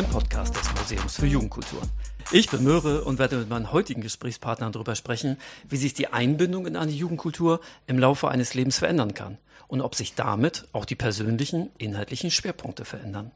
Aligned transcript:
dem 0.00 0.08
Podcast 0.08 0.56
des 0.56 0.72
Museums 0.72 1.16
für 1.16 1.26
Jugendkulturen. 1.26 1.90
Ich 2.32 2.48
bin 2.48 2.64
Möhre 2.64 3.04
und 3.04 3.18
werde 3.18 3.36
mit 3.36 3.50
meinen 3.50 3.70
heutigen 3.70 4.00
Gesprächspartnern 4.00 4.72
darüber 4.72 4.94
sprechen, 4.94 5.36
wie 5.68 5.76
sich 5.76 5.92
die 5.92 6.10
Einbindung 6.10 6.66
in 6.66 6.76
eine 6.76 6.90
Jugendkultur 6.90 7.60
im 7.86 7.98
Laufe 7.98 8.28
eines 8.28 8.54
Lebens 8.54 8.78
verändern 8.78 9.12
kann 9.12 9.36
und 9.68 9.82
ob 9.82 9.94
sich 9.94 10.14
damit 10.14 10.66
auch 10.72 10.86
die 10.86 10.94
persönlichen, 10.94 11.68
inhaltlichen 11.76 12.30
Schwerpunkte 12.30 12.86
verändern. 12.86 13.30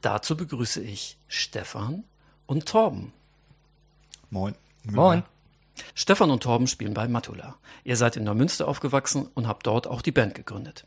Dazu 0.00 0.36
begrüße 0.36 0.80
ich 0.80 1.16
Stefan 1.26 2.04
und 2.46 2.66
Torben. 2.66 3.12
Moin. 4.30 4.54
Moin. 4.84 5.24
Stefan 5.96 6.30
und 6.30 6.44
Torben 6.44 6.68
spielen 6.68 6.94
bei 6.94 7.08
Matula. 7.08 7.56
Ihr 7.82 7.96
seid 7.96 8.16
in 8.16 8.22
Neumünster 8.22 8.68
aufgewachsen 8.68 9.28
und 9.34 9.48
habt 9.48 9.66
dort 9.66 9.88
auch 9.88 10.02
die 10.02 10.12
Band 10.12 10.36
gegründet. 10.36 10.84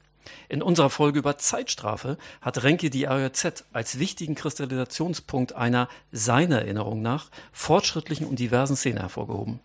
In 0.50 0.62
unserer 0.62 0.90
Folge 0.90 1.20
über 1.20 1.38
Zeitstrafe 1.38 2.18
hat 2.41 2.63
Renke 2.63 2.90
die 2.90 3.08
AOZ 3.08 3.66
als 3.73 4.00
wichtigen 4.00 4.36
Kristallisationspunkt 4.36 5.54
einer 5.54 5.88
seiner 6.12 6.59
Erinnerung 6.62 7.02
nach 7.02 7.30
fortschrittlichen 7.52 8.27
und 8.27 8.40
diversen 8.40 8.76
Szene 8.76 9.02
hervorgehoben. 9.02 9.59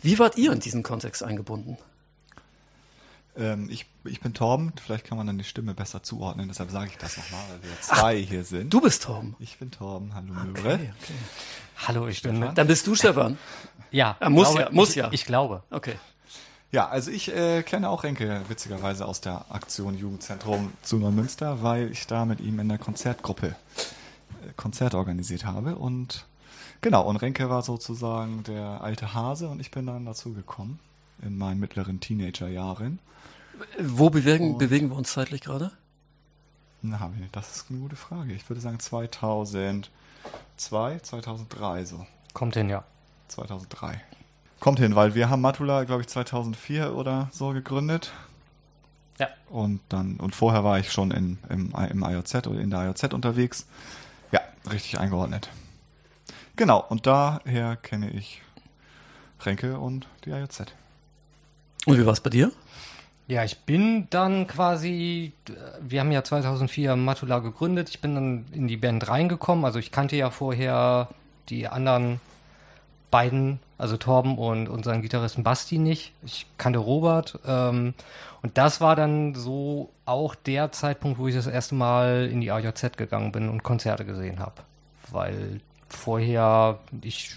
Wie 0.00 0.18
wart 0.18 0.36
ihr 0.36 0.52
in 0.52 0.60
diesen 0.60 0.82
Kontext 0.82 1.22
eingebunden? 1.22 1.76
Ähm, 3.36 3.68
ich, 3.70 3.86
ich 4.04 4.20
bin 4.20 4.34
Torben, 4.34 4.72
vielleicht 4.84 5.04
kann 5.04 5.16
man 5.16 5.26
dann 5.26 5.38
die 5.38 5.44
Stimme 5.44 5.74
besser 5.74 6.02
zuordnen, 6.02 6.48
deshalb 6.48 6.70
sage 6.70 6.90
ich 6.90 6.98
das 6.98 7.16
nochmal, 7.16 7.44
weil 7.50 7.70
wir 7.70 7.80
zwei 7.80 8.22
Ach, 8.24 8.28
hier 8.28 8.44
sind. 8.44 8.74
Du 8.74 8.80
bist 8.80 9.04
Torben. 9.04 9.36
Ich 9.38 9.58
bin 9.58 9.70
Torben, 9.70 10.14
hallo 10.14 10.32
okay, 10.50 10.74
okay. 10.74 11.14
Hallo, 11.86 12.08
ich 12.08 12.22
bin. 12.22 12.52
Dann 12.54 12.66
bist 12.66 12.86
du 12.86 12.96
Stefan. 12.96 13.38
Ja, 13.90 14.16
ja 14.20 14.28
muss 14.28 14.48
glaube, 14.48 14.60
ja, 14.60 14.70
muss 14.72 14.90
ich, 14.90 14.96
ja. 14.96 15.08
Ich 15.12 15.24
glaube. 15.24 15.62
Okay. 15.70 15.94
Ja, 16.70 16.88
also 16.88 17.10
ich 17.10 17.34
äh, 17.34 17.62
kenne 17.62 17.88
auch 17.88 18.04
Renke 18.04 18.42
witzigerweise 18.48 19.06
aus 19.06 19.22
der 19.22 19.46
Aktion 19.48 19.96
Jugendzentrum 19.96 20.72
zu 20.82 20.98
Neumünster, 20.98 21.62
weil 21.62 21.90
ich 21.90 22.06
da 22.06 22.26
mit 22.26 22.40
ihm 22.40 22.60
in 22.60 22.68
der 22.68 22.76
Konzertgruppe 22.76 23.48
äh, 23.48 23.54
Konzert 24.56 24.94
organisiert 24.94 25.46
habe 25.46 25.76
und 25.76 26.26
genau, 26.82 27.08
und 27.08 27.16
Renke 27.16 27.48
war 27.48 27.62
sozusagen 27.62 28.42
der 28.42 28.82
alte 28.82 29.14
Hase 29.14 29.48
und 29.48 29.60
ich 29.60 29.70
bin 29.70 29.86
dann 29.86 30.04
dazu 30.04 30.34
gekommen 30.34 30.78
in 31.22 31.38
meinen 31.38 31.58
mittleren 31.58 32.00
Teenagerjahren. 32.00 32.98
Wo 33.80 34.10
bewegen, 34.10 34.58
bewegen 34.58 34.90
wir 34.90 34.96
uns 34.96 35.12
zeitlich 35.12 35.40
gerade? 35.40 35.72
Na, 36.82 37.10
das 37.32 37.56
ist 37.56 37.70
eine 37.70 37.80
gute 37.80 37.96
Frage. 37.96 38.34
Ich 38.34 38.48
würde 38.48 38.60
sagen 38.60 38.78
2002, 38.78 39.88
2003 41.00 41.84
so. 41.86 42.06
Kommt 42.34 42.54
hin, 42.54 42.68
ja. 42.68 42.84
2003. 43.28 44.00
Kommt 44.60 44.80
hin, 44.80 44.94
weil 44.96 45.14
wir 45.14 45.30
haben 45.30 45.40
Matula, 45.40 45.84
glaube 45.84 46.02
ich, 46.02 46.08
2004 46.08 46.94
oder 46.94 47.28
so 47.32 47.50
gegründet. 47.50 48.12
Ja. 49.18 49.28
Und 49.50 49.80
dann, 49.88 50.16
und 50.16 50.34
vorher 50.34 50.64
war 50.64 50.78
ich 50.78 50.92
schon 50.92 51.10
in, 51.10 51.38
im, 51.48 51.72
im 51.90 52.02
IOZ 52.02 52.46
oder 52.46 52.60
in 52.60 52.70
der 52.70 52.86
IOZ 52.86 53.04
unterwegs. 53.14 53.66
Ja, 54.32 54.40
richtig 54.70 54.98
eingeordnet. 54.98 55.48
Genau, 56.56 56.84
und 56.88 57.06
daher 57.06 57.76
kenne 57.76 58.10
ich 58.10 58.42
Renke 59.44 59.78
und 59.78 60.08
die 60.24 60.30
IOZ. 60.30 60.64
Und 61.86 61.98
wie 61.98 62.04
war 62.04 62.12
es 62.12 62.20
bei 62.20 62.30
dir? 62.30 62.50
Ja, 63.28 63.44
ich 63.44 63.58
bin 63.58 64.08
dann 64.08 64.46
quasi, 64.46 65.32
wir 65.80 66.00
haben 66.00 66.10
ja 66.10 66.24
2004 66.24 66.96
Matula 66.96 67.40
gegründet, 67.40 67.90
ich 67.90 68.00
bin 68.00 68.14
dann 68.14 68.46
in 68.52 68.68
die 68.68 68.78
Band 68.78 69.06
reingekommen, 69.06 69.66
also 69.66 69.78
ich 69.78 69.92
kannte 69.92 70.16
ja 70.16 70.30
vorher 70.30 71.08
die 71.50 71.68
anderen 71.68 72.20
beiden, 73.10 73.60
also 73.78 73.96
Torben 73.96 74.36
und 74.36 74.68
unseren 74.68 75.02
Gitarristen 75.02 75.44
Basti 75.44 75.78
nicht. 75.78 76.12
Ich 76.24 76.46
kannte 76.58 76.80
Robert. 76.80 77.38
Ähm, 77.46 77.94
und 78.42 78.58
das 78.58 78.80
war 78.80 78.96
dann 78.96 79.36
so 79.36 79.90
auch 80.04 80.34
der 80.34 80.72
Zeitpunkt, 80.72 81.18
wo 81.18 81.28
ich 81.28 81.34
das 81.34 81.46
erste 81.46 81.76
Mal 81.76 82.28
in 82.30 82.40
die 82.40 82.50
AJZ 82.50 82.96
gegangen 82.96 83.30
bin 83.30 83.48
und 83.48 83.62
Konzerte 83.62 84.04
gesehen 84.04 84.40
habe. 84.40 84.62
Weil 85.10 85.60
vorher 85.88 86.80
ich 87.02 87.36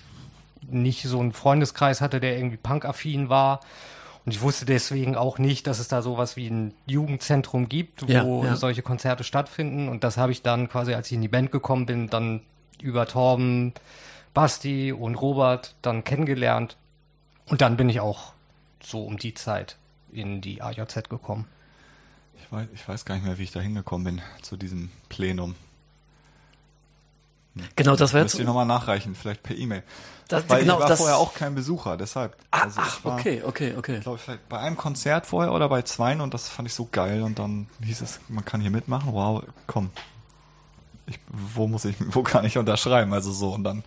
nicht 0.67 1.03
so 1.03 1.19
einen 1.19 1.31
Freundeskreis 1.31 2.01
hatte, 2.01 2.19
der 2.19 2.35
irgendwie 2.37 2.57
punkaffin 2.57 3.29
war. 3.29 3.61
Und 4.25 4.33
ich 4.33 4.41
wusste 4.41 4.65
deswegen 4.65 5.15
auch 5.15 5.39
nicht, 5.39 5.65
dass 5.67 5.79
es 5.79 5.87
da 5.87 6.01
sowas 6.01 6.35
wie 6.35 6.47
ein 6.47 6.73
Jugendzentrum 6.85 7.69
gibt, 7.69 8.07
wo 8.07 8.11
ja, 8.11 8.49
ja. 8.49 8.55
solche 8.55 8.81
Konzerte 8.81 9.23
stattfinden. 9.23 9.89
Und 9.89 10.03
das 10.03 10.17
habe 10.17 10.31
ich 10.31 10.41
dann 10.41 10.69
quasi, 10.69 10.93
als 10.93 11.07
ich 11.07 11.13
in 11.13 11.21
die 11.21 11.27
Band 11.27 11.51
gekommen 11.51 11.85
bin, 11.85 12.07
dann 12.07 12.41
über 12.81 13.05
Torben 13.07 13.73
Basti 14.33 14.91
und 14.91 15.15
Robert 15.15 15.75
dann 15.81 16.03
kennengelernt. 16.03 16.77
Und 17.45 17.61
dann 17.61 17.77
bin 17.77 17.89
ich 17.89 17.99
auch 17.99 18.33
so 18.81 19.03
um 19.03 19.17
die 19.17 19.33
Zeit 19.33 19.77
in 20.11 20.41
die 20.41 20.61
AJZ 20.61 21.09
gekommen. 21.09 21.47
Ich 22.39 22.51
weiß, 22.51 22.67
ich 22.73 22.87
weiß 22.87 23.05
gar 23.05 23.15
nicht 23.15 23.25
mehr, 23.25 23.37
wie 23.37 23.43
ich 23.43 23.51
da 23.51 23.59
hingekommen 23.59 24.15
bin 24.15 24.21
zu 24.41 24.57
diesem 24.57 24.89
Plenum. 25.09 25.55
Hm. 27.55 27.63
Genau, 27.75 27.95
das 27.95 28.13
wäre 28.13 28.23
jetzt. 28.23 28.33
Müsst 28.33 28.39
ihr 28.39 28.45
nochmal 28.45 28.65
nachreichen, 28.65 29.15
vielleicht 29.15 29.43
per 29.43 29.55
E-Mail. 29.55 29.83
Weil 30.29 30.61
genau, 30.61 30.75
ich 30.75 30.79
war 30.81 30.87
das 30.87 30.99
vorher 30.99 31.17
auch 31.17 31.33
kein 31.33 31.55
Besucher, 31.55 31.97
deshalb. 31.97 32.37
Ah, 32.51 32.61
also 32.63 32.79
ach, 32.81 33.03
war, 33.03 33.15
okay, 33.15 33.43
okay, 33.45 33.73
okay. 33.77 33.97
Ich 33.97 34.03
glaube, 34.03 34.17
vielleicht 34.17 34.47
bei 34.47 34.59
einem 34.59 34.77
Konzert 34.77 35.25
vorher 35.25 35.51
oder 35.51 35.67
bei 35.67 35.81
zweien 35.81 36.21
und 36.21 36.33
das 36.33 36.47
fand 36.47 36.69
ich 36.69 36.73
so 36.73 36.87
geil 36.89 37.21
und 37.21 37.37
dann 37.37 37.67
hieß 37.83 37.99
es, 38.01 38.21
man 38.29 38.45
kann 38.45 38.61
hier 38.61 38.71
mitmachen. 38.71 39.11
Wow, 39.11 39.43
komm. 39.67 39.89
Ich, 41.05 41.19
wo 41.27 41.67
muss 41.67 41.83
ich, 41.83 41.97
wo 41.99 42.23
kann 42.23 42.45
ich 42.45 42.57
unterschreiben? 42.57 43.13
Also 43.13 43.33
so 43.33 43.53
und 43.53 43.65
dann 43.65 43.83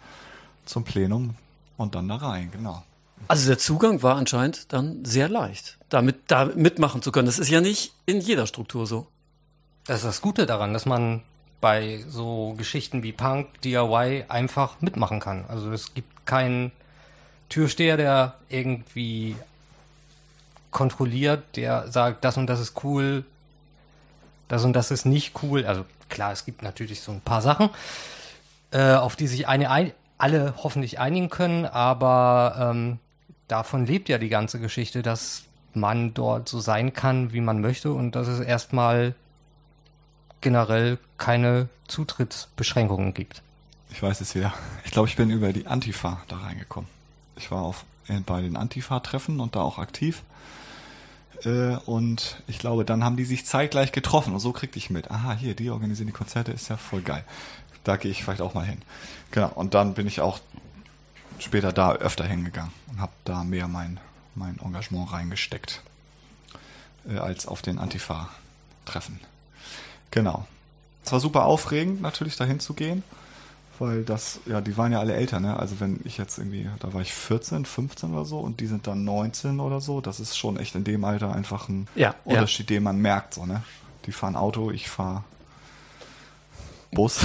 zum 0.64 0.84
Plenum 0.84 1.34
und 1.76 1.94
dann 1.94 2.08
da 2.08 2.16
rein, 2.16 2.50
genau. 2.50 2.82
Also 3.28 3.48
der 3.48 3.58
Zugang 3.58 4.02
war 4.02 4.16
anscheinend 4.16 4.72
dann 4.72 5.04
sehr 5.04 5.28
leicht, 5.28 5.78
damit 5.88 6.16
da 6.26 6.44
mitmachen 6.44 7.02
zu 7.02 7.10
können. 7.10 7.26
Das 7.26 7.38
ist 7.38 7.48
ja 7.48 7.60
nicht 7.60 7.92
in 8.06 8.20
jeder 8.20 8.47
Struktur 8.47 8.86
so. 8.86 9.06
Das 9.86 9.98
ist 9.98 10.04
das 10.04 10.20
Gute 10.20 10.47
daran, 10.47 10.72
dass 10.72 10.86
man 10.86 11.22
bei 11.60 12.04
so 12.08 12.54
Geschichten 12.58 13.02
wie 13.02 13.12
Punk, 13.12 13.60
DIY 13.62 14.25
einfach 14.28 14.80
mitmachen 14.80 15.20
kann. 15.20 15.44
Also 15.48 15.72
es 15.72 15.94
gibt 15.94 16.26
keinen 16.26 16.72
Türsteher, 17.48 17.96
der 17.96 18.34
irgendwie 18.48 19.36
kontrolliert, 20.70 21.56
der 21.56 21.91
sagt, 21.91 22.25
das 22.25 22.36
und 22.36 22.48
das 22.48 22.60
ist 22.60 22.84
cool, 22.84 23.25
das 24.48 24.64
und 24.64 24.75
das 24.75 24.91
ist 24.91 25.06
nicht 25.06 25.42
cool. 25.42 25.64
Also 25.64 25.86
klar, 26.08 26.32
es 26.32 26.44
gibt 26.44 26.62
natürlich 26.62 27.00
so 27.00 27.12
ein 27.12 27.20
paar 27.20 27.41
Sachen, 27.41 27.70
äh, 28.70 28.94
auf 28.94 29.16
die 29.16 29.26
sich 29.26 29.48
eine 29.48 29.70
alle 30.24 30.54
hoffentlich 30.56 30.98
einigen 30.98 31.28
können, 31.28 31.66
aber 31.66 32.56
ähm, 32.58 32.98
davon 33.46 33.84
lebt 33.84 34.08
ja 34.08 34.16
die 34.16 34.30
ganze 34.30 34.58
Geschichte, 34.58 35.02
dass 35.02 35.42
man 35.74 36.14
dort 36.14 36.48
so 36.48 36.60
sein 36.60 36.94
kann, 36.94 37.34
wie 37.34 37.42
man 37.42 37.60
möchte 37.60 37.92
und 37.92 38.12
dass 38.12 38.26
es 38.26 38.40
erstmal 38.40 39.14
generell 40.40 40.96
keine 41.18 41.68
Zutrittsbeschränkungen 41.88 43.12
gibt. 43.12 43.42
Ich 43.90 44.02
weiß 44.02 44.22
es 44.22 44.34
wieder. 44.34 44.54
Ich 44.86 44.92
glaube, 44.92 45.08
ich 45.08 45.16
bin 45.16 45.28
über 45.28 45.52
die 45.52 45.66
Antifa 45.66 46.22
da 46.28 46.38
reingekommen. 46.38 46.88
Ich 47.36 47.50
war 47.50 47.60
auf, 47.60 47.84
äh, 48.08 48.20
bei 48.20 48.40
den 48.40 48.56
Antifa-Treffen 48.56 49.40
und 49.40 49.56
da 49.56 49.60
auch 49.60 49.78
aktiv. 49.78 50.22
Äh, 51.44 51.76
und 51.84 52.42
ich 52.46 52.58
glaube, 52.58 52.86
dann 52.86 53.04
haben 53.04 53.18
die 53.18 53.26
sich 53.26 53.44
zeitgleich 53.44 53.92
getroffen 53.92 54.32
und 54.32 54.40
so 54.40 54.52
kriegte 54.52 54.78
ich 54.78 54.88
mit. 54.88 55.10
Aha, 55.10 55.34
hier, 55.34 55.54
die 55.54 55.68
organisieren 55.68 56.06
die 56.06 56.14
Konzerte, 56.14 56.50
ist 56.50 56.70
ja 56.70 56.78
voll 56.78 57.02
geil 57.02 57.24
da 57.84 57.96
gehe 57.96 58.10
ich 58.10 58.24
vielleicht 58.24 58.40
auch 58.40 58.54
mal 58.54 58.66
hin. 58.66 58.82
Genau, 59.30 59.50
und 59.54 59.74
dann 59.74 59.94
bin 59.94 60.06
ich 60.06 60.20
auch 60.20 60.40
später 61.38 61.72
da 61.72 61.92
öfter 61.92 62.24
hingegangen 62.24 62.72
und 62.90 63.00
habe 63.00 63.12
da 63.24 63.44
mehr 63.44 63.68
mein, 63.68 64.00
mein 64.34 64.58
Engagement 64.58 65.12
reingesteckt 65.12 65.82
äh, 67.08 67.19
als 67.19 67.46
auf 67.46 67.62
den 67.62 67.78
Antifa-Treffen. 67.78 69.20
Genau. 70.10 70.46
Es 71.04 71.12
war 71.12 71.20
super 71.20 71.44
aufregend, 71.44 72.00
natürlich 72.00 72.36
dahin 72.36 72.60
zu 72.60 72.72
gehen, 72.72 73.02
weil 73.78 74.04
das, 74.04 74.40
ja, 74.46 74.60
die 74.60 74.76
waren 74.76 74.92
ja 74.92 75.00
alle 75.00 75.14
älter, 75.14 75.40
ne? 75.40 75.58
Also 75.58 75.80
wenn 75.80 76.00
ich 76.04 76.16
jetzt 76.16 76.38
irgendwie, 76.38 76.70
da 76.78 76.94
war 76.94 77.02
ich 77.02 77.12
14, 77.12 77.66
15 77.66 78.14
oder 78.14 78.25
so 78.25 78.38
und 78.38 78.60
die 78.60 78.66
sind 78.66 78.87
dann 78.87 79.04
19 79.04 79.60
oder 79.60 79.80
so, 79.80 80.00
das 80.00 80.20
ist 80.20 80.38
schon 80.38 80.56
echt 80.56 80.75
in 80.76 80.84
dem 80.84 81.04
Alter 81.04 81.34
einfach 81.34 81.69
ein 81.69 81.88
ja, 81.94 82.14
Unterschied, 82.25 82.70
ja. 82.70 82.76
den 82.76 82.84
man 82.84 82.98
merkt, 82.98 83.34
so, 83.34 83.44
ne? 83.44 83.62
Die 84.06 84.12
fahren 84.12 84.37
Auto, 84.37 84.70
ich 84.70 84.88
fahre 84.88 85.25
Bus 86.94 87.20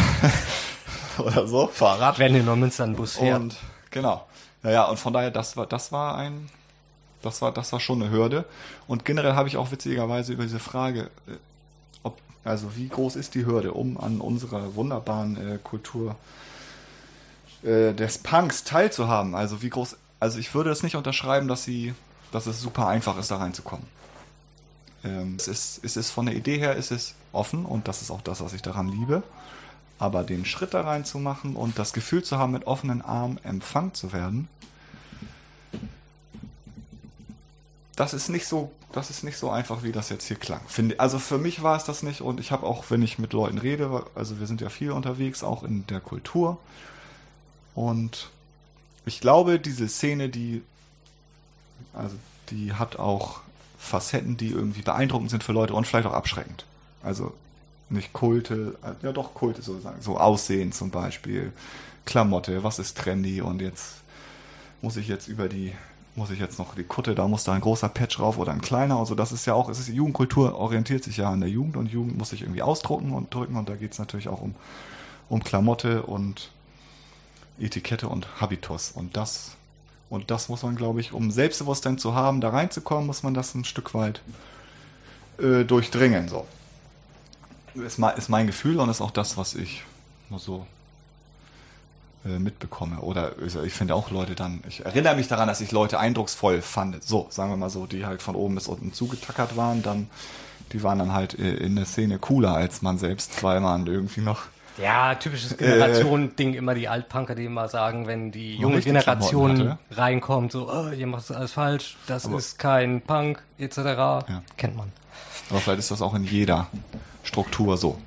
oder 1.17 1.47
so, 1.47 1.67
Fahrrad. 1.67 2.19
Wenn 2.19 2.35
in 2.35 2.45
Neumünster 2.45 2.83
ein 2.83 2.95
Bus 2.95 3.17
fährt. 3.17 3.39
Und 3.39 3.55
genau. 3.91 4.25
Naja, 4.63 4.85
und 4.85 4.97
von 4.97 5.13
daher, 5.13 5.31
das 5.31 5.55
war, 5.55 5.65
das 5.65 5.91
war 5.91 6.17
ein, 6.17 6.49
das 7.21 7.41
war, 7.41 7.51
das 7.51 7.71
war 7.71 7.79
schon 7.79 8.01
eine 8.01 8.11
Hürde. 8.11 8.45
Und 8.87 9.05
generell 9.05 9.33
habe 9.33 9.47
ich 9.47 9.57
auch 9.57 9.71
witzigerweise 9.71 10.33
über 10.33 10.43
diese 10.43 10.59
Frage, 10.59 11.09
äh, 11.27 11.35
ob, 12.03 12.17
also 12.43 12.75
wie 12.75 12.87
groß 12.87 13.15
ist 13.15 13.35
die 13.35 13.45
Hürde, 13.45 13.73
um 13.73 13.97
an 13.99 14.21
unserer 14.21 14.75
wunderbaren 14.75 15.55
äh, 15.55 15.57
Kultur 15.63 16.15
äh, 17.63 17.93
des 17.93 18.17
Punks 18.17 18.63
teilzuhaben? 18.63 19.35
Also 19.35 19.61
wie 19.61 19.69
groß, 19.69 19.97
also 20.19 20.39
ich 20.39 20.53
würde 20.53 20.71
es 20.71 20.83
nicht 20.83 20.95
unterschreiben, 20.95 21.47
dass 21.47 21.63
sie, 21.63 21.93
dass 22.31 22.45
es 22.45 22.61
super 22.61 22.87
einfach 22.87 23.17
ist, 23.17 23.31
da 23.31 23.37
reinzukommen. 23.37 23.85
Ähm, 25.03 25.35
es 25.37 25.47
ist, 25.47 25.83
es 25.83 25.95
ist 25.95 26.11
von 26.11 26.25
der 26.25 26.35
Idee 26.35 26.57
her, 26.57 26.75
ist 26.75 26.91
es 26.91 27.15
offen 27.31 27.65
und 27.65 27.87
das 27.87 28.01
ist 28.01 28.11
auch 28.11 28.21
das, 28.21 28.41
was 28.41 28.53
ich 28.53 28.61
daran 28.61 28.89
liebe. 28.89 29.23
Aber 29.99 30.23
den 30.23 30.45
Schritt 30.45 30.73
da 30.73 30.81
rein 30.81 31.05
zu 31.05 31.19
machen 31.19 31.55
und 31.55 31.77
das 31.77 31.93
Gefühl 31.93 32.23
zu 32.23 32.37
haben, 32.37 32.53
mit 32.53 32.65
offenen 32.65 33.01
Armen 33.01 33.37
empfangen 33.43 33.93
zu 33.93 34.13
werden, 34.13 34.47
das 37.97 38.13
ist 38.13 38.29
nicht 38.29 38.47
so, 38.47 38.71
das 38.93 39.09
ist 39.09 39.25
nicht 39.25 39.37
so 39.37 39.49
einfach, 39.49 39.83
wie 39.83 39.91
das 39.91 40.07
jetzt 40.07 40.25
hier 40.25 40.37
klang. 40.37 40.61
Finde, 40.67 40.97
also 41.01 41.19
für 41.19 41.37
mich 41.37 41.63
war 41.63 41.75
es 41.75 41.83
das 41.83 42.01
nicht 42.01 42.21
und 42.21 42.39
ich 42.39 42.51
habe 42.51 42.65
auch, 42.65 42.85
wenn 42.89 43.01
ich 43.01 43.19
mit 43.19 43.33
Leuten 43.33 43.57
rede, 43.57 44.05
also 44.15 44.39
wir 44.39 44.47
sind 44.47 44.61
ja 44.61 44.69
viel 44.69 44.91
unterwegs, 44.91 45.43
auch 45.43 45.63
in 45.63 45.85
der 45.87 45.99
Kultur. 45.99 46.57
Und 47.75 48.29
ich 49.05 49.19
glaube, 49.19 49.59
diese 49.59 49.89
Szene, 49.89 50.29
die, 50.29 50.61
also 51.93 52.15
die 52.51 52.73
hat 52.73 52.97
auch 52.97 53.41
Facetten, 53.77 54.37
die 54.37 54.49
irgendwie 54.49 54.81
beeindruckend 54.81 55.29
sind 55.29 55.43
für 55.43 55.51
Leute 55.51 55.73
und 55.73 55.85
vielleicht 55.85 56.07
auch 56.07 56.13
abschreckend. 56.13 56.65
Also 57.03 57.33
nicht 57.89 58.13
Kulte, 58.13 58.75
äh, 58.83 59.05
ja 59.05 59.11
doch 59.11 59.33
Kulte 59.33 59.61
sozusagen, 59.61 60.01
so 60.01 60.17
Aussehen 60.17 60.71
zum 60.71 60.89
Beispiel, 60.89 61.51
Klamotte, 62.05 62.63
was 62.63 62.79
ist 62.79 62.97
trendy 62.97 63.41
und 63.41 63.61
jetzt 63.61 63.95
muss 64.81 64.97
ich 64.97 65.07
jetzt 65.07 65.27
über 65.27 65.47
die, 65.47 65.73
muss 66.15 66.31
ich 66.31 66.39
jetzt 66.39 66.59
noch 66.59 66.75
die 66.75 66.83
Kutte, 66.83 67.15
da 67.15 67.27
muss 67.27 67.43
da 67.43 67.53
ein 67.53 67.61
großer 67.61 67.89
Patch 67.89 68.17
drauf 68.17 68.37
oder 68.37 68.51
ein 68.51 68.61
kleiner, 68.61 68.97
also 68.97 69.15
das 69.15 69.31
ist 69.31 69.45
ja 69.45 69.53
auch, 69.53 69.69
es 69.69 69.79
ist 69.79 69.89
Jugendkultur 69.89 70.55
orientiert 70.55 71.03
sich 71.03 71.17
ja 71.17 71.29
an 71.29 71.41
der 71.41 71.49
Jugend 71.49 71.77
und 71.77 71.91
Jugend 71.91 72.17
muss 72.17 72.29
sich 72.29 72.41
irgendwie 72.41 72.61
ausdrucken 72.61 73.11
und 73.11 73.33
drücken 73.33 73.55
und 73.55 73.69
da 73.69 73.75
geht 73.75 73.91
es 73.91 73.99
natürlich 73.99 74.27
auch 74.27 74.41
um, 74.41 74.55
um 75.29 75.43
Klamotte 75.43 76.03
und 76.03 76.51
Etikette 77.59 78.07
und 78.07 78.41
Habitus 78.41 78.91
und 78.91 79.17
das 79.17 79.55
und 80.09 80.31
das 80.31 80.49
muss 80.49 80.63
man, 80.63 80.75
glaube 80.75 81.01
ich, 81.01 81.13
um 81.13 81.29
Selbstbewusstsein 81.29 81.99
zu 81.99 82.15
haben, 82.15 82.41
da 82.41 82.49
reinzukommen, 82.49 83.05
muss 83.05 83.21
man 83.21 83.35
das 83.35 83.53
ein 83.53 83.63
Stück 83.63 83.93
weit 83.93 84.21
äh, 85.37 85.63
durchdringen. 85.63 86.27
So. 86.27 86.47
Ist, 87.85 87.99
ist 87.99 88.29
mein 88.29 88.47
Gefühl 88.47 88.79
und 88.79 88.89
ist 88.89 89.01
auch 89.01 89.11
das, 89.11 89.37
was 89.37 89.55
ich 89.55 89.83
nur 90.29 90.39
so 90.39 90.65
äh, 92.25 92.39
mitbekomme. 92.39 92.99
Oder 92.99 93.31
ich 93.41 93.73
finde 93.73 93.95
auch 93.95 94.11
Leute 94.11 94.35
dann, 94.35 94.61
ich 94.67 94.85
erinnere 94.85 95.15
mich 95.15 95.27
daran, 95.27 95.47
dass 95.47 95.61
ich 95.61 95.71
Leute 95.71 95.99
eindrucksvoll 95.99 96.61
fand. 96.61 97.03
So, 97.03 97.27
sagen 97.29 97.49
wir 97.49 97.57
mal 97.57 97.69
so, 97.69 97.85
die 97.85 98.05
halt 98.05 98.21
von 98.21 98.35
oben 98.35 98.55
bis 98.55 98.67
unten 98.67 98.93
zugetackert 98.93 99.55
waren, 99.55 99.81
dann, 99.81 100.09
die 100.73 100.83
waren 100.83 100.99
dann 100.99 101.13
halt 101.13 101.37
äh, 101.39 101.53
in 101.55 101.75
der 101.75 101.85
Szene 101.85 102.19
cooler 102.19 102.53
als 102.53 102.81
man 102.81 102.97
selbst, 102.97 103.41
weil 103.43 103.59
man 103.61 103.87
irgendwie 103.87 104.21
noch 104.21 104.43
ja, 104.81 105.15
typisches 105.15 105.57
Generation-Ding, 105.57 106.53
immer 106.53 106.73
die 106.73 106.87
Altpunker, 106.87 107.35
die 107.35 107.45
immer 107.45 107.67
sagen, 107.67 108.07
wenn 108.07 108.31
die 108.31 108.55
junge 108.55 108.79
Generation 108.79 109.77
reinkommt, 109.91 110.53
so, 110.53 110.71
oh, 110.71 110.89
ihr 110.91 111.07
macht 111.07 111.29
das 111.29 111.35
alles 111.35 111.51
falsch, 111.51 111.97
das 112.07 112.25
Aber 112.25 112.37
ist 112.37 112.59
kein 112.59 113.01
Punk, 113.01 113.43
etc. 113.57 113.77
Ja. 113.77 114.43
Kennt 114.57 114.77
man. 114.77 114.91
Aber 115.49 115.59
vielleicht 115.59 115.79
ist 115.79 115.91
das 115.91 116.01
auch 116.01 116.13
in 116.13 116.23
jeder 116.23 116.67
Struktur 117.29 117.77
so, 117.77 117.99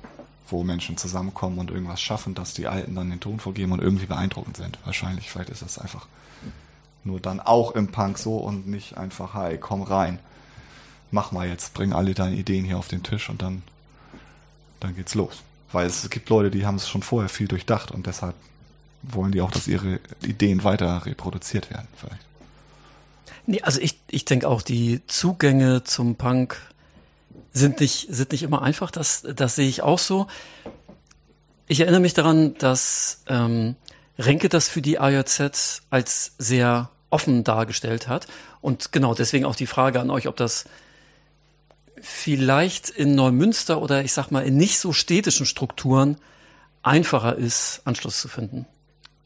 wo 0.49 0.63
Menschen 0.63 0.97
zusammenkommen 0.97 1.57
und 1.57 1.71
irgendwas 1.71 2.01
schaffen, 2.01 2.35
dass 2.35 2.53
die 2.53 2.67
Alten 2.67 2.95
dann 2.95 3.09
den 3.09 3.21
Ton 3.21 3.39
vorgeben 3.39 3.71
und 3.71 3.81
irgendwie 3.81 4.05
beeindruckend 4.05 4.57
sind. 4.57 4.77
Wahrscheinlich, 4.83 5.29
vielleicht 5.29 5.49
ist 5.49 5.61
das 5.61 5.79
einfach 5.79 6.07
nur 7.05 7.21
dann 7.21 7.39
auch 7.39 7.71
im 7.71 7.87
Punk 7.87 8.17
so 8.17 8.37
und 8.37 8.67
nicht 8.67 8.97
einfach, 8.97 9.33
hey, 9.33 9.57
komm 9.57 9.81
rein, 9.81 10.19
mach 11.09 11.31
mal 11.31 11.47
jetzt, 11.47 11.73
bring 11.73 11.93
alle 11.93 12.13
deine 12.13 12.35
Ideen 12.35 12.65
hier 12.65 12.77
auf 12.77 12.89
den 12.89 13.01
Tisch 13.01 13.29
und 13.29 13.41
dann, 13.41 13.63
dann 14.81 14.93
geht's 14.95 15.15
los. 15.15 15.41
Weil 15.71 15.87
es 15.87 16.09
gibt 16.09 16.29
Leute, 16.29 16.51
die 16.51 16.65
haben 16.65 16.75
es 16.75 16.89
schon 16.89 17.01
vorher 17.01 17.29
viel 17.29 17.47
durchdacht 17.47 17.91
und 17.91 18.05
deshalb 18.05 18.35
wollen 19.03 19.31
die 19.31 19.41
auch, 19.41 19.51
dass 19.51 19.67
ihre 19.67 20.01
Ideen 20.21 20.65
weiter 20.65 21.05
reproduziert 21.05 21.69
werden, 21.69 21.87
vielleicht. 21.95 22.21
Nee, 23.45 23.61
also 23.61 23.79
ich, 23.79 23.99
ich 24.07 24.25
denke 24.25 24.49
auch, 24.49 24.61
die 24.61 25.01
Zugänge 25.07 25.83
zum 25.85 26.15
Punk 26.15 26.57
sind 27.51 27.79
nicht, 27.79 28.07
sind 28.09 28.31
nicht 28.31 28.43
immer 28.43 28.61
einfach, 28.61 28.91
das, 28.91 29.25
das 29.35 29.55
sehe 29.55 29.67
ich 29.67 29.81
auch 29.81 29.99
so. 29.99 30.27
Ich 31.67 31.79
erinnere 31.79 32.01
mich 32.01 32.13
daran, 32.13 32.55
dass 32.57 33.21
ähm, 33.27 33.75
Renke 34.17 34.49
das 34.49 34.67
für 34.67 34.81
die 34.81 34.99
AJZ 34.99 35.83
als 35.89 36.33
sehr 36.37 36.89
offen 37.09 37.43
dargestellt 37.43 38.07
hat. 38.07 38.27
Und 38.61 38.91
genau 38.91 39.13
deswegen 39.13 39.45
auch 39.45 39.55
die 39.55 39.67
Frage 39.67 39.99
an 39.99 40.09
euch, 40.09 40.27
ob 40.27 40.35
das 40.35 40.65
vielleicht 42.01 42.89
in 42.89 43.15
Neumünster 43.15 43.81
oder 43.81 44.03
ich 44.03 44.13
sag 44.13 44.29
mal 44.31 44.43
in 44.43 44.57
nicht 44.57 44.79
so 44.79 44.91
städtischen 44.91 45.45
Strukturen 45.45 46.17
einfacher 46.81 47.35
ist, 47.37 47.81
Anschluss 47.85 48.19
zu 48.19 48.27
finden. 48.27 48.65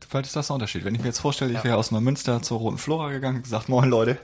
Vielleicht 0.07 0.27
ist 0.27 0.35
das 0.35 0.51
ein 0.51 0.53
Unterschied. 0.53 0.85
Wenn 0.85 0.95
ich 0.95 1.01
mir 1.01 1.07
jetzt 1.07 1.19
vorstelle, 1.19 1.53
ich 1.53 1.63
wäre 1.63 1.75
aus 1.75 1.91
Neumünster 1.91 2.41
zur 2.41 2.59
Roten 2.59 2.77
Flora 2.77 3.09
gegangen 3.09 3.37
und 3.37 3.43
gesagt, 3.43 3.67
moin 3.67 3.89
Leute, 3.89 4.17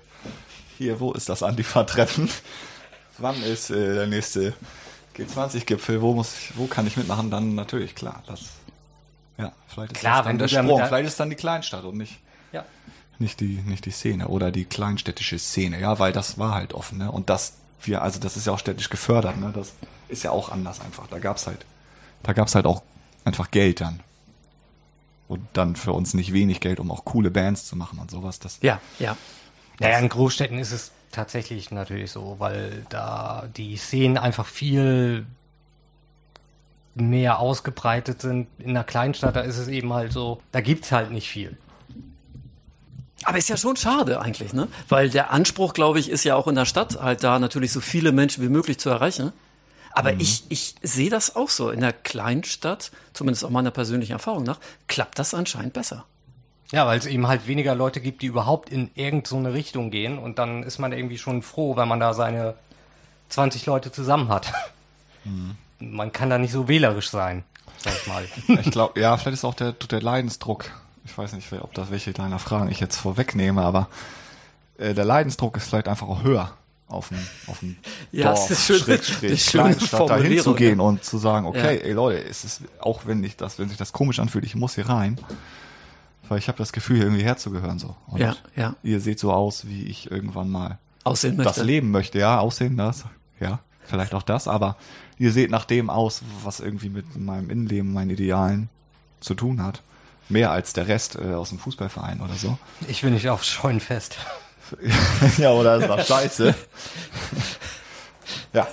hier, 0.78 1.00
wo 1.00 1.12
ist 1.12 1.30
das 1.30 1.44
Antifa-Treffen? 1.44 2.30
Wann 3.18 3.42
ist 3.44 3.70
äh, 3.70 3.94
der 3.96 4.08
nächste 4.08 4.54
G20-Gipfel? 5.16 6.02
Wo 6.02 6.14
muss 6.14 6.34
ich, 6.38 6.58
wo 6.58 6.68
kann 6.68 6.88
ich 6.88 6.98
mitmachen? 6.98 7.30
Dann 7.30 7.56
natürlich, 7.56 7.96
klar, 7.96 8.24
das, 8.26 8.42
ja, 9.38 9.52
vielleicht 9.68 9.94
ist 9.94 10.00
klar, 10.00 10.18
das 10.18 10.26
dann 10.26 10.38
der 10.40 10.48
Sprung. 10.48 10.86
Vielleicht 10.86 11.08
ist 11.08 11.20
dann 11.20 11.30
die 11.30 11.36
Kleinstadt 11.36 11.84
und 11.84 11.98
nicht, 11.98 12.20
ja. 12.52 12.66
nicht 13.20 13.40
die, 13.40 13.62
nicht 13.66 13.86
die 13.86 13.92
Szene 13.92 14.28
oder 14.28 14.52
die 14.52 14.66
kleinstädtische 14.66 15.40
Szene, 15.40 15.80
ja, 15.80 16.00
weil 16.00 16.12
das 16.12 16.38
war 16.38 16.56
halt 16.56 16.74
offen, 16.74 16.98
ne? 16.98 17.12
Und 17.12 17.30
das 17.30 17.54
wir, 17.88 18.02
also 18.02 18.20
das 18.20 18.38
ist 18.38 18.48
ja 18.48 18.54
auch 18.54 18.60
städtisch 18.60 18.90
gefördert, 18.90 19.38
ne? 19.38 19.52
Das 19.54 19.74
ist 20.08 20.24
ja 20.24 20.32
auch 20.32 20.50
anders 20.50 20.80
einfach. 20.82 21.08
Da 21.08 21.20
gab's 21.20 21.48
halt, 21.48 21.66
da 22.24 22.34
gab's 22.34 22.56
halt 22.56 22.66
auch 22.66 22.84
einfach 23.26 23.52
Geld 23.52 23.82
dann. 23.82 24.02
Und 25.28 25.42
dann 25.54 25.76
für 25.76 25.94
uns 25.94 26.14
nicht 26.14 26.34
wenig 26.34 26.60
Geld, 26.60 26.80
um 26.80 26.92
auch 26.92 27.06
coole 27.06 27.32
Bands 27.32 27.66
zu 27.66 27.76
machen 27.76 28.00
und 28.00 28.12
sowas. 28.12 28.40
Das, 28.40 28.60
ja, 28.62 28.80
ja. 29.00 29.18
Naja, 29.80 29.98
in 30.00 30.10
Großstädten 30.10 30.60
ist 30.60 30.72
es 30.72 30.92
tatsächlich 31.14 31.72
natürlich 31.72 32.12
so, 32.12 32.36
weil 32.40 32.86
da 32.90 33.48
die 33.56 33.78
Szenen 33.78 34.18
einfach 34.18 34.46
viel 34.46 35.26
mehr 36.96 37.40
ausgebreitet 37.40 38.22
sind. 38.22 38.48
In 38.60 38.72
einer 38.72 38.84
Kleinstadt, 38.84 39.36
da 39.36 39.42
ist 39.42 39.58
es 39.58 39.68
eben 39.68 39.94
halt 39.94 40.12
so, 40.12 40.42
da 40.52 40.62
gibt's 40.62 40.92
halt 40.92 41.12
nicht 41.12 41.30
viel. 41.30 41.58
Aber 43.24 43.38
ist 43.38 43.50
ja 43.50 43.58
schon 43.58 43.78
schade 43.78 44.20
eigentlich, 44.22 44.54
ne? 44.54 44.68
Weil 44.90 45.10
der 45.10 45.32
Anspruch, 45.32 45.74
glaube 45.74 46.00
ich, 46.00 46.10
ist 46.10 46.26
ja 46.26 46.36
auch 46.36 46.48
in 46.48 46.56
der 46.56 46.66
Stadt 46.66 47.02
halt 47.02 47.24
da 47.24 47.40
natürlich 47.40 47.72
so 47.72 47.80
viele 47.80 48.12
Menschen 48.12 48.44
wie 48.44 48.50
möglich 48.50 48.80
zu 48.80 48.90
erreichen. 48.90 49.32
Aber 49.92 50.12
mhm. 50.12 50.20
ich, 50.20 50.44
ich 50.50 50.76
sehe 50.82 51.10
das 51.10 51.36
auch 51.36 51.50
so. 51.50 51.70
In 51.70 51.80
der 51.80 51.94
Kleinstadt, 51.94 52.92
zumindest 53.14 53.46
auch 53.46 53.50
meiner 53.50 53.72
persönlichen 53.72 54.12
Erfahrung 54.12 54.44
nach, 54.44 54.60
klappt 54.88 55.20
das 55.20 55.34
anscheinend 55.34 55.74
besser. 55.74 56.06
Ja, 56.74 56.86
weil 56.88 56.98
es 56.98 57.06
eben 57.06 57.28
halt 57.28 57.48
weniger 57.48 57.76
Leute 57.76 58.02
gibt, 58.02 58.22
die 58.22 58.26
überhaupt 58.26 58.70
in 58.70 58.90
irgendeine 58.96 59.50
so 59.50 59.54
Richtung 59.54 59.92
gehen. 59.92 60.18
Und 60.18 60.40
dann 60.40 60.64
ist 60.64 60.80
man 60.80 60.92
irgendwie 60.92 61.18
schon 61.18 61.42
froh, 61.42 61.78
wenn 61.78 61.88
man 61.88 62.00
da 62.00 62.14
seine 62.14 62.56
20 63.30 63.66
Leute 63.66 63.92
zusammen 63.92 64.28
hat. 64.30 64.52
Mhm. 65.24 65.56
Man 65.80 66.12
kann 66.12 66.30
da 66.30 66.38
nicht 66.38 66.52
so 66.52 66.68
wählerisch 66.68 67.10
sein, 67.10 67.44
sag 67.78 67.94
ich 67.94 68.08
mal. 68.08 68.26
ich 68.60 68.72
glaube, 68.72 69.00
ja, 69.00 69.16
vielleicht 69.16 69.36
ist 69.36 69.46
auch 69.46 69.54
der, 69.54 69.72
der 69.72 70.02
Leidensdruck 70.02 70.72
ich 71.06 71.18
weiß 71.18 71.34
nicht, 71.34 71.52
ob 71.54 71.74
das 71.74 71.92
welche 71.92 72.14
deiner 72.14 72.40
Fragen 72.40 72.70
ich 72.70 72.80
jetzt 72.80 72.98
vorwegnehme, 72.98 73.62
aber 73.62 73.88
äh, 74.78 74.94
der 74.94 75.06
Leidensdruck 75.06 75.58
ist 75.58 75.68
vielleicht 75.68 75.88
einfach 75.88 76.08
auch 76.08 76.24
höher 76.24 76.54
auf 76.88 77.10
dem, 77.10 77.20
auf 77.48 77.60
dem 77.60 77.78
ja, 78.12 78.28
Dorf, 78.28 78.48
das 78.48 78.52
ist 78.52 78.66
schön, 78.66 78.80
Schritt, 78.80 79.06
Schritt, 79.06 79.40
Kleinstadt 79.48 80.10
da 80.10 80.18
hinzugehen 80.18 80.80
ja. 80.80 80.86
und 80.86 81.04
zu 81.04 81.18
sagen, 81.18 81.46
okay, 81.46 81.78
ja. 81.78 81.84
ey 81.84 81.92
Leute, 81.92 82.24
es 82.24 82.44
ist, 82.44 82.62
auch 82.80 83.06
wenn 83.06 83.24
ich 83.24 83.36
das, 83.36 83.60
wenn 83.60 83.70
sich 83.70 83.78
das 83.78 83.92
komisch 83.92 84.20
anfühlt, 84.20 84.46
ich 84.46 84.56
muss 84.56 84.76
hier 84.76 84.88
rein, 84.88 85.18
weil 86.30 86.40
ich 86.40 86.48
habe 86.48 86.58
das 86.58 86.72
Gefühl, 86.72 86.98
hier 86.98 87.06
irgendwie 87.06 87.24
herzugehören 87.24 87.80
so. 87.80 87.96
Und 88.08 88.20
ja, 88.20 88.36
ja. 88.56 88.76
Ihr 88.84 89.00
seht 89.00 89.20
so 89.20 89.32
aus, 89.32 89.68
wie 89.68 89.84
ich 89.84 90.10
irgendwann 90.12 90.50
mal 90.50 90.80
aussehen 91.04 91.36
möchte. 91.38 91.54
das 91.54 91.66
leben 91.66 91.92
möchte, 91.92 92.20
ja, 92.20 92.40
aussehen 92.40 92.78
das, 92.78 93.06
ja, 93.40 93.60
vielleicht 93.84 94.14
auch 94.14 94.24
das, 94.24 94.48
aber 94.48 94.78
ihr 95.18 95.32
seht 95.32 95.52
nach 95.52 95.66
dem 95.66 95.90
aus, 95.90 96.22
was 96.44 96.60
irgendwie 96.60 96.90
mit 96.90 97.16
meinem 97.18 97.50
Innenleben, 97.50 97.94
meinen 97.94 98.12
Idealen 98.12 98.70
zu 99.20 99.34
tun 99.34 99.62
hat. 99.62 99.82
Mehr 100.30 100.52
als 100.52 100.72
der 100.74 100.88
Rest 100.88 101.18
äh, 101.18 101.34
aus 101.34 101.50
dem 101.50 101.60
Fußballverein 101.60 102.22
oder 102.22 102.36
so. 102.36 102.58
Ich 102.88 103.04
will 103.04 103.12
nicht 103.12 103.30
auf 103.30 103.44
Scheunenfest. 103.44 104.18
ja, 105.38 105.52
oder 105.52 105.76
ist 105.76 105.90
doch 105.90 106.04
scheiße. 106.04 106.56
ja. 108.54 108.68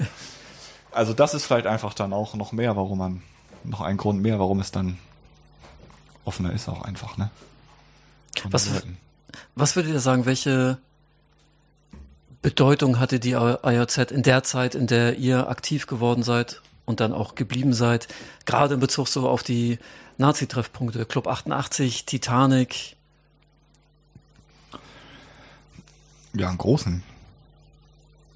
Also 0.93 1.13
das 1.13 1.35
ist 1.35 1.47
vielleicht 1.47 1.67
einfach 1.67 1.93
dann 1.93 2.13
auch 2.13 2.35
noch 2.35 2.53
mehr, 2.53 2.77
warum 2.77 2.99
man, 2.99 3.23
noch 3.65 3.81
ein 3.81 3.97
Grund 3.97 4.23
mehr, 4.23 4.39
warum 4.39 4.61
es 4.61 4.71
dann 4.71 4.99
offener 6.25 6.53
ist 6.53 6.69
auch 6.69 6.83
einfach, 6.83 7.17
ne? 7.17 7.31
was, 8.51 8.69
was 9.55 9.77
würdet 9.77 9.93
ihr 9.93 10.01
sagen, 10.01 10.27
welche 10.27 10.79
Bedeutung 12.43 12.99
hatte 12.99 13.21
die 13.21 13.33
IOZ 13.33 13.99
in 14.11 14.23
der 14.23 14.43
Zeit, 14.43 14.75
in 14.75 14.87
der 14.87 15.19
ihr 15.19 15.49
aktiv 15.49 15.87
geworden 15.87 16.23
seid 16.23 16.63
und 16.87 17.01
dann 17.01 17.13
auch 17.13 17.35
geblieben 17.35 17.75
seid, 17.75 18.09
gerade 18.47 18.75
in 18.75 18.81
Bezug 18.81 19.09
so 19.09 19.29
auf 19.29 19.43
die 19.43 19.79
Nazi-Treffpunkte, 20.19 21.05
Club 21.05 21.27
88, 21.27 22.07
Titanic. 22.07 22.97
Ja, 26.33 26.49
einen 26.49 26.59
großen. 26.59 27.03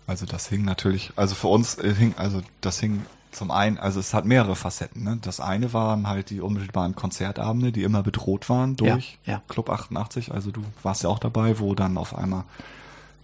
Also 0.07 0.27
das 0.27 0.49
hing 0.49 0.65
natürlich, 0.65 1.13
also 1.17 1.35
für 1.35 1.49
uns 1.49 1.79
äh, 1.79 1.95
hing, 1.95 2.15
also 2.17 2.43
das 2.61 2.79
hing 2.79 3.07
zum 3.35 3.51
einen, 3.51 3.79
also 3.79 4.01
es 4.01 4.15
hat 4.15 4.25
mehrere 4.25 4.57
Facetten. 4.57 5.03
Ne? 5.03 5.19
Das 5.21 5.41
eine 5.41 5.73
waren 5.73 6.07
halt 6.07 6.31
die 6.31 6.41
unmittelbaren 6.41 6.95
Konzertabende, 6.95 7.73
die 7.73 7.83
immer 7.83 8.03
bedroht 8.03 8.49
waren 8.49 8.77
durch 8.77 9.19
ja, 9.25 9.35
ja. 9.35 9.43
Club 9.49 9.71
88. 9.71 10.33
Also 10.33 10.51
du 10.51 10.63
warst 10.83 11.03
ja 11.03 11.09
auch 11.09 11.19
dabei, 11.19 11.59
wo 11.59 11.75
dann 11.75 11.99
auf 11.99 12.17
einmal 12.17 12.45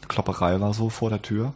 Klopperei 0.09 0.61
war 0.61 0.75
so 0.75 0.91
vor 0.91 1.11
der 1.11 1.23
Tür. 1.23 1.55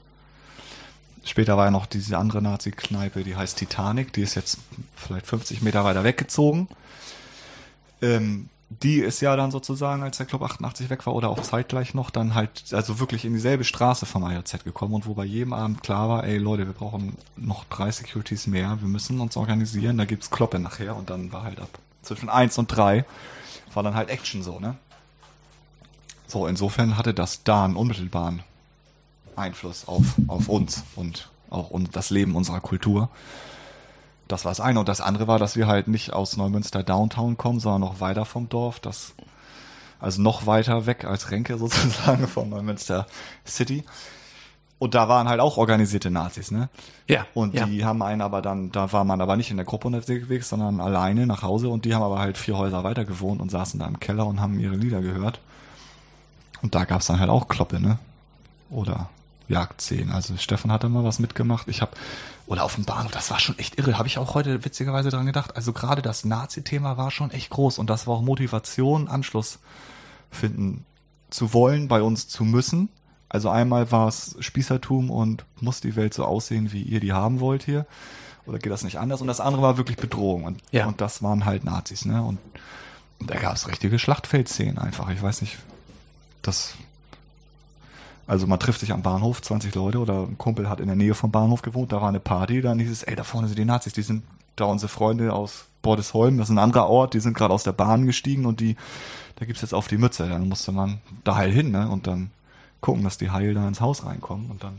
Später 1.25 1.57
war 1.57 1.67
ja 1.67 1.71
noch 1.71 1.87
diese 1.87 2.19
andere 2.19 2.43
Nazi-Kneipe, 2.43 3.25
die 3.25 3.35
heißt 3.35 3.59
Titanic, 3.59 4.13
die 4.13 4.23
ist 4.23 4.35
jetzt 4.35 4.59
vielleicht 4.95 5.27
50 5.27 5.63
Meter 5.63 5.85
weiter 5.85 6.05
weggezogen. 6.05 6.69
Ähm, 8.03 8.51
die 8.71 8.99
ist 8.99 9.21
ja 9.21 9.37
dann 9.37 9.51
sozusagen, 9.51 10.03
als 10.03 10.17
der 10.17 10.27
Club 10.27 10.43
88 10.43 10.91
weg 10.91 11.07
war 11.07 11.15
oder 11.15 11.29
auch 11.29 11.41
zeitgleich 11.41 11.95
noch, 11.95 12.11
dann 12.11 12.35
halt, 12.35 12.73
also 12.73 12.99
wirklich 12.99 13.25
in 13.25 13.33
dieselbe 13.33 13.65
Straße 13.65 14.07
vom 14.07 14.29
IOZ 14.29 14.65
gekommen 14.65 14.95
und 14.95 15.07
wo 15.07 15.15
bei 15.15 15.25
jedem 15.25 15.53
Abend 15.53 15.83
klar 15.83 16.09
war, 16.09 16.25
ey 16.25 16.39
Leute, 16.39 16.67
wir 16.67 16.73
brauchen 16.73 17.17
noch 17.37 17.65
drei 17.65 17.91
Securities 17.91 18.47
mehr, 18.47 18.79
wir 18.81 18.89
müssen 18.89 19.21
uns 19.21 19.37
organisieren, 19.37 19.99
da 19.99 20.05
gibt's 20.05 20.31
Kloppe 20.31 20.59
nachher 20.59 20.97
und 20.97 21.11
dann 21.11 21.33
war 21.33 21.45
halt 21.45 21.61
ab 21.61 21.79
zwischen 22.03 22.29
eins 22.29 22.59
und 22.59 22.69
drei 22.69 23.05
war 23.73 23.83
dann 23.83 23.95
halt 23.95 24.09
Action 24.09 24.43
so, 24.43 24.61
ne? 24.61 24.77
So, 26.27 26.47
insofern 26.47 26.97
hatte 26.97 27.15
das 27.15 27.45
da 27.45 27.65
einen 27.65 27.77
unmittelbaren 27.77 28.43
Einfluss 29.37 29.87
auf, 29.87 30.15
auf 30.27 30.49
uns 30.49 30.85
und 30.97 31.29
auch 31.51 31.71
das 31.93 32.11
Leben 32.11 32.35
unserer 32.35 32.61
Kultur. 32.61 33.09
Das 34.29 34.45
war 34.45 34.51
das 34.51 34.61
eine. 34.61 34.81
Und 34.81 34.89
das 34.89 35.01
andere 35.01 35.27
war, 35.27 35.39
dass 35.39 35.57
wir 35.57 35.67
halt 35.67 35.89
nicht 35.89 36.13
aus 36.13 36.37
Neumünster 36.37 36.83
Downtown 36.83 37.37
kommen, 37.37 37.61
sondern 37.61 37.83
noch 37.83 38.01
weiter 38.01 38.25
vom 38.25 38.49
Dorf. 38.49 38.81
Das, 38.81 39.15
also 40.01 40.23
noch 40.23 40.47
weiter 40.47 40.87
weg 40.87 41.05
als 41.05 41.31
Renke 41.31 41.59
sozusagen 41.59 42.27
von 42.29 42.49
Neumünster 42.49 43.07
City. 43.47 43.85
Und 44.79 44.95
da 44.95 45.09
waren 45.09 45.29
halt 45.29 45.41
auch 45.41 45.57
organisierte 45.57 46.11
Nazis, 46.11 46.51
ne? 46.51 46.69
Ja. 47.07 47.27
Und 47.33 47.55
ja. 47.55 47.65
die 47.65 47.85
haben 47.85 48.03
einen 48.03 48.21
aber 48.21 48.43
dann, 48.43 48.73
da 48.73 48.93
war 48.93 49.05
man 49.05 49.21
aber 49.21 49.37
nicht 49.37 49.51
in 49.51 49.57
der 49.57 49.65
Gruppe 49.65 49.87
unterwegs, 49.87 50.49
sondern 50.49 50.81
alleine 50.81 51.27
nach 51.27 51.43
Hause 51.43 51.69
und 51.69 51.85
die 51.85 51.95
haben 51.95 52.03
aber 52.03 52.19
halt 52.19 52.37
vier 52.37 52.59
Häuser 52.59 52.85
weiter 52.85 53.05
gewohnt 53.05 53.41
und 53.41 53.51
saßen 53.51 53.79
da 53.81 53.87
im 53.87 54.01
Keller 54.01 54.27
und 54.27 54.41
haben 54.41 54.59
ihre 54.59 54.75
Lieder 54.75 55.01
gehört. 55.01 55.41
Und 56.61 56.75
da 56.75 56.85
gab's 56.85 57.07
dann 57.07 57.21
halt 57.21 57.31
auch 57.31 57.49
Kloppe, 57.49 57.81
ne? 57.81 57.99
Oder 58.69 59.09
Jagdszenen. 59.49 60.11
Also 60.11 60.37
Stefan 60.37 60.73
hatte 60.73 60.89
mal 60.89 61.05
was 61.05 61.19
mitgemacht. 61.19 61.69
Ich 61.69 61.81
habe 61.81 61.93
oder 62.47 62.65
auf 62.65 62.75
dem 62.75 62.85
Bahnhof, 62.85 63.13
das 63.13 63.31
war 63.31 63.39
schon 63.41 63.59
echt 63.59 63.79
irre. 63.79 63.97
Habe 63.99 64.09
ich 64.09 64.19
auch 64.19 64.35
heute 64.35 64.65
witzigerweise 64.65 65.09
dran 65.11 65.27
gedacht. 65.27 65.57
Also 65.57 65.73
gerade 65.73 66.03
das 66.03 66.25
Nazi-Thema 66.25 66.97
war 66.97 67.11
schon 67.11 67.31
echt 67.31 67.51
groß 67.51 67.79
und 67.79 67.89
das 67.89 68.07
war 68.07 68.15
auch 68.17 68.23
Motivation, 68.23 69.09
Anschluss 69.09 69.59
finden 70.31 70.85
zu 71.31 71.53
wollen, 71.53 71.89
bei 71.89 72.03
uns 72.03 72.29
zu 72.29 72.45
müssen. 72.45 72.89
Also 73.29 73.49
einmal 73.51 73.91
war 73.91 74.09
es 74.09 74.37
Spießertum 74.41 75.11
und 75.11 75.45
muss 75.61 75.81
die 75.81 75.97
Welt 75.97 76.15
so 76.15 76.25
aussehen, 76.25 76.73
wie 76.73 76.83
ihr 76.83 77.01
die 77.01 77.13
haben 77.13 77.41
wollt 77.41 77.65
hier. 77.65 77.87
Oder 78.47 78.59
geht 78.59 78.71
das 78.71 78.85
nicht 78.85 78.99
anders? 78.99 79.21
Und 79.23 79.27
das 79.27 79.41
andere 79.41 79.63
war 79.63 79.77
wirklich 79.79 79.97
Bedrohung. 79.97 80.45
Und, 80.45 80.61
Ja. 80.71 80.87
und 80.87 81.01
das 81.01 81.23
waren 81.23 81.45
halt 81.47 81.65
Nazis, 81.65 82.05
ne? 82.05 82.23
Und, 82.23 82.39
und 83.19 83.31
da 83.31 83.37
gab 83.39 83.57
es 83.57 83.67
richtige 83.67 83.99
Schlachtfeldszenen 83.99 84.79
einfach. 84.79 85.09
Ich 85.11 85.23
weiß 85.23 85.41
nicht, 85.41 85.57
das 86.43 86.75
also 88.27 88.47
man 88.47 88.59
trifft 88.59 88.81
sich 88.81 88.93
am 88.93 89.03
Bahnhof, 89.03 89.43
20 89.43 89.75
Leute 89.75 89.99
oder 89.99 90.23
ein 90.23 90.39
Kumpel 90.39 90.69
hat 90.69 90.81
in 90.81 90.87
der 90.87 90.97
Nähe 90.97 91.15
vom 91.15 91.31
Bahnhof 91.31 91.63
gewohnt, 91.63 91.93
da 91.93 92.01
war 92.01 92.09
eine 92.09 92.21
Party, 92.21 92.63
dann 92.63 92.79
hieß 92.79 92.91
es, 92.91 93.03
ey, 93.03 93.17
da 93.17 93.25
vorne 93.25 93.49
sind 93.49 93.59
die 93.59 93.65
Nazis, 93.65 93.93
die 93.93 94.03
sind 94.03 94.23
da 94.57 94.65
unsere 94.65 94.89
Freunde 94.89 95.33
aus 95.33 95.67
Bordesholm, 95.83 96.39
das 96.39 96.49
ist 96.49 96.55
ein 96.55 96.59
anderer 96.59 96.89
Ort, 96.89 97.15
die 97.15 97.21
sind 97.21 97.37
gerade 97.37 97.53
aus 97.53 97.65
der 97.65 97.73
Bahn 97.73 98.07
gestiegen 98.07 98.47
und 98.47 98.61
die, 98.61 98.77
da 99.37 99.45
gibt's 99.45 99.63
jetzt 99.63 99.75
auf 99.75 99.89
die 99.89 99.99
Mütze, 99.99 100.29
dann 100.29 100.49
musste 100.49 100.73
man 100.73 101.01
da 101.25 101.37
heil 101.37 101.53
hin, 101.53 101.71
ne, 101.71 101.89
und 101.89 102.07
dann 102.07 102.31
gucken, 102.81 103.05
dass 103.05 103.19
die 103.19 103.31
heil 103.31 103.55
da 103.55 103.67
ins 103.69 103.81
Haus 103.81 104.07
reinkommen 104.07 104.51
und 104.51 104.63
dann 104.65 104.79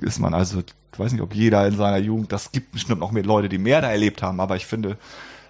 ist 0.00 0.18
man 0.18 0.34
also, 0.34 0.60
ich 0.60 0.98
weiß 0.98 1.12
nicht, 1.12 1.22
ob 1.22 1.34
jeder 1.34 1.66
in 1.66 1.76
seiner 1.76 1.98
Jugend, 1.98 2.32
das 2.32 2.52
gibt 2.52 2.72
bestimmt 2.72 3.00
noch 3.00 3.12
mehr 3.12 3.24
Leute, 3.24 3.48
die 3.48 3.58
mehr 3.58 3.80
da 3.80 3.90
erlebt 3.90 4.22
haben, 4.22 4.40
aber 4.40 4.56
ich 4.56 4.66
finde, 4.66 4.96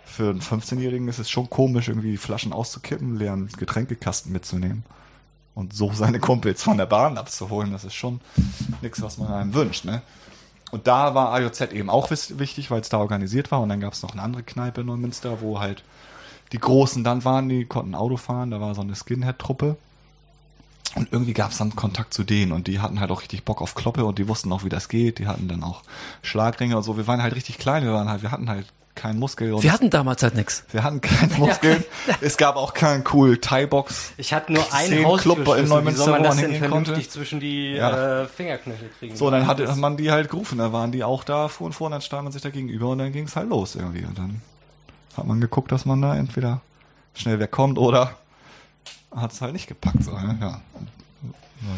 für 0.04 0.30
einen 0.30 0.40
15-Jährigen 0.40 1.08
ist 1.08 1.18
es 1.18 1.30
schon 1.30 1.48
komisch, 1.48 1.88
irgendwie 1.88 2.16
Flaschen 2.16 2.52
auszukippen, 2.52 3.16
leeren 3.16 3.48
Getränkekasten 3.56 4.32
mitzunehmen 4.32 4.82
und 5.54 5.72
so 5.72 5.92
seine 5.92 6.20
Kumpels 6.20 6.62
von 6.62 6.78
der 6.78 6.86
Bahn 6.86 7.18
abzuholen, 7.18 7.72
das 7.72 7.84
ist 7.84 7.94
schon 7.94 8.20
nichts, 8.82 9.02
was 9.02 9.18
man 9.18 9.32
einem 9.32 9.54
wünscht, 9.54 9.84
ne? 9.84 10.02
Und 10.70 10.86
da 10.86 11.14
war 11.14 11.32
AJZ 11.32 11.72
eben 11.72 11.90
auch 11.90 12.10
wichtig, 12.10 12.70
weil 12.70 12.80
es 12.80 12.88
da 12.88 12.98
organisiert 12.98 13.50
war. 13.50 13.60
Und 13.60 13.70
dann 13.70 13.80
gab 13.80 13.92
es 13.92 14.02
noch 14.02 14.12
eine 14.12 14.22
andere 14.22 14.44
Kneipe 14.44 14.82
in 14.82 14.86
Neumünster, 14.86 15.40
wo 15.40 15.58
halt 15.58 15.82
die 16.52 16.58
Großen 16.58 17.02
dann 17.02 17.24
waren, 17.24 17.48
die 17.48 17.64
konnten 17.64 17.94
Auto 17.94 18.16
fahren. 18.16 18.52
Da 18.52 18.60
war 18.60 18.74
so 18.74 18.80
eine 18.80 18.94
Skinhead-Truppe. 18.94 19.76
Und 20.96 21.12
irgendwie 21.12 21.32
gab 21.34 21.52
es 21.52 21.58
dann 21.58 21.76
Kontakt 21.76 22.12
zu 22.14 22.24
denen 22.24 22.52
und 22.52 22.66
die 22.66 22.80
hatten 22.80 22.98
halt 23.00 23.10
auch 23.10 23.22
richtig 23.22 23.44
Bock 23.44 23.62
auf 23.62 23.74
Kloppe 23.74 24.04
und 24.04 24.18
die 24.18 24.26
wussten 24.28 24.52
auch, 24.52 24.64
wie 24.64 24.68
das 24.68 24.88
geht. 24.88 25.18
Die 25.20 25.26
hatten 25.28 25.46
dann 25.48 25.62
auch 25.62 25.82
Schlagringe 26.22 26.76
und 26.76 26.82
so. 26.82 26.96
Wir 26.96 27.06
waren 27.06 27.22
halt 27.22 27.34
richtig 27.34 27.58
klein, 27.58 27.84
wir 27.84 27.92
waren 27.92 28.08
halt, 28.08 28.22
wir 28.22 28.30
hatten 28.32 28.48
halt 28.50 28.66
keinen 28.96 29.20
Muskel. 29.20 29.54
Und 29.54 29.62
Wir 29.62 29.72
hatten 29.72 29.88
damals 29.88 30.22
halt 30.24 30.34
nix. 30.34 30.64
wir 30.72 30.82
hatten 30.82 31.00
keine 31.00 31.32
Muskeln. 31.38 31.84
Es 32.20 32.36
gab 32.36 32.56
auch 32.56 32.74
keinen 32.74 33.04
cool 33.12 33.38
Thai-Box. 33.38 34.14
Ich 34.16 34.32
hatte 34.34 34.52
nur 34.52 34.64
einen 34.74 35.16
Club 35.16 35.38
in 35.56 35.68
Neumünster, 35.68 36.04
soll 36.04 36.12
man 36.14 36.20
wo 36.20 36.24
das 36.24 36.36
denn 36.36 36.50
hingehen 36.50 36.58
vernünftig 36.68 36.94
konnte? 36.96 37.08
zwischen 37.08 37.38
die 37.40 37.74
Ja. 37.74 38.22
äh, 38.22 38.26
Fingerknöchel 38.26 38.90
kriegen? 38.98 39.16
So, 39.16 39.30
dann 39.30 39.46
hatte 39.46 39.64
man 39.76 39.96
die 39.96 40.10
halt 40.10 40.28
gerufen, 40.28 40.58
da 40.58 40.72
waren 40.72 40.90
die 40.90 41.04
auch 41.04 41.22
da, 41.24 41.46
fuhren 41.48 41.72
vor 41.72 41.86
und 41.86 41.92
dann 41.92 42.02
stand 42.02 42.24
man 42.24 42.32
sich 42.32 42.42
da 42.42 42.50
gegenüber 42.50 42.88
und 42.88 42.98
dann 42.98 43.12
ging 43.12 43.24
es 43.24 43.36
halt 43.36 43.48
los 43.48 43.76
irgendwie. 43.76 44.04
Und 44.04 44.18
dann 44.18 44.42
hat 45.16 45.24
man 45.26 45.40
geguckt, 45.40 45.70
dass 45.70 45.86
man 45.86 46.02
da 46.02 46.16
entweder 46.16 46.60
schnell 47.14 47.38
wegkommt 47.38 47.78
oder 47.78 48.16
hat 49.14 49.32
es 49.32 49.40
halt 49.40 49.52
nicht 49.52 49.66
gepackt. 49.66 50.02
So, 50.02 50.12
ne? 50.12 50.38
ja. 50.40 50.60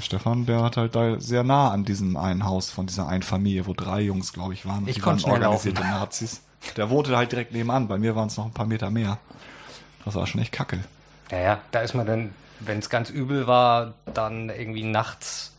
Stefan, 0.00 0.46
der 0.46 0.62
hat 0.62 0.76
halt 0.76 0.94
da 0.94 1.18
sehr 1.18 1.42
nah 1.42 1.70
an 1.70 1.84
diesem 1.84 2.16
einen 2.16 2.44
Haus 2.44 2.70
von 2.70 2.86
dieser 2.86 3.08
einen 3.08 3.22
Familie, 3.22 3.66
wo 3.66 3.74
drei 3.74 4.00
Jungs, 4.00 4.32
glaube 4.32 4.54
ich, 4.54 4.64
waren. 4.64 4.86
Ich 4.86 4.96
die 4.96 5.00
konnte 5.00 5.24
waren 5.24 5.36
schnell 5.36 5.48
organisierte 5.48 5.82
Nazis. 5.82 6.42
Der 6.76 6.90
wohnte 6.90 7.16
halt 7.16 7.32
direkt 7.32 7.52
nebenan, 7.52 7.88
bei 7.88 7.98
mir 7.98 8.14
waren 8.14 8.28
es 8.28 8.36
noch 8.36 8.44
ein 8.44 8.52
paar 8.52 8.66
Meter 8.66 8.90
mehr. 8.90 9.18
Das 10.04 10.14
war 10.14 10.26
schon 10.26 10.40
echt 10.40 10.52
kacke. 10.52 10.78
Ja, 11.30 11.38
ja, 11.38 11.60
da 11.72 11.80
ist 11.80 11.94
man 11.94 12.06
dann, 12.06 12.34
wenn 12.60 12.78
es 12.78 12.88
ganz 12.88 13.10
übel 13.10 13.48
war, 13.48 13.94
dann 14.14 14.48
irgendwie 14.48 14.84
nachts, 14.84 15.52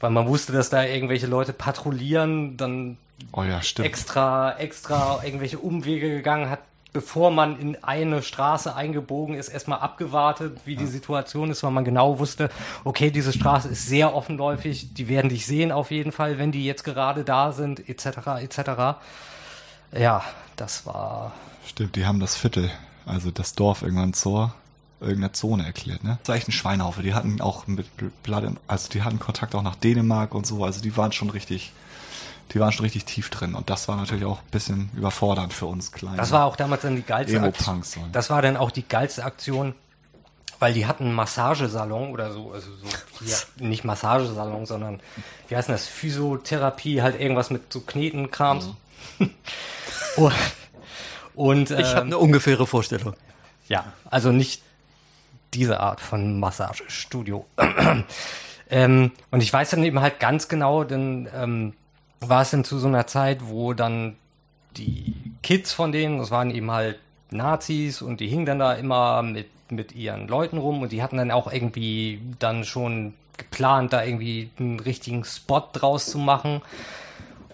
weil 0.00 0.10
man 0.10 0.26
wusste, 0.26 0.52
dass 0.52 0.70
da 0.70 0.82
irgendwelche 0.82 1.28
Leute 1.28 1.52
patrouillieren, 1.52 2.56
dann 2.56 2.96
Oh 3.32 3.42
ja, 3.42 3.60
extra, 3.82 4.56
extra 4.58 5.22
irgendwelche 5.22 5.58
Umwege 5.58 6.08
gegangen 6.08 6.50
hat, 6.50 6.60
bevor 6.92 7.30
man 7.30 7.58
in 7.58 7.82
eine 7.82 8.22
Straße 8.22 8.74
eingebogen 8.74 9.34
ist, 9.36 9.48
erstmal 9.48 9.78
abgewartet, 9.80 10.58
wie 10.64 10.76
die 10.76 10.86
Situation 10.86 11.50
ist, 11.50 11.62
weil 11.62 11.70
man 11.70 11.84
genau 11.84 12.18
wusste, 12.18 12.50
okay, 12.84 13.10
diese 13.10 13.32
Straße 13.32 13.68
ist 13.68 13.86
sehr 13.86 14.14
offenläufig, 14.14 14.92
die 14.94 15.08
werden 15.08 15.28
dich 15.28 15.46
sehen 15.46 15.70
auf 15.72 15.90
jeden 15.90 16.12
Fall, 16.12 16.38
wenn 16.38 16.52
die 16.52 16.64
jetzt 16.64 16.84
gerade 16.84 17.22
da 17.24 17.52
sind, 17.52 17.88
etc., 17.88 18.06
etc. 18.40 18.98
Ja, 19.92 20.22
das 20.56 20.86
war 20.86 21.32
Stimmt, 21.66 21.94
die 21.96 22.06
haben 22.06 22.20
das 22.20 22.36
Viertel, 22.36 22.70
also 23.06 23.30
das 23.30 23.54
Dorf 23.54 23.82
irgendwann 23.82 24.12
zur 24.14 24.52
irgendeiner 25.00 25.32
Zone 25.32 25.64
erklärt, 25.64 26.04
ne? 26.04 26.18
Das 26.22 26.28
war 26.28 26.36
echt 26.36 26.48
ein 26.48 26.52
Schweinhaufe. 26.52 27.02
Die 27.02 27.14
hatten 27.14 27.40
auch 27.40 27.66
mit 27.66 27.86
in- 27.98 28.58
also 28.66 28.88
die 28.90 29.02
hatten 29.02 29.18
Kontakt 29.18 29.54
auch 29.54 29.62
nach 29.62 29.76
Dänemark 29.76 30.34
und 30.34 30.46
so, 30.46 30.64
also 30.64 30.80
die 30.82 30.96
waren 30.96 31.12
schon 31.12 31.30
richtig, 31.30 31.72
die 32.52 32.60
waren 32.60 32.72
schon 32.72 32.84
richtig 32.84 33.04
tief 33.04 33.30
drin 33.30 33.54
und 33.54 33.70
das 33.70 33.86
war 33.88 33.96
natürlich 33.96 34.24
auch 34.24 34.40
ein 34.40 34.50
bisschen 34.50 34.90
überfordernd 34.96 35.52
für 35.52 35.66
uns 35.66 35.92
kleine. 35.92 36.16
Das 36.16 36.32
war 36.32 36.46
auch 36.46 36.56
damals 36.56 36.82
dann 36.82 36.96
die 36.96 37.02
geilste 37.02 37.40
Aktion. 37.40 38.10
Das 38.12 38.30
war 38.30 38.42
dann 38.42 38.56
auch 38.56 38.70
die 38.70 38.86
geilste 38.86 39.24
Aktion, 39.24 39.74
weil 40.58 40.74
die 40.74 40.86
hatten 40.86 41.04
einen 41.04 41.14
Massagesalon 41.14 42.10
oder 42.12 42.32
so, 42.32 42.52
also 42.52 42.68
so 42.74 42.86
hier, 43.24 43.36
nicht 43.66 43.84
Massagesalon, 43.84 44.66
sondern 44.66 45.00
wie 45.48 45.56
heißt 45.56 45.68
das? 45.68 45.86
Physiotherapie, 45.86 47.02
halt 47.02 47.20
irgendwas 47.20 47.50
mit 47.50 47.72
so 47.72 47.80
Knetenkrams. 47.80 48.70
und 50.16 50.32
und 51.34 51.70
Ich 51.70 51.78
habe 51.78 52.00
ähm, 52.00 52.06
eine 52.06 52.18
ungefähre 52.18 52.66
Vorstellung. 52.66 53.14
ja, 53.68 53.84
also 54.10 54.32
nicht 54.32 54.62
diese 55.54 55.80
Art 55.80 56.00
von 56.00 56.38
Massagestudio. 56.38 57.46
ähm, 58.70 59.12
und 59.30 59.42
ich 59.42 59.52
weiß 59.52 59.70
dann 59.70 59.82
eben 59.84 60.00
halt 60.00 60.20
ganz 60.20 60.48
genau, 60.48 60.84
denn 60.84 61.28
ähm, 61.34 61.72
war 62.20 62.42
es 62.42 62.50
denn 62.50 62.64
zu 62.64 62.78
so 62.78 62.88
einer 62.88 63.06
Zeit, 63.06 63.48
wo 63.48 63.72
dann 63.72 64.16
die 64.76 65.14
Kids 65.42 65.72
von 65.72 65.92
denen, 65.92 66.18
das 66.18 66.30
waren 66.30 66.50
eben 66.50 66.70
halt 66.70 66.98
Nazis 67.30 68.02
und 68.02 68.20
die 68.20 68.28
hingen 68.28 68.46
dann 68.46 68.58
da 68.58 68.74
immer 68.74 69.22
mit, 69.22 69.48
mit 69.70 69.92
ihren 69.94 70.28
Leuten 70.28 70.58
rum 70.58 70.82
und 70.82 70.92
die 70.92 71.02
hatten 71.02 71.16
dann 71.16 71.30
auch 71.30 71.50
irgendwie 71.52 72.20
dann 72.38 72.64
schon 72.64 73.14
geplant, 73.36 73.92
da 73.92 74.04
irgendwie 74.04 74.50
einen 74.58 74.80
richtigen 74.80 75.24
Spot 75.24 75.66
draus 75.72 76.06
zu 76.06 76.18
machen. 76.18 76.60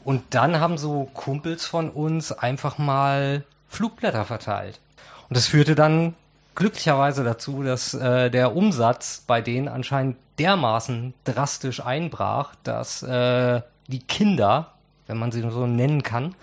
Und 0.04 0.22
dann 0.30 0.60
haben 0.60 0.78
so 0.78 1.08
Kumpels 1.14 1.66
von 1.66 1.90
uns 1.90 2.32
einfach 2.32 2.78
mal 2.78 3.44
Flugblätter 3.68 4.24
verteilt. 4.24 4.80
Und 5.28 5.36
das 5.36 5.46
führte 5.46 5.74
dann 5.74 6.14
glücklicherweise 6.54 7.24
dazu, 7.24 7.62
dass 7.62 7.94
äh, 7.94 8.30
der 8.30 8.54
Umsatz 8.56 9.22
bei 9.26 9.40
denen 9.40 9.68
anscheinend 9.68 10.16
dermaßen 10.38 11.14
drastisch 11.24 11.84
einbrach, 11.84 12.54
dass 12.62 13.02
äh, 13.02 13.62
die 13.88 14.00
Kinder, 14.00 14.72
wenn 15.06 15.18
man 15.18 15.32
sie 15.32 15.40
so 15.40 15.66
nennen 15.66 16.02
kann, 16.02 16.34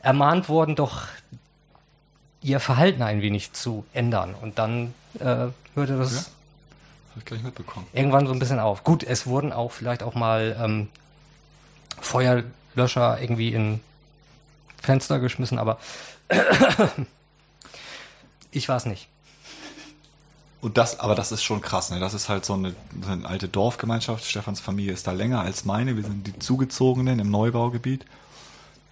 ermahnt 0.00 0.48
wurden, 0.48 0.76
doch 0.76 1.02
ihr 2.42 2.60
Verhalten 2.60 3.02
ein 3.02 3.22
wenig 3.22 3.52
zu 3.52 3.84
ändern. 3.92 4.34
Und 4.40 4.58
dann 4.58 4.94
äh, 5.18 5.48
hörte 5.74 5.98
das 5.98 6.12
Ja. 6.12 6.22
Ich 7.18 7.24
gar 7.24 7.36
nicht 7.36 7.46
mitbekommen. 7.46 7.86
irgendwann 7.92 8.26
so 8.26 8.32
ein 8.34 8.38
bisschen 8.38 8.60
auf. 8.60 8.84
Gut, 8.84 9.02
es 9.02 9.26
wurden 9.26 9.52
auch 9.52 9.72
vielleicht 9.72 10.02
auch 10.02 10.14
mal 10.14 10.54
ähm, 10.60 10.88
Feuerlöscher 11.98 13.18
irgendwie 13.20 13.54
in 13.54 13.80
Fenster 14.82 15.18
geschmissen, 15.18 15.58
aber 15.58 15.78
ich 18.50 18.68
war 18.68 18.76
es 18.76 18.84
nicht. 18.84 19.08
Und 20.66 20.76
das, 20.78 20.98
aber 20.98 21.14
das 21.14 21.30
ist 21.30 21.44
schon 21.44 21.60
krass, 21.60 21.92
ne? 21.92 22.00
Das 22.00 22.12
ist 22.12 22.28
halt 22.28 22.44
so 22.44 22.54
eine, 22.54 22.74
so 23.00 23.12
eine 23.12 23.24
alte 23.24 23.46
Dorfgemeinschaft. 23.46 24.24
Stefans 24.24 24.58
Familie 24.58 24.94
ist 24.94 25.06
da 25.06 25.12
länger 25.12 25.42
als 25.42 25.64
meine. 25.64 25.94
Wir 25.94 26.02
sind 26.02 26.26
die 26.26 26.36
Zugezogenen 26.40 27.20
im 27.20 27.30
Neubaugebiet. 27.30 28.04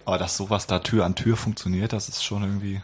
Aber 0.05 0.17
dass 0.17 0.37
sowas 0.37 0.67
da 0.67 0.79
Tür 0.79 1.03
an 1.03 1.15
Tür 1.15 1.35
funktioniert, 1.35 1.91
das 1.91 2.07
ist 2.07 2.23
schon 2.23 2.43
irgendwie 2.43 2.81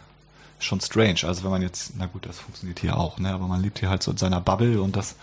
schon 0.59 0.81
strange. 0.81 1.19
Also 1.23 1.45
wenn 1.45 1.51
man 1.51 1.61
jetzt, 1.61 1.93
na 1.97 2.07
gut, 2.07 2.25
das 2.25 2.39
funktioniert 2.39 2.79
hier 2.79 2.97
auch, 2.97 3.17
ne? 3.17 3.33
Aber 3.33 3.47
man 3.47 3.61
lebt 3.61 3.79
hier 3.79 3.89
halt 3.89 4.03
so 4.03 4.11
in 4.11 4.17
seiner 4.17 4.41
Bubble 4.41 4.81
und 4.81 4.97
das, 4.97 5.15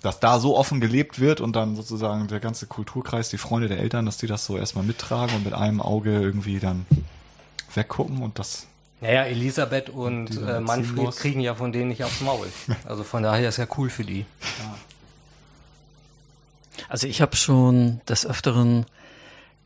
dass 0.00 0.20
da 0.20 0.38
so 0.38 0.56
offen 0.56 0.80
gelebt 0.80 1.18
wird 1.18 1.40
und 1.40 1.56
dann 1.56 1.74
sozusagen 1.74 2.28
der 2.28 2.38
ganze 2.38 2.68
Kulturkreis, 2.68 3.30
die 3.30 3.38
Freunde 3.38 3.66
der 3.66 3.80
Eltern, 3.80 4.06
dass 4.06 4.16
die 4.16 4.28
das 4.28 4.44
so 4.44 4.56
erstmal 4.56 4.84
mittragen 4.84 5.34
und 5.34 5.44
mit 5.44 5.54
einem 5.54 5.80
Auge 5.80 6.12
irgendwie 6.12 6.60
dann 6.60 6.86
weggucken 7.74 8.22
und 8.22 8.38
das. 8.38 8.68
Naja, 9.00 9.24
Elisabeth 9.24 9.90
und 9.90 10.36
äh, 10.36 10.60
Manfred 10.60 10.96
muss. 10.96 11.16
kriegen 11.16 11.40
ja 11.40 11.54
von 11.54 11.72
denen 11.72 11.88
nicht 11.88 12.02
aufs 12.02 12.20
Maul. 12.20 12.48
Also 12.84 13.04
von 13.04 13.22
daher 13.22 13.48
ist 13.48 13.58
ja 13.58 13.66
cool 13.76 13.90
für 13.90 14.04
die. 14.04 14.24
Also 16.88 17.06
ich 17.06 17.20
habe 17.20 17.36
schon 17.36 18.00
des 18.08 18.26
Öfteren, 18.26 18.86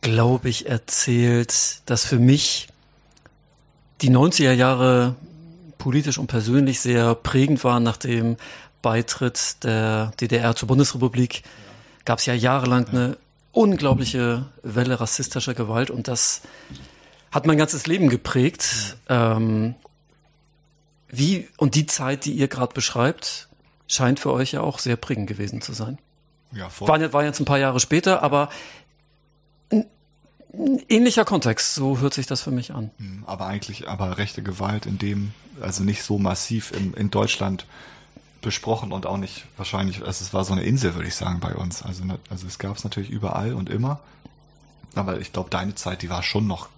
glaube 0.00 0.48
ich, 0.48 0.68
erzählt, 0.68 1.82
dass 1.86 2.04
für 2.04 2.18
mich 2.18 2.68
die 4.00 4.10
90er 4.10 4.52
Jahre 4.52 5.14
politisch 5.78 6.18
und 6.18 6.26
persönlich 6.26 6.80
sehr 6.80 7.14
prägend 7.14 7.62
waren 7.64 7.82
nach 7.82 7.96
dem 7.96 8.36
Beitritt 8.82 9.62
der 9.62 10.12
DDR 10.20 10.56
zur 10.56 10.68
Bundesrepublik. 10.68 11.42
Gab 12.04 12.18
es 12.18 12.26
ja 12.26 12.34
jahrelang 12.34 12.88
eine 12.88 13.16
unglaubliche 13.52 14.46
Welle 14.62 15.00
rassistischer 15.00 15.54
Gewalt 15.54 15.90
und 15.90 16.08
das 16.08 16.42
hat 17.30 17.46
mein 17.46 17.58
ganzes 17.58 17.86
Leben 17.86 18.08
geprägt. 18.08 18.96
Ähm, 19.08 19.74
wie 21.08 21.48
und 21.56 21.74
die 21.74 21.86
Zeit, 21.86 22.24
die 22.24 22.32
ihr 22.32 22.48
gerade 22.48 22.72
beschreibt, 22.74 23.48
scheint 23.86 24.20
für 24.20 24.32
euch 24.32 24.52
ja 24.52 24.60
auch 24.60 24.78
sehr 24.78 24.96
prägend 24.96 25.26
gewesen 25.26 25.60
zu 25.60 25.72
sein. 25.72 25.98
Ja, 26.52 26.68
voll. 26.68 26.88
War, 26.88 27.00
jetzt- 27.00 27.12
war 27.12 27.24
jetzt 27.24 27.40
ein 27.40 27.44
paar 27.44 27.58
Jahre 27.58 27.80
später, 27.80 28.22
aber 28.22 28.48
ein, 29.72 29.86
ein 30.52 30.82
ähnlicher 30.88 31.24
Kontext, 31.24 31.74
so 31.74 31.98
hört 31.98 32.14
sich 32.14 32.26
das 32.26 32.42
für 32.42 32.50
mich 32.50 32.72
an. 32.74 32.90
Hm, 32.98 33.24
Aber 33.26 33.46
eigentlich, 33.46 33.88
aber 33.88 34.18
rechte 34.18 34.42
Gewalt 34.42 34.86
in 34.86 34.98
dem, 34.98 35.32
also 35.60 35.82
nicht 35.84 36.02
so 36.02 36.18
massiv 36.18 36.72
in, 36.72 36.94
in 36.94 37.10
Deutschland 37.10 37.66
besprochen 38.40 38.90
und 38.92 39.04
auch 39.06 39.18
nicht 39.18 39.44
wahrscheinlich, 39.56 39.98
also 40.04 40.24
es 40.24 40.32
war 40.32 40.44
so 40.44 40.52
eine 40.54 40.62
Insel, 40.62 40.94
würde 40.94 41.08
ich 41.08 41.14
sagen, 41.14 41.40
bei 41.40 41.54
uns. 41.54 41.82
Also, 41.82 42.04
ne- 42.04 42.18
also 42.30 42.46
es 42.46 42.58
gab 42.58 42.76
es 42.76 42.84
natürlich 42.84 43.10
überall 43.10 43.52
und 43.54 43.68
immer. 43.68 44.00
Aber 44.94 45.20
ich 45.20 45.32
glaube, 45.32 45.50
deine 45.50 45.74
Zeit, 45.74 46.02
die 46.02 46.08
war 46.10 46.22
schon 46.22 46.46
noch 46.46 46.68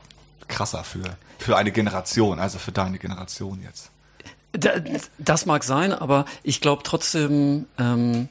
krasser 0.53 0.85
für, 0.85 1.03
für 1.39 1.57
eine 1.57 1.73
Generation, 1.73 2.39
also 2.39 2.59
für 2.59 2.73
deine 2.73 2.99
Generation 2.99 3.61
jetzt. 3.63 3.91
Da- 4.53 4.81
Das 5.19 5.47
mag 5.47 5.65
sein, 5.65 5.93
aber 5.93 6.27
ich 6.43 6.61
glaube 6.61 6.83
trotzdem, 6.85 7.67
ähm, 7.79 8.29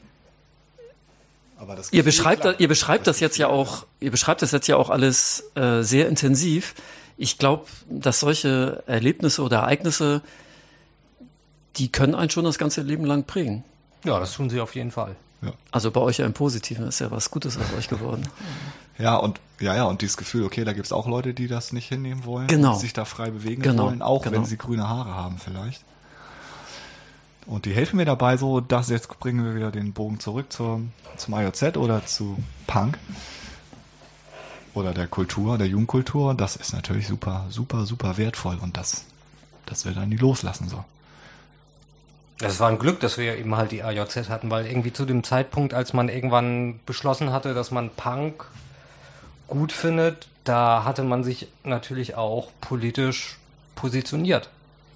Aber 1.58 1.76
das 1.76 1.92
ihr 1.92 2.02
beschreibt, 2.04 2.44
das, 2.44 2.58
ihr 2.60 2.68
beschreibt 2.68 3.06
das 3.06 3.20
jetzt 3.20 3.36
ja 3.38 3.48
auch, 3.48 3.84
ihr 4.00 4.10
beschreibt 4.10 4.42
das 4.42 4.52
jetzt 4.52 4.66
ja 4.68 4.76
auch 4.76 4.90
alles 4.90 5.44
äh, 5.54 5.82
sehr 5.82 6.08
intensiv. 6.08 6.74
Ich 7.16 7.38
glaube, 7.38 7.66
dass 7.90 8.20
solche 8.20 8.82
Erlebnisse 8.86 9.42
oder 9.42 9.58
Ereignisse, 9.58 10.22
die 11.76 11.90
können 11.90 12.14
einen 12.14 12.30
schon 12.30 12.44
das 12.44 12.58
ganze 12.58 12.82
Leben 12.82 13.04
lang 13.04 13.24
prägen. 13.24 13.64
Ja, 14.04 14.18
das 14.18 14.32
tun 14.32 14.50
sie 14.50 14.60
auf 14.60 14.74
jeden 14.74 14.90
Fall. 14.90 15.14
Also 15.72 15.90
bei 15.90 16.00
euch 16.00 16.18
ja 16.18 16.26
im 16.26 16.32
Positiven 16.34 16.86
ist 16.86 17.00
ja 17.00 17.10
was 17.10 17.30
Gutes 17.30 17.56
aus 17.56 17.64
euch 17.78 17.88
geworden. 17.88 18.28
Ja, 18.98 19.16
und 19.16 19.40
ja, 19.60 19.74
ja, 19.76 19.84
und 19.84 20.02
dieses 20.02 20.16
Gefühl, 20.16 20.44
okay, 20.44 20.64
da 20.64 20.72
gibt's 20.72 20.92
auch 20.92 21.06
Leute, 21.06 21.34
die 21.34 21.46
das 21.48 21.72
nicht 21.72 21.88
hinnehmen 21.88 22.24
wollen, 22.24 22.48
Genau. 22.48 22.72
und 22.74 22.80
sich 22.80 22.92
da 22.92 23.04
frei 23.04 23.30
bewegen 23.30 23.62
Genau, 23.62 23.84
wollen, 23.86 24.02
auch 24.02 24.22
genau. 24.22 24.36
wenn 24.36 24.44
sie 24.44 24.56
grüne 24.58 24.88
Haare 24.88 25.14
haben 25.14 25.38
vielleicht. 25.38 25.84
Und 27.46 27.64
die 27.64 27.72
helfen 27.74 27.96
mir 27.96 28.04
dabei 28.04 28.36
so, 28.36 28.60
dass 28.60 28.88
jetzt 28.88 29.08
bringen 29.18 29.44
wir 29.44 29.54
wieder 29.54 29.70
den 29.70 29.92
Bogen 29.92 30.20
zurück 30.20 30.52
zum, 30.52 30.92
zum 31.16 31.34
IOZ 31.34 31.76
oder 31.76 32.04
zu 32.06 32.38
Punk 32.66 32.98
oder 34.74 34.92
der 34.94 35.06
Kultur, 35.08 35.58
der 35.58 35.66
Jugendkultur. 35.66 36.34
Das 36.34 36.56
ist 36.56 36.72
natürlich 36.72 37.08
super, 37.08 37.46
super, 37.50 37.84
super 37.86 38.16
wertvoll 38.16 38.58
und 38.60 38.76
das, 38.76 39.04
das 39.66 39.84
wir 39.84 39.92
dann 39.92 40.08
nie 40.08 40.16
loslassen 40.16 40.68
so. 40.68 40.84
Das 42.38 42.58
war 42.58 42.68
ein 42.68 42.78
Glück, 42.78 42.98
dass 43.00 43.18
wir 43.18 43.36
eben 43.38 43.54
halt 43.56 43.70
die 43.72 43.82
AJZ 43.84 44.28
hatten, 44.28 44.50
weil 44.50 44.66
irgendwie 44.66 44.92
zu 44.92 45.04
dem 45.04 45.22
Zeitpunkt, 45.22 45.74
als 45.74 45.92
man 45.92 46.08
irgendwann 46.08 46.80
beschlossen 46.86 47.30
hatte, 47.32 47.54
dass 47.54 47.70
man 47.70 47.90
Punk 47.90 48.44
gut 49.52 49.70
findet, 49.70 50.28
da 50.44 50.84
hatte 50.84 51.04
man 51.04 51.22
sich 51.24 51.46
natürlich 51.62 52.14
auch 52.16 52.50
politisch 52.60 53.38
positioniert. 53.74 54.48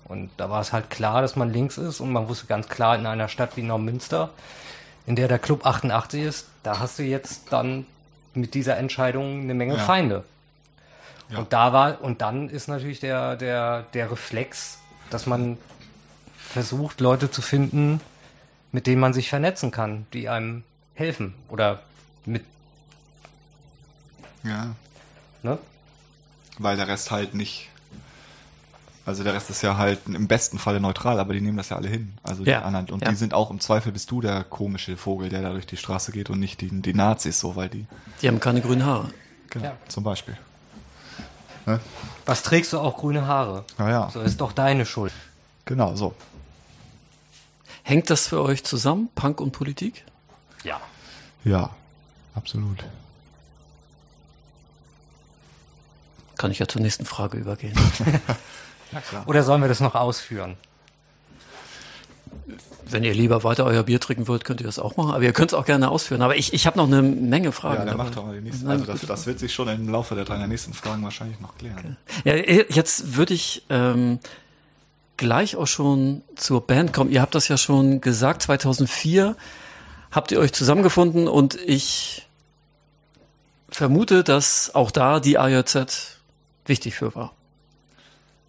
Und 0.04 0.30
da 0.38 0.48
war 0.50 0.60
es 0.60 0.72
halt 0.72 0.88
klar, 0.88 1.20
dass 1.20 1.36
man 1.36 1.52
links 1.52 1.78
ist 1.78 2.00
und 2.00 2.10
man 2.12 2.28
wusste 2.28 2.46
ganz 2.46 2.68
klar, 2.68 2.96
in 2.96 3.06
einer 3.06 3.28
Stadt 3.28 3.56
wie 3.56 3.62
Neumünster, 3.62 4.30
in 5.06 5.14
der 5.14 5.28
der 5.28 5.38
Club 5.38 5.66
88 5.66 6.22
ist, 6.22 6.46
da 6.62 6.78
hast 6.78 6.98
du 6.98 7.02
jetzt 7.02 7.52
dann 7.52 7.86
mit 8.34 8.54
dieser 8.54 8.76
Entscheidung 8.76 9.42
eine 9.42 9.54
Menge 9.54 9.76
Ja. 9.76 9.84
Feinde. 9.84 10.24
Ja. 11.28 11.38
Und 11.38 11.52
da 11.52 11.72
war, 11.72 12.00
und 12.02 12.22
dann 12.22 12.48
ist 12.48 12.68
natürlich 12.68 13.00
der, 13.00 13.36
der, 13.36 13.84
der 13.94 14.10
Reflex, 14.10 14.78
dass 15.10 15.26
man 15.26 15.58
versucht, 16.38 17.00
Leute 17.00 17.30
zu 17.30 17.42
finden, 17.42 18.00
mit 18.72 18.86
denen 18.86 19.00
man 19.00 19.12
sich 19.12 19.28
vernetzen 19.28 19.70
kann, 19.70 20.06
die 20.12 20.28
einem 20.28 20.62
helfen. 20.94 21.34
Oder 21.48 21.80
mit, 22.24 22.44
Ja. 24.46 24.74
ne? 25.42 25.58
Weil 26.58 26.76
der 26.76 26.88
Rest 26.88 27.10
halt 27.10 27.34
nicht. 27.34 27.68
Also 29.04 29.22
der 29.22 29.34
Rest 29.34 29.50
ist 29.50 29.62
ja 29.62 29.76
halt 29.76 30.00
im 30.06 30.26
besten 30.26 30.58
Falle 30.58 30.80
neutral, 30.80 31.20
aber 31.20 31.32
die 31.32 31.40
nehmen 31.40 31.56
das 31.56 31.68
ja 31.68 31.76
alle 31.76 31.88
hin. 31.88 32.14
Also 32.24 32.42
die 32.42 32.50
Ja, 32.50 32.62
anderen. 32.62 32.90
Und 32.90 33.02
ja. 33.02 33.08
die 33.10 33.14
sind 33.14 33.34
auch 33.34 33.50
im 33.50 33.60
Zweifel 33.60 33.92
bist 33.92 34.10
du 34.10 34.20
der 34.20 34.42
komische 34.42 34.96
Vogel, 34.96 35.28
der 35.28 35.42
da 35.42 35.50
durch 35.50 35.66
die 35.66 35.76
Straße 35.76 36.10
geht 36.10 36.28
und 36.28 36.40
nicht 36.40 36.60
die, 36.60 36.68
die 36.82 36.94
Nazis 36.94 37.38
so, 37.38 37.54
weil 37.54 37.68
die. 37.68 37.86
Die 38.22 38.26
haben 38.28 38.40
keine 38.40 38.60
grünen 38.62 38.84
Haare. 38.84 39.10
Genau, 39.50 39.66
Ja. 39.66 39.76
zum 39.88 40.02
Beispiel. 40.02 40.36
Ne? 41.66 41.78
Was 42.24 42.42
trägst 42.42 42.72
du 42.72 42.80
auch 42.80 42.96
grüne 42.96 43.26
Haare? 43.26 43.64
Naja, 43.78 44.10
So 44.12 44.20
ist 44.22 44.40
doch 44.40 44.52
deine 44.52 44.86
Schuld. 44.86 45.12
genau, 45.64 45.94
so. 45.94 46.14
Hängt 47.84 48.10
das 48.10 48.26
für 48.26 48.42
euch 48.42 48.64
zusammen, 48.64 49.08
Punk 49.14 49.40
und 49.40 49.52
Politik? 49.52 50.04
Ja. 50.64 50.80
Ja, 51.44 51.70
absolut. 52.34 52.84
Kann 56.36 56.50
ich 56.50 56.58
ja 56.58 56.68
zur 56.68 56.82
nächsten 56.82 57.06
Frage 57.06 57.38
übergehen. 57.38 57.74
Oder 59.26 59.42
sollen 59.42 59.60
wir 59.62 59.68
das 59.68 59.80
noch 59.80 59.94
ausführen? 59.94 60.56
Wenn 62.88 63.02
ihr 63.02 63.14
lieber 63.14 63.42
weiter 63.42 63.64
euer 63.64 63.82
Bier 63.82 63.98
trinken 63.98 64.28
wollt, 64.28 64.44
könnt 64.44 64.60
ihr 64.60 64.66
das 64.66 64.78
auch 64.78 64.96
machen. 64.96 65.10
Aber 65.12 65.22
ihr 65.22 65.32
könnt 65.32 65.50
es 65.50 65.54
auch 65.58 65.64
gerne 65.64 65.90
ausführen. 65.90 66.22
Aber 66.22 66.36
ich, 66.36 66.52
ich 66.52 66.66
habe 66.68 66.78
noch 66.78 66.86
eine 66.86 67.02
Menge 67.02 67.50
Fragen. 67.50 67.86
Ja, 67.86 67.92
aber- 67.94 68.04
macht 68.04 68.16
doch 68.16 68.24
mal 68.24 68.34
die 68.36 68.42
nächsten. 68.42 68.68
Also 68.68 68.84
das, 68.84 69.00
das 69.00 69.26
wird 69.26 69.40
sich 69.40 69.52
schon 69.52 69.66
im 69.68 69.88
Laufe 69.88 70.14
der 70.14 70.24
drei 70.24 70.46
nächsten 70.46 70.72
Fragen 70.72 71.02
wahrscheinlich 71.02 71.40
noch 71.40 71.56
klären. 71.58 71.96
Ja, 72.24 72.34
jetzt 72.36 73.16
würde 73.16 73.34
ich 73.34 73.64
ähm, 73.70 74.20
gleich 75.16 75.56
auch 75.56 75.66
schon 75.66 76.22
zur 76.36 76.64
Band 76.64 76.92
kommen. 76.92 77.10
Ihr 77.10 77.22
habt 77.22 77.34
das 77.34 77.48
ja 77.48 77.56
schon 77.56 78.00
gesagt, 78.00 78.42
2004 78.42 79.34
habt 80.12 80.30
ihr 80.30 80.38
euch 80.38 80.52
zusammengefunden 80.52 81.26
und 81.26 81.56
ich 81.56 82.26
vermute, 83.68 84.22
dass 84.22 84.74
auch 84.74 84.90
da 84.92 85.18
die 85.18 85.38
AJZ 85.38 86.15
wichtig 86.68 86.94
für 86.94 87.14
war. 87.14 87.32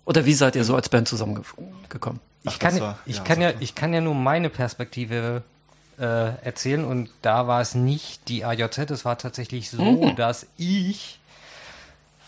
Oder 0.05 0.25
wie 0.25 0.33
seid 0.33 0.55
ihr 0.55 0.63
so 0.63 0.75
als 0.75 0.89
Band 0.89 1.07
zusammengekommen? 1.07 2.19
Ach, 2.45 2.51
Ich 2.53 2.59
kann, 2.59 2.79
war- 2.79 2.97
ich, 3.05 3.17
ja, 3.17 3.23
kann 3.23 3.41
ja, 3.41 3.51
ich 3.59 3.75
kann 3.75 3.93
ja 3.93 3.99
nur 4.01 4.15
meine 4.15 4.49
Perspektive 4.49 5.43
äh, 5.99 6.03
erzählen 6.45 6.85
und 6.85 7.09
da 7.21 7.47
war 7.47 7.59
es 7.61 7.75
nicht 7.75 8.29
die 8.29 8.45
AJZ, 8.45 8.91
es 8.91 9.03
war 9.05 9.17
tatsächlich 9.17 9.69
so, 9.69 10.11
dass 10.15 10.45
ich, 10.57 11.19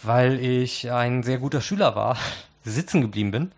weil 0.03 0.39
ich 0.39 0.91
ein 0.91 1.23
sehr 1.23 1.37
guter 1.37 1.61
Schüler 1.61 1.95
war, 1.95 2.17
sitzen 2.65 3.01
geblieben 3.01 3.31
bin. 3.31 3.51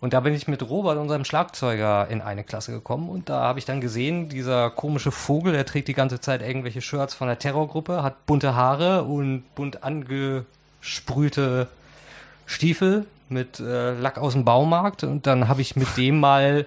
Und 0.00 0.12
da 0.12 0.20
bin 0.20 0.34
ich 0.34 0.48
mit 0.48 0.62
Robert, 0.68 0.98
unserem 0.98 1.24
Schlagzeuger, 1.24 2.08
in 2.08 2.20
eine 2.20 2.44
Klasse 2.44 2.72
gekommen 2.72 3.08
und 3.08 3.28
da 3.30 3.40
habe 3.42 3.58
ich 3.58 3.64
dann 3.64 3.80
gesehen, 3.80 4.28
dieser 4.28 4.68
komische 4.70 5.10
Vogel, 5.12 5.52
der 5.54 5.64
trägt 5.64 5.88
die 5.88 5.94
ganze 5.94 6.20
Zeit 6.20 6.42
irgendwelche 6.42 6.82
Shirts 6.82 7.14
von 7.14 7.26
der 7.28 7.38
Terrorgruppe, 7.38 8.02
hat 8.02 8.26
bunte 8.26 8.54
Haare 8.54 9.04
und 9.04 9.44
bunt 9.54 9.82
angesprühte 10.84 11.68
Stiefel 12.46 13.06
mit 13.30 13.58
äh, 13.58 13.98
Lack 13.98 14.18
aus 14.18 14.34
dem 14.34 14.44
Baumarkt 14.44 15.02
und 15.02 15.26
dann 15.26 15.48
habe 15.48 15.62
ich 15.62 15.76
mit 15.76 15.96
dem 15.96 16.20
mal 16.20 16.66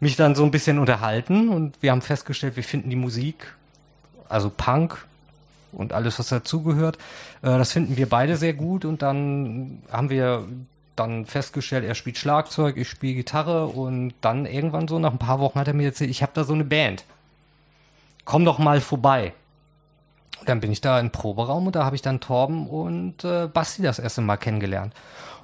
mich 0.00 0.16
dann 0.16 0.34
so 0.34 0.44
ein 0.44 0.50
bisschen 0.50 0.78
unterhalten 0.78 1.50
und 1.50 1.80
wir 1.80 1.92
haben 1.92 2.02
festgestellt, 2.02 2.56
wir 2.56 2.64
finden 2.64 2.90
die 2.90 2.96
Musik, 2.96 3.54
also 4.28 4.50
Punk 4.50 5.06
und 5.72 5.92
alles, 5.92 6.18
was 6.18 6.28
dazugehört, 6.28 6.96
äh, 7.42 7.58
das 7.58 7.72
finden 7.72 7.96
wir 7.96 8.08
beide 8.08 8.36
sehr 8.36 8.54
gut 8.54 8.84
und 8.84 9.02
dann 9.02 9.82
haben 9.92 10.10
wir 10.10 10.44
dann 10.96 11.26
festgestellt, 11.26 11.84
er 11.84 11.94
spielt 11.94 12.18
Schlagzeug, 12.18 12.76
ich 12.76 12.88
spiele 12.88 13.14
Gitarre 13.14 13.66
und 13.66 14.14
dann 14.20 14.46
irgendwann 14.46 14.88
so 14.88 14.98
nach 14.98 15.12
ein 15.12 15.18
paar 15.18 15.38
Wochen 15.38 15.60
hat 15.60 15.68
er 15.68 15.74
mir 15.74 15.86
erzählt, 15.86 16.10
ich 16.10 16.22
habe 16.22 16.32
da 16.34 16.42
so 16.42 16.54
eine 16.54 16.64
Band. 16.64 17.04
Komm 18.24 18.44
doch 18.44 18.58
mal 18.58 18.80
vorbei. 18.80 19.32
Und 20.40 20.48
dann 20.48 20.60
bin 20.60 20.72
ich 20.72 20.80
da 20.80 20.98
im 20.98 21.10
Proberaum 21.10 21.66
und 21.66 21.76
da 21.76 21.84
habe 21.84 21.96
ich 21.96 22.02
dann 22.02 22.20
Torben 22.20 22.66
und 22.66 23.24
äh, 23.24 23.46
Basti 23.46 23.82
das 23.82 23.98
erste 23.98 24.22
Mal 24.22 24.38
kennengelernt. 24.38 24.94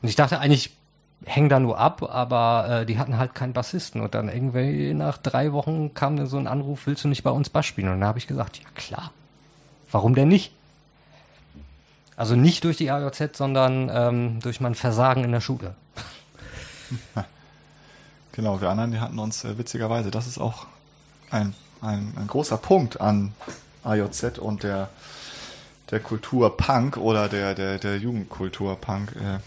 Und 0.02 0.08
ich 0.08 0.16
dachte 0.16 0.40
eigentlich, 0.40 0.74
häng 1.24 1.48
da 1.48 1.60
nur 1.60 1.78
ab, 1.78 2.02
aber 2.02 2.80
äh, 2.82 2.86
die 2.86 2.98
hatten 2.98 3.18
halt 3.18 3.34
keinen 3.34 3.52
Bassisten. 3.52 4.00
Und 4.00 4.14
dann 4.14 4.28
irgendwie 4.28 4.94
nach 4.94 5.18
drei 5.18 5.52
Wochen 5.52 5.94
kam 5.94 6.16
dann 6.16 6.26
so 6.26 6.38
ein 6.38 6.46
Anruf, 6.46 6.86
willst 6.86 7.04
du 7.04 7.08
nicht 7.08 7.22
bei 7.22 7.30
uns 7.30 7.50
Bass 7.50 7.66
spielen? 7.66 7.88
Und 7.88 8.00
dann 8.00 8.08
habe 8.08 8.18
ich 8.18 8.26
gesagt, 8.26 8.58
ja 8.58 8.68
klar. 8.74 9.12
Warum 9.90 10.14
denn 10.14 10.28
nicht? 10.28 10.52
Also 12.16 12.34
nicht 12.34 12.64
durch 12.64 12.78
die 12.78 12.90
AJZ, 12.90 13.36
sondern 13.36 13.90
ähm, 13.92 14.40
durch 14.40 14.60
mein 14.60 14.74
Versagen 14.74 15.24
in 15.24 15.32
der 15.32 15.40
Schule. 15.40 15.74
Genau, 18.36 18.60
wir 18.60 18.68
anderen, 18.68 18.92
die 18.92 19.00
hatten 19.00 19.18
uns 19.18 19.44
äh, 19.44 19.56
witzigerweise, 19.56 20.10
das 20.10 20.26
ist 20.26 20.36
auch 20.36 20.66
ein, 21.30 21.54
ein, 21.80 22.12
ein 22.16 22.26
großer 22.26 22.58
Punkt 22.58 23.00
an 23.00 23.32
AJZ 23.86 24.38
und 24.38 24.62
der, 24.62 24.88
der 25.90 26.00
Kultur 26.00 26.56
Punk 26.56 26.96
oder 26.96 27.28
der, 27.28 27.54
der, 27.54 27.78
der 27.78 27.98
Jugendkultur 27.98 28.76
Punk, 28.76 29.14
äh, 29.16 29.38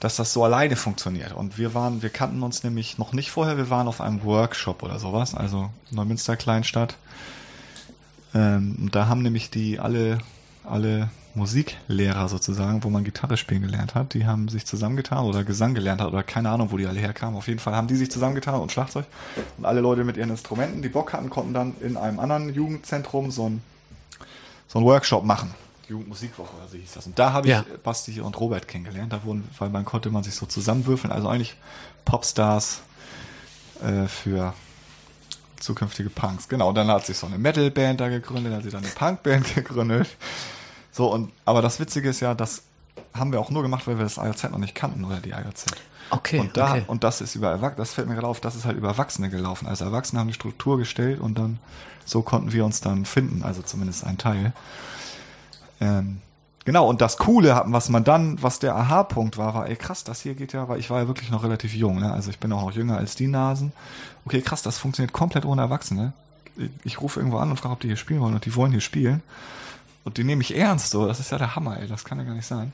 dass 0.00 0.16
das 0.16 0.32
so 0.32 0.42
alleine 0.42 0.74
funktioniert. 0.74 1.32
Und 1.32 1.58
wir 1.58 1.74
waren, 1.74 2.02
wir 2.02 2.10
kannten 2.10 2.42
uns 2.42 2.64
nämlich 2.64 2.98
noch 2.98 3.12
nicht 3.12 3.30
vorher, 3.30 3.56
wir 3.56 3.70
waren 3.70 3.86
auf 3.86 4.00
einem 4.00 4.24
Workshop 4.24 4.82
oder 4.82 4.98
sowas, 4.98 5.34
also 5.34 5.70
Neumünster 5.90 6.36
Kleinstadt. 6.36 6.96
Ähm, 8.34 8.88
da 8.90 9.06
haben 9.06 9.22
nämlich 9.22 9.50
die 9.50 9.78
alle, 9.78 10.18
alle 10.64 11.10
Musiklehrer 11.34 12.28
sozusagen, 12.28 12.84
wo 12.84 12.90
man 12.90 13.04
Gitarre 13.04 13.36
spielen 13.36 13.62
gelernt 13.62 13.94
hat, 13.94 14.12
die 14.14 14.26
haben 14.26 14.48
sich 14.48 14.66
zusammengetan 14.66 15.24
oder 15.24 15.44
Gesang 15.44 15.74
gelernt 15.74 16.00
hat 16.00 16.08
oder 16.08 16.22
keine 16.22 16.50
Ahnung, 16.50 16.70
wo 16.72 16.76
die 16.76 16.86
alle 16.86 17.00
herkamen. 17.00 17.36
Auf 17.36 17.48
jeden 17.48 17.58
Fall 17.58 17.74
haben 17.74 17.88
die 17.88 17.96
sich 17.96 18.10
zusammengetan 18.10 18.60
und 18.60 18.70
Schlagzeug. 18.70 19.06
Und 19.56 19.64
alle 19.64 19.80
Leute 19.80 20.04
mit 20.04 20.16
ihren 20.16 20.30
Instrumenten, 20.30 20.82
die 20.82 20.88
Bock 20.90 21.12
hatten, 21.14 21.30
konnten 21.30 21.54
dann 21.54 21.74
in 21.80 21.96
einem 21.96 22.20
anderen 22.20 22.52
Jugendzentrum 22.52 23.30
so 23.30 23.48
ein 23.48 23.62
so 24.68 24.78
ein 24.78 24.84
Workshop 24.84 25.24
machen. 25.24 25.54
Jugendmusikwoche, 25.88 26.56
also 26.62 26.78
hieß 26.78 26.92
das. 26.94 27.06
Und 27.06 27.18
da 27.18 27.32
habe 27.32 27.46
ich 27.46 27.52
Ja. 27.52 27.64
Basti 27.82 28.20
und 28.20 28.40
Robert 28.40 28.66
kennengelernt. 28.66 29.12
Da 29.12 29.22
wurden, 29.24 29.46
weil 29.58 29.68
man 29.68 29.84
konnte 29.84 30.10
man 30.10 30.22
sich 30.22 30.34
so 30.34 30.46
zusammenwürfeln. 30.46 31.12
Also 31.12 31.28
eigentlich 31.28 31.56
Popstars 32.06 32.80
äh, 33.82 34.06
für 34.06 34.54
zukünftige 35.62 36.10
Punks. 36.10 36.48
Genau, 36.48 36.72
dann 36.72 36.88
hat 36.88 37.06
sich 37.06 37.16
so 37.16 37.26
eine 37.26 37.38
Metalband 37.38 38.00
da 38.00 38.08
gegründet, 38.08 38.52
hat 38.52 38.62
sie 38.64 38.70
dann 38.70 38.84
eine 38.84 38.92
Punkband 38.92 39.54
gegründet. 39.54 40.08
So, 40.90 41.10
und 41.12 41.32
aber 41.44 41.62
das 41.62 41.80
Witzige 41.80 42.10
ist 42.10 42.20
ja, 42.20 42.34
das 42.34 42.62
haben 43.14 43.32
wir 43.32 43.40
auch 43.40 43.50
nur 43.50 43.62
gemacht, 43.62 43.86
weil 43.86 43.96
wir 43.96 44.04
das 44.04 44.18
IOZ 44.18 44.44
noch 44.50 44.58
nicht 44.58 44.74
kannten 44.74 45.04
oder 45.04 45.20
die 45.20 45.30
IOZ. 45.30 45.66
Okay, 46.10 46.40
und 46.40 46.56
da, 46.56 46.72
okay. 46.72 46.84
und 46.88 47.04
das 47.04 47.22
ist 47.22 47.34
über 47.36 47.50
Erwachsene, 47.50 47.76
das 47.76 47.94
fällt 47.94 48.06
mir 48.08 48.14
gerade 48.14 48.26
auf, 48.26 48.40
das 48.40 48.54
ist 48.54 48.66
halt 48.66 48.76
über 48.76 48.88
Erwachsene 48.88 49.30
gelaufen. 49.30 49.66
Also 49.66 49.86
Erwachsene 49.86 50.20
haben 50.20 50.28
die 50.28 50.34
Struktur 50.34 50.76
gestellt 50.76 51.20
und 51.20 51.38
dann 51.38 51.58
so 52.04 52.20
konnten 52.20 52.52
wir 52.52 52.64
uns 52.66 52.82
dann 52.82 53.06
finden, 53.06 53.42
also 53.42 53.62
zumindest 53.62 54.04
ein 54.04 54.18
Teil. 54.18 54.52
Ähm, 55.80 56.20
genau, 56.64 56.88
und 56.88 57.00
das 57.00 57.16
Coole, 57.16 57.62
was 57.66 57.88
man 57.88 58.04
dann, 58.04 58.42
was 58.42 58.58
der 58.58 58.74
Aha-Punkt 58.76 59.38
war, 59.38 59.54
war, 59.54 59.68
ey 59.68 59.76
krass, 59.76 60.04
das 60.04 60.20
hier 60.20 60.34
geht 60.34 60.52
ja, 60.52 60.68
weil 60.68 60.78
ich 60.78 60.90
war 60.90 61.00
ja 61.00 61.08
wirklich 61.08 61.30
noch 61.30 61.42
relativ 61.42 61.74
jung, 61.74 62.00
ne? 62.00 62.12
Also 62.12 62.30
ich 62.30 62.38
bin 62.38 62.52
auch 62.52 62.62
noch 62.62 62.72
jünger 62.72 62.96
als 62.96 63.14
die 63.14 63.28
Nasen. 63.28 63.72
Okay, 64.24 64.42
krass, 64.42 64.62
das 64.62 64.78
funktioniert 64.78 65.12
komplett 65.12 65.44
ohne 65.44 65.62
Erwachsene. 65.62 66.12
Ich, 66.56 66.70
ich 66.84 67.00
rufe 67.00 67.20
irgendwo 67.20 67.38
an 67.38 67.50
und 67.50 67.56
frage, 67.56 67.74
ob 67.74 67.80
die 67.80 67.88
hier 67.88 67.96
spielen 67.96 68.20
wollen 68.20 68.34
und 68.34 68.44
die 68.44 68.54
wollen 68.54 68.72
hier 68.72 68.80
spielen. 68.80 69.22
Und 70.04 70.16
die 70.16 70.24
nehme 70.24 70.42
ich 70.42 70.56
ernst, 70.56 70.90
so. 70.90 71.06
Das 71.06 71.20
ist 71.20 71.30
ja 71.30 71.38
der 71.38 71.54
Hammer, 71.54 71.78
ey. 71.78 71.86
Das 71.86 72.04
kann 72.04 72.18
ja 72.18 72.24
gar 72.24 72.34
nicht 72.34 72.46
sein. 72.46 72.72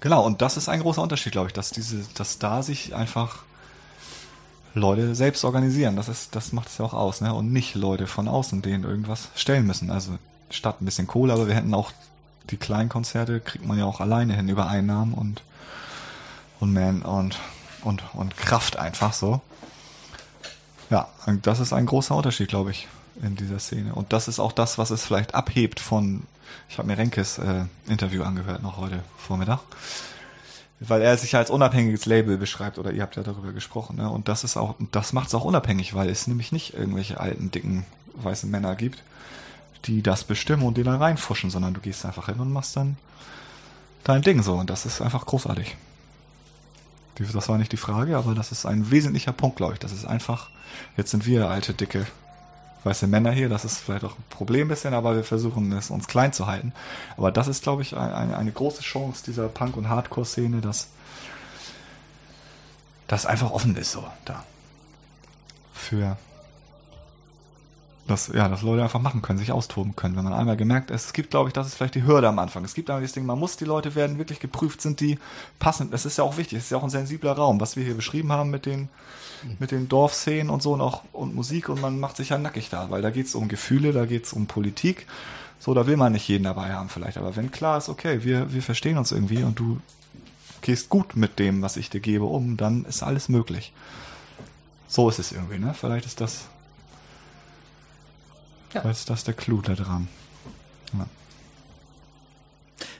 Genau, 0.00 0.24
und 0.24 0.42
das 0.42 0.56
ist 0.56 0.68
ein 0.68 0.80
großer 0.80 1.02
Unterschied, 1.02 1.32
glaube 1.32 1.48
ich, 1.48 1.52
dass 1.52 1.70
diese, 1.70 2.04
dass 2.14 2.38
da 2.38 2.62
sich 2.62 2.94
einfach 2.94 3.42
Leute 4.74 5.14
selbst 5.14 5.44
organisieren. 5.44 5.96
Das 5.96 6.08
ist, 6.08 6.34
das 6.34 6.52
macht 6.52 6.68
es 6.68 6.78
ja 6.78 6.84
auch 6.84 6.94
aus, 6.94 7.20
ne? 7.20 7.32
Und 7.32 7.52
nicht 7.52 7.74
Leute 7.74 8.06
von 8.06 8.28
außen, 8.28 8.60
denen 8.60 8.84
irgendwas 8.84 9.28
stellen 9.34 9.66
müssen. 9.66 9.90
Also 9.90 10.18
statt 10.50 10.80
ein 10.80 10.84
bisschen 10.84 11.06
Kohle, 11.06 11.32
aber 11.32 11.48
wir 11.48 11.54
hätten 11.54 11.74
auch 11.74 11.92
die 12.50 12.56
kleinen 12.56 12.88
Konzerte 12.88 13.40
kriegt 13.40 13.66
man 13.66 13.78
ja 13.78 13.84
auch 13.84 14.00
alleine 14.00 14.34
hin 14.34 14.48
über 14.48 14.68
Einnahmen 14.68 15.14
und 15.14 15.42
und 16.60 16.72
Man 16.72 17.02
und 17.02 17.38
und 17.82 18.02
und 18.14 18.36
Kraft 18.36 18.78
einfach 18.78 19.12
so. 19.12 19.40
Ja, 20.90 21.08
das 21.42 21.60
ist 21.60 21.72
ein 21.72 21.86
großer 21.86 22.14
Unterschied, 22.14 22.48
glaube 22.48 22.70
ich, 22.70 22.88
in 23.22 23.36
dieser 23.36 23.58
Szene. 23.58 23.94
Und 23.94 24.12
das 24.12 24.28
ist 24.28 24.38
auch 24.38 24.52
das, 24.52 24.78
was 24.78 24.90
es 24.90 25.04
vielleicht 25.04 25.34
abhebt 25.34 25.80
von. 25.80 26.24
Ich 26.68 26.78
habe 26.78 26.88
mir 26.88 26.98
Renkes 26.98 27.38
äh, 27.38 27.64
Interview 27.86 28.22
angehört 28.22 28.62
noch 28.62 28.76
heute 28.76 29.02
Vormittag, 29.16 29.60
weil 30.80 31.02
er 31.02 31.16
sich 31.16 31.34
als 31.36 31.50
unabhängiges 31.50 32.06
Label 32.06 32.36
beschreibt 32.36 32.78
oder 32.78 32.92
ihr 32.92 33.02
habt 33.02 33.16
ja 33.16 33.22
darüber 33.22 33.52
gesprochen. 33.52 33.96
Ne? 33.96 34.08
Und 34.08 34.28
das 34.28 34.44
ist 34.44 34.56
auch, 34.56 34.74
das 34.92 35.12
macht 35.12 35.28
es 35.28 35.34
auch 35.34 35.44
unabhängig, 35.44 35.94
weil 35.94 36.08
es 36.08 36.26
nämlich 36.26 36.52
nicht 36.52 36.74
irgendwelche 36.74 37.18
alten 37.18 37.50
dicken 37.50 37.86
weißen 38.14 38.50
Männer 38.50 38.76
gibt, 38.76 39.02
die 39.84 40.02
das 40.02 40.24
bestimmen 40.24 40.62
und 40.64 40.76
die 40.76 40.82
da 40.82 40.96
reinfuschen, 40.96 41.50
sondern 41.50 41.74
du 41.74 41.80
gehst 41.80 42.04
einfach 42.06 42.26
hin 42.26 42.40
und 42.40 42.52
machst 42.52 42.76
dann 42.76 42.96
dein 44.04 44.22
Ding 44.22 44.42
so. 44.42 44.54
Und 44.54 44.70
das 44.70 44.86
ist 44.86 45.00
einfach 45.00 45.26
großartig. 45.26 45.76
Das 47.32 47.48
war 47.48 47.58
nicht 47.58 47.70
die 47.72 47.76
Frage, 47.76 48.16
aber 48.16 48.34
das 48.34 48.50
ist 48.50 48.66
ein 48.66 48.90
wesentlicher 48.90 49.32
Punkt, 49.32 49.56
glaube 49.56 49.74
ich. 49.74 49.78
Das 49.78 49.92
ist 49.92 50.04
einfach, 50.04 50.50
jetzt 50.96 51.10
sind 51.12 51.26
wir 51.26 51.48
alte, 51.48 51.72
dicke, 51.72 52.06
weiße 52.82 53.06
Männer 53.06 53.30
hier. 53.30 53.48
Das 53.48 53.64
ist 53.64 53.78
vielleicht 53.78 54.04
auch 54.04 54.18
ein 54.18 54.24
Problem 54.30 54.66
ein 54.66 54.68
bisschen, 54.70 54.94
aber 54.94 55.14
wir 55.14 55.22
versuchen 55.24 55.70
es 55.72 55.90
uns 55.90 56.08
klein 56.08 56.32
zu 56.32 56.46
halten. 56.48 56.72
Aber 57.16 57.30
das 57.30 57.46
ist, 57.46 57.62
glaube 57.62 57.82
ich, 57.82 57.96
ein- 57.96 58.12
eine, 58.12 58.36
eine 58.36 58.50
große 58.52 58.82
Chance 58.82 59.22
dieser 59.26 59.48
Punk- 59.48 59.76
und 59.76 59.88
Hardcore-Szene, 59.88 60.60
dass 60.60 60.88
das 63.06 63.26
einfach 63.26 63.50
offen 63.50 63.76
ist 63.76 63.92
so 63.92 64.04
da. 64.24 64.42
Für 65.72 66.16
dass, 68.06 68.28
ja, 68.28 68.48
dass 68.48 68.62
Leute 68.62 68.82
einfach 68.82 69.00
machen 69.00 69.22
können, 69.22 69.38
sich 69.38 69.50
austoben 69.52 69.96
können. 69.96 70.16
Wenn 70.16 70.24
man 70.24 70.34
einmal 70.34 70.56
gemerkt, 70.56 70.90
es 70.90 71.12
gibt, 71.12 71.30
glaube 71.30 71.48
ich, 71.48 71.54
das 71.54 71.66
ist 71.66 71.74
vielleicht 71.74 71.94
die 71.94 72.04
Hürde 72.04 72.28
am 72.28 72.38
Anfang. 72.38 72.64
Es 72.64 72.74
gibt 72.74 72.90
aber 72.90 73.00
das 73.00 73.12
Ding, 73.12 73.24
man 73.24 73.38
muss 73.38 73.56
die 73.56 73.64
Leute 73.64 73.94
werden 73.94 74.18
wirklich 74.18 74.40
geprüft, 74.40 74.82
sind 74.82 75.00
die 75.00 75.18
passend. 75.58 75.92
Das 75.94 76.04
ist 76.04 76.18
ja 76.18 76.24
auch 76.24 76.36
wichtig, 76.36 76.58
es 76.58 76.64
ist 76.64 76.70
ja 76.70 76.78
auch 76.78 76.82
ein 76.82 76.90
sensibler 76.90 77.32
Raum, 77.32 77.60
was 77.60 77.76
wir 77.76 77.84
hier 77.84 77.94
beschrieben 77.94 78.30
haben 78.30 78.50
mit 78.50 78.66
den, 78.66 78.88
mit 79.58 79.70
den 79.70 79.88
Dorfszenen 79.88 80.50
und 80.50 80.62
so 80.62 80.72
und 80.74 80.82
auch 80.82 81.02
und 81.12 81.34
Musik 81.34 81.68
und 81.68 81.80
man 81.80 81.98
macht 81.98 82.16
sich 82.16 82.28
ja 82.28 82.38
nackig 82.38 82.68
da, 82.68 82.90
weil 82.90 83.00
da 83.00 83.10
geht's 83.10 83.34
um 83.34 83.48
Gefühle, 83.48 83.92
da 83.92 84.04
geht's 84.04 84.32
um 84.32 84.46
Politik. 84.46 85.06
So, 85.58 85.72
da 85.72 85.86
will 85.86 85.96
man 85.96 86.12
nicht 86.12 86.28
jeden 86.28 86.44
dabei 86.44 86.74
haben 86.74 86.90
vielleicht. 86.90 87.16
Aber 87.16 87.36
wenn 87.36 87.50
klar 87.50 87.78
ist, 87.78 87.88
okay, 87.88 88.22
wir, 88.22 88.52
wir 88.52 88.62
verstehen 88.62 88.98
uns 88.98 89.12
irgendwie 89.12 89.44
und 89.44 89.58
du 89.58 89.80
gehst 90.60 90.90
gut 90.90 91.16
mit 91.16 91.38
dem, 91.38 91.62
was 91.62 91.78
ich 91.78 91.88
dir 91.88 92.00
gebe, 92.00 92.24
um, 92.24 92.58
dann 92.58 92.84
ist 92.84 93.02
alles 93.02 93.30
möglich. 93.30 93.72
So 94.88 95.08
ist 95.08 95.18
es 95.18 95.32
irgendwie, 95.32 95.58
ne? 95.58 95.74
Vielleicht 95.74 96.04
ist 96.04 96.20
das 96.20 96.48
Ja. 98.74 98.80
Ist 98.82 99.08
das 99.08 99.24
der 99.24 99.34
Clou 99.34 99.60
da 99.60 99.74
dran. 99.74 100.08
Ja. 100.92 101.06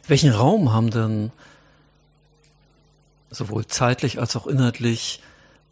Welchen 0.06 0.32
Raum 0.32 0.72
haben 0.72 0.90
denn 0.90 1.32
sowohl 3.30 3.66
zeitlich 3.66 4.20
als 4.20 4.36
auch 4.36 4.46
inhaltlich 4.46 5.20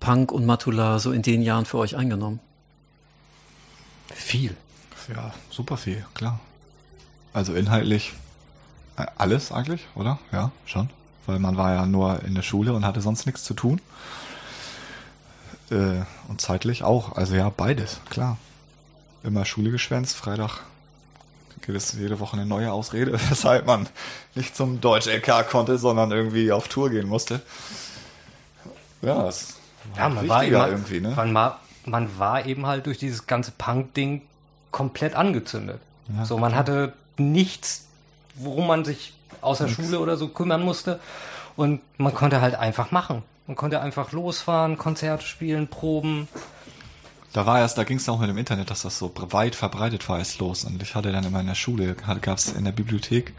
Punk 0.01 0.33
und 0.33 0.45
Matula 0.45 0.99
so 0.99 1.13
in 1.13 1.23
den 1.23 1.43
Jahren 1.43 1.65
für 1.65 1.79
euch 1.79 1.97
eingenommen? 1.97 2.41
Viel. 4.13 4.57
ja, 5.15 5.33
super 5.51 5.77
viel, 5.77 6.05
klar. 6.15 6.41
Also 7.33 7.55
inhaltlich 7.55 8.13
äh, 8.97 9.07
alles 9.17 9.53
eigentlich, 9.53 9.87
oder? 9.95 10.19
Ja, 10.33 10.51
schon. 10.67 10.91
Weil 11.27 11.39
man 11.39 11.57
war 11.57 11.73
ja 11.73 11.87
nur 11.87 12.23
in 12.25 12.35
der 12.35 12.43
Schule 12.43 12.73
und 12.73 12.85
hatte 12.85 13.01
sonst 13.01 13.27
nichts 13.27 13.45
zu 13.45 13.55
tun. 13.55 13.81
Äh, 15.71 16.03
und 16.29 16.41
zeitlich 16.41 16.83
auch. 16.83 17.17
Also 17.17 17.35
ja, 17.35 17.49
beides, 17.49 18.01
klar. 18.11 18.37
Immer 19.25 19.45
Schule 19.45 19.71
geschwänzt, 19.71 20.17
Freitag 20.17 20.61
gibt 21.63 21.79
es 21.79 21.93
jede 21.93 22.19
Woche 22.21 22.35
eine 22.35 22.47
neue 22.47 22.73
Ausrede, 22.73 23.13
weshalb 23.31 23.67
man 23.67 23.89
nicht 24.35 24.57
zum 24.57 24.81
Deutsch-LK 24.81 25.49
konnte, 25.49 25.79
sondern 25.79 26.11
irgendwie 26.11 26.53
auf 26.53 26.69
Tour 26.69 26.91
gehen 26.91 27.09
musste. 27.09 27.41
Ja, 29.01 29.23
das 29.25 29.55
Ja, 29.97 30.09
man 30.09 30.29
war, 30.29 30.45
eben, 30.45 30.55
irgendwie, 30.55 31.01
ne? 31.01 31.13
man, 31.17 31.35
war, 31.35 31.61
man 31.87 32.19
war 32.19 32.47
eben 32.47 32.67
halt 32.67 32.87
durch 32.87 32.99
dieses 32.99 33.27
ganze 33.27 33.53
Punk-Ding 33.53 34.23
komplett 34.71 35.15
angezündet. 35.15 35.81
Ja, 36.17 36.25
so, 36.25 36.39
man 36.39 36.51
klar. 36.51 36.59
hatte 36.61 36.93
nichts, 37.17 37.87
worum 38.35 38.67
man 38.67 38.85
sich 38.85 39.15
außer 39.41 39.69
Schule 39.69 40.01
oder 40.01 40.17
so 40.17 40.29
kümmern 40.29 40.63
musste. 40.63 41.01
Und 41.57 41.81
man 41.99 42.15
konnte 42.15 42.41
halt 42.41 42.55
einfach 42.55 42.91
machen. 42.91 43.23
Man 43.47 43.57
konnte 43.57 43.81
einfach 43.81 44.13
losfahren, 44.13 44.79
Konzerte 44.79 45.25
spielen, 45.25 45.69
proben. 45.69 46.29
Da 47.33 47.47
war 47.47 47.61
erst, 47.61 47.79
da 47.79 47.85
ging 47.85 47.97
es 47.97 48.07
auch 48.11 48.19
mit 48.21 48.29
dem 48.29 48.37
Internet, 48.37 48.71
dass 48.71 48.83
das 48.83 48.99
so 48.99 49.11
weit 49.31 49.55
verbreitet 49.55 50.07
war, 50.09 50.21
ist 50.21 50.39
los. 50.39 50.65
Und 50.65 50.83
ich 50.83 50.95
hatte 50.95 51.13
dann 51.13 51.25
immer 51.25 51.41
in 51.41 51.47
der 51.47 51.55
Schule, 51.55 51.95
gab 51.95 52.37
es 52.37 52.53
in 52.53 52.65
der 52.67 52.73
Bibliothek, 52.73 53.33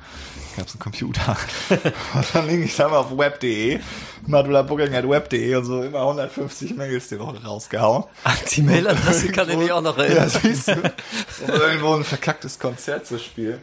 gab 0.58 0.66
es 0.66 0.74
einen 0.74 0.80
Computer. 0.80 1.38
und 2.16 2.26
dann 2.34 2.48
ging 2.48 2.64
ich 2.64 2.76
da 2.76 2.90
mal 2.90 2.98
auf 2.98 3.16
web.de, 3.16 3.80
Madula 4.26 4.64
Booking 4.64 4.96
at 4.96 5.08
web.de 5.08 5.56
und 5.56 5.66
so 5.66 5.84
immer 5.84 6.00
150 6.02 6.76
Mails 6.76 7.10
die 7.10 7.20
Woche 7.20 7.44
rausgehauen. 7.44 8.06
An 8.24 8.34
die 8.52 8.64
Mailadresse 8.64 9.32
kann 9.32 9.48
ich 9.50 9.58
mich 9.58 9.72
auch 9.72 9.82
noch 9.82 9.98
Ja, 9.98 10.04
erinnern. 10.06 10.30
siehst 10.30 10.70
du. 10.70 10.74
Um 10.74 11.50
irgendwo 11.50 11.94
ein 11.94 12.04
verkacktes 12.04 12.58
Konzert 12.58 13.06
zu 13.06 13.20
spielen. 13.20 13.60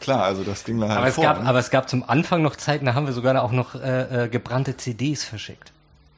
Klar, 0.00 0.22
also 0.24 0.42
das 0.42 0.64
ging 0.64 0.80
dann 0.80 0.88
halt 0.88 0.98
Aber 1.00 1.08
es, 1.08 1.14
vor. 1.16 1.24
gab, 1.24 1.42
ne? 1.42 1.48
aber 1.48 1.58
es 1.58 1.68
gab 1.68 1.90
zum 1.90 2.02
Anfang 2.08 2.40
noch 2.40 2.56
Zeiten, 2.56 2.86
da 2.86 2.94
haben 2.94 3.04
wir 3.06 3.12
sogar 3.12 3.42
auch 3.42 3.52
noch 3.52 3.74
äh, 3.74 4.24
äh, 4.24 4.28
gebrannte 4.28 4.78
CDs 4.78 5.22
verschickt. 5.24 5.72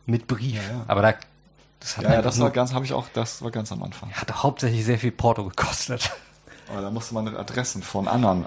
Mit 0.07 0.29
Brief. 0.29 0.55
Ja, 0.55 0.63
ja. 0.77 0.85
Aber 0.87 1.03
da, 1.03 1.15
das 1.81 1.97
hat 1.97 2.05
ja, 2.05 2.23
das 2.23 2.41
war 2.41 2.51
ganz, 2.51 2.73
habe 2.73 2.85
ich 2.85 2.93
auch, 2.93 3.07
das 3.13 3.43
war 3.43 3.51
ganz 3.51 3.73
am 3.73 3.83
Anfang. 3.83 4.13
hat 4.13 4.43
hauptsächlich 4.43 4.85
sehr 4.85 4.99
viel 4.99 5.13
Porto 5.13 5.45
gekostet. 5.45 6.11
Aber 6.71 6.83
da 6.83 6.91
musste 6.91 7.15
man 7.15 7.35
Adressen 7.37 7.83
von 7.83 8.09
anderen 8.09 8.47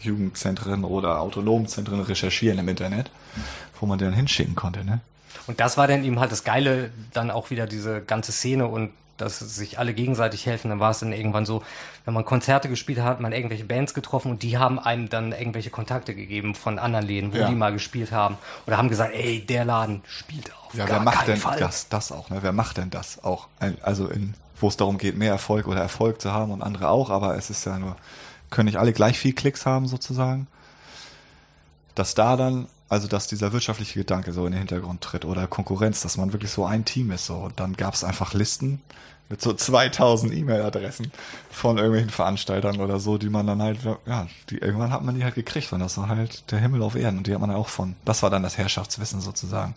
Jugendzentren 0.00 0.84
oder 0.84 1.20
autonomen 1.20 1.68
Zentren 1.68 2.00
recherchieren 2.00 2.58
im 2.58 2.68
Internet, 2.68 3.10
wo 3.80 3.86
man 3.86 3.98
die 3.98 4.04
dann 4.04 4.14
hinschicken 4.14 4.54
konnte, 4.54 4.84
ne? 4.84 5.00
Und 5.46 5.60
das 5.60 5.76
war 5.76 5.88
dann 5.88 6.04
eben 6.04 6.20
halt 6.20 6.30
das 6.30 6.44
Geile, 6.44 6.90
dann 7.12 7.30
auch 7.30 7.50
wieder 7.50 7.66
diese 7.66 8.00
ganze 8.00 8.30
Szene 8.32 8.66
und 8.66 8.92
dass 9.16 9.38
sich 9.38 9.78
alle 9.78 9.94
gegenseitig 9.94 10.46
helfen. 10.46 10.68
Dann 10.70 10.80
war 10.80 10.90
es 10.90 10.98
dann 11.00 11.12
irgendwann 11.12 11.46
so, 11.46 11.62
wenn 12.04 12.14
man 12.14 12.24
Konzerte 12.24 12.68
gespielt 12.68 12.98
hat, 12.98 13.04
hat 13.06 13.20
man 13.20 13.32
irgendwelche 13.32 13.64
Bands 13.64 13.94
getroffen 13.94 14.30
und 14.30 14.42
die 14.42 14.58
haben 14.58 14.78
einem 14.78 15.08
dann 15.08 15.32
irgendwelche 15.32 15.70
Kontakte 15.70 16.14
gegeben 16.14 16.54
von 16.54 16.78
anderen 16.78 17.06
Läden, 17.06 17.32
wo 17.32 17.36
Ja. 17.38 17.48
die 17.48 17.54
mal 17.54 17.72
gespielt 17.72 18.10
haben. 18.12 18.36
Oder 18.66 18.78
haben 18.78 18.88
gesagt, 18.88 19.14
ey, 19.14 19.44
der 19.44 19.64
Laden 19.64 20.02
spielt 20.06 20.52
auf 20.66 20.74
Ja, 20.74 20.86
gar 20.86 20.96
wer 20.96 21.04
macht 21.04 21.28
denn 21.28 21.36
Fall. 21.36 21.58
das, 21.58 21.88
das 21.88 22.10
auch? 22.12 22.30
Ne? 22.30 22.38
Wer 22.42 22.52
macht 22.52 22.78
denn 22.78 22.90
das 22.90 23.22
auch? 23.22 23.48
Also 23.82 24.08
in, 24.08 24.34
wo 24.60 24.68
es 24.68 24.76
darum 24.76 24.98
geht, 24.98 25.16
mehr 25.16 25.32
Erfolg 25.32 25.66
oder 25.68 25.80
Erfolg 25.80 26.20
zu 26.20 26.32
haben 26.32 26.50
und 26.52 26.62
andere 26.62 26.88
auch, 26.88 27.10
aber 27.10 27.36
es 27.36 27.50
ist 27.50 27.64
ja 27.66 27.78
nur, 27.78 27.96
können 28.50 28.66
nicht 28.66 28.78
alle 28.78 28.92
gleich 28.92 29.18
viel 29.18 29.32
Klicks 29.34 29.66
haben 29.66 29.86
sozusagen. 29.88 30.46
Dass 31.94 32.14
da 32.14 32.36
dann, 32.36 32.66
also 32.92 33.08
dass 33.08 33.26
dieser 33.26 33.54
wirtschaftliche 33.54 34.00
Gedanke 34.00 34.34
so 34.34 34.44
in 34.44 34.52
den 34.52 34.58
Hintergrund 34.58 35.00
tritt 35.00 35.24
oder 35.24 35.46
Konkurrenz, 35.46 36.02
dass 36.02 36.18
man 36.18 36.34
wirklich 36.34 36.50
so 36.50 36.66
ein 36.66 36.84
Team 36.84 37.10
ist 37.10 37.24
so 37.24 37.36
und 37.36 37.58
dann 37.58 37.72
gab 37.72 37.94
es 37.94 38.04
einfach 38.04 38.34
Listen 38.34 38.82
mit 39.30 39.40
so 39.40 39.54
2000 39.54 40.30
E-Mail-Adressen 40.34 41.10
von 41.50 41.78
irgendwelchen 41.78 42.10
Veranstaltern 42.10 42.82
oder 42.82 43.00
so, 43.00 43.16
die 43.16 43.30
man 43.30 43.46
dann 43.46 43.62
halt, 43.62 43.78
ja, 44.04 44.26
die 44.50 44.58
irgendwann 44.58 44.92
hat 44.92 45.02
man 45.02 45.14
die 45.14 45.24
halt 45.24 45.34
gekriegt 45.34 45.72
und 45.72 45.80
das 45.80 45.96
war 45.96 46.08
halt 46.08 46.52
der 46.52 46.58
Himmel 46.58 46.82
auf 46.82 46.94
Erden 46.94 47.16
und 47.16 47.26
die 47.26 47.32
hat 47.32 47.40
man 47.40 47.50
auch 47.50 47.68
von, 47.68 47.96
das 48.04 48.22
war 48.22 48.28
dann 48.28 48.42
das 48.42 48.58
Herrschaftswissen 48.58 49.22
sozusagen. 49.22 49.74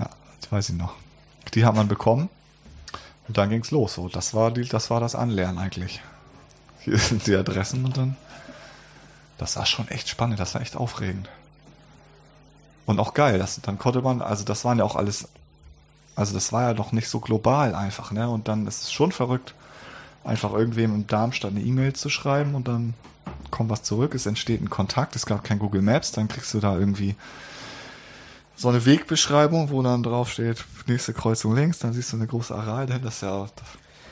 Ja, 0.00 0.10
das 0.40 0.50
weiß 0.50 0.70
ich 0.70 0.74
noch. 0.74 0.94
Die 1.54 1.64
hat 1.64 1.76
man 1.76 1.86
bekommen 1.86 2.30
und 3.28 3.38
dann 3.38 3.48
ging's 3.48 3.70
los. 3.70 3.94
So, 3.94 4.08
das 4.08 4.34
war 4.34 4.50
die, 4.50 4.64
das 4.64 4.90
war 4.90 4.98
das 4.98 5.14
Anlernen 5.14 5.58
eigentlich. 5.58 6.00
Hier 6.80 6.98
sind 6.98 7.28
die 7.28 7.36
Adressen 7.36 7.84
und 7.84 7.96
dann. 7.96 8.16
Das 9.38 9.54
war 9.54 9.66
schon 9.66 9.86
echt 9.86 10.08
spannend, 10.08 10.40
das 10.40 10.54
war 10.54 10.62
echt 10.62 10.74
aufregend. 10.74 11.28
Und 12.86 12.98
auch 12.98 13.14
geil, 13.14 13.38
das, 13.38 13.60
dann 13.60 13.78
konnte 13.78 14.02
man, 14.02 14.22
also 14.22 14.44
das 14.44 14.64
waren 14.64 14.78
ja 14.78 14.84
auch 14.84 14.96
alles, 14.96 15.28
also 16.16 16.34
das 16.34 16.52
war 16.52 16.62
ja 16.62 16.74
doch 16.74 16.92
nicht 16.92 17.08
so 17.08 17.20
global 17.20 17.74
einfach, 17.74 18.10
ne? 18.10 18.28
Und 18.28 18.48
dann 18.48 18.66
ist 18.66 18.82
es 18.82 18.92
schon 18.92 19.12
verrückt, 19.12 19.54
einfach 20.24 20.52
irgendwem 20.52 20.94
in 20.94 21.06
Darmstadt 21.06 21.52
eine 21.52 21.60
E-Mail 21.60 21.92
zu 21.92 22.08
schreiben 22.08 22.54
und 22.54 22.68
dann 22.68 22.94
kommt 23.50 23.70
was 23.70 23.82
zurück, 23.82 24.14
es 24.14 24.26
entsteht 24.26 24.60
ein 24.60 24.70
Kontakt, 24.70 25.14
es 25.16 25.26
gab 25.26 25.44
kein 25.44 25.58
Google 25.58 25.82
Maps, 25.82 26.12
dann 26.12 26.28
kriegst 26.28 26.52
du 26.54 26.60
da 26.60 26.76
irgendwie 26.76 27.14
so 28.56 28.68
eine 28.68 28.84
Wegbeschreibung, 28.84 29.70
wo 29.70 29.82
dann 29.82 30.02
drauf 30.02 30.30
steht, 30.30 30.64
nächste 30.86 31.12
Kreuzung 31.12 31.54
links, 31.54 31.78
dann 31.78 31.92
siehst 31.92 32.12
du 32.12 32.16
eine 32.16 32.26
große 32.26 32.54
Aral, 32.54 32.86
das 32.86 33.00
ist 33.02 33.22
ja, 33.22 33.46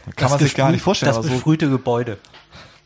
das 0.06 0.16
kann 0.16 0.30
man 0.30 0.38
sich 0.38 0.54
gar 0.54 0.70
nicht 0.70 0.82
vorstellen. 0.82 1.14
Das 1.14 1.18
aber 1.18 1.28
so, 1.28 1.40
Gebäude. 1.70 2.18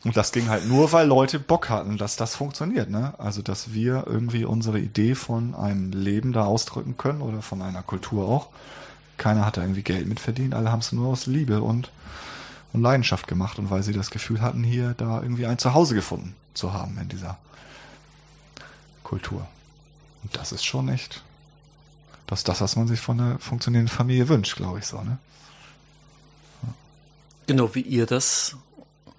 Und 0.05 0.19
das 0.19 0.33
ging 0.33 0.51
halt 0.51 0.69
nur, 0.69 0.93
weil 0.93 1.07
Leute 1.07 1.39
Bock 1.39 1.71
hatten, 1.71 1.97
dass 1.97 2.17
das 2.17 2.37
funktioniert, 2.37 2.91
ne? 2.91 3.15
Also, 3.19 3.41
dass 3.41 3.73
wir 3.73 4.05
irgendwie 4.07 4.45
unsere 4.45 4.79
Idee 4.79 5.15
von 5.15 5.55
einem 5.55 5.93
Leben 5.93 6.35
da 6.35 6.45
ausdrücken 6.45 6.99
können 6.99 7.23
oder 7.23 7.41
von 7.41 7.63
einer 7.63 7.83
Kultur 7.83 8.29
auch. 8.29 8.49
Keiner 9.17 9.47
hat 9.47 9.57
da 9.57 9.63
irgendwie 9.63 9.83
Geld 9.83 10.07
mit 10.07 10.21
verdient, 10.21 10.55
alle 10.55 10.71
haben 10.71 10.81
es 10.81 10.93
nur 10.93 11.09
aus 11.09 11.27
Liebe 11.27 11.63
und, 11.63 11.91
und 12.75 12.83
Leidenschaft 12.83 13.27
gemacht 13.27 13.59
und 13.59 13.71
weil 13.71 13.83
sie 13.83 13.95
das 13.95 14.11
Gefühl 14.11 14.43
hatten, 14.43 14.63
hier 14.63 14.95
da 14.99 15.23
irgendwie 15.23 15.47
ein 15.47 15.59
Zuhause 15.59 15.95
gefunden 15.95 16.35
zu 16.53 16.75
haben 16.75 16.99
in 16.99 17.09
dieser 17.09 17.39
Kultur. 19.05 19.47
Und 20.23 20.37
das 20.37 20.53
ist 20.53 20.65
schon 20.65 20.89
echt, 20.89 21.23
das 22.27 22.41
ist 22.41 22.49
das, 22.49 22.61
was 22.61 22.77
man 22.77 22.89
sich 22.89 23.01
von 23.01 23.21
einer 23.21 23.39
funktionierenden 23.39 23.95
Familie 23.95 24.29
wünscht, 24.29 24.57
glaube 24.57 24.81
ich 24.81 24.87
so, 24.87 25.01
ne? 25.01 25.17
Genau 27.47 27.75
wie 27.75 27.83
ihr 27.83 28.07
das 28.07 28.57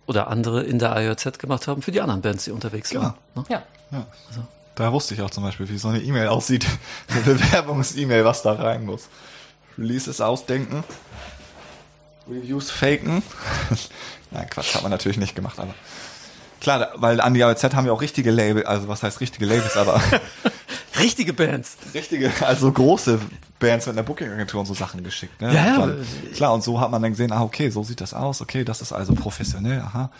oder 0.08 0.28
andere 0.28 0.63
in 0.63 0.80
der 0.80 0.96
AJZ 0.96 1.39
gemacht 1.39 1.68
haben 1.68 1.82
für 1.82 1.91
die 1.91 2.02
anderen 2.02 2.22
Bands, 2.22 2.46
die 2.46 2.52
unterwegs 2.52 2.89
Klar. 2.89 3.15
waren. 3.34 3.44
Ne? 3.44 3.44
Ja. 3.50 3.63
Ja. 3.91 4.06
Da 4.76 4.91
wusste 4.91 5.13
ich 5.13 5.22
auch 5.22 5.30
zum 5.30 5.44
Beispiel, 5.44 5.70
wie 5.70 5.78
so 5.78 5.88
eine 5.88 6.02
E-Mail 6.02 6.28
aussieht. 6.28 6.65
Eine 7.08 7.22
Bewerbungs-E-Mail, 7.22 8.26
was 8.26 8.41
da 8.41 8.54
rein 8.54 8.86
muss. 8.86 9.08
Releases 9.78 10.20
ausdenken. 10.20 10.84
Reviews 12.30 12.72
faken. 12.72 13.24
Nein, 14.32 14.50
Quatsch, 14.50 14.76
hat 14.76 14.82
man 14.82 14.91
natürlich 14.91 15.18
nicht 15.18 15.36
gemacht, 15.36 15.60
aber. 15.60 15.74
Klar, 16.60 16.89
weil 16.96 17.22
an 17.22 17.34
die 17.34 17.44
AOZ 17.44 17.63
haben 17.76 17.86
ja 17.86 17.91
auch 17.91 18.02
richtige 18.02 18.32
Label, 18.32 18.65
also 18.65 18.88
was 18.88 19.04
heißt 19.04 19.22
richtige 19.22 19.46
Labels, 19.46 19.78
aber 19.78 20.02
Richtige 20.99 21.34
Bands. 21.34 21.77
richtige, 21.93 22.31
also 22.45 22.71
große 22.71 23.19
Bands 23.60 23.86
mit 23.86 23.95
einer 23.95 24.03
Booking-Agentur 24.03 24.60
und 24.62 24.65
so 24.65 24.73
Sachen 24.73 25.03
geschickt. 25.03 25.41
Ne? 25.41 25.53
Ja, 25.53 25.88
ja, 25.88 25.95
Klar, 26.34 26.53
und 26.53 26.63
so 26.63 26.79
hat 26.79 26.91
man 26.91 27.01
dann 27.01 27.12
gesehen, 27.12 27.31
ah, 27.31 27.43
okay, 27.43 27.69
so 27.69 27.84
sieht 27.84 28.01
das 28.01 28.13
aus, 28.13 28.41
okay, 28.41 28.63
das 28.63 28.81
ist 28.81 28.91
also 28.91 29.13
professionell, 29.13 29.81
aha, 29.81 30.12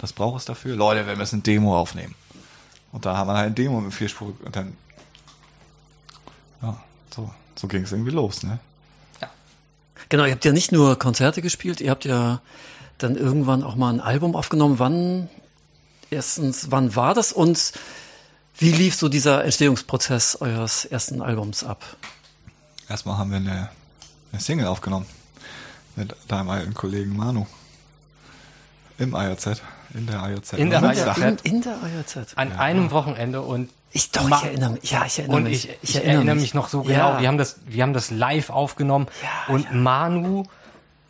das 0.00 0.12
braucht 0.12 0.40
es 0.40 0.44
dafür. 0.44 0.76
Leute, 0.76 1.06
wir 1.06 1.16
müssen 1.16 1.40
ein 1.40 1.42
Demo 1.42 1.78
aufnehmen. 1.78 2.14
Und 2.92 3.04
da 3.04 3.16
hat 3.16 3.26
man 3.26 3.36
halt 3.36 3.46
ein 3.48 3.54
Demo 3.54 3.80
mit 3.80 3.92
Vierspur 3.92 4.32
und 4.44 4.56
dann, 4.56 4.76
ja, 6.62 6.80
so, 7.14 7.30
so 7.54 7.68
ging 7.68 7.82
es 7.82 7.92
irgendwie 7.92 8.12
los, 8.12 8.42
ne? 8.42 8.58
Genau, 10.08 10.24
ihr 10.24 10.32
habt 10.32 10.44
ja 10.44 10.52
nicht 10.52 10.72
nur 10.72 10.98
Konzerte 10.98 11.42
gespielt, 11.42 11.80
ihr 11.80 11.90
habt 11.90 12.04
ja 12.04 12.40
dann 12.98 13.16
irgendwann 13.16 13.62
auch 13.62 13.74
mal 13.74 13.92
ein 13.92 14.00
Album 14.00 14.36
aufgenommen. 14.36 14.78
Wann, 14.78 15.28
erstens, 16.10 16.70
wann 16.70 16.94
war 16.94 17.14
das 17.14 17.32
und 17.32 17.72
wie 18.58 18.70
lief 18.70 18.94
so 18.94 19.08
dieser 19.08 19.44
Entstehungsprozess 19.44 20.36
eures 20.40 20.84
ersten 20.84 21.20
Albums 21.20 21.62
ab? 21.64 21.84
Erstmal 22.88 23.18
haben 23.18 23.30
wir 23.30 23.38
eine, 23.38 23.68
eine 24.32 24.40
Single 24.40 24.66
aufgenommen 24.66 25.06
mit 25.96 26.14
deinem 26.28 26.50
alten 26.50 26.74
Kollegen 26.74 27.16
Manu. 27.16 27.46
Im 28.98 29.14
IOZ, 29.14 29.60
in 29.92 30.06
der 30.06 30.22
IOZ. 30.30 30.52
In 30.54 30.70
der. 30.70 30.82
IOZ. 30.82 31.18
In, 31.18 31.54
in 31.56 31.62
der 31.62 31.76
AJZ. 31.82 32.36
An 32.36 32.52
einem 32.52 32.90
Wochenende 32.90 33.42
und 33.42 33.70
Ich 33.92 34.10
doch, 34.10 34.26
ich 34.26 34.44
erinnere 34.44 34.70
mich. 34.70 34.90
Ja, 34.90 35.04
ich 35.04 35.18
erinnere 35.18 35.36
und 35.36 35.44
mich. 35.44 35.68
ich, 35.68 35.78
ich, 35.82 36.04
erinnere 36.04 36.36
mich 36.36 36.54
noch 36.54 36.68
so 36.68 36.82
genau. 36.82 37.14
Ja. 37.14 37.20
Wir 37.20 37.28
haben 37.28 37.38
das, 37.38 37.56
wir 37.66 37.82
haben 37.82 37.92
das 37.92 38.10
live 38.10 38.50
aufgenommen 38.50 39.06
Ja, 39.22 39.54
und 39.54 39.64
ja. 39.64 39.72
Manu 39.72 40.44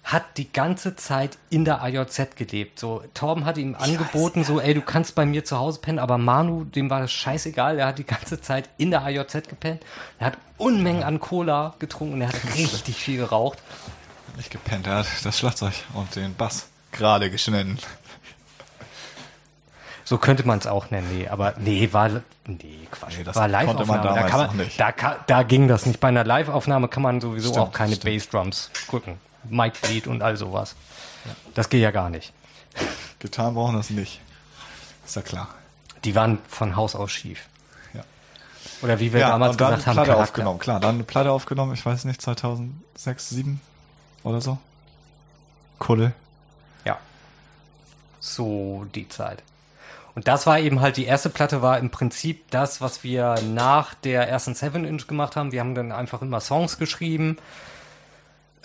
hat 0.07 0.37
die 0.37 0.53
ganze 0.53 0.95
Zeit 0.95 1.37
in 1.51 1.64
der 1.64 1.83
AJZ 1.83 2.37
gelebt. 2.37 2.79
So, 2.79 3.03
Torben 3.12 3.45
hat 3.45 3.59
ihm 3.59 3.75
angeboten, 3.75 4.45
so, 4.45 4.61
ey, 4.61 4.73
du 4.73 4.81
kannst 4.81 5.16
bei 5.16 5.27
mir 5.27 5.45
zu 5.45 5.59
Hause 5.59 5.81
pennen, 5.81 5.99
aber 5.99 6.16
Manu, 6.16 6.62
dem 6.62 6.88
war 6.90 7.01
das 7.01 7.11
scheißegal, 7.11 7.75
der 7.75 7.87
hat 7.87 7.99
die 7.99 8.05
ganze 8.07 8.40
Zeit 8.40 8.71
in 8.79 8.92
der 8.92 9.03
AJZ 9.03 9.49
gepennt. 9.49 9.83
Er 10.21 10.29
hat 10.29 10.38
Unmengen 10.59 11.03
an 11.03 11.19
Cola 11.19 11.75
getrunken 11.81 12.14
und 12.14 12.21
er 12.21 12.29
hat 12.29 12.37
richtig 12.55 12.95
viel 12.95 13.16
geraucht. 13.19 13.59
Nicht 14.37 14.53
gepennt, 14.53 14.87
er 14.87 14.99
hat 14.99 15.07
das 15.25 15.38
Schlagzeug 15.38 15.75
und 15.92 16.14
den 16.14 16.37
Bass 16.37 16.69
gerade 16.92 17.29
geschnitten. 17.29 17.77
So 20.05 20.19
könnte 20.19 20.47
man 20.47 20.61
es 20.61 20.69
auch 20.69 20.92
nennen, 20.92 21.09
nee, 21.12 21.27
aber 21.27 21.55
nee, 21.59 21.88
war, 21.90 22.09
nee, 22.47 22.87
Quatsch, 22.92 23.19
Nee, 23.19 23.25
das 23.25 23.35
war 23.35 23.49
konnte 23.49 23.85
man 23.87 23.97
Live-Aufnahme. 23.97 24.03
Da, 24.03 24.14
damals 24.14 24.31
kann 24.31 24.47
man, 24.47 24.57
nicht. 24.59 24.79
da, 24.79 24.92
da 25.27 25.42
ging 25.42 25.66
das 25.66 25.85
nicht. 25.85 25.99
Bei 25.99 26.07
einer 26.09 26.23
Live-Aufnahme 26.23 26.87
kann 26.87 27.03
man 27.03 27.21
sowieso 27.21 27.49
Stimmt, 27.49 27.66
auch 27.66 27.73
keine 27.73 27.97
stimmt. 27.97 28.14
Bassdrums 28.14 28.71
drücken. 28.88 29.19
Mic 29.51 29.81
Bleed 29.83 30.07
und 30.07 30.23
all 30.23 30.37
sowas. 30.37 30.75
Das 31.55 31.69
geht 31.69 31.83
ja 31.83 31.91
gar 31.91 32.11
nicht. 32.11 32.33
Gitarren 33.19 33.55
brauchen 33.55 33.77
das 33.77 33.91
nicht. 33.91 34.21
Ist 35.05 35.17
ja 35.17 35.23
klar. 35.23 35.49
Die 36.05 36.15
waren 36.15 36.39
von 36.49 36.77
Haus 36.77 36.95
aus 36.95 37.13
schief. 37.13 37.47
Ja. 37.95 38.03
Oder 38.83 39.01
wie 39.01 39.13
wir 39.13 39.21
ja, 39.21 39.31
damals 39.31 39.57
dann 39.57 39.71
gesagt 39.71 39.87
haben, 39.87 39.95
Platte 39.95 40.11
Charakter. 40.11 40.23
aufgenommen. 40.23 40.59
Klar, 40.59 40.81
dann 40.81 40.97
eine 40.97 41.05
Platte 41.05 41.31
aufgenommen, 41.31 41.75
ich 41.75 41.85
weiß 41.85 42.05
nicht, 42.05 42.21
2006, 42.21 43.29
2007 43.29 43.61
oder 44.23 44.41
so. 44.41 44.59
Kuddel. 45.79 46.13
Ja. 46.85 46.99
So 48.21 48.87
die 48.95 49.09
Zeit. 49.09 49.43
Und 50.17 50.29
das 50.29 50.47
war 50.47 50.59
eben 50.59 50.81
halt, 50.81 50.97
die 50.97 51.05
erste 51.05 51.29
Platte 51.29 51.61
war 51.61 51.79
im 51.79 51.91
Prinzip 51.91 52.51
das, 52.51 52.81
was 52.81 53.05
wir 53.05 53.35
nach 53.43 53.93
der 53.93 54.27
ersten 54.29 54.55
7-Inch 54.55 55.07
gemacht 55.07 55.37
haben. 55.37 55.53
Wir 55.53 55.61
haben 55.61 55.75
dann 55.75 55.93
einfach 55.93 56.23
immer 56.23 56.41
Songs 56.41 56.79
geschrieben. 56.79 57.37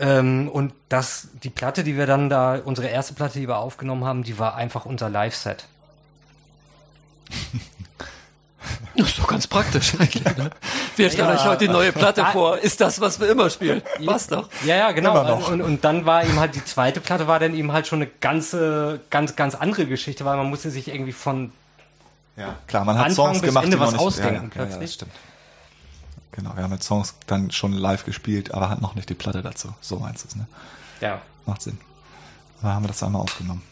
Ähm, 0.02 0.50
und 0.50 0.74
das, 0.90 1.28
die 1.44 1.52
Platte, 1.52 1.84
die 1.84 1.96
wir 1.96 2.08
dann 2.08 2.28
da, 2.30 2.60
unsere 2.66 2.88
erste 2.88 3.14
Platte, 3.14 3.40
die 3.40 3.48
wir 3.48 3.60
aufgenommen 3.60 4.04
haben, 4.04 4.24
die 4.24 4.40
war 4.40 4.56
einfach 4.56 4.86
unser 4.86 5.10
Live-Set. 5.10 5.66
Das 8.96 9.08
ist 9.08 9.20
doch 9.20 9.28
ganz 9.28 9.48
praktisch 9.48 9.94
eigentlich. 10.00 10.24
Ne? 10.38 10.52
Wir 10.96 11.10
stellen 11.10 11.30
Ja. 11.30 11.36
euch 11.36 11.46
heute 11.46 11.66
die 11.66 11.72
neue 11.72 11.92
Platte 11.92 12.24
vor. 12.32 12.60
Ist 12.60 12.80
das, 12.82 13.02
was 13.02 13.20
wir 13.20 13.30
immer 13.30 13.50
spielen? 13.50 13.82
Passt 14.06 14.32
doch. 14.32 14.50
Ja, 14.66 14.76
ja, 14.76 14.92
genau. 14.92 15.36
Und, 15.48 15.62
und 15.62 15.84
dann 15.84 16.06
war 16.06 16.24
eben 16.24 16.40
halt 16.40 16.54
die 16.56 16.64
zweite 16.64 17.00
Platte 17.02 17.26
war 17.28 17.40
dann 17.40 17.56
eben 17.56 17.72
halt 17.72 17.88
schon 17.88 18.00
eine 18.04 18.12
ganze, 18.20 19.00
ganz, 19.10 19.36
ganz 19.36 19.56
andere 19.56 19.86
Geschichte, 19.88 20.26
weil 20.26 20.38
man 20.38 20.48
musste 20.50 20.70
sich 20.70 20.90
irgendwie 20.90 21.14
von 21.14 21.52
Ja, 22.38 22.56
klar, 22.68 22.86
man 22.86 22.98
hat 23.00 23.06
Anfang 23.08 23.26
Songs 23.28 23.40
bis 23.42 23.50
gemacht, 23.50 23.64
Ende 23.66 23.80
was 23.80 23.96
ausdenken 23.96 24.34
ja, 24.34 24.36
ja, 24.36 24.42
ja, 24.42 24.44
ja, 24.44 24.50
plötzlich. 24.68 24.90
das 24.90 24.94
stimmt. 24.94 25.12
Genau, 26.32 26.56
wir 26.56 26.64
haben 26.64 26.72
mit 26.72 26.84
Songs 26.84 27.16
dann 27.28 27.52
schon 27.52 27.74
live 27.74 28.06
gespielt, 28.06 28.54
aber 28.54 28.70
hat 28.70 28.82
noch 28.82 28.96
nicht 28.96 29.10
die 29.10 29.16
Platte 29.16 29.42
dazu. 29.42 29.74
So 29.82 30.00
meinst 30.00 30.24
du 30.24 30.28
es, 30.30 30.36
ne? 30.36 30.48
ja. 31.02 31.22
Macht 31.46 31.62
Sinn. 31.64 31.80
Da 32.62 32.70
haben 32.70 32.84
wir 32.84 32.88
das 32.90 33.02
einmal 33.02 33.22
aufgenommen. 33.22 33.64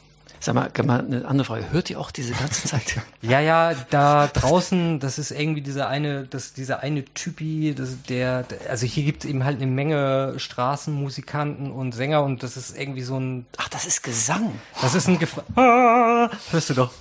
Sag 0.42 0.56
mal, 0.56 0.72
mal 0.86 1.00
eine 1.02 1.26
andere 1.28 1.46
Frage. 1.46 1.66
Hört 1.72 1.90
ihr 1.90 2.00
auch 2.00 2.12
diese 2.12 2.34
ganze 2.34 2.68
Zeit? 2.68 3.02
Ja, 3.22 3.42
ja, 3.42 3.74
da 3.90 4.28
draußen, 4.28 5.02
das 5.02 5.20
ist 5.20 5.32
irgendwie 5.32 5.62
dieser 5.62 5.90
eine, 5.90 6.24
das, 6.24 6.54
dieser 6.54 6.80
eine 6.80 7.04
Typi, 7.04 7.76
das, 7.78 8.02
der, 8.08 8.46
also 8.70 8.86
hier 8.86 9.04
gibt 9.04 9.26
es 9.26 9.30
eben 9.30 9.44
halt 9.44 9.58
eine 9.58 9.68
Menge 9.68 10.36
Straßenmusikanten 10.38 11.70
und 11.70 11.92
Sänger 11.92 12.24
und 12.24 12.42
das 12.44 12.56
ist 12.56 12.78
irgendwie 12.78 13.02
so 13.02 13.20
ein, 13.20 13.46
Ach, 13.58 13.68
das 13.68 13.86
ist 13.86 14.04
Gesang. 14.04 14.54
das 14.82 14.96
ist 14.96 15.10
ein 15.10 15.20
Gef 15.20 15.42
ah, 15.56 16.30
hörst 16.52 16.70
du 16.70 16.74
doch. 16.76 16.92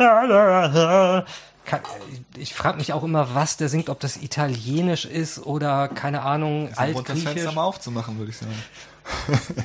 Kann- 1.68 1.80
Ich 2.36 2.54
frage 2.54 2.78
mich 2.78 2.92
auch 2.94 3.04
immer, 3.04 3.34
was 3.34 3.56
der 3.58 3.68
singt, 3.68 3.90
ob 3.90 4.00
das 4.00 4.16
italienisch 4.16 5.04
ist 5.04 5.38
oder 5.44 5.88
keine 5.88 6.22
Ahnung, 6.22 6.70
altgriechisch. 6.74 7.52
mal 7.54 7.62
aufzumachen, 7.64 8.18
würde 8.18 8.30
ich 8.30 8.38
sagen. 8.38 8.54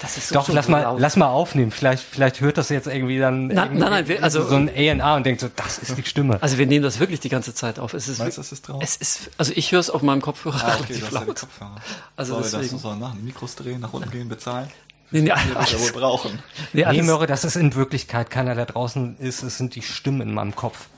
Das 0.00 0.18
ist 0.18 0.28
so 0.28 0.34
Doch, 0.34 0.48
lass 0.48 0.68
mal, 0.68 0.82
laut. 0.82 1.00
lass 1.00 1.16
mal 1.16 1.28
aufnehmen. 1.28 1.70
Vielleicht, 1.70 2.02
vielleicht 2.02 2.40
hört 2.42 2.58
das 2.58 2.68
jetzt 2.68 2.88
irgendwie 2.88 3.18
dann 3.18 3.46
Na- 3.46 3.62
irgendwie 3.64 3.80
nein, 3.80 4.04
nein, 4.06 4.22
also- 4.22 4.46
so 4.46 4.56
ein 4.56 4.68
A&R 4.68 5.14
und 5.14 5.24
denkt 5.24 5.40
so, 5.40 5.48
das 5.54 5.78
ist 5.78 5.96
die 5.96 6.02
Stimme. 6.04 6.36
Also 6.42 6.58
wir 6.58 6.66
nehmen 6.66 6.82
das 6.82 6.98
wirklich 7.00 7.20
die 7.20 7.30
ganze 7.30 7.54
Zeit 7.54 7.78
auf. 7.78 7.94
Es 7.94 8.08
ist, 8.08 8.18
Weißt 8.18 8.36
du, 8.36 8.40
es 8.42 8.52
ist 8.52 8.68
drauf? 8.68 8.82
es 8.82 8.96
ist, 8.96 9.30
also 9.38 9.52
ich 9.56 9.72
höre 9.72 9.80
es 9.80 9.88
auf 9.88 10.02
meinem 10.02 10.20
Kopfhörer 10.20 10.56
Ah, 10.62 10.74
okay, 10.80 10.94
relativ 10.94 10.98
das 11.00 11.08
ist 11.08 11.12
laut. 11.12 11.26
Kopfhörer. 11.40 11.76
Also 12.16 12.34
Soll 12.34 12.42
das 12.42 12.50
deswegen. 12.50 12.78
soll 12.78 12.96
machen? 12.96 13.24
Mikros 13.24 13.54
drehen, 13.54 13.80
nach 13.80 13.92
unten 13.94 14.10
gehen, 14.10 14.28
bezahlen? 14.28 14.68
Nee, 15.10 15.20
nee, 15.22 15.28
ja 15.28 15.36
wohl 15.36 15.56
alles, 15.56 15.92
brauchen. 15.92 16.32
nee, 16.72 16.80
nee, 16.80 16.84
alles, 16.84 17.06
Möre, 17.06 17.26
dass 17.26 17.44
es 17.44 17.56
in 17.56 17.74
Wirklichkeit 17.74 18.30
keiner 18.30 18.54
da 18.54 18.64
draußen 18.64 19.16
ist, 19.18 19.42
es 19.42 19.58
sind 19.58 19.74
die 19.76 19.82
Stimmen 19.82 20.22
in 20.22 20.34
meinem 20.34 20.56
Kopf. 20.56 20.88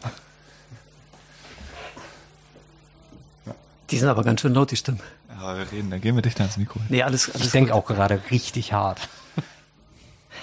die 3.90 3.98
sind 3.98 4.08
aber 4.08 4.24
ganz 4.24 4.40
schön 4.40 4.54
laut, 4.54 4.70
die 4.70 4.76
Stimmen. 4.76 5.00
Ja, 5.30 5.56
wir 5.56 5.70
reden, 5.70 5.90
dann 5.90 6.00
gehen 6.00 6.14
wir 6.16 6.22
dichter 6.22 6.44
ins 6.44 6.56
Mikro. 6.56 6.80
Nee, 6.88 7.02
alles, 7.02 7.28
Ich 7.28 7.34
alles 7.36 7.50
denke 7.52 7.72
gut. 7.72 7.80
auch 7.82 7.86
gerade 7.86 8.20
richtig 8.30 8.72
hart. 8.72 9.08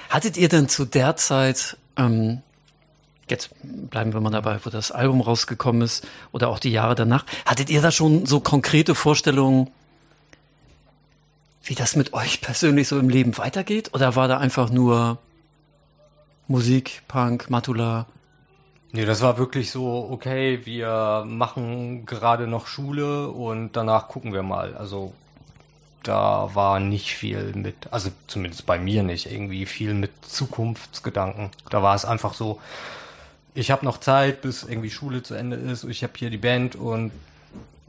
Hattet 0.10 0.38
ihr 0.38 0.48
denn 0.50 0.70
zu 0.70 0.86
der 0.86 1.16
Zeit, 1.16 1.76
ähm, 1.98 2.42
jetzt 3.28 3.50
bleiben 3.62 4.14
wir 4.14 4.22
mal 4.22 4.30
dabei, 4.30 4.60
wo 4.64 4.70
das 4.70 4.92
Album 4.92 5.22
rausgekommen 5.22 5.82
ist 5.82 6.08
oder 6.32 6.50
auch 6.50 6.60
die 6.60 6.70
Jahre 6.72 6.96
danach, 6.96 7.26
hattet 7.46 7.70
ihr 7.70 7.82
da 7.82 7.92
schon 7.92 8.26
so 8.26 8.40
konkrete 8.40 8.94
Vorstellungen, 8.96 9.72
wie 11.64 11.76
das 11.76 11.96
mit 11.96 12.14
euch 12.14 12.42
persönlich 12.42 12.88
so 12.88 13.00
im 13.00 13.10
Leben 13.10 13.38
weitergeht? 13.38 13.94
Oder 13.94 14.16
war 14.16 14.28
da 14.28 14.38
einfach 14.38 14.70
nur 14.70 15.18
Musik, 16.48 17.04
Punk, 17.08 17.50
Matula? 17.50 18.06
Nee, 18.92 19.06
das 19.06 19.22
war 19.22 19.38
wirklich 19.38 19.72
so, 19.72 20.08
okay, 20.12 20.66
wir 20.66 21.24
machen 21.26 22.06
gerade 22.06 22.48
noch 22.48 22.68
Schule 22.68 23.30
und 23.30 23.72
danach 23.76 24.08
gucken 24.08 24.34
wir 24.34 24.44
mal. 24.44 24.76
Also 24.76 25.14
da 26.04 26.50
war 26.54 26.80
nicht 26.80 27.16
viel 27.16 27.54
mit, 27.56 27.76
also 27.92 28.12
zumindest 28.28 28.66
bei 28.66 28.78
mir 28.78 29.02
nicht, 29.04 29.32
irgendwie 29.32 29.66
viel 29.66 29.94
mit 29.94 30.12
Zukunftsgedanken. 30.22 31.50
Da 31.70 31.82
war 31.82 31.96
es 31.96 32.06
einfach 32.06 32.34
so, 32.34 32.60
ich 33.56 33.72
habe 33.72 33.86
noch 33.86 34.00
Zeit, 34.00 34.42
bis 34.42 34.64
irgendwie 34.64 34.90
Schule 34.90 35.24
zu 35.24 35.34
Ende 35.34 35.56
ist, 35.56 35.86
ich 35.86 36.04
habe 36.04 36.14
hier 36.18 36.30
die 36.30 36.38
Band 36.38 36.76
und 36.76 37.12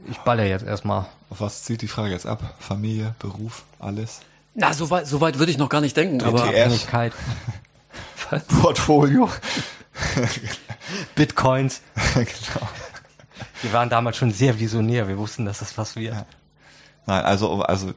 ich 0.09 0.17
baller 0.19 0.45
jetzt 0.45 0.65
erstmal. 0.65 1.05
Auf 1.29 1.41
was 1.41 1.63
zieht 1.63 1.81
die 1.81 1.87
Frage 1.87 2.11
jetzt 2.11 2.25
ab? 2.25 2.55
Familie, 2.59 3.15
Beruf, 3.19 3.63
alles? 3.79 4.21
Na, 4.53 4.73
so 4.73 4.89
weit, 4.89 5.07
so 5.07 5.21
weit 5.21 5.37
würde 5.39 5.51
ich 5.51 5.57
noch 5.57 5.69
gar 5.69 5.81
nicht 5.81 5.97
denken, 5.97 6.21
aber 6.21 6.39
DTF. 6.39 6.47
Abhängigkeit, 6.47 7.13
Portfolio. 8.61 9.29
Bitcoins. 11.15 11.81
genau. 12.13 12.69
Wir 13.61 13.73
waren 13.73 13.89
damals 13.89 14.17
schon 14.17 14.31
sehr 14.31 14.59
visionär, 14.59 15.07
wir 15.07 15.17
wussten, 15.17 15.45
dass 15.45 15.59
das 15.59 15.77
was 15.77 15.95
wird. 15.95 16.13
Ja. 16.13 16.25
Nein, 17.05 17.25
also, 17.25 17.61
also, 17.61 17.93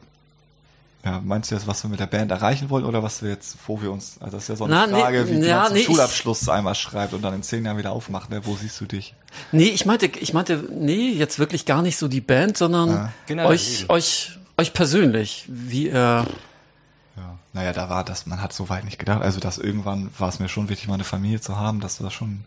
ja, 1.09 1.21
meinst 1.25 1.51
du 1.51 1.55
jetzt, 1.55 1.67
was 1.67 1.83
wir 1.83 1.91
mit 1.91 2.01
der 2.01 2.07
Band 2.07 2.31
erreichen 2.31 2.69
wollen 2.71 2.85
oder 2.85 3.03
was 3.03 3.23
wir 3.23 3.31
jetzt, 3.31 3.57
wo 3.67 3.81
wir 3.81 3.91
uns, 3.91 4.17
also 4.21 4.37
das 4.37 4.45
ist 4.45 4.49
ja 4.49 4.57
so 4.57 4.65
eine 4.65 4.75
Na, 4.75 4.87
nee, 4.87 4.93
Frage, 5.01 5.29
wie 5.29 5.47
ja, 5.47 5.57
man 5.59 5.67
zum 5.67 5.75
nee, 5.75 5.81
ich- 5.81 5.87
Schulabschluss 5.87 6.49
einmal 6.49 6.75
schreibt 6.75 7.15
und 7.15 7.23
dann 7.23 7.35
in 7.35 7.43
zehn 7.43 7.65
Jahren 7.65 7.79
wieder 7.79 7.93
aufmacht, 7.93 8.31
ne? 8.31 8.45
wo 8.45 8.55
siehst 8.57 8.81
du 8.81 8.87
dich? 8.87 9.15
nee, 9.53 9.65
ich 9.69 9.87
meinte, 9.87 10.07
ich 10.07 10.33
meinte, 10.33 10.65
nee, 10.73 11.11
jetzt 11.11 11.39
wirklich 11.39 11.65
gar 11.67 11.83
nicht 11.83 11.97
so 11.99 12.09
die 12.09 12.21
Band, 12.21 12.57
sondern 12.57 12.89
Ja. 12.91 13.13
Generell 13.27 13.51
euch, 13.51 13.81
eben. 13.83 13.91
euch, 13.91 14.39
euch 14.57 14.73
persönlich, 14.73 15.45
wie 15.49 15.87
ihr, 15.89 16.27
Ja. 17.17 17.39
Naja, 17.53 17.73
da 17.73 17.89
war 17.89 18.05
das, 18.05 18.27
man 18.27 18.43
hat 18.43 18.53
so 18.53 18.69
weit 18.69 18.85
nicht 18.85 18.99
gedacht. 18.99 19.23
Also, 19.23 19.41
dass 19.41 19.59
irgendwann 19.59 20.11
war 20.19 20.29
es 20.29 20.39
mir 20.39 20.49
schon 20.49 20.69
wichtig, 20.69 20.87
mal 20.89 20.95
eine 20.95 21.05
Familie 21.05 21.41
zu 21.41 21.57
haben. 21.57 21.81
Das 21.81 22.01
war 22.03 22.11
schon 22.11 22.45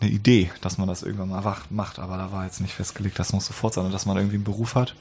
eine 0.00 0.10
Idee, 0.10 0.50
dass 0.60 0.76
man 0.78 0.86
das 0.86 1.02
irgendwann 1.02 1.30
mal 1.30 1.56
macht. 1.70 1.98
Aber 1.98 2.16
da 2.18 2.30
war 2.30 2.44
jetzt 2.44 2.60
nicht 2.60 2.74
festgelegt, 2.74 3.18
das 3.18 3.32
muss 3.32 3.46
sofort 3.46 3.74
sein. 3.74 3.86
Und 3.86 3.92
dass 3.92 4.04
man 4.06 4.16
irgendwie 4.18 4.36
einen 4.36 4.44
Beruf 4.44 4.74
hat, 4.74 4.94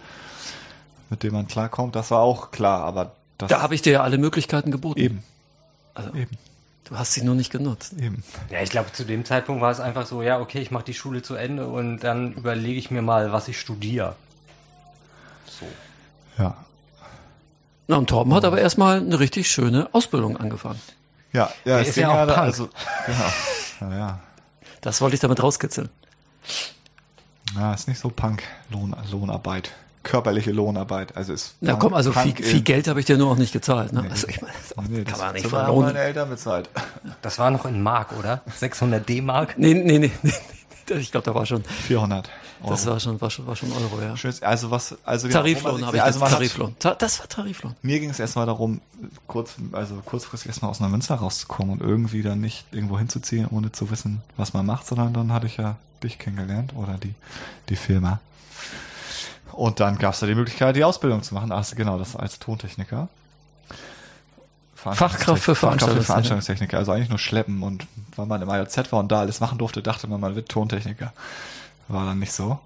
mit 1.09 1.23
dem 1.23 1.33
man 1.33 1.47
klarkommt, 1.47 1.95
das 1.95 2.11
war 2.11 2.19
auch 2.21 2.51
klar. 2.51 2.81
Aber 2.83 3.15
das 3.37 3.49
da 3.49 3.61
habe 3.61 3.75
ich 3.75 3.81
dir 3.81 3.93
ja 3.93 4.01
alle 4.03 4.17
Möglichkeiten 4.17 4.71
geboten. 4.71 4.99
eben, 4.99 5.23
Also, 5.93 6.13
eben, 6.13 6.37
du 6.85 6.97
hast 6.97 7.13
sie 7.13 7.23
nur 7.23 7.35
nicht 7.35 7.51
genutzt. 7.51 7.93
eben. 7.99 8.23
Ja, 8.49 8.61
ich 8.61 8.69
glaube, 8.69 8.91
zu 8.93 9.03
dem 9.05 9.25
Zeitpunkt 9.25 9.61
war 9.61 9.71
es 9.71 9.79
einfach 9.79 10.05
so, 10.05 10.21
ja, 10.21 10.39
okay, 10.39 10.59
ich 10.59 10.71
mache 10.71 10.85
die 10.85 10.93
Schule 10.93 11.21
zu 11.21 11.35
Ende 11.35 11.67
und 11.67 11.99
dann 11.99 12.33
überlege 12.33 12.79
ich 12.79 12.91
mir 12.91 13.01
mal, 13.01 13.31
was 13.31 13.47
ich 13.47 13.59
studiere. 13.59 14.15
So. 15.47 15.65
Ja. 16.41 16.55
Na, 17.87 17.97
und 17.97 18.09
Torben 18.09 18.33
hat 18.33 18.43
aber 18.45 18.59
erstmal 18.59 18.97
eine 18.99 19.19
richtig 19.19 19.49
schöne 19.49 19.89
Ausbildung 19.93 20.37
angefangen. 20.37 20.81
Ja, 21.33 21.51
ja, 21.65 21.79
ist 21.79 21.95
ja 21.97 22.09
auch 22.09 22.25
da- 22.27 22.33
Punk. 22.33 22.37
also, 22.37 22.69
genau. 23.05 23.91
Ja, 23.91 23.97
ja. 23.97 24.19
Das 24.81 25.01
wollte 25.01 25.15
ich 25.15 25.19
damit 25.19 25.43
rauskitzeln. 25.43 25.89
Ja, 27.55 27.73
ist 27.73 27.87
nicht 27.87 27.99
so 27.99 28.09
Punk, 28.09 28.43
Lohn, 28.69 28.95
Lohnarbeit. 29.11 29.71
Körperliche 30.05 30.51
Lohnarbeit. 30.51 31.17
Also 31.17 31.33
ist 31.33 31.55
Na 31.61 31.73
komm, 31.73 31.93
also 31.93 32.13
viel, 32.13 32.33
viel 32.35 32.61
Geld 32.61 32.87
habe 32.87 32.99
ich 33.01 33.05
dir 33.07 33.17
nur 33.17 33.31
auch 33.31 33.37
nicht 33.37 33.51
gezahlt. 33.51 33.91
Ne? 33.91 34.03
Nee. 34.03 34.09
Also 34.11 34.27
ich 34.29 34.39
meine, 34.41 34.53
das 34.53 34.87
Nee, 34.87 35.03
kann 35.03 35.11
das 35.13 35.19
man 35.19 35.33
nicht 35.33 35.51
Lohn. 35.51 35.85
meine 35.85 35.99
Eltern 35.99 36.29
bezahlt. 36.29 36.69
Das 37.21 37.39
war 37.39 37.49
noch 37.51 37.65
in 37.65 37.81
Mark, 37.81 38.13
oder? 38.17 38.41
600 38.55 39.07
D-Mark? 39.09 39.55
Nee, 39.57 39.73
nee, 39.73 39.97
nee, 39.99 40.11
nee. 40.21 40.31
Ich 40.99 41.11
glaube, 41.11 41.25
da 41.25 41.33
war 41.33 41.47
schon, 41.47 41.63
400 41.63 42.29
Euro. 42.61 42.69
das 42.69 42.85
war 42.85 42.99
schon, 42.99 43.19
war 43.19 43.31
schon, 43.31 43.47
war 43.47 43.55
schon 43.55 43.71
Euro, 43.71 43.99
ja. 44.03 44.15
Schön, 44.15 44.31
also 44.41 44.69
was, 44.69 44.95
also 45.03 45.27
genau, 45.27 45.39
Tariflohn 45.39 45.83
habe 45.83 45.97
ich 45.97 46.03
also 46.03 46.21
hat- 46.21 46.29
Tariflohn. 46.33 46.75
Ta 46.77 46.93
das 46.93 47.17
war 47.19 47.27
Tariflohn. 47.27 47.75
Mir 47.81 47.99
ging 47.99 48.11
es 48.11 48.19
erstmal 48.19 48.45
darum, 48.45 48.81
kurz, 49.25 49.55
also 49.71 49.95
kurzfristig 50.05 50.49
erstmal 50.49 50.69
aus 50.69 50.79
einer 50.81 50.89
Münster 50.91 51.15
rauszukommen 51.15 51.79
und 51.79 51.81
irgendwie 51.81 52.21
dann 52.21 52.39
nicht 52.39 52.65
irgendwo 52.71 52.99
hinzuziehen, 52.99 53.47
ohne 53.49 53.71
zu 53.71 53.89
wissen, 53.89 54.21
was 54.37 54.53
man 54.53 54.67
macht, 54.67 54.85
sondern 54.85 55.11
dann 55.11 55.33
hatte 55.33 55.47
ich 55.47 55.57
ja 55.57 55.77
dich 56.03 56.19
kennengelernt 56.19 56.73
oder 56.75 56.99
die, 57.03 57.15
die 57.69 57.75
Firma. 57.75 58.19
Und 59.55 59.79
dann 59.79 59.97
gab 59.97 60.13
es 60.13 60.19
da 60.19 60.27
die 60.27 60.35
Möglichkeit, 60.35 60.75
die 60.75 60.83
Ausbildung 60.83 61.23
zu 61.23 61.33
machen. 61.33 61.51
Ach, 61.51 61.65
genau, 61.75 61.97
das 61.97 62.15
als 62.15 62.39
Tontechniker. 62.39 63.07
Fachkraft 64.75 65.09
für 65.09 65.15
Fachkraft 65.15 65.41
für 65.43 65.55
Veranstaltungstechnik. 65.55 66.05
Veranstaltungstechniker. 66.05 66.77
Also 66.77 66.91
eigentlich 66.91 67.09
nur 67.09 67.19
schleppen 67.19 67.63
und 67.63 67.87
weil 68.15 68.25
man 68.25 68.41
im 68.41 68.49
IOZ 68.49 68.91
war 68.91 68.99
und 68.99 69.11
da 69.11 69.21
alles 69.21 69.39
machen 69.39 69.57
durfte, 69.57 69.81
dachte 69.81 70.07
man, 70.07 70.19
man 70.19 70.35
wird 70.35 70.49
Tontechniker. 70.49 71.13
War 71.87 72.05
dann 72.05 72.19
nicht 72.19 72.33
so. 72.33 72.59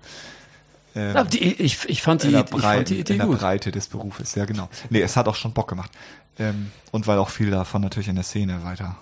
Ähm, 0.96 1.16
Ja, 1.16 1.24
die, 1.24 1.40
ich, 1.40 1.88
ich, 1.88 2.02
fand 2.02 2.24
die, 2.24 2.32
der, 2.32 2.42
ich 2.44 2.62
fand 2.62 2.90
die 2.90 3.00
Idee 3.00 3.14
in 3.14 3.20
der 3.20 3.28
gut. 3.28 3.40
Breite 3.40 3.72
des 3.72 3.88
Berufes, 3.88 4.36
ja 4.36 4.46
genau. 4.46 4.68
Nee, 4.90 5.02
es 5.02 5.16
hat 5.16 5.28
auch 5.28 5.36
schon 5.36 5.54
Bock 5.54 5.70
gemacht. 5.70 5.92
Ähm, 6.38 6.72
und 6.92 7.08
weil 7.08 7.20
auch 7.20 7.30
viel 7.30 7.52
davon 7.52 7.82
natürlich 7.82 8.08
in 8.10 8.16
der 8.16 8.24
Szene 8.24 8.64
weiter 8.64 8.96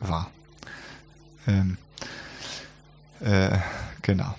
war. 0.00 0.30
Ähm, 1.46 1.76
äh, 3.20 3.56
genau. 4.02 4.34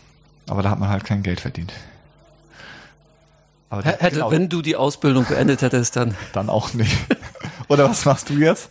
Aber 0.48 0.62
da 0.62 0.70
hat 0.70 0.80
man 0.80 0.90
halt 0.90 1.04
kein 1.04 1.24
Geld 1.24 1.42
verdient. 1.42 1.74
Hätte, 3.72 4.16
genau, 4.16 4.32
wenn 4.32 4.50
du 4.50 4.62
die 4.62 4.76
Ausbildung 4.76 5.26
beendet 5.26 5.62
hättest, 5.62 5.96
dann. 5.96 6.16
dann 6.34 6.50
auch 6.50 6.74
nicht. 6.74 6.96
Oder 7.68 7.88
was 7.88 8.06
machst 8.06 8.30
du 8.30 8.34
jetzt? 8.34 8.70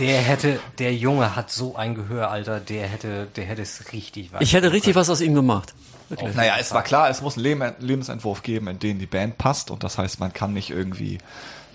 Der 0.00 0.20
hätte, 0.20 0.58
der 0.78 0.94
Junge 0.94 1.36
hat 1.36 1.50
so 1.52 1.76
ein 1.76 1.94
Gehör, 1.94 2.30
Alter, 2.30 2.58
der 2.58 2.88
hätte, 2.88 3.28
der 3.36 3.44
hätte 3.44 3.62
es 3.62 3.92
richtig 3.92 4.32
weit. 4.32 4.42
Ich 4.42 4.52
hätte 4.52 4.72
richtig 4.72 4.96
was 4.96 5.08
aus 5.08 5.20
ihm 5.20 5.34
gemacht. 5.34 5.74
Wirklich. 6.08 6.34
Naja, 6.34 6.54
es 6.58 6.72
war 6.72 6.82
klar, 6.82 7.08
es 7.10 7.20
muss 7.20 7.36
einen 7.36 7.44
Leben 7.44 7.72
Lebensentwurf 7.78 8.42
geben, 8.42 8.66
in 8.68 8.78
den 8.78 8.98
die 8.98 9.06
Band 9.06 9.38
passt. 9.38 9.70
Und 9.70 9.84
das 9.84 9.98
heißt, 9.98 10.18
man 10.18 10.32
kann 10.32 10.54
nicht 10.54 10.70
irgendwie 10.70 11.18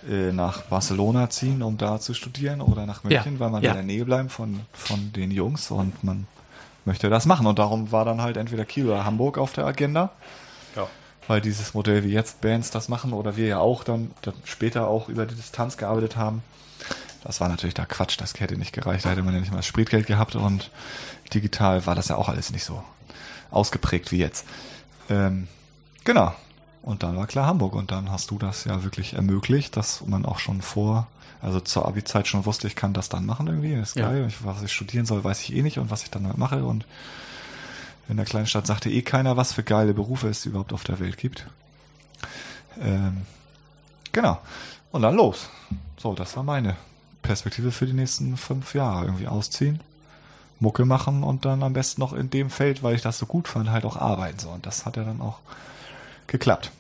äh, 0.10 0.32
nach 0.32 0.64
Barcelona 0.64 1.30
ziehen, 1.30 1.62
um 1.62 1.78
da 1.78 2.00
zu 2.00 2.14
studieren 2.14 2.60
oder 2.60 2.86
nach 2.86 3.04
München, 3.04 3.34
Ja, 3.34 3.40
weil 3.40 3.50
man 3.50 3.64
ja. 3.64 3.72
in 3.72 3.78
der 3.78 3.86
Nähe 3.86 4.04
bleiben 4.06 4.30
von, 4.30 4.62
von 4.74 5.14
den 5.14 5.32
Jungs 5.32 5.72
und 5.72 6.04
man 6.04 6.28
möchte 6.84 7.10
das 7.10 7.26
machen. 7.26 7.46
Und 7.46 7.60
darum 7.60 7.92
war 7.92 8.04
dann 8.04 8.22
halt 8.22 8.36
entweder 8.36 8.66
Kiel 8.66 8.88
oder 8.88 9.06
Hamburg 9.06 9.38
auf 9.38 9.54
der 9.54 9.66
Agenda. 9.66 10.12
Ja. 10.76 10.88
Weil 11.28 11.42
dieses 11.42 11.74
Modell, 11.74 12.04
wie 12.04 12.12
jetzt 12.12 12.42
Bands 12.42 12.70
das 12.72 12.90
machen 12.90 13.14
oder 13.14 13.38
wir 13.38 13.48
ja 13.48 13.60
auch 13.60 13.84
dann, 13.84 14.12
dann 14.22 14.34
später 14.44 14.88
auch 14.88 15.08
über 15.10 15.26
die 15.26 15.36
Distanz 15.36 15.78
gearbeitet 15.78 16.16
haben, 16.18 16.44
das 17.24 17.40
war 17.40 17.48
natürlich 17.48 17.74
da 17.74 17.86
Quatsch, 17.86 18.20
das 18.20 18.38
hätte 18.40 18.58
nicht 18.58 18.74
gereicht, 18.74 19.06
da 19.06 19.12
hätte 19.12 19.24
man 19.24 19.34
ja 19.34 19.40
nicht 19.40 19.52
mal 19.52 19.58
das 19.58 19.66
Spritgeld 19.66 20.08
gehabt 20.08 20.36
und 20.36 20.70
digital 21.34 21.86
war 21.86 21.96
das 21.96 22.10
ja 22.10 22.18
auch 22.18 22.28
alles 22.28 22.52
nicht 22.52 22.66
so 22.66 22.84
ausgeprägt 23.52 24.12
wie 24.12 24.18
jetzt. 24.18 24.46
Ähm, 25.10 25.48
genau. 26.04 26.34
Und 26.82 27.02
dann 27.04 27.16
war 27.16 27.28
klar 27.28 27.46
Hamburg 27.48 27.76
und 27.76 27.92
dann 27.92 28.12
hast 28.12 28.30
du 28.32 28.38
das 28.38 28.66
ja 28.66 28.84
wirklich 28.84 29.14
ermöglicht, 29.14 29.78
dass 29.78 30.06
man 30.06 30.26
auch 30.26 30.40
schon 30.40 30.62
vor, 30.62 31.08
also 31.42 31.62
zur 31.62 31.88
Abi-Zeit 31.88 32.28
schon 32.28 32.46
wusste, 32.46 32.68
ich 32.68 32.76
kann 32.76 32.92
das 32.94 33.08
dann 33.08 33.26
machen 33.26 33.48
irgendwie, 33.48 33.74
ist 33.74 33.96
Ja. 33.96 34.10
geil. 34.10 34.28
Was 34.44 34.62
ich 34.62 34.74
studieren 34.74 35.06
soll, 35.06 35.24
weiß 35.24 35.40
ich 35.44 35.56
eh 35.56 35.62
nicht 35.62 35.80
und 35.80 35.90
was 35.92 36.04
ich 36.04 36.12
dann 36.12 36.28
halt 36.28 36.38
mache 36.38 36.66
und 36.66 36.86
in 38.10 38.18
der 38.18 38.26
kleinen 38.26 38.48
Stadt 38.48 38.68
sagte 38.68 38.90
eh 38.90 39.02
keiner, 39.02 39.38
was 39.38 39.54
für 39.54 39.64
geile 39.64 39.94
Berufe 39.94 40.28
es 40.28 40.46
überhaupt 40.46 40.74
auf 40.74 40.84
der 40.84 41.00
Welt 41.00 41.18
gibt. 41.18 41.48
Ähm, 42.82 43.22
genau. 44.12 44.40
Und 44.92 45.02
dann 45.02 45.16
los. 45.16 45.50
So, 45.98 46.14
das 46.14 46.36
war 46.36 46.44
meine 46.44 46.76
Perspektive 47.22 47.72
für 47.72 47.86
die 47.86 47.94
nächsten 47.94 48.36
fünf 48.38 48.76
Jahre. 48.76 49.06
Irgendwie 49.06 49.28
ausziehen, 49.28 49.80
Mucke 50.60 50.86
machen 50.86 51.24
und 51.24 51.46
dann 51.46 51.64
am 51.64 51.74
besten 51.74 52.02
noch 52.02 52.14
in 52.14 52.30
dem 52.30 52.50
Feld, 52.50 52.84
weil 52.84 52.96
ich 52.96 53.02
das 53.02 53.18
so 53.18 53.26
gut 53.26 53.48
fand, 53.48 53.70
halt 53.72 53.86
auch 53.86 53.98
arbeiten. 53.98 54.40
So, 54.40 54.50
und 54.50 54.66
das 54.66 54.86
hat 54.86 54.98
ja 54.98 55.04
dann 55.04 55.22
auch 55.22 55.40
geklappt. 56.28 56.72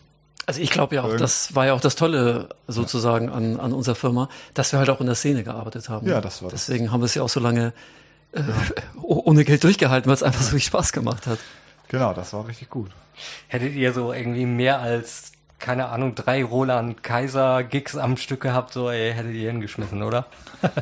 Also 0.45 0.59
ich 0.59 0.71
glaube 0.71 0.95
ja 0.95 1.01
auch, 1.03 1.05
Irgend- 1.05 1.21
das 1.21 1.55
war 1.55 1.67
ja 1.67 1.73
auch 1.73 1.79
das 1.79 1.95
Tolle 1.95 2.49
sozusagen 2.67 3.29
an, 3.29 3.57
an 3.59 3.71
unserer 3.71 3.95
Firma, 3.95 4.27
dass 4.53 4.73
wir 4.73 4.79
halt 4.79 4.89
auch 4.89 4.99
in 4.99 5.05
der 5.05 5.15
Szene 5.15 5.43
gearbeitet 5.45 5.87
haben. 5.87 6.05
Ja, 6.05 6.19
das 6.19 6.41
war 6.41 6.51
das. 6.51 6.65
Deswegen 6.65 6.91
haben 6.91 6.99
wir 6.99 7.05
es 7.05 7.15
ja 7.15 7.23
auch 7.23 7.29
so 7.29 7.39
lange 7.39 7.71
äh, 8.33 8.41
oh- 9.01 9.23
ohne 9.25 9.43
Geld 9.45 9.63
durchgehalten, 9.63 10.07
weil 10.07 10.15
es 10.15 10.23
einfach 10.23 10.41
so 10.41 10.51
viel 10.51 10.59
Spaß 10.59 10.91
gemacht 10.93 11.27
hat. 11.27 11.39
Genau, 11.87 12.13
das 12.13 12.33
war 12.33 12.47
richtig 12.47 12.69
gut. 12.69 12.91
Hättet 13.47 13.73
ihr 13.73 13.93
so 13.93 14.13
irgendwie 14.13 14.45
mehr 14.45 14.79
als 14.79 15.31
keine 15.63 15.87
Ahnung, 15.87 16.13
drei 16.13 16.43
Roland 16.43 17.03
Kaiser 17.03 17.63
Gigs 17.63 17.95
am 17.95 18.17
Stück 18.17 18.41
gehabt, 18.41 18.73
so, 18.73 18.89
ey, 18.89 19.13
hättet 19.13 19.33
ihr 19.33 19.49
hingeschmissen, 19.49 20.03
oder? 20.03 20.25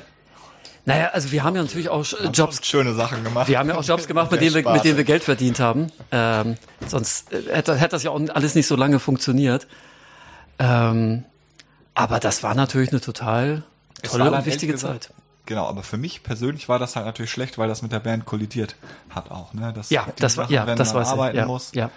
Naja, 0.84 1.12
also 1.14 1.32
wir 1.32 1.44
haben 1.44 1.56
ja 1.56 1.62
natürlich 1.62 1.90
auch 1.90 2.04
äh, 2.14 2.30
Jobs, 2.34 2.66
Schöne 2.66 2.96
Sachen 2.96 3.24
gemacht. 3.24 3.48
wir 3.48 3.60
haben 3.60 3.70
ja 3.70 3.76
auch 3.78 3.84
Jobs 3.84 4.08
gemacht, 4.08 4.32
mit 4.32 4.42
denen 4.42 4.56
wir, 4.56 4.72
mit 4.72 4.84
denen 4.84 4.98
wir 4.98 5.04
Geld 5.04 5.24
verdient 5.24 5.60
haben. 5.60 5.92
Ähm, 6.12 6.58
sonst 6.88 7.32
äh, 7.32 7.54
hätte, 7.54 7.76
hätte 7.76 7.90
das 7.92 8.02
ja 8.02 8.10
auch 8.10 8.20
alles 8.34 8.56
nicht 8.56 8.66
so 8.66 8.76
lange 8.76 8.98
funktioniert. 8.98 9.68
Ähm, 10.58 11.24
aber 11.94 12.20
das 12.20 12.42
war 12.42 12.56
natürlich 12.56 12.90
eine 12.90 13.00
total 13.00 13.62
tolle 14.02 14.32
und 14.32 14.46
wichtige 14.48 14.76
Zeit. 14.76 15.14
Genau, 15.46 15.68
aber 15.68 15.84
für 15.84 15.98
mich 15.98 16.24
persönlich 16.24 16.70
war 16.70 16.80
das 16.80 16.96
halt 16.96 17.06
natürlich 17.06 17.32
schlecht, 17.32 17.58
weil 17.58 17.68
das 17.68 17.82
mit 17.82 17.92
der 17.92 18.00
Band 18.00 18.26
kollidiert 18.26 18.76
hat 19.10 19.32
auch. 19.32 19.54
Ne? 19.54 19.74
Das, 19.74 19.90
Ja, 19.90 20.06
das 20.18 20.38
war, 20.38 20.46
Sachen, 20.46 20.54
ja, 20.54 20.68
wenn 20.68 20.78
das 20.78 20.94
man 20.94 21.04
arbeiten. 21.06 21.38
Ja, 21.38 21.46
muss. 21.46 21.72
ja. 21.74 21.90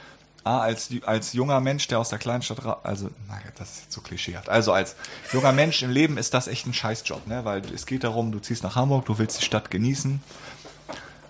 A, 0.45 0.61
als, 0.61 0.90
als 1.07 1.32
junger 1.32 1.61
Mensch, 1.61 1.86
der 1.88 1.99
aus 1.99 2.11
der 2.11 2.18
Kleinstadt, 2.18 2.64
ra- 2.64 2.80
also, 2.82 3.09
naja, 3.28 3.40
das 3.57 3.70
ist 3.72 3.80
jetzt 3.84 3.92
so 3.92 4.01
klischeehaft. 4.03 4.49
Also 4.51 4.72
als 4.72 4.95
junger 5.32 5.53
Mensch 5.53 5.82
im 5.82 5.90
Leben 5.90 6.18
ist 6.18 6.34
das 6.34 6.49
echt 6.49 6.66
ein 6.66 6.74
Scheißjob, 6.74 7.26
ne? 7.26 7.45
Weil 7.47 7.62
es 7.74 7.86
geht 7.86 8.05
darum, 8.05 8.30
du 8.30 8.38
ziehst 8.40 8.62
nach 8.62 8.76
Hamburg, 8.76 9.07
du 9.07 9.16
willst 9.18 9.40
die 9.40 9.45
Stadt 9.45 9.70
genießen. 9.70 10.20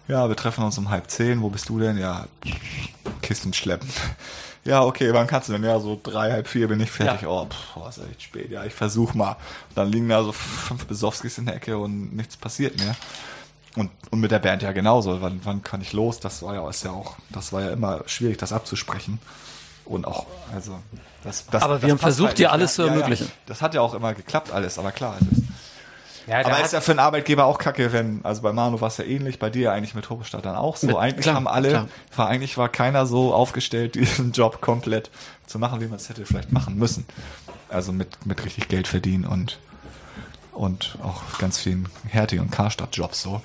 Ja, 0.09 0.29
wir 0.29 0.35
treffen 0.37 0.65
uns 0.65 0.77
um 0.79 0.91
halb 0.91 1.11
zehn. 1.11 1.43
Wo 1.43 1.49
bist 1.51 1.69
du 1.69 1.79
denn? 1.79 1.97
Ja, 1.97 2.27
Kisten 3.23 3.53
schleppen. 3.55 3.89
Ja, 4.65 4.83
okay, 4.83 5.13
wann 5.13 5.27
kannst 5.27 5.49
du 5.49 5.53
denn? 5.53 5.63
Ja, 5.63 5.79
so 5.79 6.01
drei, 6.03 6.33
halb 6.33 6.49
vier 6.49 6.69
bin 6.69 6.81
ich 6.81 6.91
fertig. 6.91 7.23
Ja. 7.23 7.29
Oh, 7.29 7.47
pff, 7.47 7.77
oh, 7.77 7.89
ist 7.89 7.99
echt 7.99 8.23
spät. 8.23 8.51
Ja, 8.51 8.65
ich 8.65 8.73
versuch 8.73 9.13
mal. 9.15 9.37
Dann 9.75 9.91
liegen 9.93 10.09
da 10.09 10.23
so 10.23 10.33
fünf 10.33 10.87
Besowskis 10.87 11.37
in 11.39 11.47
der 11.47 11.57
Ecke 11.57 11.77
und 11.77 12.17
nichts 12.17 12.37
passiert 12.37 12.79
mehr. 12.79 12.97
Und, 13.77 13.91
und 14.11 14.21
mit 14.21 14.31
der 14.31 14.39
Band 14.39 14.63
ja 14.63 14.73
genauso. 14.73 15.21
Wann, 15.21 15.41
wann 15.45 15.63
kann 15.63 15.83
ich 15.83 15.93
los? 15.93 16.21
Das 16.21 16.43
war 16.43 16.55
ja, 16.55 16.69
ist 16.69 16.85
ja 16.85 16.93
auch, 16.93 17.17
das 17.31 17.53
war 17.53 17.61
ja 17.63 17.71
immer 17.71 18.03
schwierig, 18.07 18.39
das 18.39 18.53
abzusprechen. 18.53 19.19
Und 19.85 20.07
auch, 20.07 20.27
also, 20.55 20.79
das, 21.25 21.47
das 21.47 21.63
Aber 21.63 21.83
wir 21.83 21.89
das 21.89 21.91
haben 21.91 21.99
versucht, 21.99 22.29
halt 22.29 22.39
dir 22.39 22.53
alles 22.53 22.75
zu 22.75 22.83
ermöglichen. 22.83 23.31
Das 23.45 23.61
hat 23.61 23.75
ja 23.75 23.83
auch 23.83 23.93
immer 23.93 24.15
geklappt, 24.15 24.51
alles, 24.51 24.79
aber 24.79 24.93
klar. 24.93 25.19
Ist, 25.21 25.43
Ja, 26.27 26.45
aber 26.45 26.63
ist 26.65 26.73
ja 26.73 26.81
für 26.81 26.93
einen 26.93 27.01
Arbeitgeber 27.01 27.45
auch 27.45 27.59
kacke, 27.59 27.93
wenn, 27.93 28.25
also 28.25 28.41
bei 28.43 28.53
Manu 28.53 28.81
war 28.81 28.89
es 28.89 28.97
ja 28.97 29.05
ähnlich, 29.05 29.39
bei 29.39 29.51
dir 29.51 29.73
eigentlich 29.73 29.95
mit 29.95 30.09
Hobestadt 30.09 30.45
dann 30.45 30.57
auch 30.57 30.77
so. 30.77 30.87
Mit- 30.87 30.97
eigentlich 30.97 31.23
klar, 31.25 31.35
haben 31.35 31.47
alle, 31.49 31.69
klar. 31.71 31.89
war 32.17 32.29
eigentlich 32.29 32.57
war 32.57 32.69
keiner 32.71 33.07
so 33.07 33.35
aufgestellt, 33.35 33.95
diesen 33.97 34.33
Job 34.33 34.61
komplett 34.61 35.11
zu 35.47 35.59
machen, 35.59 35.81
wie 35.81 35.87
man 35.87 35.97
es 35.97 36.09
hätte 36.09 36.25
vielleicht 36.25 36.51
machen 36.53 36.77
müssen. 36.79 37.07
Also 37.69 37.93
mit, 37.93 38.25
mit 38.27 38.45
richtig 38.45 38.69
Geld 38.69 38.89
verdienen 38.89 39.25
und, 39.27 39.59
und 40.53 40.97
auch 41.03 41.23
ganz 41.39 41.59
vielen 41.59 41.89
Hertie- 42.09 42.39
und 42.39 42.51
Karstadt-Jobs 42.51 43.21
so. 43.21 43.43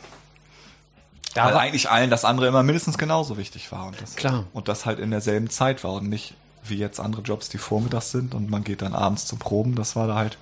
Da 1.34 1.46
Weil 1.46 1.54
war- 1.56 1.62
eigentlich 1.62 1.90
allen 1.90 2.10
das 2.10 2.26
andere 2.26 2.48
immer 2.48 2.64
mindestens 2.64 2.98
genauso 2.98 3.38
wichtig 3.38 3.72
war. 3.72 3.88
Und 3.88 4.02
das, 4.02 4.16
Klar. 4.16 4.46
Und 4.54 4.68
das 4.68 4.86
halt 4.86 5.00
in 5.00 5.12
derselben 5.12 5.50
Zeit 5.50 5.84
war 5.84 5.94
und 5.94 6.10
nicht 6.10 6.34
wie 6.64 6.78
jetzt 6.78 7.00
andere 7.00 7.22
Jobs, 7.22 7.50
die 7.50 7.58
vormittags 7.58 8.12
sind 8.12 8.34
und 8.34 8.50
man 8.50 8.64
geht 8.64 8.82
dann 8.82 8.94
abends 8.94 9.26
zum 9.26 9.38
Proben. 9.40 9.76
Das 9.76 9.96
war 9.96 10.08
da 10.08 10.16
halt, 10.16 10.38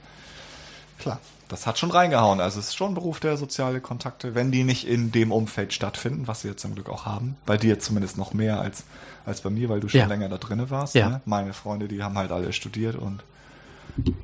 klar, 0.99 1.19
das 1.47 1.65
hat 1.65 1.77
schon 1.79 1.91
reingehauen. 1.91 2.39
Also 2.41 2.59
es 2.59 2.67
ist 2.69 2.75
schon 2.75 2.91
ein 2.91 2.95
Beruf 2.95 3.19
der 3.19 3.37
soziale 3.37 3.79
Kontakte, 3.81 4.35
wenn 4.35 4.51
die 4.51 4.63
nicht 4.63 4.87
in 4.87 5.11
dem 5.11 5.31
Umfeld 5.31 5.73
stattfinden, 5.73 6.27
was 6.27 6.41
sie 6.41 6.49
jetzt 6.49 6.61
zum 6.61 6.75
Glück 6.75 6.89
auch 6.89 7.05
haben. 7.05 7.37
Bei 7.45 7.57
dir 7.57 7.79
zumindest 7.79 8.17
noch 8.17 8.33
mehr 8.33 8.59
als, 8.59 8.83
als 9.25 9.41
bei 9.41 9.49
mir, 9.49 9.69
weil 9.69 9.79
du 9.79 9.87
schon 9.89 9.99
Ja. 10.01 10.05
länger 10.07 10.29
da 10.29 10.37
drinne 10.37 10.69
warst. 10.69 10.95
Ja. 10.95 11.09
Ne? 11.09 11.21
Meine 11.25 11.53
Freunde, 11.53 11.87
die 11.87 12.03
haben 12.03 12.17
halt 12.17 12.31
alle 12.31 12.51
studiert 12.53 12.95
und 12.95 13.23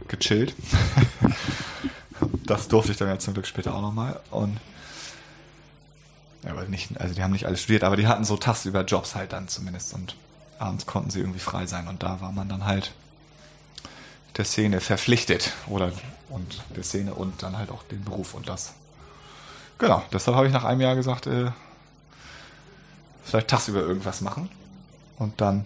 gechillt. 0.08 0.54
das 2.46 2.68
durfte 2.68 2.92
ich 2.92 2.98
dann 2.98 3.08
ja 3.08 3.20
zum 3.20 3.34
Glück 3.34 3.48
später 3.48 3.74
auch 3.74 3.82
nochmal. 3.82 4.20
Und 4.32 4.60
ja, 6.44 6.52
aber 6.52 6.64
nicht, 6.66 7.00
also 7.00 7.14
die 7.16 7.24
haben 7.24 7.32
nicht 7.32 7.46
alle 7.46 7.58
studiert, 7.58 7.84
aber 7.84 7.96
die 7.96 8.08
hatten 8.08 8.26
so 8.26 8.38
tagsüber 8.38 8.84
Jobs 8.84 9.16
halt 9.16 9.32
dann 9.34 9.48
zumindest 9.48 9.94
und 9.94 10.16
abends 10.60 10.86
konnten 10.86 11.10
sie 11.10 11.20
irgendwie 11.20 11.40
frei 11.40 11.66
sein 11.68 11.88
und 11.88 12.04
da 12.04 12.22
war 12.22 12.32
man 12.32 12.50
dann 12.50 12.66
halt 12.66 12.92
der 14.38 14.46
Szene 14.46 14.82
verpflichtet 14.82 15.54
oder 15.68 15.92
und 16.34 16.64
der 16.76 16.84
Szene 16.84 17.14
und 17.14 17.44
dann 17.44 17.58
halt 17.58 17.72
auch 17.72 17.84
den 17.84 18.04
Beruf 18.04 18.34
und 18.34 18.50
das. 18.50 18.74
Genau, 19.78 20.02
deshalb 20.12 20.36
habe 20.36 20.48
ich 20.48 20.54
nach 20.54 20.64
einem 20.64 20.82
Jahr 20.82 20.96
gesagt, 20.96 21.28
äh, 21.28 21.52
vielleicht 23.24 23.48
tagsüber 23.48 23.82
irgendwas 23.82 24.22
machen 24.22 24.50
und 25.20 25.40
dann 25.42 25.66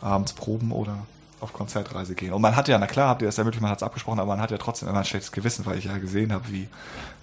abends 0.00 0.32
proben 0.32 0.72
oder 0.72 0.98
auf 1.40 1.52
Konzertreise 1.52 2.14
gehen. 2.14 2.32
Und 2.32 2.42
man 2.42 2.56
hat 2.56 2.68
ja, 2.68 2.78
na 2.78 2.86
klar, 2.86 3.08
habt 3.08 3.22
ihr 3.22 3.28
das 3.28 3.36
ja 3.36 3.44
möglich, 3.44 3.60
man 3.60 3.70
hat 3.70 3.78
es 3.78 3.82
abgesprochen, 3.82 4.18
aber 4.18 4.34
man 4.34 4.40
hat 4.40 4.50
ja 4.50 4.58
trotzdem 4.58 4.88
immer 4.88 4.98
ein 4.98 5.04
schlechtes 5.04 5.30
Gewissen, 5.30 5.66
weil 5.66 5.78
ich 5.78 5.84
ja 5.84 5.98
gesehen 5.98 6.32
habe, 6.32 6.50
wie 6.50 6.68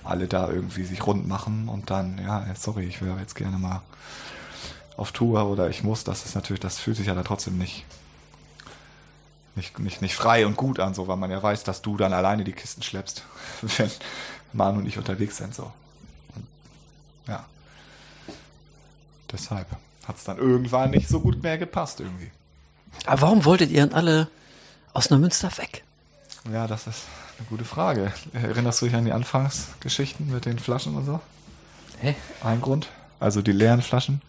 alle 0.03 0.27
da 0.27 0.49
irgendwie 0.49 0.85
sich 0.85 1.05
rund 1.05 1.27
machen 1.27 1.67
und 1.67 1.89
dann, 1.89 2.19
ja, 2.19 2.45
sorry, 2.55 2.85
ich 2.85 3.01
wäre 3.01 3.19
jetzt 3.19 3.35
gerne 3.35 3.57
mal 3.57 3.81
auf 4.95 5.11
Tour 5.11 5.47
oder 5.47 5.69
ich 5.69 5.83
muss, 5.83 6.03
das 6.05 6.25
ist 6.25 6.35
natürlich, 6.35 6.61
das 6.61 6.79
fühlt 6.79 6.95
sich 6.95 7.07
ja 7.07 7.15
da 7.15 7.23
trotzdem 7.23 7.57
nicht, 7.57 7.83
nicht, 9.55 9.79
nicht, 9.79 10.01
nicht 10.01 10.15
frei 10.15 10.45
und 10.45 10.57
gut 10.57 10.79
an, 10.79 10.93
so, 10.93 11.07
weil 11.07 11.17
man 11.17 11.31
ja 11.31 11.41
weiß, 11.41 11.63
dass 11.63 11.81
du 11.81 11.97
dann 11.97 12.13
alleine 12.13 12.43
die 12.43 12.51
Kisten 12.51 12.83
schleppst, 12.83 13.23
wenn 13.61 13.91
Manu 14.53 14.79
und 14.79 14.87
ich 14.87 14.97
unterwegs 14.97 15.37
sind, 15.37 15.55
so. 15.55 15.71
Ja. 17.27 17.45
Deshalb 19.31 19.67
hat 20.07 20.17
es 20.17 20.23
dann 20.23 20.37
irgendwann 20.37 20.91
nicht 20.91 21.09
so 21.09 21.19
gut 21.19 21.41
mehr 21.41 21.57
gepasst 21.57 21.99
irgendwie. 21.99 22.31
Aber 23.05 23.21
warum 23.21 23.45
wolltet 23.45 23.71
ihr 23.71 23.85
denn 23.85 23.93
alle 23.93 24.27
aus 24.93 25.09
Neumünster 25.09 25.57
weg? 25.57 25.83
Ja, 26.51 26.67
das 26.67 26.87
ist 26.87 27.03
eine 27.37 27.47
gute 27.47 27.65
Frage. 27.65 28.13
Erinnerst 28.33 28.81
du 28.81 28.85
dich 28.85 28.95
an 28.95 29.05
die 29.05 29.11
Anfangsgeschichten 29.11 30.31
mit 30.31 30.45
den 30.45 30.59
Flaschen 30.59 30.95
und 30.95 31.05
so? 31.05 31.19
Hä? 31.99 32.15
Ein 32.43 32.61
Grund? 32.61 32.89
Also 33.19 33.41
die 33.41 33.51
leeren 33.51 33.81
Flaschen 33.81 34.21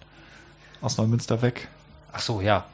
aus 0.80 0.96
Neumünster 0.96 1.42
weg. 1.42 1.68
Ach 2.12 2.20
so, 2.20 2.40
ja. 2.40 2.64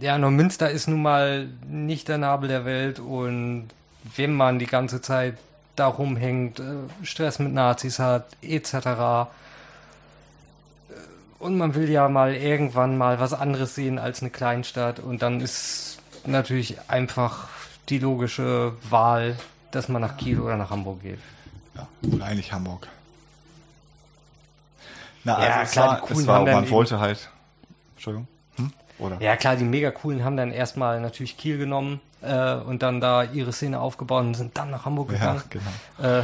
Ja, 0.00 0.18
Neumünster 0.18 0.70
ist 0.70 0.88
nun 0.88 1.02
mal 1.02 1.48
nicht 1.66 2.08
der 2.08 2.18
Nabel 2.18 2.48
der 2.48 2.64
Welt 2.64 2.98
und 2.98 3.68
wenn 4.16 4.34
man 4.34 4.58
die 4.58 4.66
ganze 4.66 5.00
Zeit 5.00 5.36
da 5.74 5.86
rumhängt, 5.88 6.60
äh, 6.60 6.64
Stress 7.02 7.38
mit 7.38 7.52
Nazis 7.52 7.98
hat, 7.98 8.26
etc. 8.42 9.28
Und 11.38 11.56
man 11.58 11.74
will 11.74 11.88
ja 11.90 12.08
mal 12.08 12.34
irgendwann 12.34 12.96
mal 12.98 13.20
was 13.20 13.32
anderes 13.32 13.74
sehen 13.74 13.98
als 13.98 14.20
eine 14.20 14.30
Kleinstadt 14.30 15.00
und 15.00 15.22
dann 15.22 15.40
ist 15.40 15.98
natürlich 16.26 16.78
einfach 16.88 17.48
die 17.88 17.98
logische 17.98 18.72
Wahl, 18.88 19.36
dass 19.70 19.88
man 19.88 20.02
nach 20.02 20.16
Kiel 20.16 20.40
oder 20.40 20.56
nach 20.56 20.70
Hamburg 20.70 21.02
geht. 21.02 21.18
Ja, 21.74 21.86
oder 22.12 22.24
eigentlich 22.26 22.52
Hamburg. 22.52 22.88
Na, 25.24 25.42
Ja, 25.42 25.62
es 25.62 25.72
klar, 25.72 26.02
war, 26.02 26.10
es 26.10 26.26
war, 26.26 26.42
man 26.44 26.64
eben- 26.64 26.70
wollte 26.70 26.98
halt. 27.00 27.28
Entschuldigung. 27.94 28.28
Oder? 28.98 29.20
Ja, 29.20 29.36
klar, 29.36 29.56
die 29.56 29.64
mega 29.64 29.90
coolen 29.90 30.24
haben 30.24 30.36
dann 30.36 30.50
erstmal 30.52 31.00
natürlich 31.00 31.36
Kiel 31.36 31.58
genommen 31.58 32.00
äh, 32.22 32.54
und 32.54 32.82
dann 32.82 33.00
da 33.00 33.24
ihre 33.24 33.52
Szene 33.52 33.80
aufgebaut 33.80 34.24
und 34.24 34.34
sind 34.34 34.56
dann 34.56 34.70
nach 34.70 34.84
Hamburg 34.86 35.10
Ja, 35.12 35.18
gegangen. 35.18 35.42
genau. 35.98 36.08
Äh, 36.20 36.22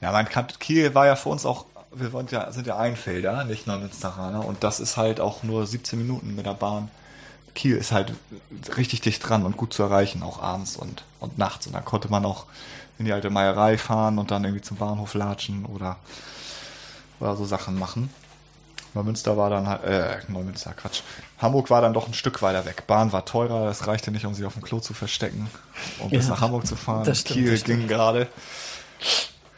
Ja, 0.00 0.12
man 0.12 0.28
kann, 0.28 0.46
Kiel 0.60 0.94
war 0.94 1.06
ja 1.06 1.16
für 1.16 1.30
uns 1.30 1.44
auch, 1.44 1.66
wir 1.92 2.12
waren 2.12 2.26
ja, 2.30 2.50
sind 2.52 2.66
ja 2.66 2.76
Einfelder, 2.76 3.44
nicht 3.44 3.66
Neumünsteraner. 3.66 4.44
Und 4.44 4.62
das 4.64 4.80
ist 4.80 4.96
halt 4.96 5.20
auch 5.20 5.42
nur 5.42 5.66
17 5.66 5.98
Minuten 5.98 6.34
mit 6.36 6.46
der 6.46 6.54
Bahn. 6.54 6.90
Kiel 7.54 7.76
ist 7.76 7.92
halt 7.92 8.12
richtig 8.76 9.00
dicht 9.00 9.28
dran 9.28 9.44
und 9.44 9.56
gut 9.56 9.72
zu 9.72 9.82
erreichen, 9.84 10.22
auch 10.24 10.42
abends 10.42 10.76
und, 10.76 11.04
und 11.20 11.38
nachts. 11.38 11.66
Und 11.66 11.72
dann 11.74 11.84
konnte 11.84 12.08
man 12.08 12.24
auch 12.24 12.46
in 12.98 13.04
die 13.06 13.12
alte 13.12 13.30
Meierei 13.30 13.78
fahren 13.78 14.18
und 14.18 14.30
dann 14.30 14.44
irgendwie 14.44 14.62
zum 14.62 14.76
Bahnhof 14.76 15.14
latschen 15.14 15.64
oder, 15.66 15.96
oder 17.20 17.36
so 17.36 17.44
Sachen 17.44 17.78
machen. 17.78 18.10
Neumünster 18.94 19.36
war 19.36 19.50
dann 19.50 19.66
halt, 19.68 19.82
äh, 19.84 20.18
Neumünster, 20.28 20.72
Quatsch. 20.72 21.00
Hamburg 21.38 21.68
war 21.70 21.80
dann 21.80 21.92
doch 21.92 22.06
ein 22.06 22.14
Stück 22.14 22.42
weiter 22.42 22.64
weg. 22.64 22.86
Bahn 22.86 23.12
war 23.12 23.24
teurer, 23.24 23.68
es 23.68 23.86
reichte 23.86 24.10
nicht, 24.10 24.24
um 24.24 24.34
sich 24.34 24.44
auf 24.46 24.52
dem 24.54 24.62
Klo 24.62 24.78
zu 24.80 24.94
verstecken, 24.94 25.50
um 25.98 26.10
bis 26.10 26.24
Ja, 26.24 26.30
nach 26.30 26.40
Hamburg 26.40 26.66
zu 26.66 26.76
fahren. 26.76 27.04
das 27.04 27.20
stimmt, 27.20 27.40
Kiel 27.40 27.50
das 27.52 27.64
ging 27.64 27.88
gerade. 27.88 28.28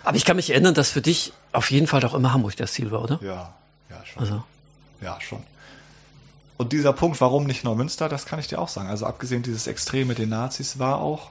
Aber 0.05 0.17
ich 0.17 0.25
kann 0.25 0.37
mich 0.37 0.51
erinnern, 0.51 0.75
dass 0.75 0.91
für 0.91 1.03
dich 1.03 1.33
auf 1.53 1.71
jeden 1.71 1.87
Fall 1.87 2.01
doch 2.01 2.15
immer 2.15 2.33
Hamburg 2.33 2.57
das 2.57 2.73
Ziel 2.73 2.91
war, 2.91 3.03
oder? 3.03 3.19
Ja, 3.23 3.53
ja, 3.91 4.05
schon. 4.07 4.23
Also, 4.23 4.43
Ja, 5.01 5.19
schon. 5.21 5.43
Und 6.59 6.73
dieser 6.73 6.95
Punkt, 6.95 7.21
warum 7.21 7.45
nicht 7.45 7.65
Neumünster, 7.65 8.09
das 8.09 8.25
kann 8.25 8.39
ich 8.39 8.49
dir 8.49 8.59
auch 8.59 8.69
sagen. 8.69 8.89
Also 8.89 9.05
abgesehen 9.05 9.43
dieses 9.43 9.67
Extrem 9.67 10.09
mit 10.09 10.17
den 10.19 10.31
Nazis 10.31 10.79
war 10.79 11.01
auch 11.01 11.31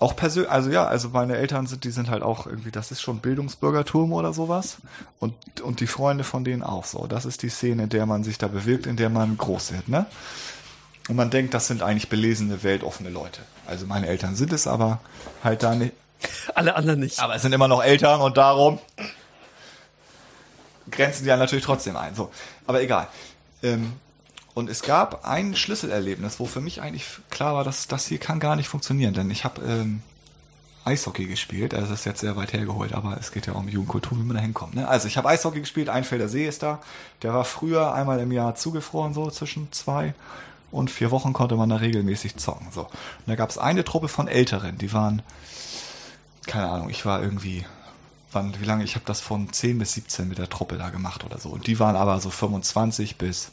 auch 0.00 0.14
persönlich, 0.14 0.50
also 0.50 0.70
ja, 0.70 0.86
also 0.86 1.08
meine 1.08 1.36
Eltern 1.36 1.66
sind, 1.66 1.84
die 1.84 1.90
sind 1.90 2.08
halt 2.08 2.22
auch 2.22 2.46
irgendwie, 2.46 2.70
das 2.70 2.90
ist 2.90 3.00
schon 3.00 3.18
Bildungsbürgertum 3.18 4.12
oder 4.12 4.32
sowas. 4.32 4.78
Und, 5.18 5.34
und 5.60 5.80
die 5.80 5.86
Freunde 5.86 6.24
von 6.24 6.44
denen 6.44 6.62
auch 6.62 6.84
so. 6.84 7.06
Das 7.06 7.24
ist 7.24 7.42
die 7.42 7.48
Szene, 7.48 7.84
in 7.84 7.88
der 7.88 8.06
man 8.06 8.22
sich 8.22 8.38
da 8.38 8.46
bewirkt, 8.46 8.86
in 8.86 8.96
der 8.96 9.10
man 9.10 9.36
groß 9.36 9.72
wird, 9.72 9.88
ne? 9.88 10.06
Und 11.08 11.16
man 11.16 11.30
denkt, 11.30 11.54
das 11.54 11.66
sind 11.66 11.82
eigentlich 11.82 12.10
belesene, 12.10 12.62
weltoffene 12.62 13.08
Leute. 13.08 13.40
Also 13.66 13.86
meine 13.86 14.08
Eltern 14.08 14.36
sind 14.36 14.52
es 14.52 14.66
aber 14.66 15.00
halt 15.42 15.62
da 15.62 15.74
nicht, 15.74 15.94
alle 16.54 16.76
anderen 16.76 17.00
nicht. 17.00 17.18
aber 17.20 17.34
es 17.34 17.42
sind 17.42 17.52
immer 17.52 17.68
noch 17.68 17.82
Eltern 17.82 18.20
und 18.20 18.36
darum 18.36 18.78
grenzen 20.90 21.24
die 21.24 21.28
ja 21.28 21.36
natürlich 21.36 21.64
trotzdem 21.64 21.96
ein. 21.96 22.14
So, 22.14 22.30
aber 22.66 22.82
egal. 22.82 23.08
Ähm, 23.62 23.94
und 24.58 24.68
es 24.68 24.82
gab 24.82 25.24
ein 25.24 25.54
Schlüsselerlebnis, 25.54 26.40
wo 26.40 26.46
für 26.46 26.60
mich 26.60 26.82
eigentlich 26.82 27.06
klar 27.30 27.54
war, 27.54 27.62
dass 27.62 27.86
das 27.86 28.08
hier 28.08 28.18
kann 28.18 28.40
gar 28.40 28.56
nicht 28.56 28.66
funktionieren, 28.66 29.14
denn 29.14 29.30
ich 29.30 29.44
habe 29.44 29.62
ähm, 29.62 30.02
Eishockey 30.84 31.26
gespielt. 31.26 31.74
Also 31.74 31.90
das 31.90 32.00
ist 32.00 32.06
jetzt 32.06 32.20
sehr 32.22 32.34
weit 32.34 32.52
hergeholt, 32.52 32.92
aber 32.92 33.16
es 33.20 33.30
geht 33.30 33.46
ja 33.46 33.52
um 33.52 33.68
Jugendkultur, 33.68 34.18
wie 34.18 34.24
man 34.24 34.34
da 34.34 34.42
hinkommt. 34.42 34.74
Ne? 34.74 34.88
Also 34.88 35.06
ich 35.06 35.16
habe 35.16 35.28
Eishockey 35.28 35.60
gespielt, 35.60 35.88
Einfelder 35.88 36.28
See 36.28 36.44
ist 36.44 36.64
da. 36.64 36.80
Der 37.22 37.32
war 37.32 37.44
früher 37.44 37.94
einmal 37.94 38.18
im 38.18 38.32
Jahr 38.32 38.56
zugefroren, 38.56 39.14
so 39.14 39.30
zwischen 39.30 39.70
zwei 39.70 40.12
und 40.72 40.90
vier 40.90 41.12
Wochen 41.12 41.32
konnte 41.32 41.54
man 41.54 41.68
da 41.68 41.76
regelmäßig 41.76 42.36
zocken. 42.38 42.66
So. 42.72 42.80
Und 42.80 43.28
da 43.28 43.36
gab 43.36 43.50
es 43.50 43.58
eine 43.58 43.84
Truppe 43.84 44.08
von 44.08 44.26
Älteren, 44.26 44.76
die 44.76 44.92
waren, 44.92 45.22
keine 46.48 46.68
Ahnung, 46.68 46.90
ich 46.90 47.06
war 47.06 47.22
irgendwie, 47.22 47.64
wann, 48.32 48.60
wie 48.60 48.64
lange, 48.64 48.82
ich 48.82 48.96
habe 48.96 49.06
das 49.06 49.20
von 49.20 49.52
10 49.52 49.78
bis 49.78 49.92
17 49.92 50.26
mit 50.26 50.38
der 50.38 50.50
Truppe 50.50 50.78
da 50.78 50.90
gemacht 50.90 51.22
oder 51.22 51.38
so. 51.38 51.50
Und 51.50 51.68
die 51.68 51.78
waren 51.78 51.94
aber 51.94 52.18
so 52.18 52.30
25 52.30 53.18
bis 53.18 53.52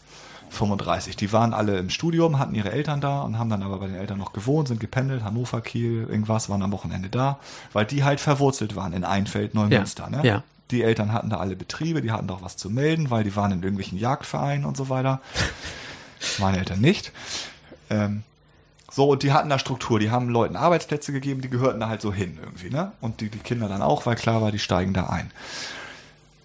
35. 0.50 1.16
Die 1.16 1.32
waren 1.32 1.54
alle 1.54 1.78
im 1.78 1.90
Studium, 1.90 2.40
hatten 2.40 2.56
ihre 2.56 2.72
Eltern 2.72 3.02
da 3.02 3.22
und 3.22 3.38
haben 3.38 3.50
dann 3.50 3.64
aber 3.64 3.80
bei 3.80 3.88
den 3.88 3.96
Eltern 3.96 4.18
noch 4.18 4.34
gewohnt, 4.34 4.68
sind 4.68 4.80
gependelt, 4.80 5.24
Hannover, 5.24 5.62
Kiel, 5.62 6.08
irgendwas, 6.10 6.50
waren 6.50 6.62
am 6.62 6.72
Wochenende 6.72 7.10
da, 7.10 7.40
weil 7.74 7.86
die 7.86 8.04
halt 8.04 8.20
verwurzelt 8.20 8.76
waren 8.76 8.94
in 8.94 9.04
Einfeld, 9.04 9.54
Neumünster. 9.54 10.10
Ja, 10.12 10.22
ne? 10.22 10.28
ja. 10.28 10.44
Die 10.72 10.82
Eltern 10.82 11.14
hatten 11.14 11.30
da 11.30 11.38
alle 11.38 11.56
Betriebe, 11.56 12.02
die 12.02 12.12
hatten 12.12 12.28
doch 12.28 12.42
was 12.42 12.58
zu 12.58 12.70
melden, 12.70 13.12
weil 13.12 13.24
die 13.24 13.36
waren 13.36 13.52
in 13.52 13.62
irgendwelchen 13.62 14.00
Jagdvereinen 14.00 14.66
und 14.66 14.76
so 14.76 14.90
weiter. 14.90 15.22
Meine 16.40 16.58
Eltern 16.58 16.82
nicht. 16.82 17.12
Ähm, 17.90 18.24
so, 18.92 19.10
und 19.10 19.24
die 19.24 19.34
hatten 19.34 19.50
da 19.50 19.60
Struktur, 19.60 20.00
die 20.00 20.10
haben 20.10 20.30
Leuten 20.30 20.56
Arbeitsplätze 20.56 21.12
gegeben, 21.12 21.42
die 21.42 21.50
gehörten 21.50 21.82
da 21.82 21.90
halt 21.90 22.02
so 22.02 22.14
hin 22.14 22.38
irgendwie, 22.42 22.70
ne? 22.70 22.94
Und 23.02 23.20
die, 23.20 23.30
die 23.30 23.40
Kinder 23.40 23.68
dann 23.68 23.82
auch, 23.82 24.06
weil 24.06 24.16
klar 24.16 24.42
war, 24.42 24.52
die 24.52 24.60
steigen 24.60 24.94
da 24.94 25.08
ein. 25.08 25.32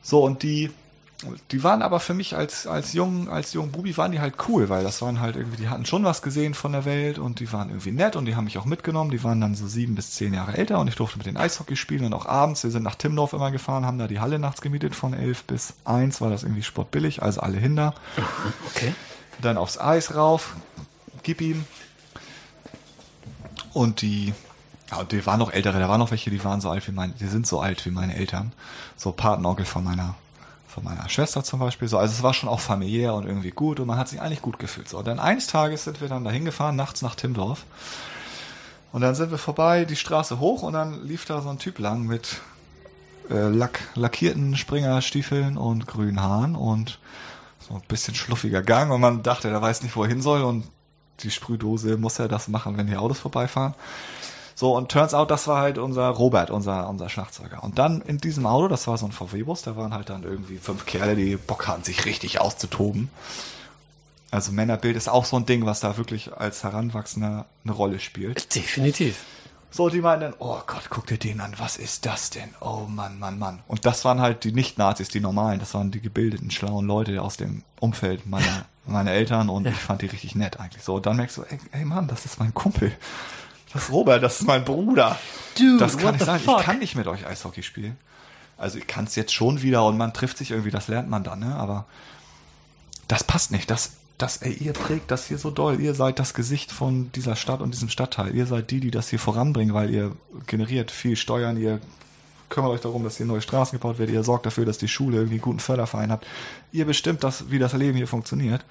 So, 0.03 0.25
und 0.25 0.43
die, 0.43 0.71
die 1.51 1.63
waren 1.63 1.83
aber 1.83 2.01
für 2.01 2.15
mich 2.15 2.37
als, 2.37 2.67
als 2.67 2.93
jung, 2.93 3.29
als 3.29 3.53
jungen 3.53 3.73
Bubi 3.73 3.97
waren 3.97 4.13
die 4.13 4.21
halt 4.21 4.35
cool, 4.49 4.69
weil 4.69 4.83
das 4.83 5.03
waren 5.03 5.21
halt 5.21 5.37
irgendwie, 5.37 5.59
die 5.59 5.69
hatten 5.69 5.85
schon 5.85 6.05
was 6.05 6.23
gesehen 6.23 6.55
von 6.55 6.73
der 6.73 6.85
Welt 6.85 7.19
und 7.19 7.41
die 7.41 7.53
waren 7.53 7.69
irgendwie 7.69 7.93
nett 7.93 8.17
und 8.17 8.25
die 8.25 8.37
haben 8.37 8.45
mich 8.45 8.59
auch 8.59 8.65
mitgenommen. 8.65 9.11
Die 9.11 9.23
waren 9.23 9.41
dann 9.41 9.55
so 9.55 9.67
sieben 9.67 9.95
bis 9.95 10.13
zehn 10.13 10.33
Jahre 10.33 10.57
älter 10.57 10.79
und 10.79 10.89
ich 10.89 10.95
durfte 10.95 11.19
mit 11.19 11.27
den 11.27 11.37
Eishockey 11.37 11.77
spielen 11.77 12.05
und 12.05 12.15
auch 12.15 12.27
abends. 12.27 12.65
Wir 12.65 12.71
sind 12.71 12.83
nach 12.83 12.95
Timdorf 12.95 13.33
immer 13.33 13.51
gefahren, 13.51 13.85
haben 13.85 13.99
da 13.99 14.09
die 14.09 14.21
Halle 14.21 14.39
nachts 14.39 14.61
gemietet 14.61 14.95
von 14.95 15.13
elf 15.13 15.45
bis 15.45 15.75
eins, 15.85 16.21
war 16.21 16.31
das 16.31 16.43
irgendwie 16.43 16.63
sportbillig, 16.63 17.23
also 17.23 17.41
alle 17.41 17.59
hinter. 17.59 17.95
Okay. 18.75 18.95
Dann 19.41 19.57
aufs 19.57 19.79
Eis 19.79 20.15
rauf, 20.15 20.55
gib 21.23 21.41
ihm. 21.41 21.65
Und 23.73 24.03
die, 24.03 24.33
ja, 24.91 24.99
und 24.99 25.13
die 25.13 25.25
waren 25.27 25.39
noch 25.39 25.53
ältere, 25.53 25.79
da 25.79 25.89
waren 25.89 25.99
noch 25.99 26.11
welche, 26.11 26.31
die 26.31 26.43
waren 26.45 26.61
so 26.61 26.71
alt 26.71 26.87
wie 26.87 26.93
meine, 26.93 27.13
die 27.15 27.27
sind 27.27 27.47
so 27.47 27.61
alt 27.61 27.85
wie 27.85 27.91
meine 27.91 28.15
Eltern. 28.15 28.53
So 28.97 29.13
Patenonkel 29.13 29.65
von 29.65 29.85
meiner, 29.85 30.15
von 30.71 30.85
meiner 30.85 31.09
Schwester 31.09 31.43
zum 31.43 31.61
Beispiel. 31.61 31.89
So, 31.89 31.99
also 31.99 32.13
es 32.13 32.23
war 32.23 32.33
schon 32.33 32.49
auch 32.49 32.61
familiär 32.61 33.15
und 33.15 33.27
irgendwie 33.27 33.51
gut 33.51 33.81
und 33.81 33.87
man 33.87 33.99
hat 33.99 34.09
sich 34.09 34.21
eigentlich 34.21 34.43
gut 34.43 34.59
gefühlt. 34.59 34.89
So, 34.89 34.99
und 34.99 35.07
dann 35.07 35.19
eines 35.19 35.47
Tages 35.47 35.85
sind 35.85 36.01
wir 36.01 36.09
dann 36.09 36.25
da 36.25 36.31
hingefahren, 36.31 36.77
nachts 36.77 37.03
nach 37.03 37.15
Timdorf. 37.15 37.65
Und 38.93 39.03
dann 39.03 39.15
sind 39.15 39.31
wir 39.31 39.39
vorbei, 39.39 39.85
die 39.85 39.97
Straße 39.97 40.41
hoch 40.41 40.63
und 40.63 40.73
dann 40.73 41.05
lief 41.07 41.25
da 41.25 41.43
so 41.43 41.49
ein 41.49 41.59
Typ 41.59 41.79
lang 41.79 42.05
mit 42.05 42.41
äh, 43.31 43.49
Lack, 43.49 43.81
lackierten 43.95 44.57
Springerstiefeln 44.57 45.57
und 45.57 45.87
grünen 45.87 46.21
Haaren 46.21 46.57
und 46.57 46.99
so 47.61 47.75
ein 47.75 47.83
bisschen 47.87 48.15
schluffiger 48.15 48.63
Gang 48.63 48.91
und 48.93 49.01
man 49.01 49.23
dachte, 49.23 49.49
der 49.49 49.63
weiß 49.63 49.83
nicht, 49.83 49.95
wo 49.95 50.03
er 50.03 50.09
hin 50.09 50.23
soll 50.23 50.43
und 50.43 50.65
die 51.21 51.31
Sprühdose 51.31 51.97
muss 51.99 52.19
ja 52.19 52.27
das 52.27 52.49
machen, 52.49 52.77
wenn 52.77 52.87
die 52.87 52.97
Autos 52.97 53.21
vorbeifahren. 53.21 53.75
So, 54.61 54.77
und 54.77 54.93
turns 54.93 55.15
out, 55.15 55.31
das 55.31 55.49
war 55.49 55.63
halt 55.63 55.79
unser 55.79 56.07
Robert, 56.09 56.51
unser, 56.51 56.87
unser 56.87 57.09
Schlagzeuger. 57.09 57.65
Und 57.65 57.79
dann 57.79 58.03
in 58.03 58.19
diesem 58.19 58.45
Auto, 58.45 58.69
das 58.69 58.87
war 58.87 58.99
so 58.99 59.07
ein 59.07 59.13
VW-Bus, 59.13 59.63
da 59.63 59.75
waren 59.75 59.95
halt 59.95 60.11
dann 60.11 60.23
irgendwie 60.23 60.59
fünf 60.59 60.85
Kerle, 60.85 61.17
die 61.17 61.37
Bock 61.37 61.67
hatten, 61.67 61.83
sich 61.83 62.05
richtig 62.05 62.43
auszutoben. 62.43 63.09
Also 64.31 64.53
Männerbild 64.53 64.97
ist 64.97 65.09
auch 65.09 65.25
so 65.25 65.37
ein 65.37 65.47
Ding, 65.47 65.65
was 65.65 65.81
da 65.81 65.97
wirklich 65.97 66.37
als 66.37 66.63
Heranwachsender 66.63 67.47
eine 67.65 67.73
Rolle 67.73 68.01
spielt. 68.01 68.55
Definitiv. 68.55 69.25
So, 69.71 69.89
die 69.89 70.03
meinen 70.03 70.21
dann, 70.21 70.35
oh 70.41 70.61
Gott, 70.67 70.91
guck 70.91 71.07
dir 71.07 71.17
den 71.17 71.41
an, 71.41 71.55
was 71.57 71.79
ist 71.79 72.05
das 72.05 72.29
denn? 72.29 72.51
Oh 72.61 72.85
Mann, 72.87 73.19
Mann, 73.19 73.39
Mann. 73.39 73.61
Und 73.67 73.87
das 73.87 74.05
waren 74.05 74.21
halt 74.21 74.45
die 74.45 74.53
Nicht-Nazis, 74.53 75.09
die 75.09 75.21
normalen, 75.21 75.59
das 75.59 75.73
waren 75.73 75.91
die 75.91 76.03
gebildeten, 76.03 76.51
schlauen 76.51 76.87
Leute 76.87 77.23
aus 77.23 77.39
dem 77.39 77.63
Umfeld 77.81 78.27
meiner, 78.27 78.67
meiner 78.85 79.13
Eltern 79.13 79.49
und 79.49 79.67
ich 79.67 79.75
fand 79.75 80.03
die 80.03 80.07
richtig 80.07 80.35
nett 80.35 80.61
eigentlich. 80.61 80.83
So, 80.83 80.97
und 80.97 81.07
dann 81.07 81.17
merkst 81.17 81.39
du, 81.39 81.45
ey, 81.45 81.59
ey 81.73 81.87
Mann, 81.87 82.09
das 82.09 82.27
ist 82.27 82.39
mein 82.39 82.53
Kumpel. 82.53 82.93
Das 83.73 83.85
ist 83.85 83.91
Robert, 83.91 84.23
das 84.23 84.41
ist 84.41 84.47
mein 84.47 84.65
Bruder. 84.65 85.19
Dude, 85.59 85.79
das 85.79 85.97
kann 85.97 86.19
the 86.19 86.25
sein. 86.25 86.41
fuck? 86.41 86.61
Ich 86.61 86.67
kann 86.67 86.79
nicht 86.79 86.97
mit 86.97 87.07
euch 87.07 87.27
Eishockey 87.27 87.63
spielen. 87.63 87.97
Also 88.59 88.79
ich 88.79 88.87
kann 88.87 89.05
es 89.05 89.17
jetzt 89.17 89.33
schon 89.33 89.63
wieder 89.63 89.85
und 89.87 89.97
man 89.97 90.13
trifft 90.13 90.39
sich 90.39 90.51
irgendwie, 90.51 90.71
das 90.71 90.89
lernt 90.89 91.09
man 91.09 91.25
dann, 91.25 91.41
ne? 91.41 91.55
Aber 91.55 91.87
das 93.09 93.25
passt 93.25 93.53
nicht. 93.53 93.71
Das, 93.71 93.93
das, 94.19 94.39
ey, 94.39 94.53
ihr 94.53 94.73
prägt 94.73 95.11
das 95.11 95.27
hier 95.27 95.39
so 95.39 95.51
doll. 95.51 95.81
Ihr 95.81 95.95
seid 95.95 96.19
das 96.19 96.35
Gesicht 96.35 96.71
von 96.71 97.11
dieser 97.13 97.37
Stadt 97.37 97.61
und 97.61 97.73
diesem 97.73 97.89
Stadtteil. 97.89 98.35
Ihr 98.35 98.47
seid 98.47 98.71
die, 98.71 98.81
die 98.81 98.91
das 98.91 99.09
hier 99.09 99.19
voranbringen, 99.19 99.75
weil 99.75 99.91
ihr 99.91 100.15
generiert 100.47 100.91
viel 100.91 101.17
Steuern, 101.17 101.57
ihr 101.57 101.81
kümmert 102.51 102.73
euch 102.73 102.81
darum, 102.81 103.05
dass 103.05 103.17
hier 103.17 103.27
neue 103.27 103.41
Straßen 103.41 103.79
gebaut 103.79 103.99
werden, 103.99 104.13
ihr 104.13 104.25
sorgt 104.25 104.45
dafür, 104.45 104.67
dass 104.67 104.77
die 104.77 104.89
Schule 104.89 105.17
irgendwie 105.17 105.35
einen 105.35 105.43
guten 105.43 105.61
Förderverein 105.61 106.11
hat. 106.11 106.27
Ihr 106.73 106.85
bestimmt 106.85 107.25
das, 107.25 107.51
wie 107.51 107.59
das 107.59 107.73
Leben 107.73 107.97
hier 107.97 108.09
funktioniert. 108.09 108.65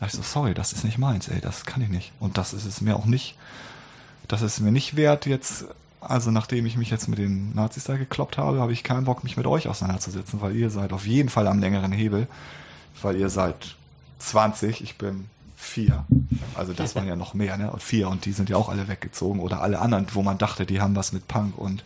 Da 0.00 0.06
ich 0.06 0.12
so, 0.12 0.22
sorry, 0.22 0.54
das 0.54 0.72
ist 0.72 0.84
nicht 0.84 0.96
meins, 0.96 1.28
ey, 1.28 1.40
das 1.40 1.66
kann 1.66 1.82
ich 1.82 1.88
nicht. 1.88 2.12
Und 2.20 2.38
das 2.38 2.54
ist 2.54 2.64
es 2.64 2.80
mir 2.80 2.96
auch 2.96 3.04
nicht, 3.04 3.36
das 4.28 4.42
ist 4.42 4.60
mir 4.60 4.72
nicht 4.72 4.96
wert 4.96 5.26
jetzt, 5.26 5.66
also 6.00 6.30
nachdem 6.30 6.66
ich 6.66 6.76
mich 6.76 6.90
jetzt 6.90 7.08
mit 7.08 7.18
den 7.18 7.54
Nazis 7.54 7.84
da 7.84 7.96
gekloppt 7.96 8.38
habe, 8.38 8.60
habe 8.60 8.72
ich 8.72 8.84
keinen 8.84 9.04
Bock, 9.04 9.24
mich 9.24 9.36
mit 9.36 9.46
euch 9.46 9.68
auseinanderzusetzen, 9.68 10.40
weil 10.40 10.54
ihr 10.56 10.70
seid 10.70 10.92
auf 10.92 11.06
jeden 11.06 11.28
Fall 11.28 11.46
am 11.46 11.58
längeren 11.58 11.92
Hebel, 11.92 12.26
weil 13.02 13.16
ihr 13.16 13.28
seid 13.28 13.76
20, 14.18 14.82
ich 14.82 14.96
bin 14.96 15.26
vier. 15.56 16.04
Also 16.54 16.72
das 16.72 16.94
waren 16.94 17.08
ja 17.08 17.16
noch 17.16 17.34
mehr, 17.34 17.56
ne? 17.56 17.70
Und 17.70 17.82
vier 17.82 18.08
und 18.08 18.24
die 18.24 18.32
sind 18.32 18.48
ja 18.50 18.56
auch 18.56 18.68
alle 18.68 18.88
weggezogen 18.88 19.40
oder 19.40 19.62
alle 19.62 19.78
anderen, 19.80 20.06
wo 20.12 20.22
man 20.22 20.38
dachte, 20.38 20.66
die 20.66 20.80
haben 20.80 20.94
was 20.94 21.12
mit 21.12 21.28
Punk 21.28 21.58
und 21.58 21.82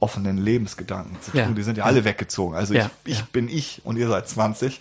offenen 0.00 0.36
Lebensgedanken 0.36 1.20
zu 1.22 1.30
tun. 1.30 1.40
Ja. 1.40 1.48
Die 1.48 1.62
sind 1.62 1.78
ja 1.78 1.84
alle 1.84 2.04
weggezogen. 2.04 2.54
Also 2.54 2.74
Ja, 2.74 2.90
ich, 3.04 3.12
ich 3.12 3.18
ja. 3.20 3.26
bin 3.32 3.48
ich 3.48 3.80
und 3.84 3.96
ihr 3.96 4.08
seid 4.08 4.28
20. 4.28 4.78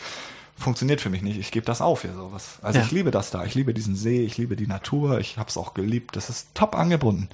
Funktioniert 0.57 1.01
für 1.01 1.09
mich 1.09 1.21
nicht. 1.21 1.37
Ich 1.37 1.51
gebe 1.51 1.65
das 1.65 1.81
auf 1.81 2.03
hier 2.03 2.13
sowas. 2.13 2.59
Also 2.61 2.79
Ja. 2.79 2.85
ich 2.85 2.91
liebe 2.91 3.11
das 3.11 3.29
da. 3.29 3.43
Ich 3.43 3.55
liebe 3.55 3.73
diesen 3.73 3.95
See, 3.95 4.21
ich 4.23 4.37
liebe 4.37 4.55
die 4.55 4.67
Natur. 4.67 5.19
Ich 5.19 5.37
habe 5.37 5.49
es 5.49 5.57
auch 5.57 5.73
geliebt. 5.73 6.15
Das 6.15 6.29
ist 6.29 6.47
top 6.53 6.75
angebunden, 6.75 7.27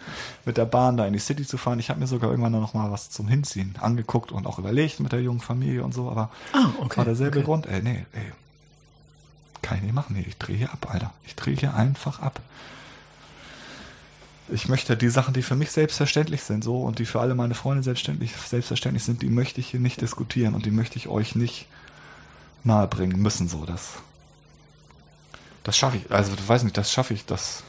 mit 0.43 0.57
der 0.57 0.65
Bahn 0.65 0.97
da 0.97 1.05
in 1.05 1.13
die 1.13 1.19
City 1.19 1.45
zu 1.45 1.57
fahren. 1.59 1.77
Ich 1.79 1.89
habe 1.91 1.99
mir 1.99 2.07
sogar 2.07 2.31
irgendwann 2.31 2.51
noch 2.53 2.73
mal 2.73 2.91
was 2.91 3.11
zum 3.11 3.27
Hinziehen 3.27 3.75
angeguckt 3.79 4.31
und 4.31 4.47
auch 4.47 4.57
überlegt 4.57 4.99
mit 4.99 5.11
der 5.11 5.21
jungen 5.21 5.39
Familie 5.39 5.83
und 5.83 5.93
so. 5.93 6.09
Aber 6.09 6.31
Ah, 6.53 6.69
okay, 6.79 6.97
war 6.97 7.05
derselbe 7.05 7.37
okay. 7.39 7.45
Grund. 7.45 7.67
Ey, 7.67 7.83
nee, 7.83 8.05
ey, 8.13 8.31
kann 9.61 9.77
ich 9.77 9.83
nicht 9.83 9.93
machen. 9.93 10.15
Nee, 10.15 10.25
ich 10.27 10.37
drehe 10.37 10.57
hier 10.57 10.71
ab, 10.73 10.87
Alter. 10.91 11.13
Ich 11.23 11.35
drehe 11.35 11.55
hier 11.55 11.75
einfach 11.75 12.19
ab. 12.21 12.39
Ich 14.49 14.67
möchte 14.67 14.97
die 14.97 15.09
Sachen, 15.09 15.33
die 15.33 15.43
für 15.43 15.55
mich 15.55 15.71
selbstverständlich 15.71 16.41
sind, 16.41 16.63
so 16.63 16.81
und 16.81 16.99
die 16.99 17.05
für 17.05 17.21
alle 17.21 17.35
meine 17.35 17.53
Freunde 17.53 17.83
selbstverständlich, 17.83 18.33
selbstverständlich 18.35 19.03
sind, 19.03 19.21
die 19.21 19.29
möchte 19.29 19.61
ich 19.61 19.67
hier 19.67 19.79
nicht 19.79 20.01
diskutieren 20.01 20.55
und 20.55 20.65
die 20.65 20.71
möchte 20.71 20.97
ich 20.97 21.07
euch 21.07 21.35
nicht 21.35 21.67
nahebringen 22.63 23.21
müssen, 23.21 23.47
so 23.47 23.65
das. 23.65 23.93
Das 25.63 25.77
schaffe 25.77 25.97
ich, 25.97 26.11
also 26.11 26.35
du 26.35 26.47
weißt 26.47 26.63
nicht, 26.63 26.77
das 26.77 26.91
schaffe 26.91 27.13
ich, 27.13 27.25
das. 27.25 27.63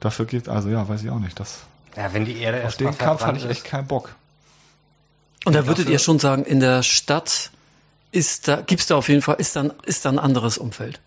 Dafür 0.00 0.26
geht, 0.26 0.48
also 0.48 0.68
ja, 0.68 0.86
weiß 0.86 1.02
ich 1.02 1.10
auch 1.10 1.18
nicht. 1.18 1.38
Das, 1.40 1.60
Ja, 1.96 2.12
wenn 2.12 2.24
die 2.24 2.36
Erde 2.36 2.58
auf 2.58 2.64
erst 2.64 2.80
den 2.80 2.98
Kampf 2.98 3.22
hatte 3.22 3.38
ich 3.38 3.46
echt 3.46 3.64
keinen 3.64 3.86
Bock. 3.86 4.14
Und 5.44 5.54
da 5.54 5.66
würdet 5.66 5.88
ihr 5.88 5.98
schon 5.98 6.18
sagen, 6.18 6.44
in 6.44 6.60
der 6.60 6.82
Stadt 6.82 7.50
ist 8.12 8.48
da, 8.48 8.60
gibt's 8.60 8.86
da 8.86 8.96
auf 8.96 9.08
jeden 9.08 9.22
Fall, 9.22 9.36
ist 9.36 9.56
dann, 9.56 9.72
ist 9.84 10.04
da 10.04 10.10
ein 10.10 10.18
anderes 10.18 10.58
Umfeld. 10.58 11.00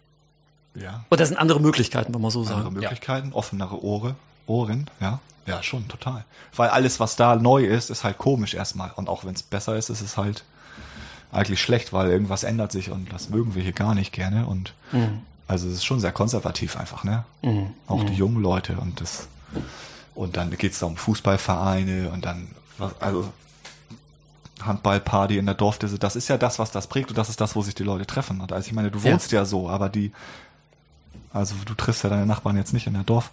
Ja. 0.76 1.06
Oder 1.10 1.20
das 1.20 1.30
sind 1.30 1.38
andere 1.38 1.60
Möglichkeiten, 1.60 2.14
wenn 2.14 2.22
man 2.22 2.32
so 2.32 2.42
andere 2.42 2.64
sagen. 2.64 2.74
Möglichkeiten, 2.74 3.34
offenere 3.34 3.84
Ohre, 3.84 4.16
Ohren, 4.46 4.90
ja. 5.00 5.20
Ja, 5.46 5.64
schon, 5.64 5.88
total. 5.88 6.26
Weil 6.56 6.70
alles, 6.70 7.00
was 7.00 7.16
da 7.16 7.38
neu 7.38 7.66
ist, 7.66 7.90
ist 7.90 8.04
halt 8.04 8.18
komisch 8.18 8.54
erstmal. 8.54 8.92
Und 8.96 9.08
auch 9.08 9.24
wenn 9.24 9.34
es 9.34 9.44
besser 9.44 9.78
ist, 9.78 9.90
ist 9.90 10.02
es 10.02 10.18
halt 10.18 10.44
eigentlich 11.32 11.62
schlecht, 11.62 11.94
weil 11.94 12.10
irgendwas 12.10 12.44
ändert 12.44 12.72
sich 12.72 12.90
und 12.92 13.12
das 13.12 13.30
mögen 13.30 13.56
wir 13.56 13.64
hier 13.64 13.74
gar 13.74 13.94
nicht 13.96 14.12
gerne. 14.14 14.46
Und 14.46 14.74
also 15.48 15.68
es 15.68 15.76
ist 15.76 15.86
schon 15.86 16.00
sehr 16.00 16.12
konservativ 16.12 16.78
einfach, 16.78 17.04
ne? 17.04 17.24
Auch 17.88 18.04
die 18.04 18.14
jungen 18.14 18.42
Leute 18.42 18.78
und 18.78 19.02
das 19.02 19.28
und 20.16 20.36
dann 20.38 20.50
geht's 20.58 20.80
da 20.80 20.88
um 20.88 20.98
Fußballvereine 20.98 22.10
und 22.10 22.26
dann 22.26 22.48
also 23.00 23.32
Handballparty 24.62 25.38
in 25.38 25.46
der 25.46 25.54
Dorfdisse, 25.56 26.00
das 26.00 26.16
ist 26.16 26.28
ja 26.30 26.38
das, 26.38 26.58
was 26.58 26.72
das 26.72 26.88
prägt 26.88 27.10
und 27.10 27.18
das 27.18 27.30
ist 27.30 27.40
das, 27.40 27.56
wo 27.56 27.62
sich 27.62 27.76
die 27.76 27.84
Leute 27.84 28.08
treffen. 28.08 28.42
Und 28.42 28.52
also 28.52 28.66
ich 28.68 28.74
meine, 28.74 28.90
du 28.90 29.00
Ja. 29.00 29.12
wohnst 29.12 29.32
ja 29.32 29.46
so, 29.46 29.70
aber 29.70 29.90
die, 29.90 30.12
also 31.32 31.54
du 31.66 31.76
triffst 31.76 32.04
ja 32.04 32.10
deine 32.10 32.26
Nachbarn 32.26 32.58
jetzt 32.58 32.74
nicht 32.74 32.88
in 32.88 32.94
der 32.94 33.04
Dorf. 33.04 33.30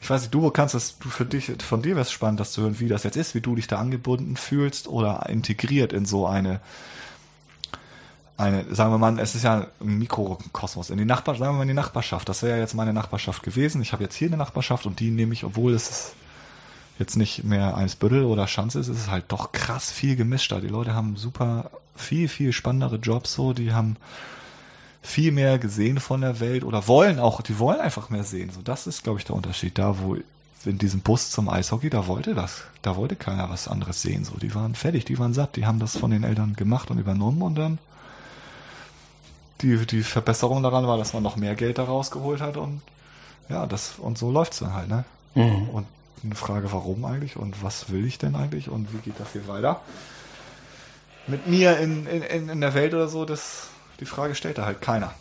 Ich 0.00 0.08
weiß 0.08 0.22
nicht, 0.22 0.34
du 0.34 0.50
kannst 0.50 0.74
es, 0.74 0.98
du 0.98 1.08
für 1.10 1.26
dich, 1.26 1.52
von 1.62 1.82
dir 1.82 1.90
wäre 1.96 2.00
es 2.02 2.10
spannend, 2.12 2.40
das 2.40 2.52
zu 2.52 2.62
hören, 2.62 2.80
wie 2.80 2.88
das 2.88 3.02
jetzt 3.04 3.16
ist, 3.16 3.34
wie 3.34 3.40
du 3.42 3.54
dich 3.56 3.66
da 3.66 3.78
angebunden 3.78 4.36
fühlst 4.36 4.88
oder 4.88 5.26
integriert 5.28 5.92
in 5.92 6.06
so 6.06 6.26
eine, 6.26 6.60
eine, 8.36 8.74
sagen 8.74 8.92
wir 8.92 8.98
mal, 8.98 9.18
es 9.18 9.34
ist 9.34 9.44
ja 9.44 9.66
ein 9.80 9.98
Mikrokosmos, 9.98 10.90
in 10.90 10.98
die 10.98 11.04
Nachbar, 11.04 11.36
sagen 11.36 11.52
wir 11.52 11.58
mal 11.58 11.62
in 11.62 11.68
die 11.68 11.74
Nachbarschaft. 11.74 12.28
Das 12.28 12.42
wäre 12.42 12.56
ja 12.56 12.62
jetzt 12.62 12.74
meine 12.74 12.92
Nachbarschaft 12.92 13.42
gewesen. 13.42 13.80
Ich 13.82 13.92
habe 13.92 14.02
jetzt 14.02 14.16
hier 14.16 14.28
eine 14.28 14.36
Nachbarschaft 14.36 14.86
und 14.86 14.98
die 15.00 15.10
nehme 15.10 15.32
ich, 15.32 15.44
obwohl 15.44 15.74
es 15.74 16.14
jetzt 16.98 17.16
nicht 17.16 17.44
mehr 17.44 17.76
Eimsbüttel 17.76 18.24
oder 18.24 18.46
Schanze 18.46 18.80
ist, 18.80 18.88
ist 18.88 18.98
es 18.98 19.10
halt 19.10 19.24
doch 19.28 19.52
krass 19.52 19.90
viel 19.90 20.16
gemischter. 20.16 20.60
Die 20.60 20.68
Leute 20.68 20.94
haben 20.94 21.16
super 21.16 21.70
viel, 21.96 22.28
viel 22.28 22.52
spannendere 22.52 22.96
Jobs 22.96 23.34
so, 23.34 23.52
die 23.52 23.72
haben 23.72 23.96
viel 25.02 25.32
mehr 25.32 25.58
gesehen 25.58 26.00
von 26.00 26.22
der 26.22 26.40
Welt 26.40 26.64
oder 26.64 26.88
wollen 26.88 27.18
auch, 27.18 27.42
die 27.42 27.58
wollen 27.58 27.80
einfach 27.80 28.10
mehr 28.10 28.24
sehen. 28.24 28.50
So, 28.50 28.62
das 28.62 28.86
ist, 28.86 29.04
glaube 29.04 29.18
ich, 29.18 29.24
der 29.24 29.36
Unterschied. 29.36 29.78
Da, 29.78 29.98
wo 30.00 30.16
in 30.64 30.78
diesem 30.78 31.00
Bus 31.00 31.30
zum 31.30 31.48
Eishockey, 31.48 31.90
da 31.90 32.06
wollte 32.06 32.34
das, 32.34 32.62
da 32.82 32.96
wollte 32.96 33.16
keiner 33.16 33.50
was 33.50 33.68
anderes 33.68 34.00
sehen. 34.00 34.24
So, 34.24 34.36
die 34.38 34.54
waren 34.54 34.74
fertig, 34.74 35.04
die 35.04 35.18
waren 35.18 35.34
satt, 35.34 35.56
die 35.56 35.66
haben 35.66 35.78
das 35.78 35.96
von 35.96 36.10
den 36.10 36.24
Eltern 36.24 36.54
gemacht 36.56 36.90
und 36.90 36.98
übernommen 36.98 37.42
und 37.42 37.54
dann 37.54 37.78
die, 39.64 39.86
die 39.86 40.02
Verbesserung 40.02 40.62
daran 40.62 40.86
war, 40.86 40.98
dass 40.98 41.14
man 41.14 41.22
noch 41.22 41.36
mehr 41.36 41.54
Geld 41.54 41.78
daraus 41.78 42.10
geholt 42.10 42.40
hat 42.40 42.56
und 42.56 42.82
ja, 43.48 43.66
das 43.66 43.94
und 43.98 44.18
so 44.18 44.30
läuft's 44.30 44.58
dann 44.58 44.74
halt, 44.74 44.88
ne? 44.88 45.04
Mhm. 45.34 45.68
Und 45.70 45.86
eine 46.22 46.34
Frage, 46.34 46.72
warum 46.72 47.04
eigentlich 47.04 47.36
und 47.36 47.62
was 47.62 47.90
will 47.90 48.06
ich 48.06 48.18
denn 48.18 48.36
eigentlich 48.36 48.68
und 48.68 48.92
wie 48.92 48.98
geht 48.98 49.18
das 49.18 49.32
hier 49.32 49.46
weiter? 49.48 49.80
Mit 51.26 51.46
mir 51.46 51.78
in, 51.78 52.06
in, 52.06 52.48
in 52.48 52.60
der 52.60 52.74
Welt 52.74 52.94
oder 52.94 53.08
so, 53.08 53.24
das, 53.24 53.68
die 54.00 54.04
Frage 54.06 54.34
stellt 54.34 54.58
da 54.58 54.66
halt 54.66 54.80
keiner. 54.80 55.12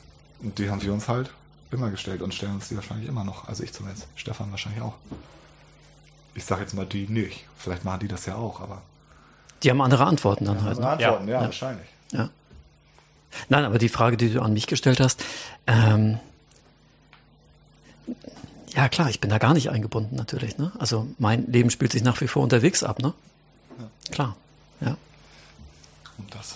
Und 0.41 0.59
die 0.59 0.69
haben 0.69 0.81
wir 0.81 0.93
uns 0.93 1.07
halt 1.07 1.31
immer 1.71 1.89
gestellt 1.89 2.21
und 2.21 2.33
stellen 2.33 2.55
uns 2.55 2.69
die 2.69 2.75
wahrscheinlich 2.75 3.07
immer 3.07 3.23
noch. 3.23 3.47
Also 3.47 3.63
ich 3.63 3.73
zumindest. 3.73 4.07
Stefan 4.15 4.51
wahrscheinlich 4.51 4.81
auch. 4.81 4.93
Ich 6.35 6.45
sag 6.45 6.59
jetzt 6.59 6.73
mal 6.73 6.85
die 6.85 7.07
nicht. 7.07 7.45
Vielleicht 7.57 7.85
machen 7.85 8.01
die 8.01 8.07
das 8.09 8.25
ja 8.25 8.35
auch, 8.35 8.59
aber. 8.59 8.81
Die 9.63 9.69
haben 9.69 9.81
andere 9.81 10.05
Antworten 10.05 10.45
dann 10.45 10.61
halt. 10.63 10.79
Ne? 10.79 10.87
Antworten, 10.87 11.27
ja, 11.27 11.35
Ja. 11.35 11.41
wahrscheinlich. 11.41 11.87
Ja. 12.11 12.29
Nein, 13.49 13.65
aber 13.65 13.77
die 13.77 13.89
Frage, 13.89 14.17
die 14.17 14.31
du 14.31 14.41
an 14.41 14.53
mich 14.53 14.67
gestellt 14.67 14.99
hast, 14.99 15.23
ähm, 15.67 16.19
ja 18.75 18.89
klar, 18.89 19.09
ich 19.09 19.19
bin 19.19 19.29
da 19.29 19.38
gar 19.38 19.53
nicht 19.53 19.69
eingebunden 19.69 20.15
natürlich. 20.15 20.57
Ne? 20.57 20.71
Also 20.79 21.07
mein 21.19 21.51
Leben 21.51 21.69
spielt 21.69 21.91
sich 21.91 22.03
nach 22.03 22.19
wie 22.21 22.27
vor 22.27 22.43
unterwegs 22.43 22.84
ab, 22.84 22.99
ne? 22.99 23.13
Klar, 24.11 24.36
ja. 24.81 24.97
Und 26.17 26.34
das, 26.34 26.55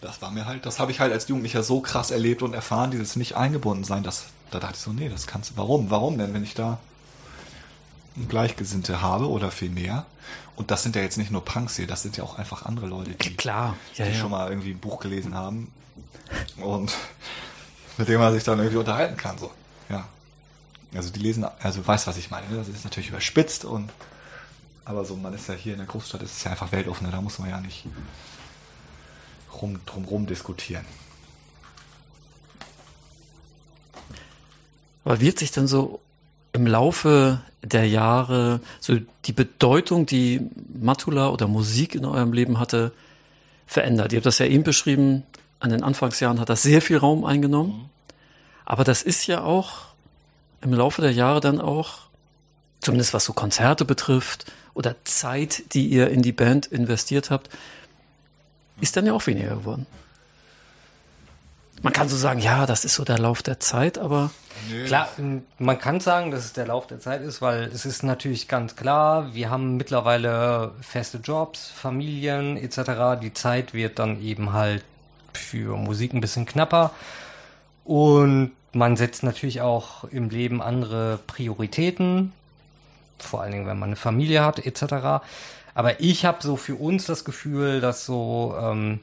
das 0.00 0.22
war 0.22 0.30
mir 0.30 0.46
halt, 0.46 0.66
das 0.66 0.80
habe 0.80 0.90
ich 0.90 1.00
halt 1.00 1.12
als 1.12 1.28
Jugendlicher 1.28 1.62
so 1.62 1.80
krass 1.80 2.10
erlebt 2.10 2.42
und 2.42 2.54
erfahren, 2.54 2.90
dieses 2.90 3.16
nicht 3.16 3.36
eingebunden 3.36 3.84
sein, 3.84 4.02
das, 4.02 4.26
da 4.50 4.58
dachte 4.58 4.74
ich 4.76 4.80
so, 4.80 4.92
nee, 4.92 5.08
das 5.08 5.26
kannst 5.26 5.50
du, 5.50 5.56
warum, 5.56 5.90
warum 5.90 6.18
denn, 6.18 6.32
wenn 6.34 6.42
ich 6.42 6.54
da 6.54 6.78
Gleichgesinnte 8.28 9.02
habe 9.02 9.28
oder 9.28 9.50
viel 9.50 9.70
mehr? 9.70 10.06
Und 10.56 10.70
das 10.70 10.82
sind 10.82 10.96
ja 10.96 11.02
jetzt 11.02 11.18
nicht 11.18 11.30
nur 11.30 11.44
Punks 11.44 11.76
hier, 11.76 11.86
das 11.86 12.02
sind 12.02 12.16
ja 12.16 12.24
auch 12.24 12.38
einfach 12.38 12.64
andere 12.64 12.86
Leute, 12.86 13.10
die, 13.10 13.36
Klar, 13.36 13.76
ja, 13.96 14.06
die 14.06 14.12
ja. 14.12 14.18
schon 14.18 14.30
mal 14.30 14.48
irgendwie 14.48 14.70
ein 14.70 14.78
Buch 14.78 15.00
gelesen 15.00 15.34
haben 15.34 15.72
und 16.58 16.92
mit 17.98 18.08
dem 18.08 18.20
man 18.20 18.32
sich 18.32 18.44
dann 18.44 18.58
irgendwie 18.58 18.78
unterhalten 18.78 19.16
kann, 19.16 19.38
so, 19.38 19.50
ja. 19.88 20.06
Also 20.94 21.10
die 21.10 21.20
lesen, 21.20 21.46
also 21.60 21.86
weißt, 21.86 22.06
was 22.06 22.16
ich 22.16 22.30
meine, 22.30 22.48
ne? 22.48 22.56
das 22.56 22.68
ist 22.68 22.84
natürlich 22.84 23.10
überspitzt 23.10 23.64
und 23.64 23.90
aber 24.84 25.04
so, 25.04 25.14
man 25.14 25.32
ist 25.34 25.48
ja 25.48 25.54
hier 25.54 25.74
in 25.74 25.78
der 25.78 25.86
Großstadt, 25.86 26.22
es 26.22 26.38
ist 26.38 26.44
ja 26.44 26.50
einfach 26.50 26.72
weltoffener, 26.72 27.12
da 27.12 27.20
muss 27.20 27.38
man 27.38 27.48
ja 27.48 27.60
nicht 27.60 27.86
rum, 29.60 29.78
drumrum 29.86 30.26
diskutieren. 30.26 30.84
Aber 35.04 35.20
wird 35.20 35.38
sich 35.38 35.52
dann 35.52 35.66
so 35.66 36.00
im 36.52 36.66
Laufe 36.66 37.40
der 37.62 37.86
Jahre 37.86 38.60
so 38.80 38.98
die 39.26 39.32
Bedeutung, 39.32 40.06
die 40.06 40.40
Matula 40.74 41.28
oder 41.28 41.46
Musik 41.46 41.94
in 41.94 42.04
eurem 42.04 42.32
Leben 42.32 42.58
hatte, 42.58 42.92
verändert? 43.66 44.12
Ihr 44.12 44.18
habt 44.18 44.26
das 44.26 44.38
ja 44.38 44.46
eben 44.46 44.64
beschrieben, 44.64 45.22
an 45.60 45.70
den 45.70 45.82
Anfangsjahren 45.82 46.40
hat 46.40 46.48
das 46.48 46.62
sehr 46.62 46.82
viel 46.82 46.96
Raum 46.96 47.24
eingenommen. 47.24 47.90
Aber 48.64 48.84
das 48.84 49.02
ist 49.02 49.26
ja 49.26 49.42
auch 49.42 49.90
im 50.60 50.72
Laufe 50.72 51.02
der 51.02 51.12
Jahre 51.12 51.40
dann 51.40 51.60
auch, 51.60 52.00
zumindest 52.80 53.14
was 53.14 53.24
so 53.24 53.32
Konzerte 53.32 53.84
betrifft 53.84 54.50
oder 54.74 54.96
Zeit, 55.04 55.74
die 55.74 55.86
ihr 55.86 56.10
in 56.10 56.22
die 56.22 56.32
Band 56.32 56.66
investiert 56.66 57.30
habt, 57.30 57.50
ist 58.80 58.96
dann 58.96 59.06
ja 59.06 59.12
auch 59.12 59.26
weniger 59.26 59.56
geworden. 59.56 59.86
Man 61.82 61.92
kann 61.94 62.08
so 62.08 62.16
sagen, 62.16 62.40
ja, 62.40 62.66
das 62.66 62.84
ist 62.84 62.94
so 62.94 63.04
der 63.04 63.18
Lauf 63.18 63.42
der 63.42 63.58
Zeit, 63.58 63.96
aber 63.96 64.30
Klar, 64.86 65.08
m, 65.16 65.42
man 65.58 65.78
kann 65.78 66.00
sagen, 66.00 66.30
dass 66.30 66.44
es 66.44 66.52
der 66.52 66.66
Lauf 66.66 66.86
der 66.86 67.00
Zeit 67.00 67.22
ist, 67.22 67.40
weil 67.40 67.64
es 67.64 67.86
ist 67.86 68.02
natürlich 68.02 68.48
ganz 68.48 68.76
klar, 68.76 69.34
wir 69.34 69.48
haben 69.48 69.76
mittlerweile 69.78 70.72
feste 70.82 71.18
Jobs, 71.18 71.70
Familien 71.70 72.58
etc. 72.58 73.20
Die 73.22 73.32
Zeit 73.32 73.72
wird 73.72 73.98
dann 73.98 74.20
eben 74.22 74.52
halt 74.52 74.84
für 75.36 75.76
Musik 75.76 76.12
ein 76.14 76.20
bisschen 76.20 76.46
knapper 76.46 76.92
und 77.84 78.52
man 78.72 78.96
setzt 78.96 79.22
natürlich 79.22 79.60
auch 79.60 80.04
im 80.04 80.30
Leben 80.30 80.62
andere 80.62 81.18
Prioritäten, 81.26 82.32
vor 83.18 83.42
allen 83.42 83.52
Dingen, 83.52 83.66
wenn 83.66 83.78
man 83.78 83.90
eine 83.90 83.96
Familie 83.96 84.44
hat 84.44 84.64
etc. 84.64 85.22
Aber 85.74 86.00
ich 86.00 86.24
habe 86.24 86.38
so 86.40 86.56
für 86.56 86.76
uns 86.76 87.06
das 87.06 87.24
Gefühl, 87.24 87.80
dass 87.80 88.06
so 88.06 88.54
ähm, 88.60 89.00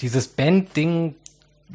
dieses 0.00 0.28
Band-Ding 0.28 1.14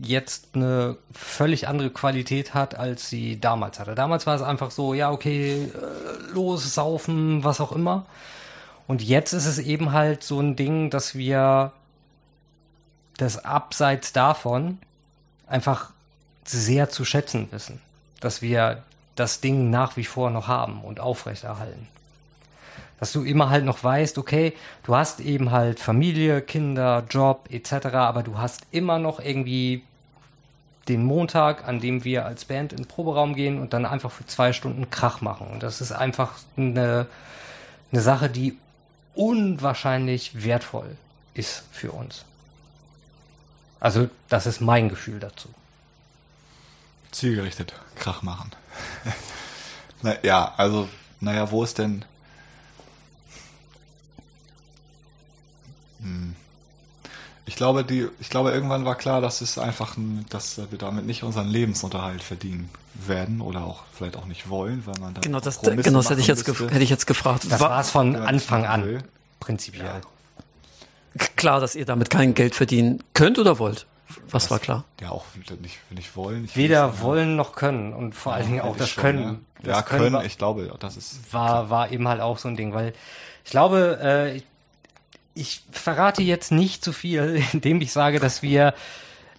jetzt 0.02 0.50
eine 0.54 0.98
völlig 1.12 1.68
andere 1.68 1.90
Qualität 1.92 2.54
hat, 2.54 2.76
als 2.76 3.10
sie 3.10 3.40
damals 3.40 3.80
hatte. 3.80 3.96
Damals 3.96 4.26
war 4.26 4.36
es 4.36 4.42
einfach 4.42 4.72
so, 4.72 4.94
ja, 4.94 5.12
okay, 5.12 5.66
äh, 5.66 6.34
los, 6.34 6.74
saufen, 6.74 7.44
was 7.44 7.62
auch 7.62 7.72
immer. 7.72 8.06
Und 8.88 9.04
jetzt 9.04 9.34
ist 9.34 9.46
es 9.46 9.60
eben 9.60 9.92
halt 9.92 10.24
so 10.24 10.40
ein 10.40 10.56
Ding, 10.56 10.90
dass 10.90 11.16
wir 11.16 11.72
das 13.18 13.44
abseits 13.44 14.14
davon 14.14 14.80
einfach 15.48 15.92
sehr 16.46 16.90
zu 16.90 17.06
schätzen 17.06 17.48
wissen. 17.52 17.80
Dass 18.20 18.42
wir 18.42 18.84
das 19.16 19.42
Ding 19.42 19.70
nach 19.70 19.98
wie 19.98 20.06
vor 20.06 20.30
noch 20.30 20.48
haben 20.48 20.82
und 20.82 21.00
aufrechterhalten. 21.00 21.88
Dass 23.00 23.12
du 23.12 23.24
immer 23.24 23.50
halt 23.50 23.66
noch 23.66 23.84
weißt, 23.84 24.18
okay, 24.18 24.54
du 24.84 24.96
hast 24.96 25.20
eben 25.20 25.52
halt 25.52 25.80
Familie, 25.80 26.42
Kinder, 26.42 27.04
Job 27.10 27.48
etc., 27.52 27.88
aber 27.94 28.24
du 28.24 28.38
hast 28.38 28.62
immer 28.72 28.98
noch 28.98 29.20
irgendwie 29.20 29.84
den 30.88 31.04
Montag, 31.04 31.68
an 31.68 31.80
dem 31.80 32.04
wir 32.04 32.26
als 32.26 32.46
Band 32.46 32.74
in 32.74 32.80
den 32.80 32.88
Proberaum 32.88 33.36
gehen 33.36 33.60
und 33.60 33.74
dann 33.74 33.86
einfach 33.86 34.12
für 34.12 34.26
zwei 34.26 34.52
Stunden 34.54 34.90
Krach 34.90 35.22
machen. 35.22 35.48
Und 35.48 35.64
das 35.64 35.82
ist 35.82 35.92
einfach 35.92 36.34
eine, 36.58 37.08
eine 37.92 38.02
Sache, 38.02 38.30
die 38.30 38.58
unwahrscheinlich 39.16 40.44
wertvoll 40.44 40.98
ist 41.34 41.64
für 41.72 41.92
uns. 41.92 42.26
Also, 43.84 44.10
das 44.30 44.46
ist 44.46 44.62
mein 44.62 44.88
Gefühl 44.88 45.20
dazu. 45.20 45.50
Zielgerichtet 47.12 47.74
Krach 47.96 48.22
machen. 48.22 48.50
Na, 50.02 50.16
ja, 50.24 50.54
also, 50.56 50.88
naja, 51.20 51.52
wo 51.52 51.64
ist 51.66 51.78
denn. 51.80 52.06
Hm. 56.02 56.34
Ich 57.46 57.58
glaube, 57.58 57.84
die, 57.84 58.08
ich 58.22 58.30
glaube, 58.30 58.52
irgendwann 58.52 58.86
war 58.86 58.96
klar, 58.96 59.20
dass 59.20 59.42
es 59.42 59.58
einfach, 59.58 59.98
ein, 59.98 60.26
dass 60.30 60.58
wir 60.72 60.78
damit 60.78 61.06
nicht 61.06 61.24
unseren 61.24 61.50
Lebensunterhalt 61.50 62.24
verdienen 62.24 62.70
werden 62.94 63.42
oder 63.42 63.66
auch 63.66 63.84
vielleicht 63.94 64.16
auch 64.16 64.26
nicht 64.26 64.48
wollen, 64.48 64.86
weil 64.86 64.96
man 65.02 65.14
da 65.14 65.20
genau 65.20 65.42
das, 65.42 65.60
genau 65.60 66.00
das 66.00 66.10
hätte 66.10 66.22
ich 66.22 66.28
jetzt, 66.28 66.48
müsste. 66.48 66.70
hätte 66.70 66.84
ich 66.84 66.90
jetzt 66.90 67.06
gefragt. 67.06 67.46
Das 67.50 67.60
Wa- 67.60 67.70
war 67.72 67.82
es 67.82 67.90
von 67.92 68.14
Ja, 68.14 68.24
Anfang 68.24 68.66
an, 68.66 68.86
will. 68.86 69.04
prinzipiell. 69.42 70.02
Klar, 71.36 71.60
dass 71.60 71.76
ihr 71.76 71.86
damit 71.86 72.10
kein 72.10 72.34
Geld 72.34 72.56
verdienen 72.56 73.04
könnt 73.14 73.38
oder 73.40 73.60
wollt. 73.60 73.86
Was 74.30 74.52
war 74.52 74.60
klar? 74.60 74.84
Ja, 75.02 75.10
auch 75.10 75.26
nicht, 75.62 75.80
nicht 75.92 76.16
wollen. 76.16 76.46
Ich 76.46 76.56
Weder 76.56 76.94
weiß, 76.94 77.02
wollen 77.02 77.36
noch 77.36 77.56
können 77.56 77.94
und 77.94 78.14
vor 78.14 78.34
allen 78.34 78.48
Dingen 78.48 78.62
auch 78.62 78.78
das 78.78 78.90
schon, 78.90 79.02
Können. 79.02 79.24
Ja, 79.64 79.68
Das 79.70 79.76
ja 79.78 79.82
können, 79.84 80.14
war- 80.14 80.26
ich 80.26 80.38
glaube, 80.38 80.72
das 80.80 80.98
ist. 80.98 81.34
war, 81.34 81.70
war 81.70 81.92
eben 81.92 82.08
halt 82.08 82.22
auch 82.22 82.38
so 82.38 82.48
ein 82.48 82.56
Ding, 82.56 82.74
weil 82.74 82.94
ich 83.44 83.52
glaube, 83.52 84.00
äh, 84.02 84.36
ich, 84.38 84.44
ich 85.36 85.64
verrate 85.72 86.22
jetzt 86.22 86.52
nicht 86.52 86.84
zu 86.84 86.94
viel, 86.94 87.42
indem 87.54 87.82
ich 87.82 87.92
sage, 87.92 88.20
dass 88.20 88.44
wir 88.44 88.74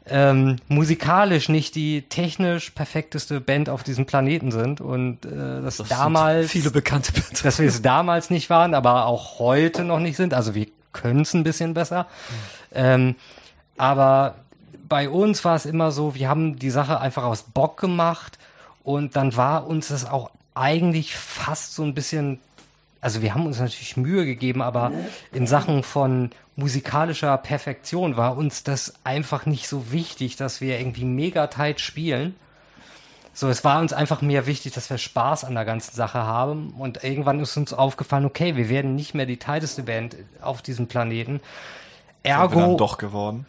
ähm, 0.07 0.57
musikalisch 0.69 1.49
nicht 1.49 1.77
die 1.77 2.03
technisch 2.03 2.71
perfekteste 2.71 3.41
Band 3.41 3.69
auf 3.71 3.85
diesem 3.85 4.05
Planeten 4.07 4.51
sind 4.51 4.81
und 4.81 5.25
äh, 5.25 5.63
dass 5.63 5.79
Das 5.79 5.89
damals, 5.89 6.51
sind 6.53 6.61
viele 6.63 6.71
bekannte 6.73 7.13
Bands. 7.13 7.43
dass 7.43 7.59
wir 7.59 7.69
es 7.69 7.81
damals 7.83 8.29
nicht 8.29 8.51
waren, 8.51 8.75
aber 8.75 9.07
auch 9.07 9.39
heute 9.39 9.85
noch 9.85 10.01
nicht 10.01 10.17
sind. 10.17 10.35
Also 10.35 10.55
wir 10.55 10.67
können 10.95 11.21
es 11.21 11.35
ein 11.35 11.45
bisschen 11.45 11.75
besser. 11.75 12.07
Ähm, 12.73 13.17
aber 13.77 14.37
bei 14.89 15.11
uns 15.11 15.45
war 15.45 15.57
es 15.57 15.67
immer 15.67 15.91
so, 15.91 16.15
wir 16.15 16.29
haben 16.29 16.59
die 16.59 16.71
Sache 16.71 17.01
einfach 17.01 17.25
aus 17.25 17.43
Bock 17.43 17.79
gemacht 17.79 18.39
und 18.83 19.17
dann 19.17 19.37
war 19.37 19.67
uns 19.67 19.89
das 19.89 20.09
auch 20.09 20.31
eigentlich 20.55 21.15
fast 21.17 21.75
so 21.75 21.83
ein 21.83 21.95
bisschen, 21.95 22.39
also 23.01 23.21
wir 23.21 23.35
haben 23.35 23.47
uns 23.47 23.59
natürlich 23.59 23.97
Mühe 23.97 24.25
gegeben, 24.25 24.63
aber 24.63 24.93
in 25.33 25.47
Sachen 25.47 25.83
von 25.83 26.31
musikalischer 26.57 27.37
Perfektion 27.39 28.17
war 28.17 28.37
uns 28.37 28.63
das 28.63 28.95
einfach 29.03 29.47
nicht 29.47 29.69
so 29.69 29.91
wichtig, 29.91 30.37
dass 30.37 30.61
wir 30.61 30.79
irgendwie 30.79 31.05
mega 31.05 31.49
tight 31.49 31.81
spielen. 31.81 32.37
So, 33.37 33.49
es 33.49 33.65
war 33.65 33.81
uns 33.81 33.93
einfach 33.93 34.23
mehr 34.23 34.47
wichtig, 34.47 34.75
dass 34.75 34.89
wir 34.91 34.97
Spaß 34.97 35.45
an 35.45 35.55
der 35.55 35.65
ganzen 35.65 35.95
Sache 35.95 36.21
haben. 36.21 36.73
Und 36.79 37.03
irgendwann 37.03 37.41
ist 37.41 37.57
uns 37.57 37.73
aufgefallen, 37.73 38.25
okay, 38.25 38.55
wir 38.55 38.69
werden 38.69 38.95
nicht 38.95 39.13
mehr 39.13 39.27
die 39.27 39.39
tighteste 39.39 39.83
Band 39.83 40.17
auf 40.41 40.63
diesem 40.63 40.87
Planeten. 40.87 41.33
Sind 41.33 41.43
wir 42.23 42.31
Ergo, 42.31 42.77
doch 42.77 42.97
geworden. 42.97 43.45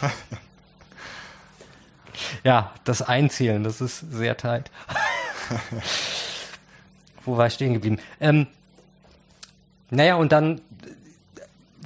ja, 2.44 2.72
das 2.84 3.02
Einzählen, 3.02 3.64
das 3.64 3.80
ist 3.80 4.04
sehr 4.12 4.36
tight. 4.36 4.70
Wo 7.24 7.36
war 7.36 7.48
ich 7.48 7.54
stehen 7.54 7.74
geblieben? 7.74 7.98
Ähm, 8.20 8.46
naja, 9.90 10.14
und 10.14 10.30
dann 10.30 10.60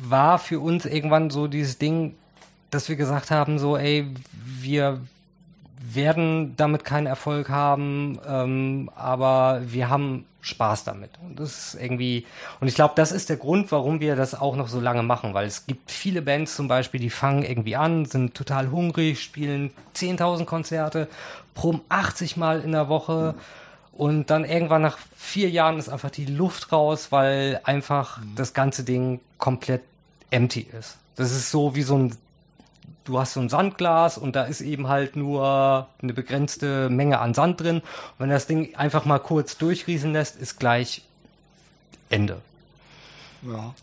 war 0.03 0.39
für 0.39 0.61
uns 0.61 0.85
irgendwann 0.85 1.31
so 1.31 1.47
dieses 1.47 1.79
Ding, 1.79 2.15
dass 2.71 2.91
wir 2.91 2.97
gesagt 2.97 3.31
haben, 3.31 3.59
so, 3.59 3.79
ey, 3.79 4.07
wir 4.33 5.01
werden 5.83 6.55
damit 6.57 6.85
keinen 6.85 7.07
Erfolg 7.07 7.49
haben, 7.49 8.19
ähm, 8.27 8.91
aber 8.95 9.63
wir 9.65 9.89
haben 9.89 10.27
Spaß 10.43 10.85
damit. 10.85 11.11
Und 11.23 11.41
das 11.41 11.75
ist 11.75 11.81
irgendwie, 11.81 12.27
und 12.61 12.69
ich 12.69 12.75
glaube, 12.75 12.95
das 12.97 13.13
ist 13.13 13.29
der 13.29 13.37
Grund, 13.37 13.73
warum 13.73 14.01
wir 14.01 14.17
das 14.17 14.35
auch 14.35 14.57
noch 14.57 14.69
so 14.69 14.81
lange 14.81 15.03
machen, 15.03 15.35
weil 15.35 15.47
es 15.47 15.67
gibt 15.67 15.91
viele 15.91 16.23
Bands 16.23 16.57
zum 16.57 16.69
Beispiel, 16.69 17.01
die 17.01 17.11
fangen 17.11 17.43
irgendwie 17.43 17.77
an, 17.77 18.05
sind 18.05 18.35
total 18.35 18.71
hungrig, 18.71 19.23
spielen 19.23 19.71
10.000 19.97 20.45
Konzerte, 20.45 21.09
proben 21.55 21.81
80 21.89 22.37
Mal 22.37 22.61
in 22.61 22.73
der 22.73 22.89
Woche 22.89 23.35
und 23.93 24.31
dann 24.31 24.45
irgendwann 24.45 24.83
nach 24.83 24.99
vier 25.17 25.51
Jahren 25.51 25.79
ist 25.79 25.89
einfach 25.89 26.11
die 26.11 26.27
Luft 26.27 26.73
raus, 26.73 27.09
weil 27.11 27.61
einfach 27.65 28.19
mhm. 28.19 28.35
das 28.37 28.55
ganze 28.55 28.85
Ding 28.85 29.21
komplett 29.39 29.83
empty 30.31 30.67
ist. 30.79 30.97
Das 31.17 31.33
ist 31.33 31.51
so 31.51 31.75
wie 31.75 31.83
so 31.83 31.97
ein 31.97 32.17
du 33.05 33.19
hast 33.19 33.35
so 33.35 33.41
ein 33.41 33.49
Sandglas 33.49 34.19
und 34.19 34.37
da 34.37 34.45
ist 34.45 34.61
eben 34.61 34.89
halt 34.89 35.17
nur 35.17 35.89
eine 36.03 36.13
begrenzte 36.13 36.89
Menge 36.91 37.19
an 37.19 37.35
Sand 37.35 37.61
drin. 37.61 37.77
Und 37.79 37.85
wenn 38.19 38.31
das 38.31 38.47
Ding 38.47 38.75
einfach 38.75 39.05
mal 39.05 39.19
kurz 39.19 39.57
durchrieseln 39.59 40.13
lässt, 40.13 40.37
ist 40.37 40.59
gleich 40.59 41.03
Ende. 42.09 42.41
Ja. 43.43 43.75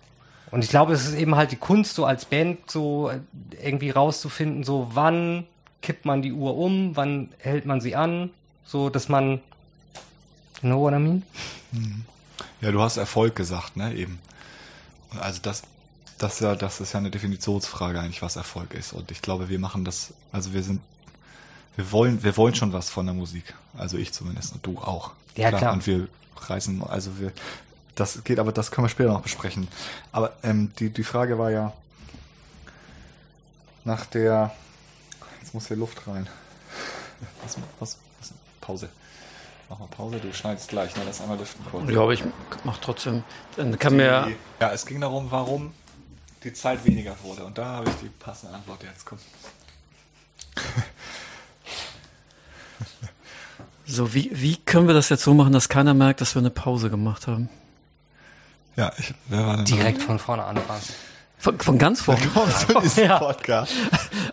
Und 0.51 0.63
ich 0.63 0.69
glaube, 0.69 0.93
es 0.93 1.05
ist 1.05 1.15
eben 1.15 1.35
halt 1.35 1.51
die 1.51 1.57
Kunst, 1.57 1.95
so 1.95 2.05
als 2.05 2.25
Band 2.25 2.71
so 2.71 3.11
irgendwie 3.61 3.89
rauszufinden, 3.89 4.63
so 4.63 4.89
wann 4.93 5.45
kippt 5.81 6.05
man 6.05 6.21
die 6.21 6.31
Uhr 6.31 6.57
um, 6.57 6.95
wann 6.95 7.29
hält 7.39 7.65
man 7.65 7.81
sie 7.81 7.95
an, 7.95 8.29
so 8.65 8.89
dass 8.89 9.09
man, 9.09 9.41
you 10.61 10.69
know 10.69 10.79
what 10.79 10.93
I 10.93 10.99
mean? 10.99 11.23
Mhm. 11.71 12.05
Ja, 12.61 12.71
du 12.71 12.81
hast 12.81 12.97
Erfolg 12.97 13.35
gesagt, 13.35 13.77
ne, 13.77 13.93
eben. 13.93 14.19
Also 15.19 15.41
das, 15.41 15.63
das 16.17 16.39
ja, 16.39 16.55
das 16.55 16.81
ist 16.81 16.93
ja 16.93 16.99
eine 16.99 17.11
Definitionsfrage 17.11 17.99
eigentlich, 17.99 18.21
was 18.21 18.35
Erfolg 18.35 18.73
ist. 18.73 18.93
Und 18.93 19.11
ich 19.11 19.21
glaube, 19.21 19.49
wir 19.49 19.59
machen 19.59 19.85
das, 19.85 20.13
also 20.31 20.53
wir 20.53 20.63
sind, 20.63 20.81
wir 21.75 21.91
wollen, 21.91 22.23
wir 22.23 22.35
wollen 22.37 22.55
schon 22.55 22.73
was 22.73 22.89
von 22.89 23.05
der 23.05 23.13
Musik. 23.13 23.53
Also 23.77 23.97
ich 23.97 24.13
zumindest 24.13 24.53
und 24.53 24.65
du 24.65 24.79
auch. 24.79 25.11
Ja, 25.35 25.49
klar. 25.49 25.61
klar. 25.61 25.73
Und 25.73 25.85
wir 25.85 26.07
reißen, 26.37 26.83
also 26.83 27.19
wir, 27.19 27.31
das 27.95 28.23
geht, 28.23 28.39
aber 28.39 28.51
das 28.51 28.71
können 28.71 28.85
wir 28.85 28.89
später 28.89 29.09
noch 29.09 29.21
besprechen. 29.21 29.67
Aber 30.11 30.33
ähm, 30.43 30.71
die, 30.79 30.89
die 30.89 31.03
Frage 31.03 31.37
war 31.37 31.51
ja 31.51 31.73
nach 33.83 34.05
der, 34.05 34.53
jetzt 35.41 35.53
muss 35.53 35.67
hier 35.67 35.77
Luft 35.77 36.07
rein. 36.07 36.27
Was, 37.43 37.57
was, 37.79 37.97
was 38.19 38.33
Pause. 38.59 38.89
Mach 39.69 39.79
mal 39.79 39.87
Pause, 39.87 40.19
du 40.19 40.33
schneidest 40.33 40.69
gleich, 40.69 40.95
ne? 40.95 41.03
Das 41.05 41.21
einmal 41.21 41.37
lüften 41.37 41.65
kurz. 41.69 41.89
Ja, 41.89 42.01
aber 42.01 42.13
ich 42.13 42.23
mach 42.63 42.77
trotzdem. 42.77 43.23
Dann 43.55 43.77
kann 43.77 43.95
mir. 43.95 44.31
Ja, 44.59 44.71
es 44.71 44.85
ging 44.85 45.01
darum, 45.01 45.29
warum 45.29 45.73
die 46.47 46.53
Zeit 46.53 46.83
weniger 46.85 47.15
wurde. 47.23 47.43
Und 47.43 47.57
da 47.57 47.65
habe 47.65 47.89
ich 47.89 47.95
die 48.01 48.09
passende 48.09 48.55
Antwort 48.55 48.83
jetzt. 48.83 49.05
Komm. 49.05 49.19
So, 53.89 54.13
wie, 54.13 54.29
wie 54.33 54.57
können 54.57 54.87
wir 54.87 54.93
das 54.93 55.07
jetzt 55.07 55.23
so 55.23 55.33
machen, 55.33 55.53
dass 55.53 55.69
keiner 55.69 55.93
merkt, 55.93 56.19
dass 56.19 56.35
wir 56.35 56.41
eine 56.41 56.49
Pause 56.49 56.89
gemacht 56.89 57.25
haben? 57.25 57.49
Ja, 58.75 58.91
ich, 58.97 59.13
wer 59.29 59.47
war 59.47 59.55
denn 59.55 59.63
Direkt 59.63 60.03
von 60.03 60.19
vorne 60.19 60.43
anfangen. 60.43 60.81
Von, 61.37 61.57
von 61.57 61.77
ganz 61.77 62.01
vorne? 62.01 62.21
Willkommen 62.21 62.51
zu 62.89 63.01
ja. 63.01 63.17
Podcast. 63.17 63.71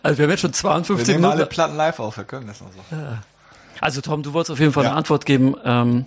Also 0.03 0.17
wir 0.17 0.23
haben 0.25 0.31
jetzt 0.31 0.41
schon 0.41 0.51
52 0.51 1.07
wir 1.07 1.13
nehmen 1.13 1.21
Minuten. 1.21 1.39
alle 1.39 1.45
Platten 1.45 1.77
live 1.77 1.99
auf, 1.99 2.17
wir 2.17 2.25
können 2.25 2.47
das 2.47 2.59
noch 2.59 2.67
so. 2.73 2.95
Ja. 2.95 3.23
Also 3.79 4.01
Tom, 4.01 4.23
du 4.23 4.33
wolltest 4.33 4.51
auf 4.51 4.59
jeden 4.59 4.73
Fall 4.73 4.83
ja. 4.83 4.89
eine 4.89 4.97
Antwort 4.97 5.25
geben 5.25 5.55
ähm, 5.63 6.05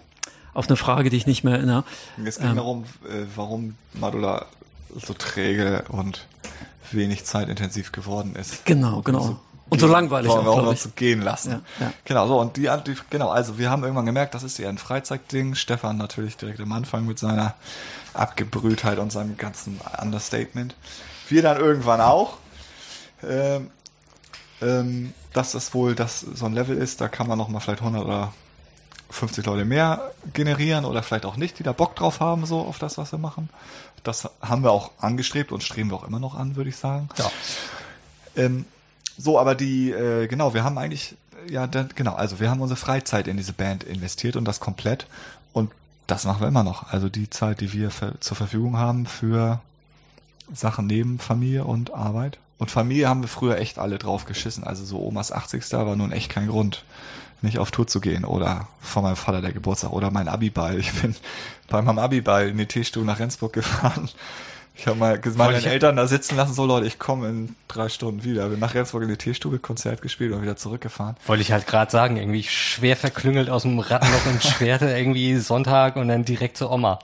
auf 0.52 0.68
eine 0.68 0.76
Frage, 0.76 1.08
die 1.08 1.16
ich 1.16 1.26
nicht 1.26 1.42
mehr 1.42 1.54
erinnere. 1.54 1.84
Es 2.22 2.38
ging 2.38 2.50
ähm, 2.50 2.56
darum, 2.56 2.84
äh, 3.04 3.24
warum 3.34 3.76
Madula 3.94 4.44
so 4.98 5.14
träge 5.14 5.84
und 5.88 6.26
wenig 6.90 7.24
zeitintensiv 7.24 7.92
geworden 7.92 8.34
ist. 8.36 8.64
Genau, 8.64 9.02
genau. 9.02 9.20
So 9.20 9.40
und 9.70 9.80
so 9.80 9.86
langweilig 9.86 10.30
auch, 10.30 10.46
auch 10.46 10.62
noch 10.62 10.76
zu 10.76 10.90
gehen 10.90 11.20
lassen. 11.20 11.50
Ja, 11.50 11.86
ja. 11.86 11.92
Genau, 12.04 12.26
so 12.26 12.40
und 12.40 12.56
die, 12.56 12.70
die, 12.86 12.96
genau, 13.10 13.28
also 13.28 13.58
wir 13.58 13.70
haben 13.70 13.82
irgendwann 13.82 14.06
gemerkt, 14.06 14.34
das 14.34 14.42
ist 14.42 14.58
eher 14.58 14.70
ein 14.70 14.78
Freizeitding. 14.78 15.54
Stefan 15.54 15.98
natürlich 15.98 16.38
direkt 16.38 16.60
am 16.60 16.72
Anfang 16.72 17.04
mit 17.04 17.18
seiner 17.18 17.54
Abgebrühtheit 18.14 18.98
und 18.98 19.12
seinem 19.12 19.36
ganzen 19.36 19.78
Understatement. 20.00 20.74
Wir 21.28 21.42
dann 21.42 21.58
irgendwann 21.58 22.00
auch. 22.00 22.38
Ähm, 23.22 23.70
ähm, 24.60 25.12
dass 25.32 25.52
das 25.52 25.74
wohl 25.74 25.94
das 25.94 26.20
so 26.20 26.46
ein 26.46 26.52
Level 26.52 26.76
ist, 26.76 27.00
da 27.00 27.08
kann 27.08 27.28
man 27.28 27.38
noch 27.38 27.48
mal 27.48 27.60
vielleicht 27.60 27.80
100 27.80 28.04
oder 28.04 28.32
50 29.10 29.46
Leute 29.46 29.64
mehr 29.64 30.12
generieren 30.32 30.84
oder 30.84 31.02
vielleicht 31.02 31.26
auch 31.26 31.36
nicht, 31.36 31.58
die 31.58 31.62
da 31.62 31.72
Bock 31.72 31.96
drauf 31.96 32.20
haben, 32.20 32.44
so 32.44 32.60
auf 32.60 32.78
das, 32.78 32.98
was 32.98 33.12
wir 33.12 33.18
machen. 33.18 33.48
Das 34.04 34.28
haben 34.40 34.62
wir 34.62 34.70
auch 34.70 34.90
angestrebt 34.98 35.52
und 35.52 35.62
streben 35.62 35.90
wir 35.90 35.96
auch 35.96 36.06
immer 36.06 36.20
noch 36.20 36.34
an, 36.34 36.56
würde 36.56 36.70
ich 36.70 36.76
sagen. 36.76 37.08
Ja. 37.16 37.30
Ähm, 38.36 38.64
so, 39.16 39.38
aber 39.38 39.54
die, 39.54 39.90
äh, 39.90 40.26
genau, 40.26 40.54
wir 40.54 40.64
haben 40.64 40.78
eigentlich, 40.78 41.16
ja, 41.48 41.66
dann, 41.66 41.90
genau, 41.94 42.14
also 42.14 42.40
wir 42.40 42.50
haben 42.50 42.60
unsere 42.60 42.78
Freizeit 42.78 43.26
in 43.26 43.36
diese 43.36 43.52
Band 43.52 43.84
investiert 43.84 44.36
und 44.36 44.44
das 44.44 44.60
komplett. 44.60 45.06
Und 45.52 45.72
das 46.06 46.24
machen 46.24 46.40
wir 46.40 46.48
immer 46.48 46.64
noch. 46.64 46.92
Also 46.92 47.08
die 47.08 47.28
Zeit, 47.28 47.60
die 47.60 47.72
wir 47.72 47.90
für, 47.90 48.18
zur 48.20 48.36
Verfügung 48.36 48.76
haben 48.76 49.06
für 49.06 49.60
Sachen 50.52 50.86
neben 50.86 51.18
Familie 51.18 51.64
und 51.64 51.92
Arbeit. 51.92 52.38
Und 52.58 52.70
Familie 52.70 53.08
haben 53.08 53.22
wir 53.22 53.28
früher 53.28 53.58
echt 53.58 53.78
alle 53.78 53.98
drauf 53.98 54.24
geschissen. 54.24 54.64
Also 54.64 54.84
so 54.84 55.00
Omas 55.00 55.32
80. 55.32 55.70
war 55.72 55.96
nun 55.96 56.12
echt 56.12 56.30
kein 56.30 56.48
Grund, 56.48 56.84
nicht 57.42 57.58
auf 57.58 57.70
Tour 57.70 57.86
zu 57.86 58.00
gehen 58.00 58.24
oder 58.24 58.68
von 58.80 59.02
meinem 59.02 59.16
Vater 59.16 59.40
der 59.40 59.52
Geburtstag 59.52 59.92
oder 59.92 60.10
mein 60.10 60.28
Abiball. 60.28 60.78
Ich 60.78 60.92
bin 60.92 61.14
bei 61.68 61.80
meinem 61.82 61.98
Abiball 61.98 62.48
in 62.48 62.58
die 62.58 62.66
Teestuhl 62.66 63.04
nach 63.04 63.18
Rendsburg 63.18 63.52
gefahren. 63.52 64.08
Ich 64.78 64.86
habe 64.86 64.96
mal 64.96 65.20
meine 65.34 65.64
Eltern 65.64 65.96
da 65.96 66.06
sitzen 66.06 66.36
lassen, 66.36 66.54
so 66.54 66.64
Leute, 66.64 66.86
ich 66.86 67.00
komme 67.00 67.28
in 67.28 67.56
drei 67.66 67.88
Stunden 67.88 68.22
wieder. 68.22 68.48
Bin 68.48 68.60
nach 68.60 68.74
Rendsburg 68.74 69.02
in 69.02 69.08
die 69.08 69.16
Teestube, 69.16 69.58
Konzert 69.58 70.02
gespielt 70.02 70.32
und 70.32 70.40
wieder 70.40 70.56
zurückgefahren. 70.56 71.16
Wollte 71.26 71.42
ich 71.42 71.50
halt 71.50 71.66
gerade 71.66 71.90
sagen, 71.90 72.16
irgendwie 72.16 72.44
schwer 72.44 72.96
verklüngelt 72.96 73.50
aus 73.50 73.62
dem 73.62 73.80
Rattenloch 73.80 74.26
in 74.26 74.40
Schwerte, 74.40 74.86
irgendwie 74.96 75.36
Sonntag 75.38 75.96
und 75.96 76.06
dann 76.06 76.24
direkt 76.24 76.56
zur 76.56 76.70
Oma. 76.70 77.00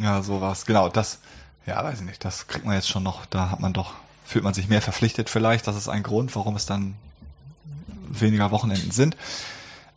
Ja, 0.00 0.22
so 0.22 0.40
war's. 0.40 0.64
Genau, 0.64 0.88
das, 0.88 1.18
ja, 1.66 1.84
weiß 1.84 2.00
ich 2.00 2.06
nicht, 2.06 2.24
das 2.24 2.46
kriegt 2.46 2.64
man 2.64 2.74
jetzt 2.74 2.88
schon 2.88 3.02
noch, 3.02 3.26
da 3.26 3.50
hat 3.50 3.60
man 3.60 3.74
doch, 3.74 3.92
fühlt 4.24 4.44
man 4.44 4.54
sich 4.54 4.68
mehr 4.68 4.80
verpflichtet 4.80 5.28
vielleicht. 5.28 5.66
Das 5.66 5.76
ist 5.76 5.90
ein 5.90 6.02
Grund, 6.02 6.34
warum 6.34 6.56
es 6.56 6.64
dann 6.64 6.94
weniger 8.08 8.50
Wochenenden 8.50 8.92
sind. 8.92 9.14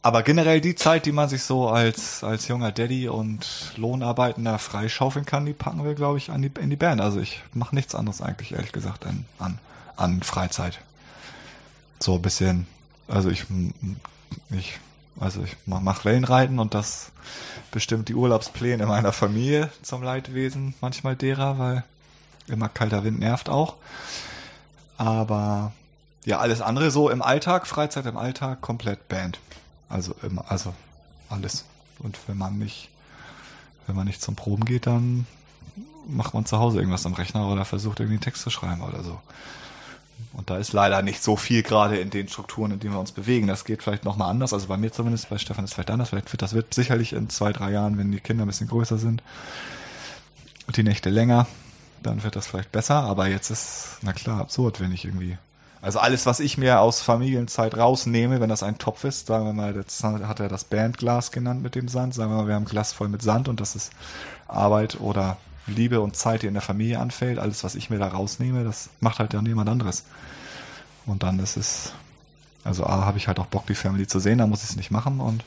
Aber 0.06 0.22
generell 0.22 0.60
die 0.60 0.76
Zeit, 0.76 1.06
die 1.06 1.14
man 1.14 1.30
sich 1.30 1.44
so 1.44 1.70
als, 1.70 2.26
als 2.26 2.50
junger 2.50 2.74
Daddy 2.74 3.08
und 3.08 3.72
Lohnarbeitender 3.78 4.60
freischaufeln 4.60 5.26
kann, 5.26 5.46
die 5.46 5.54
packen 5.54 5.86
wir, 5.86 5.96
glaube 5.96 6.18
ich, 6.18 6.30
an 6.30 6.42
die, 6.42 6.52
in 6.60 6.70
die 6.70 6.76
Band. 6.76 7.00
Also 7.00 7.22
ich 7.22 7.42
mache 7.54 7.74
nichts 7.74 7.96
anderes 7.96 8.22
eigentlich, 8.22 8.52
ehrlich 8.52 8.74
gesagt, 8.74 9.06
an, 9.06 9.24
an, 9.40 9.60
an 9.96 10.22
Freizeit. 10.22 10.80
So 12.02 12.16
ein 12.16 12.22
bisschen, 12.22 12.68
also 13.08 13.30
ich, 13.30 13.46
ich, 14.50 14.78
also 15.22 15.42
ich 15.42 15.56
mache 15.66 16.04
Wellenreiten 16.04 16.60
und 16.60 16.74
das 16.74 17.14
bestimmt 17.72 18.10
die 18.10 18.16
Urlaubspläne 18.16 18.86
meiner 18.86 19.14
Familie 19.14 19.70
zum 19.84 20.04
Leidwesen 20.04 20.74
manchmal 20.82 21.16
derer, 21.16 21.58
weil 21.58 21.84
immer 22.48 22.68
kalter 22.68 23.06
Wind 23.06 23.20
nervt 23.20 23.48
auch. 23.48 23.76
Aber 24.98 25.72
ja, 26.26 26.40
alles 26.40 26.60
andere 26.60 26.92
so 26.92 27.10
im 27.10 27.22
Alltag, 27.22 27.68
Freizeit 27.68 28.06
im 28.06 28.18
Alltag, 28.18 28.60
komplett 28.60 29.08
Band. 29.08 29.40
Also 29.94 30.16
immer, 30.24 30.44
also 30.50 30.74
alles. 31.30 31.66
Und 32.00 32.18
wenn 32.28 32.38
man 32.38 32.58
nicht, 32.58 32.90
wenn 33.86 33.96
man 33.96 34.08
nicht 34.08 34.22
zum 34.22 34.36
Proben 34.36 34.66
geht, 34.66 34.88
dann 34.88 35.28
macht 36.08 36.34
man 36.34 36.48
zu 36.48 36.58
Hause 36.58 36.80
irgendwas 36.80 37.06
am 37.06 37.14
Rechner 37.14 37.48
oder 37.48 37.64
versucht 37.64 38.00
irgendwie 38.00 38.16
einen 38.16 38.24
Text 38.24 38.42
zu 38.42 38.50
schreiben 38.50 38.82
oder 38.82 39.04
so. 39.04 39.20
Und 40.34 40.50
da 40.50 40.58
ist 40.58 40.74
leider 40.74 41.04
nicht 41.04 41.22
so 41.22 41.36
viel 41.36 41.62
gerade 41.62 41.98
in 41.98 42.10
den 42.10 42.28
Strukturen, 42.28 42.72
in 42.72 42.80
denen 42.80 42.94
wir 42.94 43.00
uns 43.00 43.12
bewegen. 43.12 43.46
Das 43.46 43.66
geht 43.66 43.84
vielleicht 43.84 44.04
nochmal 44.04 44.32
anders. 44.32 44.52
Also 44.52 44.68
bei 44.68 44.78
mir 44.78 44.92
zumindest, 44.92 45.30
bei 45.30 45.38
Stefan 45.38 45.64
ist 45.64 45.72
es 45.72 45.76
vielleicht 45.76 45.92
anders. 45.92 46.10
Vielleicht 46.10 46.34
wird 46.34 46.42
das 46.42 46.54
wird 46.54 46.74
sicherlich 46.74 47.14
in 47.14 47.30
zwei, 47.30 47.54
drei 47.54 47.72
Jahren, 47.72 48.00
wenn 48.00 48.12
die 48.12 48.20
Kinder 48.20 48.46
ein 48.46 48.48
bisschen 48.48 48.68
größer 48.68 48.98
sind 48.98 49.22
und 50.66 50.76
die 50.76 50.84
Nächte 50.84 51.12
länger, 51.12 51.46
dann 52.02 52.24
wird 52.24 52.36
das 52.36 52.48
vielleicht 52.48 52.72
besser. 52.72 52.96
Aber 52.96 53.28
jetzt 53.28 53.52
ist, 53.52 53.98
na 54.02 54.12
klar, 54.12 54.42
absurd, 54.42 54.80
wenn 54.80 54.92
ich 54.92 55.06
irgendwie 55.06 55.38
also 55.84 56.00
alles, 56.00 56.26
was 56.26 56.40
ich 56.40 56.58
mir 56.58 56.80
aus 56.80 57.02
Familienzeit 57.02 57.76
rausnehme, 57.76 58.40
wenn 58.40 58.48
das 58.48 58.64
ein 58.64 58.78
Topf 58.78 59.04
ist, 59.04 59.28
sagen 59.28 59.46
wir 59.46 59.52
mal, 59.52 59.76
jetzt 59.76 60.02
hat 60.02 60.40
er 60.40 60.48
das 60.48 60.64
Bandglas 60.64 61.34
genannt 61.34 61.62
mit 61.62 61.76
dem 61.76 61.90
Sand, 61.90 62.14
sagen 62.14 62.32
wir 62.32 62.38
mal, 62.38 62.48
wir 62.48 62.56
haben 62.56 62.64
ein 62.64 62.70
Glas 62.70 62.94
voll 62.94 63.10
mit 63.10 63.22
Sand 63.22 63.50
und 63.50 63.60
das 63.60 63.76
ist 63.76 63.92
Arbeit 64.48 65.02
oder 65.02 65.36
Liebe 65.68 66.00
und 66.00 66.16
Zeit, 66.16 66.42
die 66.42 66.48
in 66.48 66.54
der 66.54 66.62
Familie 66.62 67.00
anfällt. 67.00 67.38
Alles, 67.38 67.66
was 67.66 67.76
ich 67.76 67.90
mir 67.90 68.00
da 68.00 68.08
rausnehme, 68.08 68.64
das 68.64 68.92
macht 69.02 69.20
halt 69.20 69.34
dann 69.34 69.46
jemand 69.46 69.70
anderes. 69.70 70.06
Und 71.06 71.22
dann 71.22 71.38
ist 71.40 71.58
es, 71.58 71.92
also 72.64 72.86
A, 72.86 73.06
habe 73.06 73.18
ich 73.18 73.28
halt 73.28 73.38
auch 73.40 73.48
Bock, 73.48 73.68
die 73.68 73.76
Family 73.76 74.08
zu 74.08 74.20
sehen, 74.20 74.38
da 74.38 74.48
muss 74.48 74.64
ich 74.64 74.70
es 74.70 74.76
nicht 74.78 74.90
machen 74.90 75.20
und 75.20 75.44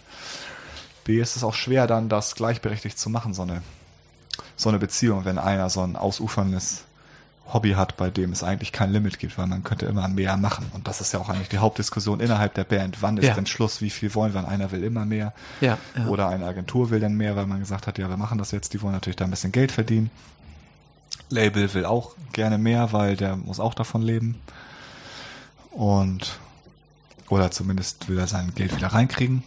B, 1.05 1.19
ist 1.19 1.37
es 1.37 1.45
auch 1.45 1.55
schwer, 1.55 1.87
dann 1.87 2.11
das 2.11 2.35
gleichberechtigt 2.35 2.99
zu 2.99 3.09
machen, 3.09 3.33
so 3.33 3.41
eine, 3.41 3.63
so 4.55 4.69
eine 4.69 4.79
Beziehung, 4.79 5.25
wenn 5.25 5.39
einer 5.39 5.71
so 5.71 5.81
ein 5.81 5.97
ausuferndes 5.97 6.86
Hobby 7.53 7.73
hat, 7.73 7.97
bei 7.97 8.11
dem 8.11 8.33
es 8.33 8.43
eigentlich 8.43 8.73
kein 8.73 8.93
Limit 8.93 9.19
gibt, 9.19 9.39
weil 9.39 9.47
man 9.47 9.63
könnte 9.63 9.87
immer 9.87 10.09
mehr 10.09 10.37
machen. 10.37 10.67
Und 10.73 10.89
das 10.89 11.01
ist 11.01 11.13
ja 11.13 11.21
auch 11.21 11.29
eigentlich 11.29 11.49
die 11.49 11.59
Hauptdiskussion 11.59 12.21
innerhalb 12.21 12.55
der 12.55 12.65
Band. 12.65 13.03
Wann 13.03 13.17
ist 13.19 13.27
ja. 13.27 13.35
denn 13.35 13.47
Schluss? 13.47 13.81
Wie 13.81 13.91
viel 13.91 14.15
wollen 14.15 14.35
wir? 14.35 14.49
Einer 14.49 14.73
will 14.73 14.83
immer 14.83 15.05
mehr. 15.05 15.33
Ja, 15.61 15.79
ja. 15.97 16.07
Oder 16.07 16.29
eine 16.29 16.45
Agentur 16.45 16.91
will 16.91 17.01
dann 17.01 17.15
mehr, 17.15 17.37
weil 17.37 17.47
man 17.47 17.61
gesagt 17.61 17.87
hat, 17.87 17.99
ja, 17.99 18.09
wir 18.09 18.17
machen 18.17 18.39
das 18.39 18.51
jetzt. 18.51 18.75
Die 18.75 18.83
wollen 18.83 18.95
natürlich 18.95 19.17
da 19.17 19.25
ein 19.25 19.31
bisschen 19.31 19.53
Geld 19.53 19.71
verdienen. 19.71 20.11
Label 21.29 21.73
will 21.75 21.85
auch 21.85 22.15
gerne 22.33 22.59
mehr, 22.59 22.93
weil 22.93 23.17
der 23.17 23.37
muss 23.37 23.61
auch 23.61 23.75
davon 23.75 24.03
leben. 24.03 24.41
Und 25.71 26.39
Oder 27.29 27.51
zumindest 27.51 28.09
will 28.09 28.19
er 28.19 28.27
sein 28.27 28.53
Geld 28.55 28.77
wieder 28.77 28.89
reinkriegen. 28.89 29.43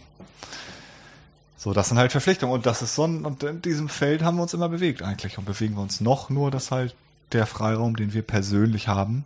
So, 1.56 1.72
das 1.72 1.88
sind 1.88 1.98
halt 1.98 2.12
Verpflichtungen 2.12 2.54
und 2.54 2.66
das 2.66 2.82
ist 2.82 2.94
so 2.94 3.04
ein, 3.04 3.24
und 3.24 3.42
in 3.42 3.60
diesem 3.60 3.88
Feld 3.88 4.22
haben 4.22 4.36
wir 4.36 4.42
uns 4.42 4.54
immer 4.54 4.68
bewegt 4.68 5.02
eigentlich 5.02 5.38
und 5.38 5.44
bewegen 5.44 5.74
wir 5.74 5.82
uns 5.82 6.00
noch 6.00 6.30
nur, 6.30 6.50
dass 6.50 6.70
halt 6.70 6.94
der 7.32 7.46
Freiraum, 7.46 7.96
den 7.96 8.12
wir 8.12 8.22
persönlich 8.22 8.88
haben, 8.88 9.24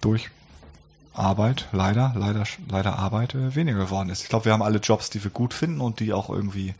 durch 0.00 0.30
Arbeit, 1.14 1.68
leider, 1.72 2.12
leider, 2.16 2.44
leider 2.68 2.98
Arbeit 2.98 3.34
äh, 3.34 3.54
weniger 3.54 3.78
geworden 3.78 4.10
ist. 4.10 4.22
Ich 4.22 4.28
glaube, 4.28 4.46
wir 4.46 4.52
haben 4.52 4.62
alle 4.62 4.78
Jobs, 4.78 5.10
die 5.10 5.22
wir 5.22 5.30
gut 5.30 5.54
finden 5.54 5.80
und 5.80 6.00
die 6.00 6.12
auch 6.12 6.28
irgendwie 6.28 6.74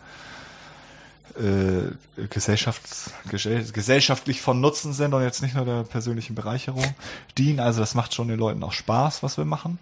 äh, 1.37 2.27
gesellschafts 2.29 3.11
gesellschaftlich 3.29 4.41
von 4.41 4.61
Nutzen 4.61 4.93
sind 4.93 5.15
und 5.15 5.23
jetzt 5.23 5.43
nicht 5.43 5.55
nur 5.55 5.65
der 5.65 5.83
persönlichen 5.85 6.35
Bereicherung 6.35 6.95
dienen. 7.39 7.61
Also 7.61 7.81
das 7.81 7.95
macht 7.95 8.15
schon 8.15 8.29
den 8.29 8.39
Leuten 8.39 8.63
auch 8.63 8.73
Spaß, 8.73 9.23
was 9.23 9.37
wir 9.37 9.45
machen. 9.45 9.79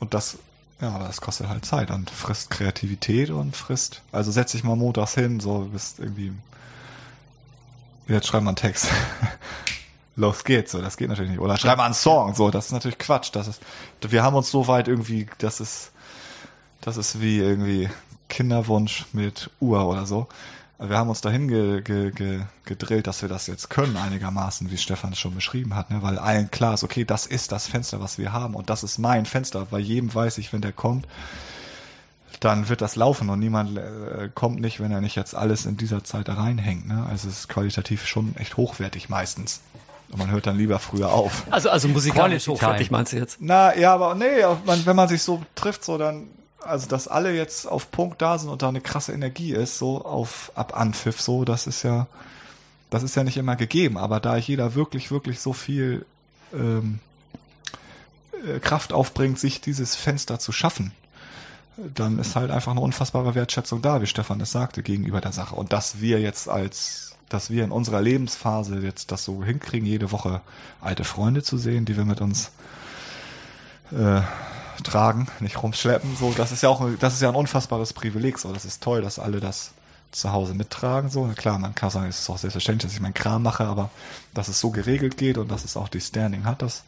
Und 0.00 0.14
das, 0.14 0.38
ja, 0.80 0.98
das 0.98 1.20
kostet 1.20 1.48
halt 1.48 1.64
Zeit 1.64 1.90
und 1.90 2.10
frisst 2.10 2.50
Kreativität 2.50 3.30
und 3.30 3.56
frisst. 3.56 4.02
Also 4.12 4.30
setz 4.30 4.52
dich 4.52 4.64
mal 4.64 4.76
montags 4.76 5.14
hin, 5.14 5.40
so 5.40 5.68
bist 5.72 5.98
irgendwie. 5.98 6.32
Jetzt 8.08 8.26
schreib 8.26 8.42
mal 8.42 8.50
einen 8.50 8.56
Text. 8.56 8.88
Los 10.16 10.44
geht's, 10.44 10.72
so, 10.72 10.80
das 10.80 10.96
geht 10.96 11.08
natürlich 11.08 11.32
nicht. 11.32 11.40
Oder 11.40 11.56
schreib 11.58 11.78
mal 11.78 11.84
einen 11.84 11.94
Song, 11.94 12.34
so, 12.34 12.50
das 12.50 12.66
ist 12.66 12.72
natürlich 12.72 12.98
Quatsch. 12.98 13.30
Das 13.32 13.48
ist, 13.48 13.60
wir 14.00 14.22
haben 14.22 14.34
uns 14.34 14.50
so 14.50 14.66
weit 14.66 14.88
irgendwie, 14.88 15.28
das 15.38 15.60
ist, 15.60 15.92
das 16.80 16.96
ist 16.96 17.20
wie 17.20 17.38
irgendwie 17.38 17.90
Kinderwunsch 18.28 19.06
mit 19.12 19.50
Uhr 19.60 19.86
oder 19.86 20.06
so 20.06 20.28
wir 20.78 20.98
haben 20.98 21.08
uns 21.08 21.22
dahin 21.22 21.48
ge, 21.48 21.80
ge, 21.80 22.10
ge, 22.10 22.40
gedrillt, 22.64 23.06
dass 23.06 23.22
wir 23.22 23.28
das 23.28 23.46
jetzt 23.46 23.70
können 23.70 23.96
einigermaßen, 23.96 24.70
wie 24.70 24.76
Stefan 24.76 25.12
es 25.12 25.18
schon 25.18 25.34
beschrieben 25.34 25.74
hat, 25.74 25.90
ne? 25.90 26.02
weil 26.02 26.18
allen 26.18 26.50
klar 26.50 26.74
ist, 26.74 26.84
okay, 26.84 27.04
das 27.04 27.26
ist 27.26 27.52
das 27.52 27.66
Fenster, 27.66 28.00
was 28.00 28.18
wir 28.18 28.32
haben 28.32 28.54
und 28.54 28.68
das 28.68 28.84
ist 28.84 28.98
mein 28.98 29.24
Fenster. 29.24 29.66
Bei 29.70 29.78
jedem 29.78 30.14
weiß 30.14 30.36
ich, 30.38 30.52
wenn 30.52 30.60
der 30.60 30.72
kommt, 30.72 31.06
dann 32.40 32.68
wird 32.68 32.80
das 32.80 32.96
laufen 32.96 33.30
und 33.30 33.38
niemand 33.38 33.78
äh, 33.78 34.28
kommt 34.34 34.60
nicht, 34.60 34.80
wenn 34.80 34.92
er 34.92 35.00
nicht 35.00 35.16
jetzt 35.16 35.34
alles 35.34 35.66
in 35.66 35.76
dieser 35.76 36.04
Zeit 36.04 36.28
da 36.28 36.34
reinhängt. 36.34 36.86
Ne? 36.86 37.06
Also 37.08 37.28
es 37.28 37.40
ist 37.40 37.48
qualitativ 37.48 38.06
schon 38.06 38.36
echt 38.36 38.56
hochwertig 38.56 39.08
meistens. 39.08 39.60
Und 40.10 40.18
man 40.18 40.30
hört 40.30 40.46
dann 40.46 40.56
lieber 40.56 40.78
früher 40.78 41.12
auf. 41.12 41.44
Also, 41.50 41.68
also 41.68 41.88
musikalisch 41.88 42.46
hochwertig 42.46 42.90
meinst 42.90 43.12
du 43.12 43.16
jetzt? 43.16 43.38
Na, 43.40 43.76
ja, 43.76 43.92
aber 43.92 44.14
nee, 44.14 44.44
wenn 44.64 44.96
man 44.96 45.08
sich 45.08 45.22
so 45.22 45.42
trifft, 45.56 45.84
so 45.84 45.98
dann 45.98 46.28
also 46.66 46.88
dass 46.88 47.08
alle 47.08 47.34
jetzt 47.34 47.66
auf 47.66 47.90
Punkt 47.90 48.20
da 48.20 48.38
sind 48.38 48.50
und 48.50 48.62
da 48.62 48.68
eine 48.68 48.80
krasse 48.80 49.12
Energie 49.12 49.52
ist, 49.52 49.78
so 49.78 50.04
auf 50.04 50.52
ab 50.54 50.78
Anpfiff, 50.78 51.20
so, 51.20 51.44
das 51.44 51.66
ist 51.66 51.82
ja, 51.82 52.06
das 52.90 53.02
ist 53.02 53.16
ja 53.16 53.24
nicht 53.24 53.36
immer 53.36 53.56
gegeben. 53.56 53.96
Aber 53.98 54.20
da 54.20 54.36
jeder 54.36 54.74
wirklich, 54.74 55.10
wirklich 55.10 55.40
so 55.40 55.52
viel 55.52 56.04
ähm, 56.52 57.00
äh, 58.46 58.58
Kraft 58.58 58.92
aufbringt, 58.92 59.38
sich 59.38 59.60
dieses 59.60 59.96
Fenster 59.96 60.38
zu 60.38 60.52
schaffen, 60.52 60.92
dann 61.76 62.18
ist 62.18 62.36
halt 62.36 62.50
einfach 62.50 62.72
eine 62.72 62.80
unfassbare 62.80 63.34
Wertschätzung 63.34 63.82
da, 63.82 64.00
wie 64.00 64.06
Stefan 64.06 64.40
es 64.40 64.52
sagte, 64.52 64.82
gegenüber 64.82 65.20
der 65.20 65.32
Sache. 65.32 65.54
Und 65.54 65.72
dass 65.72 66.00
wir 66.00 66.20
jetzt 66.20 66.48
als, 66.48 67.16
dass 67.28 67.50
wir 67.50 67.64
in 67.64 67.70
unserer 67.70 68.00
Lebensphase 68.00 68.78
jetzt 68.80 69.12
das 69.12 69.24
so 69.24 69.44
hinkriegen, 69.44 69.86
jede 69.86 70.10
Woche 70.10 70.40
alte 70.80 71.04
Freunde 71.04 71.42
zu 71.42 71.58
sehen, 71.58 71.84
die 71.84 71.96
wir 71.96 72.04
mit 72.04 72.20
uns 72.20 72.50
äh, 73.92 74.22
tragen, 74.82 75.28
nicht 75.40 75.62
rumschleppen. 75.62 76.16
So, 76.16 76.32
das 76.36 76.52
ist 76.52 76.62
ja 76.62 76.70
auch, 76.70 76.86
das 76.98 77.14
ist 77.14 77.22
ja 77.22 77.28
ein 77.28 77.34
unfassbares 77.34 77.92
Privileg. 77.92 78.38
So, 78.38 78.52
das 78.52 78.64
ist 78.64 78.82
toll, 78.82 79.02
dass 79.02 79.18
alle 79.18 79.40
das 79.40 79.72
zu 80.12 80.32
Hause 80.32 80.54
mittragen. 80.54 81.10
So, 81.10 81.24
klar, 81.36 81.58
man 81.58 81.74
kann 81.74 81.90
sagen, 81.90 82.08
es 82.08 82.20
ist 82.20 82.30
auch 82.30 82.38
selbstverständlich, 82.38 82.88
dass 82.90 82.94
ich 82.94 83.02
meinen 83.02 83.14
Kram 83.14 83.42
mache, 83.42 83.64
aber 83.64 83.90
dass 84.32 84.48
es 84.48 84.60
so 84.60 84.70
geregelt 84.70 85.18
geht 85.18 85.36
und 85.36 85.50
dass 85.50 85.64
es 85.64 85.76
auch 85.76 85.88
die 85.88 86.00
Standing 86.00 86.44
hat, 86.44 86.62
das 86.62 86.84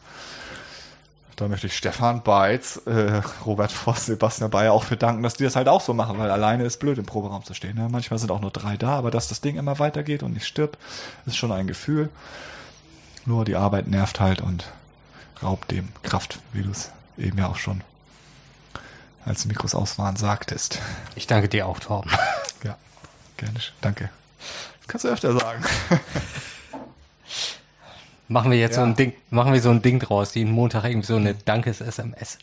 da 1.39 1.47
möchte 1.47 1.67
ich 1.67 1.77
Stefan 1.77 2.21
Beitz, 2.21 2.81
äh, 2.85 3.21
Robert 3.45 3.71
Voss, 3.71 4.07
Sebastian 4.07 4.49
Bayer 4.49 4.73
auch 4.73 4.83
für 4.83 4.97
danken, 4.97 5.23
dass 5.23 5.35
die 5.35 5.45
das 5.45 5.55
halt 5.55 5.69
auch 5.69 5.79
so 5.79 5.93
machen, 5.93 6.17
weil 6.17 6.29
alleine 6.31 6.65
ist 6.65 6.79
blöd 6.79 6.97
im 6.97 7.05
Proberaum 7.05 7.45
zu 7.45 7.53
stehen. 7.53 7.77
Ne? 7.77 7.87
Manchmal 7.89 8.19
sind 8.19 8.29
auch 8.29 8.41
nur 8.41 8.51
drei 8.51 8.75
da, 8.75 8.97
aber 8.97 9.09
dass 9.09 9.29
das 9.29 9.39
Ding 9.39 9.55
immer 9.55 9.79
weitergeht 9.79 10.21
und 10.21 10.33
nicht 10.33 10.45
stirbt, 10.45 10.77
ist 11.25 11.37
schon 11.37 11.53
ein 11.53 11.67
Gefühl. 11.67 12.09
Nur 13.25 13.45
die 13.45 13.55
Arbeit 13.55 13.87
nervt 13.87 14.19
halt 14.19 14.41
und 14.41 14.65
raubt 15.41 15.71
dem 15.71 15.87
Kraft, 16.03 16.39
wie 16.51 16.63
du 16.63 16.71
es 16.71 16.91
eben 17.17 17.37
ja 17.37 17.47
auch 17.47 17.55
schon, 17.55 17.83
als 19.23 19.43
die 19.43 19.47
Mikros 19.47 19.75
aus 19.75 19.97
waren, 19.97 20.17
sagtest. 20.17 20.79
Ich 21.15 21.25
danke 21.25 21.47
dir 21.47 21.67
auch, 21.67 21.79
Torben. 21.79 22.11
Ja, 22.63 22.75
gerne. 23.37 23.59
Danke. 23.79 24.09
Das 24.79 24.87
kannst 24.89 25.05
du 25.05 25.09
öfter 25.09 25.31
sagen. 25.39 25.63
Machen 28.29 28.51
wir 28.51 28.59
jetzt 28.59 28.77
ja. 28.77 28.83
so 28.83 28.87
ein 28.87 28.95
Ding, 28.95 29.13
machen 29.31 29.53
wir 29.53 29.61
so 29.61 29.71
ein 29.71 29.81
Ding 29.81 29.99
draus, 29.99 30.35
jeden 30.35 30.51
Montag 30.51 30.85
irgendwie 30.85 31.07
so 31.07 31.15
eine 31.15 31.33
Dankes-SMS. 31.33 32.37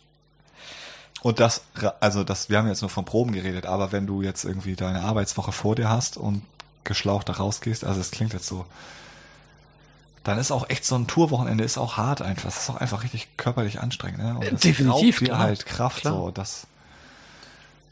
Und 1.22 1.41
das, 1.41 1.62
also 2.01 2.24
das, 2.24 2.51
wir 2.51 2.59
haben 2.59 2.68
jetzt 2.68 2.82
nur 2.82 2.91
von 2.91 3.05
Proben 3.05 3.32
geredet, 3.32 3.66
aber 3.66 3.93
wenn 3.93 4.07
du 4.07 4.20
jetzt 4.20 4.45
irgendwie 4.45 4.74
deine 4.74 5.03
Arbeitswoche 5.03 5.53
vor 5.53 5.76
dir 5.76 5.89
hast 5.89 6.16
und 6.16 6.43
geschlaucht 6.84 7.28
da 7.28 7.34
rausgehst, 7.34 7.84
also 7.84 8.01
es 8.01 8.11
klingt 8.11 8.32
jetzt 8.32 8.47
so, 8.47 8.66
dann 10.24 10.39
ist 10.39 10.51
auch 10.51 10.68
echt 10.68 10.84
so 10.84 10.97
ein 10.97 11.07
Tourwochenende 11.07 11.62
ist 11.62 11.78
auch 11.78 11.97
hart 11.97 12.20
einfach. 12.20 12.45
Das 12.45 12.62
ist 12.62 12.70
auch 12.70 12.76
einfach 12.76 13.05
richtig 13.05 13.37
körperlich 13.37 13.80
anstrengend. 13.80 14.18
Ne? 14.18 14.34
Und 14.34 14.53
das 14.53 14.61
Definitiv. 14.61 15.20
Dir 15.20 15.39
halt 15.39 15.66
Kraft. 15.66 16.01
Klar. 16.01 16.14
So, 16.14 16.30
das, 16.32 16.66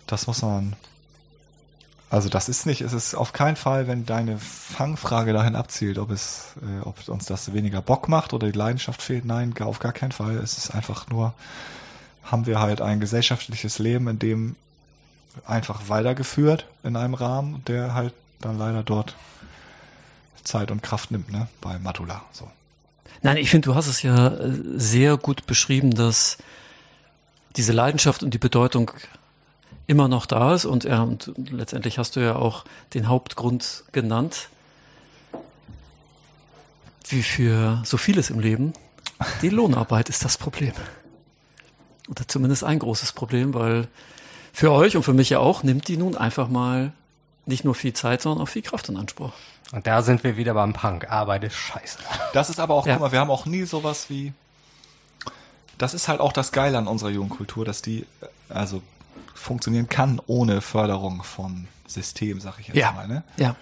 das 0.08 0.26
muss 0.26 0.42
man. 0.42 0.74
Also 2.14 2.28
das 2.28 2.48
ist 2.48 2.64
nicht, 2.64 2.80
es 2.80 2.92
ist 2.92 3.16
auf 3.16 3.32
keinen 3.32 3.56
Fall, 3.56 3.88
wenn 3.88 4.06
deine 4.06 4.38
Fangfrage 4.38 5.32
dahin 5.32 5.56
abzielt, 5.56 5.98
ob 5.98 6.12
es, 6.12 6.54
äh, 6.62 6.86
ob 6.86 7.08
uns 7.08 7.26
das 7.26 7.52
weniger 7.52 7.82
Bock 7.82 8.08
macht 8.08 8.32
oder 8.32 8.46
die 8.46 8.56
Leidenschaft 8.56 9.02
fehlt. 9.02 9.24
Nein, 9.24 9.52
auf 9.58 9.80
gar 9.80 9.92
keinen 9.92 10.12
Fall. 10.12 10.36
Es 10.36 10.56
ist 10.56 10.70
einfach 10.70 11.08
nur, 11.08 11.34
haben 12.22 12.46
wir 12.46 12.60
halt 12.60 12.80
ein 12.80 13.00
gesellschaftliches 13.00 13.80
Leben, 13.80 14.06
in 14.06 14.20
dem 14.20 14.54
einfach 15.44 15.88
weitergeführt 15.88 16.68
in 16.84 16.94
einem 16.94 17.14
Rahmen, 17.14 17.64
der 17.66 17.94
halt 17.94 18.14
dann 18.40 18.58
leider 18.58 18.84
dort 18.84 19.16
Zeit 20.44 20.70
und 20.70 20.84
Kraft 20.84 21.10
nimmt, 21.10 21.32
ne, 21.32 21.48
bei 21.60 21.80
Matula, 21.80 22.22
so. 22.30 22.48
Nein, 23.22 23.38
ich 23.38 23.50
finde, 23.50 23.70
du 23.70 23.74
hast 23.74 23.88
es 23.88 24.02
ja 24.02 24.28
äh, 24.28 24.52
sehr 24.76 25.16
gut 25.16 25.46
beschrieben, 25.46 25.92
dass 25.96 26.38
diese 27.56 27.72
Leidenschaft 27.72 28.22
und 28.22 28.32
die 28.32 28.38
Bedeutung 28.38 28.92
immer 29.86 30.08
noch 30.08 30.26
da 30.26 30.54
ist 30.54 30.64
und, 30.64 30.84
ja, 30.84 31.02
und 31.02 31.32
letztendlich 31.36 31.98
hast 31.98 32.16
du 32.16 32.20
ja 32.20 32.36
auch 32.36 32.64
den 32.94 33.08
Hauptgrund 33.08 33.84
genannt, 33.92 34.48
wie 37.08 37.22
für 37.22 37.82
so 37.84 37.96
vieles 37.96 38.30
im 38.30 38.40
Leben. 38.40 38.72
Die 39.42 39.50
Lohnarbeit 39.50 40.08
ist 40.08 40.24
das 40.24 40.38
Problem. 40.38 40.72
Oder 42.08 42.26
zumindest 42.26 42.64
ein 42.64 42.78
großes 42.78 43.12
Problem, 43.12 43.54
weil 43.54 43.88
für 44.52 44.72
euch 44.72 44.96
und 44.96 45.02
für 45.02 45.12
mich 45.12 45.30
ja 45.30 45.38
auch 45.38 45.62
nimmt 45.62 45.88
die 45.88 45.96
nun 45.96 46.16
einfach 46.16 46.48
mal 46.48 46.92
nicht 47.46 47.64
nur 47.64 47.74
viel 47.74 47.92
Zeit, 47.92 48.22
sondern 48.22 48.42
auch 48.42 48.48
viel 48.48 48.62
Kraft 48.62 48.88
in 48.88 48.96
Anspruch. 48.96 49.32
Und 49.72 49.86
da 49.86 50.02
sind 50.02 50.24
wir 50.24 50.36
wieder 50.36 50.54
beim 50.54 50.72
Punk. 50.72 51.10
Arbeit 51.10 51.44
ist 51.44 51.56
scheiße. 51.56 51.98
Das 52.32 52.50
ist 52.50 52.60
aber 52.60 52.74
auch, 52.74 52.86
ja. 52.86 52.94
guck 52.94 53.02
mal, 53.02 53.12
wir 53.12 53.20
haben 53.20 53.30
auch 53.30 53.46
nie 53.46 53.64
sowas 53.64 54.08
wie. 54.08 54.32
Das 55.78 55.94
ist 55.94 56.08
halt 56.08 56.20
auch 56.20 56.32
das 56.32 56.52
Geile 56.52 56.78
an 56.78 56.86
unserer 56.86 57.10
Jugendkultur, 57.10 57.64
dass 57.64 57.82
die 57.82 58.06
also 58.48 58.82
funktionieren 59.34 59.88
kann 59.88 60.20
ohne 60.26 60.60
Förderung 60.60 61.22
vom 61.22 61.66
System, 61.86 62.40
sag 62.40 62.58
ich 62.60 62.68
jetzt 62.68 62.76
ja. 62.76 62.92
mal. 62.92 63.06
Ne? 63.06 63.22
Ja. 63.36 63.56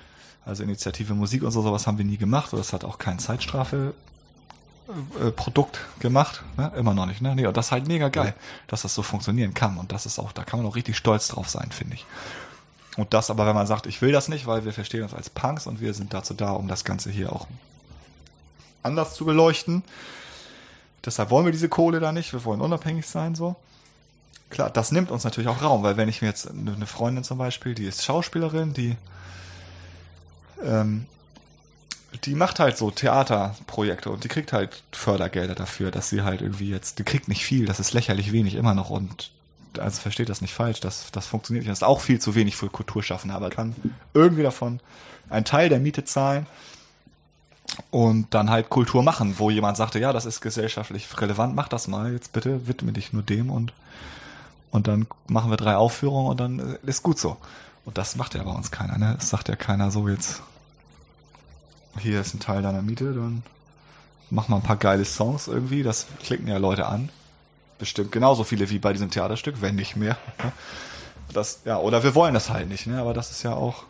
Also 0.44 0.62
Initiative 0.62 1.14
Musik 1.14 1.42
und 1.42 1.50
so 1.50 1.62
sowas 1.62 1.86
haben 1.86 1.98
wir 1.98 2.04
nie 2.04 2.18
gemacht. 2.18 2.52
Oder 2.52 2.60
das 2.60 2.72
hat 2.72 2.84
auch 2.84 2.98
kein 2.98 3.18
Zeitstrafe 3.18 3.94
äh, 5.20 5.30
Produkt 5.30 5.80
gemacht, 6.00 6.42
ne? 6.56 6.72
immer 6.76 6.94
noch 6.94 7.06
nicht. 7.06 7.22
Ne? 7.22 7.34
Nee, 7.34 7.46
und 7.46 7.56
das 7.56 7.66
ist 7.66 7.72
halt 7.72 7.86
mega 7.86 8.08
geil, 8.08 8.34
dass 8.66 8.82
das 8.82 8.94
so 8.94 9.02
funktionieren 9.02 9.54
kann. 9.54 9.78
Und 9.78 9.92
das 9.92 10.06
ist 10.06 10.18
auch, 10.18 10.32
da 10.32 10.44
kann 10.44 10.60
man 10.60 10.68
auch 10.68 10.76
richtig 10.76 10.96
stolz 10.96 11.28
drauf 11.28 11.48
sein, 11.48 11.70
finde 11.70 11.94
ich. 11.94 12.06
Und 12.96 13.14
das 13.14 13.30
aber, 13.30 13.46
wenn 13.46 13.54
man 13.54 13.66
sagt, 13.66 13.86
ich 13.86 14.02
will 14.02 14.12
das 14.12 14.28
nicht, 14.28 14.46
weil 14.46 14.64
wir 14.64 14.72
verstehen 14.72 15.02
uns 15.02 15.14
als 15.14 15.30
Punks 15.30 15.66
und 15.66 15.80
wir 15.80 15.94
sind 15.94 16.12
dazu 16.12 16.34
da, 16.34 16.50
um 16.52 16.68
das 16.68 16.84
Ganze 16.84 17.10
hier 17.10 17.32
auch 17.32 17.46
anders 18.82 19.14
zu 19.14 19.24
beleuchten. 19.24 19.82
Deshalb 21.04 21.30
wollen 21.30 21.46
wir 21.46 21.52
diese 21.52 21.68
Kohle 21.68 22.00
da 22.00 22.12
nicht, 22.12 22.32
wir 22.32 22.44
wollen 22.44 22.60
unabhängig 22.60 23.06
sein, 23.06 23.34
so. 23.34 23.56
Klar, 24.52 24.68
das 24.68 24.92
nimmt 24.92 25.10
uns 25.10 25.24
natürlich 25.24 25.48
auch 25.48 25.62
Raum, 25.62 25.82
weil 25.82 25.96
wenn 25.96 26.10
ich 26.10 26.20
mir 26.20 26.28
jetzt 26.28 26.50
eine 26.50 26.86
Freundin 26.86 27.24
zum 27.24 27.38
Beispiel, 27.38 27.74
die 27.74 27.86
ist 27.86 28.04
Schauspielerin, 28.04 28.74
die, 28.74 28.96
ähm, 30.62 31.06
die 32.24 32.34
macht 32.34 32.60
halt 32.60 32.76
so 32.76 32.90
Theaterprojekte 32.90 34.10
und 34.10 34.24
die 34.24 34.28
kriegt 34.28 34.52
halt 34.52 34.82
Fördergelder 34.92 35.54
dafür, 35.54 35.90
dass 35.90 36.10
sie 36.10 36.20
halt 36.20 36.42
irgendwie 36.42 36.68
jetzt, 36.68 36.98
die 36.98 37.02
kriegt 37.02 37.28
nicht 37.28 37.46
viel, 37.46 37.64
das 37.64 37.80
ist 37.80 37.94
lächerlich 37.94 38.30
wenig 38.30 38.54
immer 38.54 38.74
noch 38.74 38.90
und 38.90 39.30
also 39.78 40.02
versteht 40.02 40.28
das 40.28 40.42
nicht 40.42 40.52
falsch, 40.52 40.80
das, 40.80 41.10
das 41.12 41.26
funktioniert 41.26 41.64
nicht. 41.64 41.70
Das 41.70 41.78
ist 41.78 41.84
auch 41.84 42.02
viel 42.02 42.20
zu 42.20 42.34
wenig 42.34 42.54
für 42.54 42.68
Kulturschaffende, 42.68 43.34
aber 43.34 43.48
kann 43.48 43.74
irgendwie 44.12 44.42
davon 44.42 44.80
einen 45.30 45.46
Teil 45.46 45.70
der 45.70 45.80
Miete 45.80 46.04
zahlen 46.04 46.44
und 47.90 48.34
dann 48.34 48.50
halt 48.50 48.68
Kultur 48.68 49.02
machen, 49.02 49.38
wo 49.38 49.48
jemand 49.48 49.78
sagte, 49.78 49.98
ja, 49.98 50.12
das 50.12 50.26
ist 50.26 50.42
gesellschaftlich 50.42 51.08
relevant, 51.18 51.54
mach 51.54 51.68
das 51.68 51.88
mal, 51.88 52.12
jetzt 52.12 52.34
bitte 52.34 52.68
widme 52.68 52.92
dich 52.92 53.14
nur 53.14 53.22
dem 53.22 53.48
und, 53.48 53.72
und 54.72 54.88
dann 54.88 55.06
machen 55.28 55.50
wir 55.50 55.56
drei 55.56 55.76
Aufführungen 55.76 56.30
und 56.30 56.40
dann 56.40 56.58
äh, 56.58 56.78
ist 56.82 57.04
gut 57.04 57.20
so. 57.20 57.36
Und 57.84 57.98
das 57.98 58.16
macht 58.16 58.34
ja 58.34 58.42
bei 58.42 58.50
uns 58.50 58.72
keiner, 58.72 58.98
ne? 58.98 59.14
Das 59.18 59.30
sagt 59.30 59.48
ja 59.48 59.54
keiner 59.54 59.92
so 59.92 60.08
jetzt, 60.08 60.42
hier 61.98 62.20
ist 62.20 62.34
ein 62.34 62.40
Teil 62.40 62.62
deiner 62.62 62.82
Miete, 62.82 63.12
dann 63.12 63.44
mach 64.30 64.48
mal 64.48 64.56
ein 64.56 64.62
paar 64.62 64.76
geile 64.76 65.04
Songs 65.04 65.46
irgendwie, 65.46 65.84
das 65.84 66.06
klicken 66.24 66.48
ja 66.48 66.56
Leute 66.58 66.86
an 66.86 67.10
bestimmt 67.82 68.12
genauso 68.12 68.44
viele 68.44 68.70
wie 68.70 68.78
bei 68.78 68.92
diesem 68.92 69.10
Theaterstück, 69.10 69.60
wenn 69.60 69.74
nicht 69.74 69.96
mehr. 69.96 70.16
Das, 71.32 71.60
ja, 71.64 71.78
oder 71.78 72.02
wir 72.02 72.14
wollen 72.14 72.34
das 72.34 72.50
halt 72.50 72.68
nicht, 72.68 72.86
ne? 72.86 73.00
Aber 73.00 73.14
das 73.14 73.30
ist 73.30 73.42
ja 73.42 73.54
auch. 73.54 73.84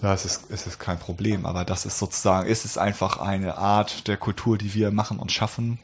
Ja, 0.00 0.14
es 0.14 0.24
ist, 0.24 0.44
es 0.48 0.66
ist 0.66 0.78
kein 0.78 0.98
Problem, 0.98 1.44
aber 1.44 1.66
das 1.66 1.84
ist 1.84 1.98
sozusagen, 1.98 2.48
ist 2.48 2.64
es 2.64 2.78
einfach 2.78 3.18
eine 3.18 3.58
Art 3.58 4.08
der 4.08 4.16
Kultur, 4.16 4.56
die 4.56 4.72
wir 4.72 4.92
machen 4.92 5.18
und 5.18 5.30
schaffen, 5.30 5.78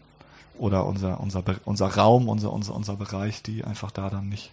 oder 0.59 0.87
unser, 0.87 1.21
unser, 1.21 1.43
unser 1.65 1.87
Raum, 1.87 2.29
unser, 2.29 2.53
unser, 2.53 2.75
unser 2.75 2.97
Bereich, 2.97 3.43
die 3.43 3.65
einfach 3.65 3.91
da 3.91 4.11
dann 4.11 4.29
nicht, 4.29 4.51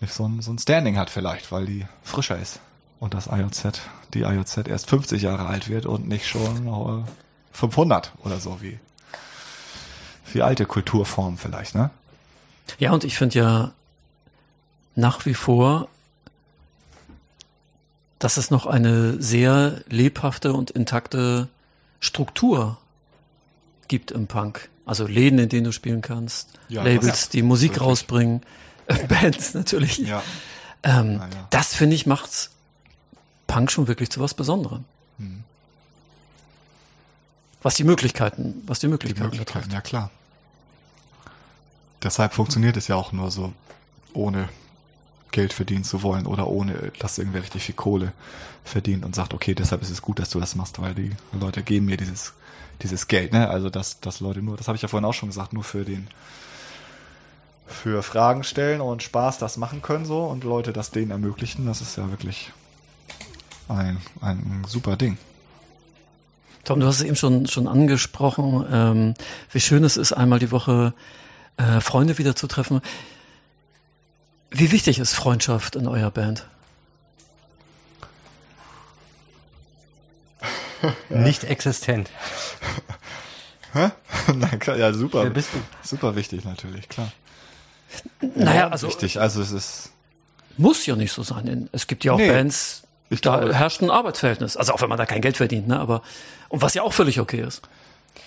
nicht 0.00 0.12
so 0.12 0.26
ein, 0.26 0.40
so 0.42 0.52
ein 0.52 0.58
Standing 0.58 0.96
hat 0.96 1.10
vielleicht, 1.10 1.52
weil 1.52 1.66
die 1.66 1.86
frischer 2.02 2.38
ist. 2.38 2.60
Und 2.98 3.12
das 3.12 3.26
IOZ, 3.26 3.80
die 4.14 4.22
IOZ 4.22 4.56
erst 4.68 4.88
50 4.88 5.22
Jahre 5.22 5.46
alt 5.46 5.68
wird 5.68 5.84
und 5.84 6.08
nicht 6.08 6.26
schon 6.26 7.06
500 7.52 8.12
oder 8.24 8.40
so 8.40 8.62
wie, 8.62 8.78
wie 10.32 10.42
alte 10.42 10.64
Kulturformen 10.64 11.38
vielleicht, 11.38 11.74
ne? 11.74 11.90
Ja, 12.78 12.92
und 12.92 13.04
ich 13.04 13.16
finde 13.16 13.38
ja 13.38 13.72
nach 14.94 15.24
wie 15.26 15.34
vor, 15.34 15.88
dass 18.18 18.38
es 18.38 18.50
noch 18.50 18.66
eine 18.66 19.20
sehr 19.22 19.82
lebhafte 19.88 20.52
und 20.52 20.70
intakte 20.70 21.48
Struktur 22.00 22.78
gibt 23.88 24.10
im 24.10 24.26
Punk. 24.26 24.68
Also 24.84 25.06
Läden, 25.06 25.38
in 25.38 25.48
denen 25.48 25.64
du 25.64 25.72
spielen 25.72 26.00
kannst, 26.00 26.50
ja, 26.68 26.82
Labels, 26.82 27.28
die 27.28 27.42
Musik 27.42 27.72
wirklich. 27.72 27.88
rausbringen, 27.88 28.42
Bands 29.08 29.54
natürlich. 29.54 29.98
Ja. 29.98 30.22
Ähm, 30.82 31.20
ah, 31.20 31.28
ja. 31.32 31.46
Das 31.50 31.74
finde 31.74 31.96
ich 31.96 32.06
macht's 32.06 32.50
Punk 33.46 33.70
schon 33.70 33.88
wirklich 33.88 34.10
zu 34.10 34.20
was 34.20 34.34
Besonderem. 34.34 34.84
Mhm. 35.18 35.42
Was 37.62 37.74
die 37.74 37.84
Möglichkeiten, 37.84 38.62
was 38.66 38.78
die 38.78 38.88
Möglichkeiten, 38.88 39.30
die 39.30 39.38
Möglichkeiten 39.38 39.70
ja 39.70 39.80
klar. 39.80 40.10
Deshalb 42.02 42.34
funktioniert 42.34 42.76
es 42.76 42.86
ja 42.88 42.94
auch 42.94 43.12
nur 43.12 43.30
so, 43.30 43.52
ohne 44.12 44.48
Geld 45.32 45.52
verdienen 45.52 45.84
zu 45.84 46.02
wollen 46.02 46.26
oder 46.26 46.46
ohne, 46.46 46.92
dass 46.98 47.18
irgendwer 47.18 47.42
richtig 47.42 47.64
viel 47.64 47.74
Kohle 47.74 48.12
verdient 48.64 49.04
und 49.04 49.14
sagt, 49.14 49.34
okay, 49.34 49.54
deshalb 49.54 49.82
ist 49.82 49.90
es 49.90 50.02
gut, 50.02 50.18
dass 50.18 50.30
du 50.30 50.40
das 50.40 50.54
machst, 50.54 50.80
weil 50.80 50.94
die 50.94 51.10
Leute 51.32 51.62
geben 51.62 51.86
mir 51.86 51.96
dieses 51.96 52.32
dieses 52.82 53.08
Geld, 53.08 53.32
ne? 53.32 53.48
Also 53.48 53.70
dass, 53.70 54.00
dass 54.00 54.20
Leute 54.20 54.42
nur, 54.42 54.56
das 54.56 54.68
habe 54.68 54.76
ich 54.76 54.82
ja 54.82 54.88
vorhin 54.88 55.04
auch 55.04 55.14
schon 55.14 55.28
gesagt, 55.28 55.52
nur 55.52 55.64
für 55.64 55.84
den 55.84 56.08
für 57.66 58.02
Fragen 58.02 58.44
stellen 58.44 58.80
und 58.80 59.02
Spaß 59.02 59.38
das 59.38 59.56
machen 59.56 59.82
können 59.82 60.04
so 60.04 60.24
und 60.24 60.44
Leute 60.44 60.72
das 60.72 60.92
denen 60.92 61.10
ermöglichen, 61.10 61.66
das 61.66 61.80
ist 61.80 61.96
ja 61.96 62.10
wirklich 62.10 62.52
ein, 63.68 63.98
ein 64.20 64.64
super 64.68 64.96
Ding. 64.96 65.18
Tom, 66.64 66.80
du 66.80 66.86
hast 66.86 66.96
es 66.96 67.04
eben 67.04 67.16
schon, 67.16 67.46
schon 67.46 67.68
angesprochen, 67.68 68.64
ähm, 68.70 69.14
wie 69.52 69.60
schön 69.60 69.84
es 69.84 69.96
ist, 69.96 70.12
einmal 70.12 70.38
die 70.38 70.50
Woche 70.50 70.94
äh, 71.56 71.80
Freunde 71.80 72.18
wieder 72.18 72.34
zu 72.34 72.46
treffen. 72.46 72.80
Wie 74.50 74.72
wichtig 74.72 74.98
ist 74.98 75.14
Freundschaft 75.14 75.76
in 75.76 75.86
eurer 75.86 76.10
Band? 76.10 76.46
Nicht 81.08 81.44
existent. 81.44 82.10
Hä? 83.72 83.90
Nein, 84.34 84.58
klar, 84.58 84.76
ja, 84.76 84.92
super. 84.92 85.24
Wer 85.24 85.30
bist 85.30 85.50
du? 85.52 85.58
Super 85.86 86.16
wichtig 86.16 86.44
natürlich, 86.44 86.88
klar. 86.88 87.12
Naja, 88.34 88.68
also. 88.68 88.88
Wichtig, 88.88 89.20
also 89.20 89.42
es 89.42 89.52
ist. 89.52 89.92
Muss 90.56 90.86
ja 90.86 90.96
nicht 90.96 91.12
so 91.12 91.22
sein. 91.22 91.68
Es 91.72 91.86
gibt 91.86 92.04
ja 92.04 92.12
auch 92.12 92.18
nee, 92.18 92.30
Bands, 92.30 92.82
da 93.10 93.16
glaube, 93.16 93.54
herrscht 93.54 93.82
ein 93.82 93.90
Arbeitsverhältnis. 93.90 94.56
Also 94.56 94.72
auch 94.72 94.80
wenn 94.80 94.88
man 94.88 94.98
da 94.98 95.04
kein 95.04 95.20
Geld 95.20 95.36
verdient, 95.36 95.68
ne? 95.68 95.78
Aber, 95.78 96.02
und 96.48 96.62
was 96.62 96.72
ja 96.74 96.82
auch 96.82 96.94
völlig 96.94 97.20
okay 97.20 97.42
ist. 97.42 97.62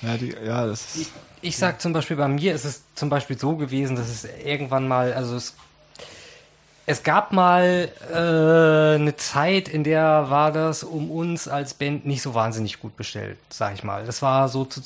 Ja, 0.01 0.15
die, 0.15 0.35
ja, 0.45 0.67
das 0.67 0.95
ist. 0.95 1.01
Ich, 1.01 1.07
ich 1.41 1.57
sag 1.57 1.81
zum 1.81 1.93
Beispiel, 1.93 2.17
bei 2.17 2.27
mir 2.27 2.53
ist 2.53 2.65
es 2.65 2.83
zum 2.93 3.09
Beispiel 3.09 3.37
so 3.37 3.55
gewesen, 3.55 3.95
dass 3.95 4.07
es 4.07 4.27
irgendwann 4.43 4.87
mal, 4.87 5.13
also 5.13 5.35
es 5.35 5.55
es 6.89 7.03
gab 7.03 7.33
mal 7.33 7.91
äh, 8.11 8.95
eine 8.95 9.15
Zeit, 9.15 9.67
in 9.67 9.83
der 9.83 10.31
war 10.31 10.51
das 10.51 10.83
um 10.83 11.11
uns 11.11 11.47
als 11.47 11.75
Band 11.75 12.07
nicht 12.07 12.23
so 12.23 12.33
wahnsinnig 12.33 12.79
gut 12.79 12.97
bestellt, 12.97 13.37
sag 13.51 13.75
ich 13.75 13.83
mal. 13.83 14.07
Das 14.07 14.23
war 14.23 14.49
so 14.49 14.65
zu, 14.65 14.81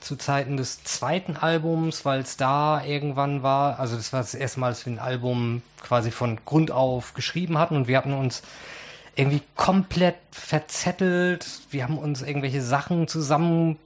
zu 0.00 0.16
Zeiten 0.16 0.56
des 0.56 0.82
zweiten 0.82 1.36
Albums, 1.36 2.06
weil 2.06 2.20
es 2.20 2.38
da 2.38 2.82
irgendwann 2.82 3.42
war, 3.42 3.78
also 3.78 3.96
das 3.96 4.14
war 4.14 4.20
das 4.20 4.34
erste 4.34 4.60
Mal, 4.60 4.70
dass 4.70 4.86
wir 4.86 4.94
ein 4.94 4.98
Album 4.98 5.60
quasi 5.82 6.10
von 6.10 6.38
Grund 6.46 6.70
auf 6.70 7.12
geschrieben 7.12 7.58
hatten 7.58 7.76
und 7.76 7.86
wir 7.86 7.98
hatten 7.98 8.14
uns 8.14 8.40
irgendwie 9.14 9.42
komplett 9.54 10.16
verzettelt. 10.30 11.46
Wir 11.70 11.84
haben 11.84 11.98
uns 11.98 12.22
irgendwelche 12.22 12.62
Sachen 12.62 13.08
zusammen 13.08 13.78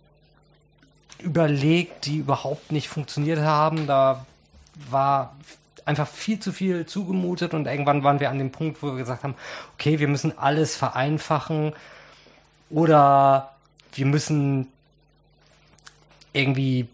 überlegt, 1.19 2.07
die 2.07 2.19
überhaupt 2.19 2.71
nicht 2.71 2.87
funktioniert 2.87 3.41
haben. 3.41 3.89
Da 3.89 4.25
war 4.89 5.35
einfach 5.87 6.09
viel 6.09 6.39
zu 6.41 6.53
viel 6.53 6.85
zugemutet 6.85 7.55
und 7.55 7.67
irgendwann 7.67 8.03
waren 8.03 8.21
wir 8.21 8.29
an 8.29 8.39
dem 8.39 8.51
Punkt, 8.51 8.83
wo 8.83 8.89
wir 8.89 8.97
gesagt 8.97 9.23
haben, 9.23 9.37
okay, 9.75 9.99
wir 9.99 10.09
müssen 10.09 10.37
alles 10.37 10.77
vereinfachen 10.77 11.73
oder 12.69 13.53
wir 13.95 14.07
müssen 14.07 14.67
irgendwie 16.33 16.89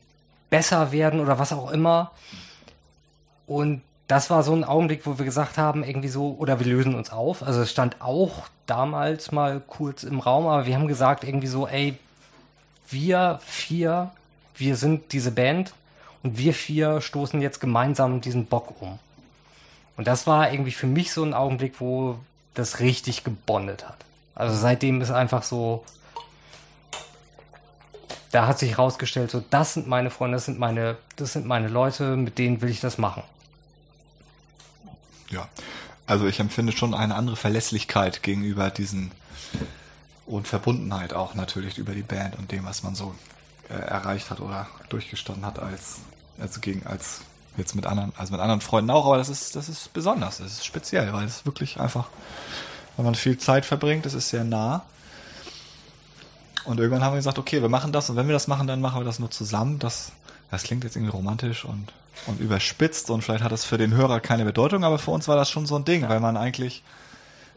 besser 0.51 0.93
werden 0.93 1.21
oder 1.21 1.39
was 1.39 1.53
auch 1.53 1.71
immer. 1.71 2.13
Und 3.47 3.83
das 4.07 4.29
war 4.29 4.43
so 4.43 4.53
ein 4.53 4.65
Augenblick, 4.65 5.07
wo 5.07 5.19
wir 5.19 5.25
gesagt 5.25 5.57
haben, 5.57 5.83
irgendwie 5.83 6.09
so, 6.09 6.37
oder 6.39 6.61
wir 6.61 6.67
lösen 6.67 6.95
uns 6.95 7.11
auf. 7.11 7.43
Also 7.43 7.63
es 7.63 7.71
stand 7.71 8.01
auch 8.03 8.47
damals 8.67 9.33
mal 9.33 9.61
kurz 9.67 10.05
im 10.05 10.21
Raum, 10.21 10.47
aber 10.47 10.67
wir 10.67 10.77
haben 10.77 10.87
gesagt, 10.87 11.25
irgendwie 11.25 11.47
so, 11.47 11.67
ey, 11.67 11.99
wir 12.91 13.41
vier, 13.43 14.11
wir 14.55 14.77
sind 14.77 15.13
diese 15.13 15.31
Band 15.31 15.73
und 16.23 16.39
wir 16.39 16.55
vier 16.55 17.01
stoßen 17.01 17.41
jetzt 17.41 17.61
gemeinsam 17.61 18.21
diesen 18.21 18.47
Bock 18.47 18.81
um. 18.81 18.99
Und 19.97 20.07
das 20.07 20.27
war 20.27 20.53
irgendwie 20.53 20.73
für 20.73 20.87
mich 20.87 21.13
so 21.13 21.23
ein 21.25 21.35
Augenblick, 21.35 21.81
wo 21.81 22.19
das 22.55 22.81
richtig 22.81 23.25
gebondet 23.25 23.87
hat. 23.87 24.05
Also 24.35 24.57
seitdem 24.57 25.01
ist 25.01 25.11
einfach 25.11 25.43
so, 25.43 25.85
da 28.31 28.47
hat 28.47 28.59
sich 28.59 28.73
herausgestellt, 28.73 29.31
so 29.31 29.43
das 29.51 29.75
sind 29.75 29.87
meine 29.87 30.11
Freunde, 30.11 30.37
das 30.37 30.47
sind 30.47 30.59
meine, 30.59 30.97
das 31.17 31.35
sind 31.35 31.47
meine 31.47 31.69
Leute, 31.69 32.17
mit 32.17 32.39
denen 32.39 32.63
will 32.63 32.71
ich 32.71 32.81
das 32.81 32.99
machen. 32.99 33.23
Ja, 35.29 35.49
also 36.07 36.27
ich 36.27 36.41
empfinde 36.41 36.73
schon 36.73 36.95
eine 36.95 37.15
andere 37.15 37.37
Verlässlichkeit 37.37 38.23
gegenüber 38.23 38.71
diesen 38.71 39.13
und 40.27 40.49
Verbundenheit 40.49 41.13
auch 41.13 41.35
natürlich 41.35 41.79
über 41.79 41.93
die 41.93 42.03
Band 42.03 42.39
und 42.39 42.53
dem, 42.53 42.65
was 42.65 42.83
man 42.83 42.95
so 42.95 43.15
äh, 43.69 43.75
erreicht 43.75 44.31
hat 44.31 44.41
oder 44.41 44.67
durchgestanden 44.89 45.45
hat 45.45 45.59
als 45.59 46.01
also 46.43 46.61
gegen 46.61 46.87
als 46.87 47.21
jetzt 47.57 47.75
mit 47.75 47.87
anderen, 47.87 48.13
also 48.17 48.33
mit 48.33 48.41
anderen 48.41 48.61
Freunden 48.61 48.91
auch, 48.91 49.07
aber 49.07 49.19
das 49.19 49.29
ist, 49.29 49.57
das 49.57 49.69
ist 49.69 49.93
besonders, 49.93 50.39
das 50.39 50.53
ist 50.53 50.67
speziell, 50.67 51.13
weil 51.13 51.27
es 51.27 51.45
wirklich 51.45 51.79
einfach, 51.81 52.09
wenn 52.97 53.05
man 53.05 53.15
viel 53.15 53.39
Zeit 53.39 53.65
verbringt, 53.67 54.07
es 54.07 54.15
ist 54.15 54.31
sehr 54.31 54.45
nah. 54.45 54.83
Und 56.65 56.79
irgendwann 56.79 57.05
haben 57.05 57.13
wir 57.13 57.19
gesagt, 57.19 57.39
okay, 57.39 57.61
wir 57.61 57.69
machen 57.69 57.93
das 57.93 58.09
und 58.09 58.17
wenn 58.17 58.29
wir 58.29 58.33
das 58.33 58.47
machen, 58.47 58.67
dann 58.67 58.81
machen 58.81 59.01
wir 59.01 59.05
das 59.05 59.19
nur 59.19 59.31
zusammen. 59.31 59.81
Das, 59.81 60.13
das 60.51 60.63
klingt 60.63 60.85
jetzt 60.85 60.97
irgendwie 60.97 61.11
romantisch 61.11 61.65
und, 61.65 61.93
und 62.27 62.41
überspitzt 62.41 63.11
und 63.11 63.23
vielleicht 63.23 63.43
hat 63.43 63.53
das 63.53 63.65
für 63.65 63.79
den 63.79 63.95
Hörer 63.95 64.21
keine 64.21 64.45
Bedeutung, 64.45 64.85
aber 64.85 64.99
für 64.99 65.11
uns 65.11 65.29
war 65.29 65.37
das 65.37 65.51
schon 65.51 65.67
so 65.67 65.77
ein 65.77 65.85
Ding, 65.85 66.09
weil 66.09 66.21
man 66.21 66.37
eigentlich 66.37 66.83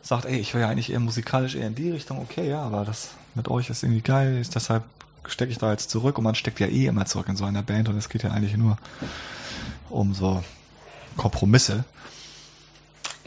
sagt, 0.02 0.26
ey, 0.26 0.38
ich 0.38 0.54
will 0.54 0.62
ja 0.62 0.70
eigentlich 0.70 0.92
eher 0.92 1.00
musikalisch 1.00 1.56
eher 1.56 1.68
in 1.68 1.76
die 1.76 1.92
Richtung, 1.92 2.20
okay, 2.20 2.50
ja, 2.50 2.62
aber 2.62 2.84
das 2.84 3.12
mit 3.34 3.48
euch 3.48 3.70
ist 3.70 3.84
irgendwie 3.84 4.02
geil, 4.02 4.38
ist 4.38 4.56
deshalb 4.56 4.84
stecke 5.28 5.52
ich 5.52 5.58
da 5.58 5.72
jetzt 5.72 5.90
zurück 5.90 6.18
und 6.18 6.24
man 6.24 6.36
steckt 6.36 6.60
ja 6.60 6.68
eh 6.68 6.88
immer 6.88 7.06
zurück 7.06 7.28
in 7.30 7.36
so 7.36 7.46
einer 7.46 7.64
Band 7.64 7.90
und 7.90 7.98
es 7.98 8.10
geht 8.10 8.24
ja 8.24 8.32
eigentlich 8.32 8.58
nur 8.58 8.78
um 9.90 10.14
so 10.14 10.44
Kompromisse, 11.18 11.86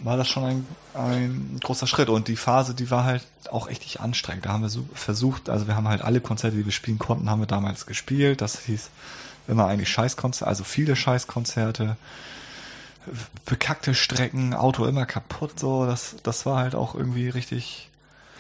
war 0.03 0.17
das 0.17 0.29
schon 0.29 0.45
ein, 0.45 0.67
ein 0.95 1.61
großer 1.63 1.87
Schritt. 1.87 2.09
Und 2.09 2.29
die 2.29 2.37
Phase, 2.37 2.75
die 2.75 2.91
war 2.91 3.05
halt 3.05 3.27
auch 3.51 3.69
echt 3.69 4.01
anstrengend. 4.01 4.47
Da 4.47 4.51
haben 4.51 4.63
wir 4.63 4.69
so 4.69 4.85
versucht, 4.95 5.49
also 5.49 5.67
wir 5.67 5.77
haben 5.77 5.89
halt 5.89 6.03
alle 6.03 6.21
Konzerte, 6.21 6.57
die 6.57 6.65
wir 6.65 6.73
spielen 6.73 6.99
konnten, 6.99 7.31
haben 7.31 7.41
wir 7.41 7.47
damals 7.47 7.87
gespielt. 7.87 8.41
Das 8.41 8.61
hieß 8.61 8.91
immer 9.49 9.67
eigentlich 9.67 9.89
Scheißkonzerte, 9.89 10.47
also 10.47 10.65
viele 10.65 10.95
Scheißkonzerte, 10.95 11.97
bekackte 13.47 13.95
Strecken, 13.95 14.55
Auto 14.55 14.85
immer 14.85 15.07
kaputt, 15.07 15.59
so. 15.59 15.87
Das, 15.87 16.17
das 16.23 16.47
war 16.47 16.59
halt 16.59 16.75
auch 16.75 16.95
irgendwie 16.95 17.29
richtig 17.29 17.89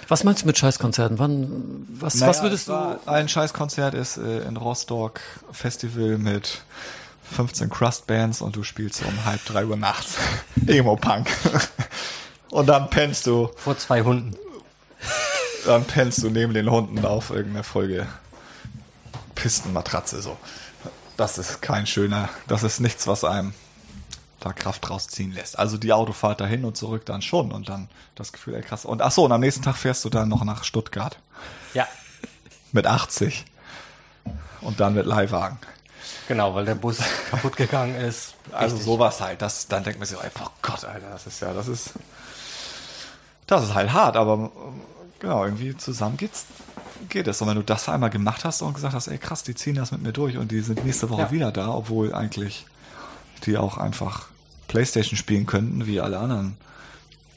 was 0.08 0.24
meinst 0.24 0.42
du 0.42 0.46
mit 0.46 0.56
Scheißkonzerten? 0.56 1.18
Wann, 1.18 1.86
was, 1.90 2.14
naja, 2.16 2.30
was 2.30 2.42
würdest 2.42 2.68
du? 2.68 2.98
Ein 3.06 3.28
Scheißkonzert 3.28 3.94
ist 3.94 4.16
äh, 4.16 4.40
in 4.40 4.56
Rostock 4.56 5.20
Festival 5.52 6.16
mit 6.16 6.62
15 7.30 7.68
Crust-Bands 7.68 8.40
und 8.40 8.56
du 8.56 8.62
spielst 8.62 9.02
um 9.04 9.24
halb 9.26 9.44
drei 9.44 9.66
Uhr 9.66 9.76
nachts 9.76 10.16
Emo-Punk. 10.66 11.28
und 12.50 12.66
dann 12.66 12.88
pennst 12.88 13.26
du. 13.26 13.50
Vor 13.56 13.76
zwei 13.76 14.02
Hunden. 14.02 14.34
Dann 15.66 15.84
pennst 15.84 16.22
du 16.22 16.30
neben 16.30 16.54
den 16.54 16.70
Hunden 16.70 17.04
auf 17.04 17.30
irgendeiner 17.30 17.64
Folge 17.64 18.06
Pistenmatratze, 19.34 20.22
so. 20.22 20.36
Das 21.18 21.36
ist 21.36 21.60
kein 21.60 21.86
schöner, 21.86 22.28
das 22.46 22.62
ist 22.62 22.80
nichts, 22.80 23.06
was 23.06 23.24
einem 23.24 23.52
da 24.40 24.52
Kraft 24.52 24.88
rausziehen 24.88 25.32
lässt. 25.32 25.58
Also 25.58 25.76
die 25.78 25.92
Autofahrt 25.92 26.40
dahin 26.40 26.64
und 26.64 26.76
zurück 26.76 27.04
dann 27.06 27.22
schon 27.22 27.50
und 27.52 27.68
dann 27.68 27.88
das 28.14 28.32
Gefühl, 28.32 28.54
ey 28.54 28.62
krass. 28.62 28.84
Und 28.84 29.02
ach 29.02 29.10
so, 29.10 29.24
und 29.24 29.32
am 29.32 29.40
nächsten 29.40 29.62
Tag 29.62 29.76
fährst 29.76 30.04
du 30.04 30.10
dann 30.10 30.28
noch 30.28 30.44
nach 30.44 30.64
Stuttgart. 30.64 31.18
Ja. 31.74 31.86
Mit 32.72 32.86
80. 32.86 33.44
Und 34.60 34.80
dann 34.80 34.94
mit 34.94 35.06
Leihwagen. 35.06 35.58
Genau, 36.26 36.54
weil 36.54 36.64
der 36.64 36.74
Bus 36.74 36.98
kaputt 37.30 37.56
gegangen 37.56 37.94
ist. 37.96 38.34
Also 38.52 38.76
Richtig. 38.76 38.84
sowas 38.92 39.20
halt. 39.20 39.42
Das, 39.42 39.66
dann 39.68 39.84
denkt 39.84 39.98
man 39.98 40.06
sich, 40.08 40.18
ey, 40.18 40.30
oh 40.42 40.48
Gott, 40.62 40.84
Alter, 40.84 41.10
das 41.10 41.26
ist 41.26 41.40
ja, 41.40 41.52
das 41.52 41.68
ist, 41.68 41.90
das 43.46 43.64
ist 43.64 43.74
halt 43.74 43.92
hart, 43.92 44.16
aber 44.16 44.50
genau, 45.20 45.44
irgendwie 45.44 45.76
zusammen 45.76 46.16
geht's, 46.16 46.46
geht 47.08 47.26
es. 47.28 47.40
Und 47.40 47.48
wenn 47.48 47.56
du 47.56 47.62
das 47.62 47.88
einmal 47.88 48.10
gemacht 48.10 48.44
hast 48.44 48.62
und 48.62 48.74
gesagt 48.74 48.94
hast, 48.94 49.08
ey 49.08 49.18
krass, 49.18 49.42
die 49.42 49.54
ziehen 49.54 49.74
das 49.76 49.90
mit 49.92 50.02
mir 50.02 50.12
durch 50.12 50.36
und 50.36 50.50
die 50.52 50.60
sind 50.60 50.84
nächste 50.84 51.08
Woche 51.10 51.22
Ja. 51.22 51.30
wieder 51.30 51.52
da, 51.52 51.68
obwohl 51.68 52.14
eigentlich 52.14 52.66
die 53.40 53.56
auch 53.56 53.78
einfach 53.78 54.26
Playstation 54.68 55.16
spielen 55.16 55.46
könnten, 55.46 55.86
wie 55.86 56.00
alle 56.00 56.18
anderen 56.18 56.56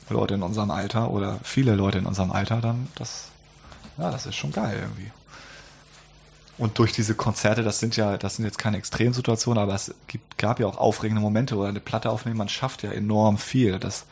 Leute 0.09 0.33
in 0.35 0.43
unserem 0.43 0.71
Alter 0.71 1.11
oder 1.11 1.39
viele 1.43 1.75
Leute 1.75 1.97
in 1.97 2.05
unserem 2.05 2.31
Alter, 2.31 2.61
dann 2.61 2.87
das, 2.95 3.29
ja, 3.97 4.11
das 4.11 4.25
ist 4.25 4.35
schon 4.35 4.51
geil 4.51 4.77
irgendwie. 4.81 5.11
Und 6.57 6.77
durch 6.77 6.91
diese 6.91 7.15
Konzerte, 7.15 7.63
das 7.63 7.79
sind 7.79 7.95
ja, 7.95 8.17
das 8.17 8.35
sind 8.35 8.45
jetzt 8.45 8.57
keine 8.59 8.77
Extremsituationen, 8.77 9.63
aber 9.63 9.73
es 9.73 9.95
gibt, 10.07 10.37
gab 10.37 10.59
ja 10.59 10.67
auch 10.67 10.77
aufregende 10.77 11.21
Momente 11.21 11.55
oder 11.55 11.69
eine 11.69 11.79
Platte 11.79 12.09
aufnehmen, 12.11 12.37
man 12.37 12.49
schafft 12.49 12.83
ja 12.83 12.91
enorm 12.91 13.37
viel. 13.37 13.79
Das, 13.79 14.05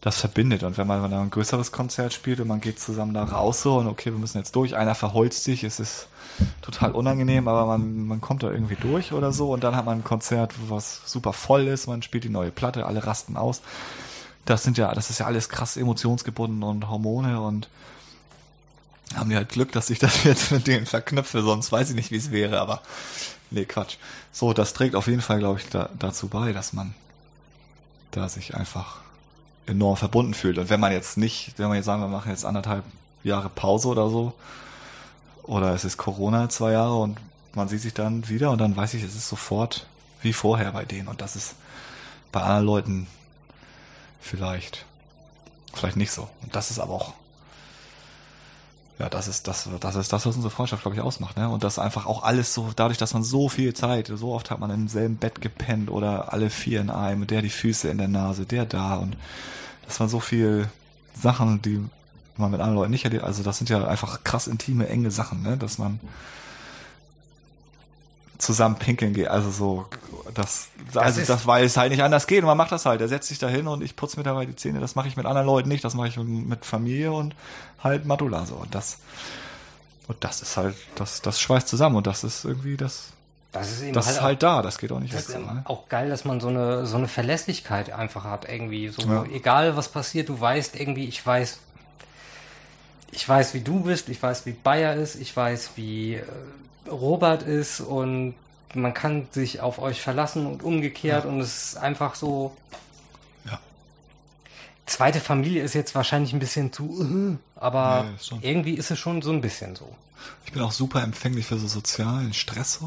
das 0.00 0.18
verbindet. 0.18 0.62
Und 0.62 0.78
wenn 0.78 0.86
man 0.86 1.02
dann 1.02 1.20
ein 1.20 1.30
größeres 1.30 1.72
Konzert 1.72 2.12
spielt 2.12 2.40
und 2.40 2.48
man 2.48 2.60
geht 2.60 2.80
zusammen 2.80 3.12
da 3.12 3.24
raus 3.24 3.62
so 3.62 3.78
und 3.78 3.86
okay, 3.86 4.10
wir 4.10 4.18
müssen 4.18 4.38
jetzt 4.38 4.56
durch, 4.56 4.76
einer 4.76 4.94
verholzt 4.94 5.44
sich, 5.44 5.62
es 5.64 5.78
ist 5.78 6.08
total 6.62 6.92
unangenehm, 6.92 7.48
aber 7.48 7.66
man, 7.66 8.06
man 8.06 8.20
kommt 8.20 8.42
da 8.42 8.50
irgendwie 8.50 8.76
durch 8.76 9.12
oder 9.12 9.32
so 9.32 9.52
und 9.52 9.62
dann 9.62 9.76
hat 9.76 9.84
man 9.84 9.98
ein 9.98 10.04
Konzert, 10.04 10.54
was 10.68 11.02
super 11.04 11.32
voll 11.32 11.66
ist, 11.66 11.86
man 11.86 12.02
spielt 12.02 12.24
die 12.24 12.30
neue 12.30 12.50
Platte, 12.50 12.86
alle 12.86 13.06
rasten 13.06 13.36
aus. 13.36 13.60
Das 14.46 14.62
sind 14.62 14.78
ja, 14.78 14.94
das 14.94 15.10
ist 15.10 15.20
ja 15.20 15.26
alles 15.26 15.50
krass 15.50 15.76
emotionsgebunden 15.76 16.62
und 16.62 16.88
Hormone 16.88 17.40
und 17.40 17.68
haben 19.14 19.28
die 19.28 19.36
halt 19.36 19.50
Glück, 19.50 19.72
dass 19.72 19.90
ich 19.90 19.98
das 19.98 20.24
jetzt 20.24 20.50
mit 20.50 20.66
denen 20.66 20.86
verknüpfe, 20.86 21.42
sonst 21.42 21.72
weiß 21.72 21.90
ich 21.90 21.96
nicht, 21.96 22.10
wie 22.10 22.16
es 22.16 22.30
wäre, 22.30 22.58
aber 22.58 22.80
nee, 23.50 23.66
Quatsch. 23.66 23.96
So, 24.32 24.54
das 24.54 24.72
trägt 24.72 24.94
auf 24.94 25.08
jeden 25.08 25.20
Fall, 25.20 25.40
glaube 25.40 25.60
ich, 25.60 25.68
da, 25.68 25.90
dazu 25.98 26.28
bei, 26.28 26.54
dass 26.54 26.72
man 26.72 26.94
da 28.12 28.28
sich 28.28 28.54
einfach 28.54 29.00
enorm 29.70 29.96
verbunden 29.96 30.34
fühlt. 30.34 30.58
Und 30.58 30.68
wenn 30.68 30.80
man 30.80 30.92
jetzt 30.92 31.16
nicht, 31.16 31.54
wenn 31.56 31.68
man 31.68 31.76
jetzt 31.76 31.86
sagen, 31.86 32.02
wir 32.02 32.08
machen 32.08 32.30
jetzt 32.30 32.44
anderthalb 32.44 32.84
Jahre 33.22 33.48
Pause 33.48 33.88
oder 33.88 34.10
so, 34.10 34.34
oder 35.44 35.74
es 35.74 35.84
ist 35.84 35.96
Corona 35.96 36.48
zwei 36.48 36.72
Jahre 36.72 36.96
und 36.96 37.18
man 37.54 37.68
sieht 37.68 37.80
sich 37.80 37.94
dann 37.94 38.28
wieder 38.28 38.50
und 38.50 38.58
dann 38.58 38.76
weiß 38.76 38.94
ich, 38.94 39.02
es 39.02 39.14
ist 39.14 39.28
sofort 39.28 39.86
wie 40.22 40.32
vorher 40.32 40.72
bei 40.72 40.84
denen. 40.84 41.08
Und 41.08 41.20
das 41.20 41.36
ist 41.36 41.54
bei 42.30 42.40
anderen 42.40 42.66
Leuten 42.66 43.06
vielleicht, 44.20 44.84
vielleicht 45.72 45.96
nicht 45.96 46.12
so. 46.12 46.28
Und 46.42 46.54
das 46.54 46.70
ist 46.70 46.78
aber 46.78 46.94
auch, 46.94 47.14
ja, 49.00 49.08
das 49.08 49.28
ist 49.28 49.48
das, 49.48 49.66
das 49.80 49.96
ist 49.96 50.12
das, 50.12 50.26
was 50.26 50.36
unsere 50.36 50.50
Freundschaft, 50.50 50.82
glaube 50.82 50.94
ich, 50.94 51.00
ausmacht, 51.00 51.38
ne? 51.38 51.48
Und 51.48 51.64
das 51.64 51.78
einfach 51.78 52.04
auch 52.04 52.22
alles 52.22 52.52
so, 52.52 52.70
dadurch, 52.76 52.98
dass 52.98 53.14
man 53.14 53.22
so 53.24 53.48
viel 53.48 53.72
Zeit, 53.72 54.12
so 54.14 54.34
oft 54.34 54.50
hat 54.50 54.60
man 54.60 54.70
im 54.70 54.88
selben 54.88 55.16
Bett 55.16 55.40
gepennt 55.40 55.90
oder 55.90 56.34
alle 56.34 56.50
vier 56.50 56.82
in 56.82 56.90
einem, 56.90 57.26
der 57.26 57.40
die 57.40 57.48
Füße 57.48 57.88
in 57.88 57.96
der 57.96 58.08
Nase, 58.08 58.44
der 58.44 58.66
da 58.66 58.96
und 58.96 59.16
dass 59.86 60.00
man 60.00 60.10
so 60.10 60.20
viel 60.20 60.68
Sachen, 61.14 61.62
die 61.62 61.80
man 62.36 62.50
mit 62.50 62.60
anderen 62.60 62.76
Leuten 62.76 62.90
nicht 62.90 63.06
erlebt, 63.06 63.24
also 63.24 63.42
das 63.42 63.56
sind 63.56 63.70
ja 63.70 63.86
einfach 63.86 64.22
krass 64.22 64.46
intime, 64.46 64.86
enge 64.86 65.10
Sachen, 65.10 65.42
ne? 65.42 65.56
Dass 65.56 65.78
man 65.78 65.98
zusammen 68.40 68.76
pinkeln 68.76 69.12
geht, 69.14 69.28
also 69.28 69.50
so, 69.50 69.86
das, 70.34 70.68
also 70.94 71.20
ist- 71.20 71.28
das, 71.30 71.46
weil 71.46 71.64
es 71.64 71.76
halt 71.76 71.90
nicht 71.92 72.02
anders 72.02 72.26
geht 72.26 72.40
und 72.40 72.46
man 72.46 72.56
macht 72.56 72.72
das 72.72 72.86
halt, 72.86 73.00
er 73.00 73.08
setzt 73.08 73.28
sich 73.28 73.38
da 73.38 73.48
hin 73.48 73.66
und 73.68 73.82
ich 73.82 73.96
putze 73.96 74.16
mir 74.16 74.24
dabei 74.24 74.46
die 74.46 74.56
Zähne, 74.56 74.80
das 74.80 74.94
mache 74.94 75.08
ich 75.08 75.16
mit 75.16 75.26
anderen 75.26 75.46
Leuten 75.46 75.68
nicht, 75.68 75.84
das 75.84 75.94
mache 75.94 76.08
ich 76.08 76.16
mit 76.16 76.64
Familie 76.64 77.12
und 77.12 77.34
halt 77.82 78.06
Madula 78.06 78.46
so 78.46 78.54
und 78.56 78.74
das, 78.74 78.98
und 80.08 80.22
das 80.24 80.42
ist 80.42 80.56
halt, 80.56 80.74
das, 80.96 81.22
das 81.22 81.40
schweißt 81.40 81.68
zusammen 81.68 81.96
und 81.96 82.06
das 82.06 82.24
ist 82.24 82.44
irgendwie 82.44 82.76
das, 82.76 83.10
Das 83.52 83.70
ist 83.70 83.82
eben 83.82 83.92
das 83.92 84.06
halt, 84.06 84.16
ist 84.16 84.22
halt 84.22 84.42
da, 84.42 84.62
das 84.62 84.78
geht 84.78 84.90
auch 84.92 85.00
nicht 85.00 85.12
Das 85.14 85.28
weg. 85.28 85.36
ist 85.36 85.44
So, 85.46 85.52
ne? 85.52 85.62
auch 85.66 85.88
geil, 85.88 86.08
dass 86.08 86.24
man 86.24 86.40
so 86.40 86.48
eine, 86.48 86.86
so 86.86 86.96
eine 86.96 87.08
Verlässlichkeit 87.08 87.92
einfach 87.92 88.24
hat, 88.24 88.48
irgendwie. 88.48 88.88
So, 88.88 89.02
Ja. 89.02 89.24
egal 89.32 89.76
was 89.76 89.88
passiert, 89.88 90.28
du 90.28 90.40
weißt 90.40 90.78
irgendwie, 90.80 91.04
ich 91.06 91.24
weiß, 91.24 91.58
ich 93.12 93.28
weiß, 93.28 93.54
wie 93.54 93.60
du 93.60 93.80
bist, 93.80 94.08
ich 94.08 94.22
weiß, 94.22 94.46
wie 94.46 94.52
Bayer 94.52 94.94
ist, 94.94 95.16
ich 95.16 95.36
weiß, 95.36 95.72
wie 95.76 96.14
äh, 96.14 96.22
Robert 96.88 97.42
ist 97.42 97.80
und 97.80 98.34
man 98.74 98.94
kann 98.94 99.26
sich 99.32 99.60
auf 99.60 99.78
euch 99.78 100.00
verlassen 100.00 100.46
und 100.46 100.62
umgekehrt 100.62 101.24
und 101.24 101.40
es 101.40 101.72
ist 101.72 101.76
einfach 101.76 102.14
so. 102.14 102.56
Ja. 103.44 103.58
Zweite 104.86 105.20
Familie 105.20 105.62
ist 105.62 105.74
jetzt 105.74 105.94
wahrscheinlich 105.94 106.32
ein 106.32 106.38
bisschen 106.38 106.72
zu, 106.72 107.38
äh, 107.38 107.60
aber 107.60 108.06
Nee, 108.30 108.38
irgendwie 108.42 108.74
ist 108.74 108.90
es 108.90 108.98
schon 108.98 109.22
so 109.22 109.32
ein 109.32 109.40
bisschen 109.40 109.74
so. 109.76 109.94
Ich 110.44 110.52
bin 110.52 110.62
auch 110.62 110.72
super 110.72 111.02
empfänglich 111.02 111.46
für 111.46 111.58
so 111.58 111.66
sozialen 111.66 112.32
Stress 112.34 112.80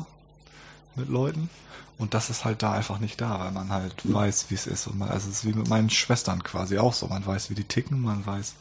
mit 0.95 1.09
Leuten. 1.09 1.49
Und 1.97 2.13
das 2.13 2.29
ist 2.29 2.43
halt 2.43 2.63
da 2.63 2.73
einfach 2.73 2.99
nicht 2.99 3.21
da, 3.21 3.39
weil 3.39 3.51
man 3.51 3.69
halt 3.69 3.93
weiß, 4.03 4.47
wie 4.49 4.55
es 4.55 4.67
ist. 4.67 4.87
Und 4.87 4.97
man, 4.97 5.09
also 5.09 5.29
es 5.29 5.37
ist 5.37 5.45
wie 5.45 5.53
mit 5.53 5.69
meinen 5.69 5.89
Schwestern 5.89 6.43
quasi 6.43 6.77
auch 6.77 6.93
so. 6.93 7.07
Man 7.07 7.25
weiß, 7.25 7.49
wie 7.49 7.55
die 7.55 7.63
ticken, 7.63 8.01
man 8.01 8.25
weiß, 8.25 8.55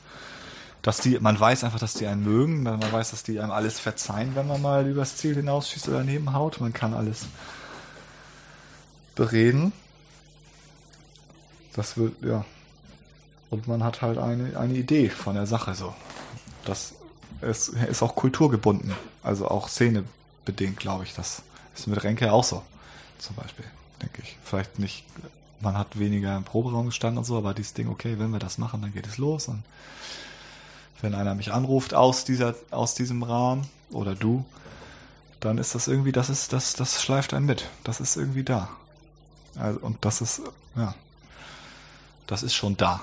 dass 0.83 0.99
die, 0.99 1.18
man 1.20 1.39
weiß 1.39 1.62
einfach, 1.64 1.78
dass 1.78 1.95
die 1.95 2.07
einen 2.07 2.24
mögen, 2.24 2.64
man 2.64 2.80
weiß, 2.93 3.12
dass 3.12 3.22
die 3.22 3.39
einem 3.39 3.53
alles 3.53 3.78
verzeihen, 3.78 4.35
wenn 4.35 4.49
man 4.49 4.61
mal 4.61 4.87
übers 4.87 5.16
Ziel 5.16 5.37
hinausschießt 5.37 5.89
oder 5.89 5.99
daneben 5.99 6.33
haut. 6.33 6.61
Man 6.61 6.72
kann 6.72 6.93
alles 6.93 7.26
bereden. 9.14 9.72
Das 11.74 11.97
wird, 11.97 12.20
ja. 12.22 12.45
Und 13.49 13.68
man 13.68 13.85
hat 13.85 14.03
halt 14.03 14.18
eine, 14.18 14.59
eine 14.59 14.74
Idee 14.74 15.09
von 15.09 15.37
der 15.37 15.47
Sache 15.47 15.74
so. 15.74 15.95
Das 16.64 16.95
ist, 17.41 17.68
ist 17.68 18.03
auch 18.03 18.14
kulturgebunden, 18.14 18.93
also 19.22 19.49
auch 19.49 19.68
szenebedingt, 19.68 20.78
glaube 20.78 21.05
ich. 21.05 21.14
Das 21.14 21.43
ist 21.76 21.87
mit 21.87 22.03
Renke 22.03 22.33
auch 22.33 22.45
so, 22.45 22.62
zum 23.18 23.37
Beispiel, 23.37 23.64
denke 24.03 24.22
ich. 24.22 24.37
Vielleicht 24.43 24.78
nicht, 24.78 25.05
man 25.61 25.76
hat 25.78 25.99
weniger 25.99 26.37
im 26.37 26.45
Proberaum 26.45 26.87
gestanden 26.87 27.18
und 27.18 27.24
so, 27.24 27.37
aber 27.37 27.55
dieses 27.55 27.74
Ding, 27.74 27.89
okay, 27.89 28.18
wenn 28.18 28.30
wir 28.30 28.39
das 28.39 28.59
machen, 28.59 28.83
dann 28.83 28.93
geht 28.93 29.07
es 29.07 29.18
los. 29.18 29.49
Und 29.49 29.62
wenn 31.03 31.14
einer 31.14 31.34
mich 31.34 31.53
anruft 31.53 31.94
aus 31.94 32.24
dieser, 32.24 32.55
aus 32.70 32.94
diesem 32.94 33.22
Rahmen 33.22 33.66
oder 33.90 34.14
du, 34.14 34.44
dann 35.40 35.59
ist 35.59 35.74
das 35.74 35.88
irgendwie, 35.88 36.12
das 36.12 36.30
ist, 36.30 36.53
das, 36.53 36.74
das 36.74 37.03
schleift 37.03 37.34
einen 37.34 37.46
mit. 37.46 37.68
Das 37.84 38.00
ist 38.00 38.16
irgendwie 38.16 38.44
da. 38.44 38.70
Also, 39.57 39.80
und 39.80 39.98
das 40.05 40.20
ist, 40.20 40.42
ja, 40.76 40.94
das 42.26 42.42
ist 42.42 42.55
schon 42.55 42.76
da. 42.76 43.00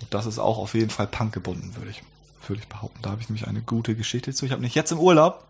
Und 0.00 0.14
das 0.14 0.26
ist 0.26 0.38
auch 0.38 0.58
auf 0.58 0.74
jeden 0.74 0.90
Fall 0.90 1.08
Punk 1.08 1.32
gebunden, 1.32 1.74
würde 1.76 1.90
ich, 1.90 2.02
würde 2.46 2.62
ich 2.62 2.68
behaupten. 2.68 3.02
Da 3.02 3.10
habe 3.10 3.20
ich 3.20 3.28
nämlich 3.28 3.48
eine 3.48 3.60
gute 3.60 3.94
Geschichte 3.94 4.32
zu. 4.32 4.46
Ich 4.46 4.52
habe 4.52 4.62
mich 4.62 4.74
jetzt 4.74 4.92
im 4.92 4.98
Urlaub 4.98 5.44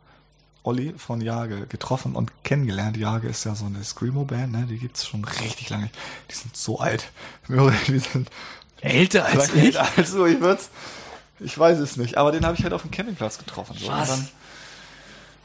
Olli 0.63 0.95
von 0.97 1.21
Jage 1.21 1.67
getroffen 1.67 2.15
und 2.15 2.45
kennengelernt. 2.45 2.97
Jage 2.97 3.29
ist 3.29 3.45
ja 3.45 3.55
so 3.55 3.67
eine 3.67 3.83
Screamo-Band, 3.83 4.53
ne? 4.53 4.67
Die 4.69 4.79
gibt's 4.79 5.07
schon 5.07 5.25
richtig 5.25 5.71
lange. 5.71 5.91
Die 6.31 6.35
sind 6.35 6.57
so 6.57 6.81
alt. 6.81 7.13
Die 7.49 7.99
sind 7.99 8.31
Älter 8.81 9.27
als 9.27 9.55
ich? 9.55 9.77
älter 9.77 9.89
als 9.97 10.13
du. 10.13 10.27
Ich 10.27 10.41
würd's, 10.41 10.71
ich 11.41 11.59
weiß 11.59 11.79
es 11.79 11.97
nicht. 11.97 12.17
Aber 12.19 12.33
den 12.33 12.45
habe 12.45 12.57
ich 12.57 12.63
halt 12.63 12.73
auf 12.73 12.83
dem 12.83 12.91
Campingplatz 12.91 13.39
getroffen. 13.39 13.77
So. 13.79 13.89
Was? 13.89 14.11
Und 14.11 14.29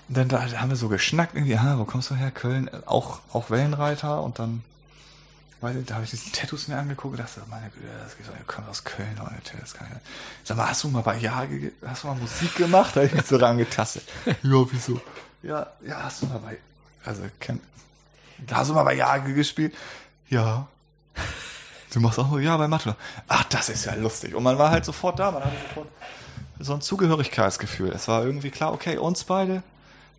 dann, 0.10 0.28
dann 0.28 0.28
da, 0.30 0.46
da 0.48 0.62
haben 0.62 0.70
wir 0.70 0.76
so 0.78 0.88
geschnackt 0.90 1.36
irgendwie, 1.36 1.58
ah, 1.58 1.76
wo 1.78 1.86
kommst 1.86 2.10
du 2.10 2.16
her? 2.16 2.32
Köln, 2.32 2.68
Äh, 2.68 2.78
auch, 2.86 3.20
auch 3.34 3.50
Wellenreiter 3.50 4.22
und 4.22 4.38
dann, 4.40 4.64
weiß 5.62 5.76
ich, 5.78 5.86
da 5.86 5.96
habe 5.96 6.04
ich 6.04 6.12
diese 6.12 6.32
Tattoos 6.32 6.68
mir 6.68 6.78
angeguckt 6.78 7.14
und 7.18 7.20
dachte, 7.20 7.42
meine 7.50 7.70
Güte, 7.70 7.88
das 8.04 8.16
geht 8.18 8.28
doch, 8.28 8.34
ihr 8.38 8.44
kommt 8.46 8.70
aus 8.70 8.84
Köln, 8.84 9.16
Leute, 9.18 9.58
das 9.60 9.74
kann 9.74 9.88
ja. 9.92 10.00
Sag 10.44 10.58
mal, 10.58 10.68
hast 10.70 10.84
du 10.84 10.90
mal 10.90 11.02
bei 11.02 11.18
Jage, 11.18 11.60
ge- 11.60 11.72
hast 11.86 12.04
du 12.04 12.08
mal 12.08 12.16
Musik 12.18 12.56
gemacht? 12.56 12.96
Da 12.96 13.02
hab 13.02 13.08
ich 13.08 13.14
mich 13.14 13.26
so 13.26 13.38
rangetastet. 13.38 14.04
ja, 14.26 14.36
wieso? 14.44 15.02
Ja, 15.42 15.68
ja, 15.86 16.04
hast 16.04 16.22
du 16.22 16.28
mal 16.28 16.40
bei, 16.40 16.58
also, 17.04 17.24
kenn, 17.40 17.60
hast 18.52 18.70
du 18.70 18.74
mal 18.74 18.84
bei 18.84 18.96
Jage 18.96 19.34
gespielt? 19.34 19.74
Ja. 20.30 20.68
Du 21.96 22.02
machst 22.02 22.20
auch, 22.20 22.38
ja, 22.40 22.58
bei 22.58 22.68
Mathe. 22.68 22.94
Ach, 23.30 23.46
das 23.46 23.70
ist 23.70 23.86
ja 23.86 23.96
lustig. 23.96 24.36
Und 24.36 24.44
man 24.44 24.58
war 24.60 24.70
halt 24.70 24.84
sofort 24.84 25.18
da, 25.18 25.32
man 25.32 25.46
hatte 25.46 25.56
sofort 25.70 25.88
so 26.60 26.74
ein 26.74 26.82
Zugehörigkeitsgefühl. 26.82 27.90
Es 27.94 28.10
war 28.10 28.26
irgendwie 28.26 28.52
klar, 28.52 28.74
okay, 28.74 28.98
uns 28.98 29.24
beide, 29.24 29.64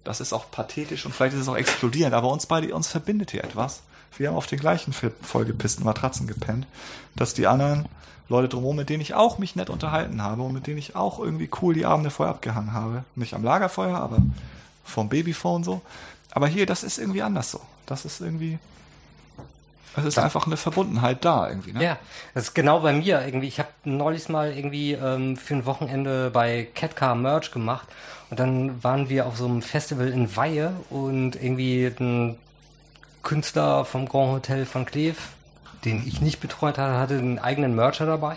das 0.03 0.21
ist 0.23 0.33
auch 0.33 0.51
pathetisch 0.51 1.05
und 1.05 1.15
vielleicht 1.15 1.35
ist 1.35 1.43
es 1.43 1.49
auch 1.49 1.57
explodierend, 1.57 2.15
aber 2.15 2.31
uns 2.31 2.47
beide, 2.47 2.75
uns 2.75 2.89
verbindet 2.89 3.31
hier 3.31 3.45
etwas. 3.45 3.83
Wir 4.17 4.29
haben 4.29 4.37
auf 4.37 4.47
den 4.47 4.59
gleichen 4.59 4.95
voll- 4.95 5.13
vollgepissten 5.21 5.85
Matratzen 5.85 6.27
gepennt, 6.27 6.67
dass 7.15 7.35
die 7.35 7.47
anderen 7.47 7.87
Leute 8.31 8.49
drumherum, 8.49 8.77
mit 8.77 8.89
denen 8.89 9.03
ich 9.03 9.13
auch 9.13 9.37
mich 9.37 9.55
nett 9.55 9.69
unterhalten 9.69 10.23
habe 10.23 10.41
und 10.43 10.55
mit 10.55 10.67
denen 10.67 10.79
ich 10.79 10.97
auch 10.97 11.19
irgendwie 11.19 11.51
cool 11.61 11.75
die 11.75 11.85
Abende 11.85 12.09
vorher 12.09 12.35
abgehangen 12.35 12.73
habe. 12.73 13.05
Nicht 13.17 13.35
am 13.35 13.45
Lagerfeuer, 13.45 13.99
aber 13.99 14.19
vom 14.83 15.11
Babyphone 15.11 15.63
so. 15.63 15.83
Aber 16.31 16.49
hier, 16.49 16.65
das 16.65 16.83
ist 16.83 16.97
irgendwie 16.99 17.23
anders 17.23 17.51
so. 17.51 17.61
Das 17.85 18.07
ist 18.07 18.23
irgendwie, 18.23 18.59
es 19.97 20.05
ist 20.05 20.19
einfach 20.19 20.47
eine 20.47 20.57
Verbundenheit 20.57 21.25
da 21.25 21.49
irgendwie, 21.49 21.73
ne? 21.73 21.83
Ja, 21.83 21.99
das 22.35 22.45
ist 22.45 22.55
genau 22.55 22.81
bei 22.81 22.93
mir 22.93 23.23
irgendwie. 23.25 23.49
Ich 23.49 23.59
habe 23.59 23.69
neulich 23.85 24.29
mal 24.29 24.53
irgendwie 24.53 24.93
ähm, 24.93 25.37
für 25.37 25.55
ein 25.55 25.67
Wochenende 25.67 26.31
bei 26.31 26.69
Catcar 26.75 27.15
Merch 27.15 27.51
gemacht 27.51 27.89
und 28.31 28.41
dann 28.41 28.83
waren 28.83 29.09
wir 29.09 29.27
auf 29.27 29.37
so 29.37 29.47
einem 29.47 29.63
Festival 29.63 30.09
in 30.09 30.37
Weihe 30.37 30.73
und 30.91 31.37
irgendwie 31.37 31.87
ein 31.87 32.37
Künstler 33.23 33.85
vom 33.85 34.09
Grand 34.09 34.33
Hotel 34.33 34.67
von 34.67 34.85
Cleve, 34.87 35.17
den 35.85 36.07
ich 36.07 36.21
nicht 36.21 36.41
betreut 36.41 36.79
hatte, 36.79 36.99
hatte 36.99 37.19
einen 37.19 37.39
eigenen 37.39 37.75
Mercher 37.75 38.07
dabei. 38.07 38.37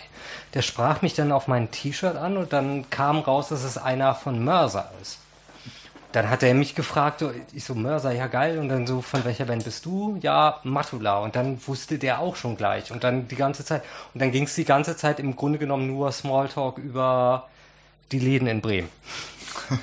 Der 0.54 0.62
sprach 0.62 1.02
mich 1.02 1.14
dann 1.14 1.32
auf 1.32 1.48
mein 1.48 1.72
T-Shirt 1.72 2.16
an 2.16 2.38
und 2.38 2.54
dann 2.54 2.90
kam 2.90 3.20
raus, 3.20 3.50
dass 3.50 3.64
es 3.64 3.78
einer 3.78 4.16
von 4.16 4.44
Mörser 4.44 4.92
ist. 5.02 5.20
Dann 6.12 6.30
hat 6.30 6.42
er 6.42 6.56
mich 6.56 6.74
gefragt, 6.74 7.24
ich 7.54 7.64
so, 7.64 7.76
Mörser, 7.76 8.12
ja 8.12 8.26
geil, 8.28 8.58
und 8.58 8.70
dann 8.70 8.88
so, 8.88 9.02
von 9.02 9.24
welcher 9.26 9.46
Band 9.46 9.64
bist 9.64 9.86
du? 9.86 10.18
Ja, 10.22 10.60
Matula. 10.64 11.20
Und 11.20 11.36
dann 11.36 11.60
wusste 11.68 12.00
der 12.00 12.20
auch 12.20 12.36
schon 12.36 12.58
gleich. 12.58 12.92
Und 12.92 13.04
dann 13.04 13.28
die 13.28 13.36
ganze 13.36 13.64
Zeit, 13.64 13.84
und 14.14 14.22
dann 14.22 14.32
ging 14.32 14.46
es 14.46 14.56
die 14.56 14.66
ganze 14.66 14.98
Zeit 14.98 15.20
im 15.20 15.36
Grunde 15.36 15.60
genommen 15.60 15.86
nur 15.86 16.12
Smalltalk 16.12 16.80
über 16.80 17.48
die 18.12 18.20
Läden 18.20 18.48
in 18.48 18.62
Bremen. 18.62 18.90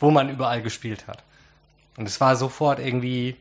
Wo 0.00 0.12
man 0.12 0.28
überall 0.28 0.62
gespielt 0.62 1.08
hat. 1.08 1.24
Und 1.96 2.06
es 2.06 2.20
war 2.20 2.36
sofort 2.36 2.78
irgendwie, 2.78 3.36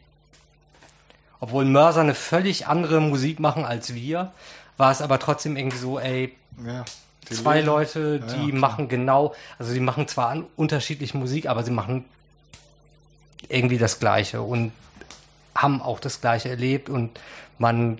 obwohl 1.39 1.65
Mörser 1.65 2.01
eine 2.01 2.15
völlig 2.15 2.65
andere 2.65 2.99
Musik 2.99 3.39
machen 3.39 3.63
als 3.63 3.93
wir, 3.93 4.31
war 4.77 4.91
es 4.91 5.03
aber 5.03 5.19
trotzdem 5.19 5.55
irgendwie 5.55 5.77
so, 5.77 5.99
ey, 5.99 6.35
Ja. 6.65 6.83
Zwei 7.29 7.61
Leute, 7.61 8.19
die 8.19 8.49
ja, 8.49 8.55
machen 8.55 8.87
genau, 8.87 9.35
also 9.59 9.73
die 9.73 9.79
machen 9.79 10.07
zwar 10.07 10.29
an 10.29 10.45
unterschiedliche 10.55 11.17
Musik, 11.17 11.47
aber 11.47 11.63
sie 11.63 11.71
machen 11.71 12.05
irgendwie 13.49 13.77
das 13.77 13.99
Gleiche 13.99 14.41
und 14.41 14.71
haben 15.55 15.81
auch 15.81 15.99
das 15.99 16.21
Gleiche 16.21 16.49
erlebt 16.49 16.89
und 16.89 17.19
man 17.57 17.99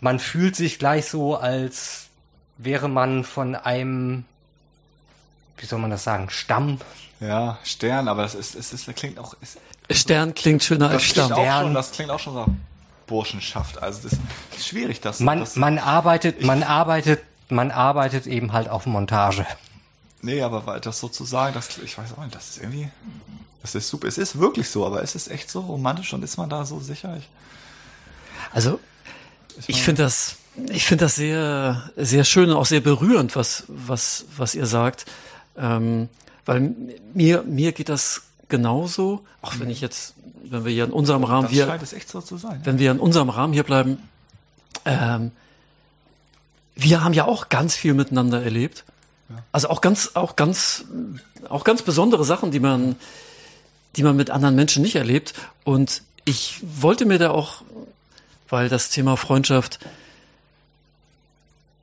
man 0.00 0.18
fühlt 0.18 0.54
sich 0.54 0.78
gleich 0.78 1.06
so, 1.06 1.36
als 1.36 2.08
wäre 2.58 2.88
man 2.88 3.24
von 3.24 3.54
einem, 3.54 4.26
wie 5.56 5.64
soll 5.64 5.78
man 5.78 5.90
das 5.90 6.04
sagen, 6.04 6.28
Stamm. 6.28 6.78
Ja, 7.20 7.58
Stern, 7.64 8.08
aber 8.08 8.22
das 8.22 8.34
ist, 8.34 8.54
es 8.54 8.74
ist, 8.74 8.86
das 8.86 8.94
klingt 8.94 9.18
auch, 9.18 9.34
es, 9.40 9.56
Stern 9.90 10.34
klingt 10.34 10.62
schöner 10.62 10.90
als 10.90 11.04
das 11.04 11.12
klingt 11.14 11.32
Stamm. 11.32 11.62
schon, 11.62 11.74
das 11.74 11.90
klingt 11.92 12.10
auch 12.10 12.18
schon 12.18 12.34
so 12.34 12.46
Burschenschaft. 13.06 13.82
Also 13.82 14.08
das 14.08 14.18
ist 14.56 14.66
schwierig, 14.66 15.00
das. 15.00 15.20
Man, 15.20 15.40
das, 15.40 15.56
man 15.56 15.78
arbeitet, 15.78 16.42
man 16.42 16.62
arbeitet, 16.62 17.22
man 17.48 17.70
arbeitet 17.70 18.26
eben 18.26 18.52
halt 18.52 18.68
auf 18.68 18.86
Montage. 18.86 19.46
Nee, 20.22 20.40
aber 20.40 20.66
weil 20.66 20.80
das 20.80 21.00
sozusagen, 21.00 21.52
das, 21.54 21.78
ich 21.78 21.98
weiß 21.98 22.12
auch 22.14 22.22
nicht, 22.22 22.34
das 22.34 22.50
ist 22.50 22.58
irgendwie, 22.62 22.88
das 23.62 23.74
ist 23.74 23.88
super. 23.88 24.08
Es 24.08 24.18
ist 24.18 24.38
wirklich 24.38 24.68
so, 24.68 24.86
aber 24.86 25.02
es 25.02 25.14
ist 25.14 25.28
echt 25.30 25.50
so 25.50 25.60
romantisch 25.60 26.12
und 26.14 26.22
ist 26.22 26.36
man 26.38 26.48
da 26.48 26.64
so 26.64 26.80
sicher? 26.80 27.16
Ich, 27.18 27.28
Also 28.52 28.80
ich 29.66 29.82
finde 29.82 30.02
das, 30.02 30.36
ich 30.70 30.84
finde 30.86 31.04
das 31.04 31.16
sehr, 31.16 31.90
sehr 31.96 32.24
schön 32.24 32.50
und 32.50 32.56
auch 32.56 32.66
sehr 32.66 32.80
berührend, 32.80 33.36
was, 33.36 33.64
was, 33.68 34.24
was 34.36 34.54
ihr 34.54 34.66
sagt, 34.66 35.06
ähm, 35.56 36.08
weil 36.44 36.74
mir, 37.12 37.42
mir 37.42 37.72
geht 37.72 37.88
das 37.88 38.22
genauso, 38.56 39.24
auch 39.42 39.58
wenn 39.58 39.68
ich 39.68 39.80
jetzt, 39.80 40.14
wenn 40.44 40.64
wir 40.64 40.70
hier 40.70 40.84
in 40.84 40.92
unserem 40.92 41.24
Rahmen, 41.24 41.48
das 41.48 41.52
wir, 41.52 41.66
scheint 41.66 41.82
es 41.82 41.92
echt 41.92 42.08
so 42.08 42.20
zu 42.20 42.36
sein. 42.36 42.60
wenn 42.62 42.78
wir 42.78 42.92
in 42.92 43.00
unserem 43.00 43.28
Rahmen 43.28 43.52
hier 43.52 43.64
bleiben, 43.64 43.98
ähm, 44.84 45.32
wir 46.76 47.02
haben 47.02 47.14
ja 47.14 47.24
auch 47.24 47.48
ganz 47.48 47.74
viel 47.74 47.94
miteinander 47.94 48.42
erlebt. 48.42 48.84
Also 49.50 49.70
auch 49.70 49.80
ganz, 49.80 50.12
auch 50.14 50.36
ganz, 50.36 50.84
auch 51.48 51.64
ganz 51.64 51.82
besondere 51.82 52.24
Sachen, 52.24 52.52
die 52.52 52.60
man, 52.60 52.94
die 53.96 54.04
man 54.04 54.14
mit 54.14 54.30
anderen 54.30 54.54
Menschen 54.54 54.82
nicht 54.82 54.94
erlebt. 54.94 55.34
Und 55.64 56.02
ich 56.24 56.60
wollte 56.62 57.06
mir 57.06 57.18
da 57.18 57.30
auch, 57.30 57.62
weil 58.48 58.68
das 58.68 58.90
Thema 58.90 59.16
Freundschaft 59.16 59.80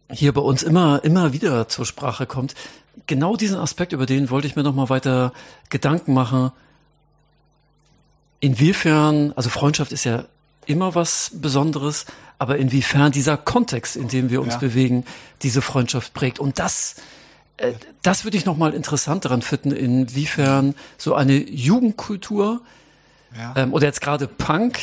hier 0.10 0.34
bei 0.34 0.42
uns 0.42 0.64
immer, 0.64 1.04
immer 1.04 1.34
wieder 1.34 1.68
zur 1.68 1.86
Sprache 1.86 2.26
kommt, 2.26 2.56
genau 3.08 3.36
diesen 3.36 3.58
Aspekt, 3.58 3.94
über 3.94 4.06
den 4.06 4.30
wollte 4.30 4.48
ich 4.48 4.56
mir 4.56 4.64
noch 4.64 4.76
mal 4.76 4.90
weiter 4.90 5.34
Gedanken 5.70 6.14
machen. 6.14 6.52
Inwiefern, 8.40 9.34
also 9.36 9.50
Freundschaft 9.50 9.92
ist 9.92 10.04
ja 10.04 10.26
immer 10.66 10.96
was 10.96 11.32
Besonderes, 11.34 12.06
aber 12.40 12.58
inwiefern 12.58 13.12
dieser 13.12 13.38
Kontext, 13.38 13.96
in 13.96 14.08
dem 14.08 14.30
wir 14.30 14.42
uns 14.42 14.54
Ja. 14.54 14.60
bewegen, 14.60 15.06
diese 15.44 15.62
Freundschaft 15.62 16.14
prägt. 16.14 16.40
Und 16.40 16.58
das, 16.58 16.96
äh, 17.58 17.74
das 18.02 18.24
würde 18.24 18.38
ich 18.38 18.46
noch 18.46 18.58
mal 18.58 18.74
interessant 18.74 19.26
daran 19.26 19.42
finden, 19.44 19.72
inwiefern 19.72 20.74
so 20.98 21.14
eine 21.14 21.34
Jugendkultur 21.34 22.62
Ja. 23.38 23.54
ähm, 23.58 23.74
oder 23.74 23.86
jetzt 23.86 24.02
gerade 24.02 24.28
Punk, 24.28 24.80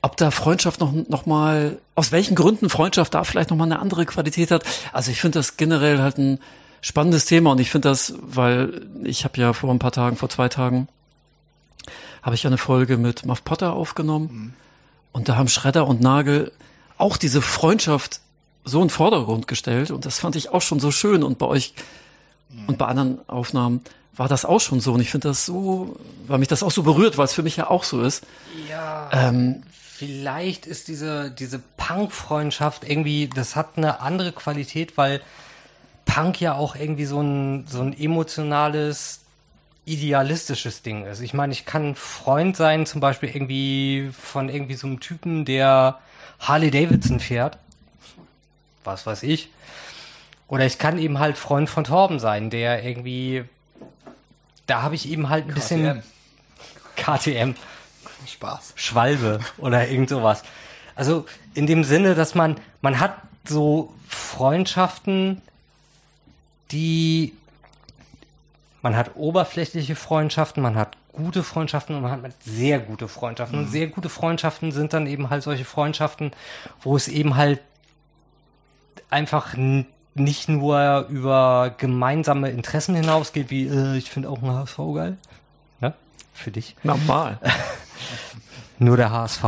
ob 0.00 0.16
da 0.16 0.30
Freundschaft 0.30 0.80
noch, 0.80 0.92
noch 0.92 1.26
mal, 1.26 1.78
aus 1.94 2.10
welchen 2.12 2.34
Gründen 2.36 2.70
Freundschaft 2.70 3.12
da 3.14 3.24
vielleicht 3.24 3.50
noch 3.50 3.56
mal 3.56 3.64
eine 3.64 3.80
andere 3.80 4.06
Qualität 4.06 4.50
hat. 4.50 4.64
Also 4.92 5.10
ich 5.10 5.20
finde 5.20 5.38
das 5.38 5.56
generell 5.58 5.98
halt 6.00 6.16
ein 6.18 6.38
spannendes 6.86 7.24
Thema 7.24 7.50
und 7.50 7.60
ich 7.60 7.70
finde 7.70 7.88
das, 7.88 8.14
weil 8.20 8.86
ich 9.02 9.24
habe 9.24 9.40
ja 9.40 9.52
vor 9.52 9.72
ein 9.72 9.80
paar 9.80 9.90
Tagen, 9.90 10.16
vor 10.16 10.28
zwei 10.28 10.48
Tagen, 10.48 10.86
habe 12.22 12.36
ich 12.36 12.46
eine 12.46 12.58
Folge 12.58 12.96
mit 12.96 13.26
Muff 13.26 13.42
Potter 13.42 13.72
aufgenommen. 13.72 14.54
Und 15.10 15.28
da 15.28 15.36
haben 15.36 15.48
Schredder 15.48 15.88
und 15.88 16.00
Nagel 16.00 16.52
auch 16.96 17.16
diese 17.16 17.42
Freundschaft 17.42 18.20
so 18.64 18.78
in 18.82 18.84
den 18.84 18.90
Vordergrund 18.90 19.48
gestellt. 19.48 19.90
Und 19.90 20.04
das 20.06 20.20
fand 20.20 20.36
ich 20.36 20.50
auch 20.50 20.62
schon 20.62 20.78
so 20.78 20.92
schön. 20.92 21.24
Und 21.24 21.38
bei 21.38 21.46
euch 21.46 21.74
und 22.68 22.78
bei 22.78 22.86
anderen 22.86 23.18
Aufnahmen 23.28 23.80
war 24.14 24.28
das 24.28 24.44
auch 24.44 24.60
schon 24.60 24.78
so. 24.78 24.92
Und 24.92 25.00
ich 25.00 25.10
finde 25.10 25.28
das 25.28 25.44
so, 25.44 25.96
weil 26.28 26.38
mich 26.38 26.48
das 26.48 26.62
auch 26.62 26.70
so 26.70 26.84
berührt, 26.84 27.18
weil 27.18 27.24
es 27.24 27.32
für 27.32 27.42
mich 27.42 27.56
ja 27.56 27.68
auch 27.68 27.82
so 27.82 28.00
ist. 28.02 28.24
Ja. 28.68 29.08
Ähm, 29.12 29.62
Vielleicht 29.72 30.66
ist 30.66 30.88
diese, 30.88 31.30
diese 31.30 31.58
Punk-Freundschaft 31.78 32.88
irgendwie, 32.88 33.28
das 33.28 33.56
hat 33.56 33.76
eine 33.76 34.00
andere 34.00 34.32
Qualität, 34.32 34.96
weil 34.98 35.22
Punk 36.06 36.40
ja 36.40 36.54
auch 36.54 36.74
irgendwie 36.74 37.04
so 37.04 37.20
ein, 37.20 37.66
so 37.66 37.82
ein 37.82 37.92
emotionales, 37.98 39.20
idealistisches 39.84 40.80
Ding 40.80 41.04
ist. 41.04 41.20
Ich 41.20 41.34
meine, 41.34 41.52
ich 41.52 41.66
kann 41.66 41.94
Freund 41.94 42.56
sein, 42.56 42.86
zum 42.86 43.02
Beispiel 43.02 43.28
irgendwie 43.28 44.10
von 44.18 44.48
irgendwie 44.48 44.74
so 44.74 44.86
einem 44.86 45.00
Typen, 45.00 45.44
der 45.44 45.98
Harley 46.40 46.70
Davidson 46.70 47.20
fährt. 47.20 47.58
Was 48.84 49.04
weiß 49.04 49.24
ich. 49.24 49.50
Oder 50.48 50.64
ich 50.64 50.78
kann 50.78 50.98
eben 50.98 51.18
halt 51.18 51.36
Freund 51.36 51.68
von 51.68 51.84
Torben 51.84 52.20
sein, 52.20 52.50
der 52.50 52.84
irgendwie, 52.84 53.44
da 54.66 54.82
habe 54.82 54.94
ich 54.94 55.08
eben 55.08 55.28
halt 55.28 55.48
ein 55.48 55.54
bisschen 55.54 56.02
KTM. 56.96 57.54
Spaß. 58.26 58.72
Schwalbe 58.76 59.40
oder 59.58 59.88
irgend 59.88 60.08
sowas. 60.08 60.42
Also 60.94 61.26
in 61.54 61.66
dem 61.66 61.84
Sinne, 61.84 62.14
dass 62.14 62.34
man, 62.34 62.56
man 62.80 63.00
hat 63.00 63.16
so 63.44 63.92
Freundschaften, 64.08 65.42
die, 66.72 67.32
man 68.82 68.96
hat 68.96 69.16
oberflächliche 69.16 69.96
Freundschaften, 69.96 70.62
man 70.62 70.76
hat 70.76 70.96
gute 71.12 71.42
Freundschaften 71.42 71.96
und 71.96 72.02
man 72.02 72.10
hat 72.12 72.32
sehr 72.44 72.78
gute 72.78 73.08
Freundschaften. 73.08 73.58
Und 73.58 73.68
sehr 73.68 73.86
gute 73.86 74.08
Freundschaften 74.08 74.70
sind 74.70 74.92
dann 74.92 75.06
eben 75.06 75.30
halt 75.30 75.42
solche 75.42 75.64
Freundschaften, 75.64 76.32
wo 76.82 76.96
es 76.96 77.08
eben 77.08 77.36
halt 77.36 77.60
einfach 79.10 79.54
nicht 80.14 80.48
nur 80.48 81.06
über 81.08 81.74
gemeinsame 81.76 82.50
Interessen 82.50 82.94
hinausgeht, 82.94 83.50
wie 83.50 83.66
äh, 83.66 83.96
ich 83.96 84.10
finde 84.10 84.30
auch 84.30 84.42
ein 84.42 84.50
HSV 84.50 84.78
geil. 84.94 85.16
Ne? 85.80 85.94
Für 86.32 86.50
dich 86.50 86.76
normal. 86.82 87.38
nur 88.78 88.96
der 88.96 89.10
HSV. 89.10 89.44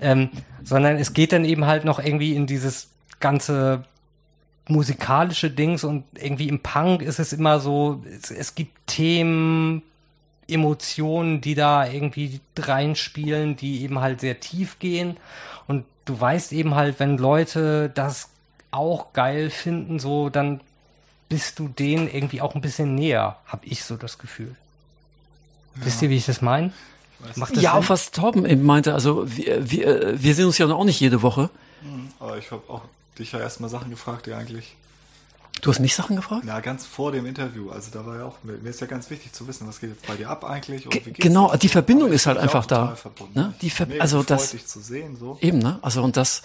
Ähm, 0.00 0.30
sondern 0.62 0.96
es 0.96 1.12
geht 1.12 1.32
dann 1.32 1.44
eben 1.44 1.66
halt 1.66 1.84
noch 1.84 1.98
irgendwie 1.98 2.34
in 2.34 2.46
dieses 2.46 2.88
ganze 3.20 3.84
musikalische 4.68 5.50
Dings 5.50 5.84
und 5.84 6.04
irgendwie 6.14 6.48
im 6.48 6.60
Punk 6.60 7.02
ist 7.02 7.18
es 7.18 7.32
immer 7.32 7.60
so, 7.60 8.02
es, 8.20 8.30
es 8.30 8.54
gibt 8.54 8.86
Themen, 8.86 9.82
Emotionen, 10.48 11.40
die 11.40 11.54
da 11.54 11.86
irgendwie 11.86 12.40
reinspielen, 12.58 13.56
die 13.56 13.82
eben 13.82 14.00
halt 14.00 14.20
sehr 14.20 14.40
tief 14.40 14.78
gehen. 14.78 15.16
Und 15.66 15.84
du 16.04 16.18
weißt 16.18 16.52
eben 16.52 16.74
halt, 16.74 17.00
wenn 17.00 17.18
Leute 17.18 17.90
das 17.94 18.28
auch 18.70 19.12
geil 19.12 19.50
finden, 19.50 19.98
so, 19.98 20.30
dann 20.30 20.60
bist 21.28 21.58
du 21.58 21.68
denen 21.68 22.08
irgendwie 22.12 22.40
auch 22.40 22.54
ein 22.54 22.60
bisschen 22.60 22.94
näher, 22.94 23.36
hab 23.46 23.66
ich 23.66 23.82
so 23.82 23.96
das 23.96 24.18
Gefühl. 24.18 24.54
Wisst 25.74 26.00
ihr, 26.02 26.10
wie 26.10 26.16
ich 26.16 26.26
das 26.26 26.40
meine? 26.40 26.72
Ja, 27.34 27.46
Sinn? 27.46 27.66
auch 27.66 27.88
was 27.88 28.10
Torben 28.12 28.46
eben 28.46 28.62
meinte, 28.62 28.94
also 28.94 29.24
wir, 29.26 29.70
wir, 29.70 30.22
wir 30.22 30.34
sehen 30.34 30.46
uns 30.46 30.58
ja 30.58 30.66
auch 30.66 30.84
nicht 30.84 31.00
jede 31.00 31.22
Woche. 31.22 31.50
Aber 32.18 32.38
ich 32.38 32.50
habe 32.50 32.62
auch 32.68 32.82
dich 33.18 33.32
ja 33.32 33.38
erstmal 33.40 33.70
Sachen 33.70 33.90
gefragt, 33.90 34.26
die 34.26 34.32
eigentlich, 34.32 34.76
Du 35.62 35.70
hast 35.70 35.78
mich 35.80 35.94
Sachen 35.94 36.16
gefragt? 36.16 36.44
ja, 36.44 36.60
ganz 36.60 36.84
vor 36.84 37.12
dem 37.12 37.24
Interview. 37.24 37.70
Also 37.70 37.90
da 37.90 38.04
war 38.04 38.16
ja 38.18 38.24
auch, 38.26 38.36
mir 38.42 38.56
ist 38.68 38.80
ja 38.82 38.86
ganz 38.86 39.08
wichtig 39.08 39.32
zu 39.32 39.48
wissen, 39.48 39.66
was 39.66 39.80
geht 39.80 39.88
jetzt 39.90 40.06
bei 40.06 40.14
dir 40.16 40.28
ab 40.28 40.44
eigentlich 40.44 40.86
genau, 41.14 41.56
die 41.56 41.68
Verbindung 41.70 42.12
ist 42.12 42.26
halt 42.26 42.36
einfach 42.36 42.66
da, 42.66 42.94
ne? 43.34 43.54
Die 43.62 43.70
Ver- 43.70 43.86
Mega 43.86 44.02
also 44.02 44.22
das- 44.22 44.50
dich 44.50 44.66
zu 44.66 44.80
sehen, 44.80 45.16
so. 45.16 45.38
Eben, 45.40 45.58
ne? 45.58 45.78
Also 45.80 46.02
und 46.02 46.18
das, 46.18 46.42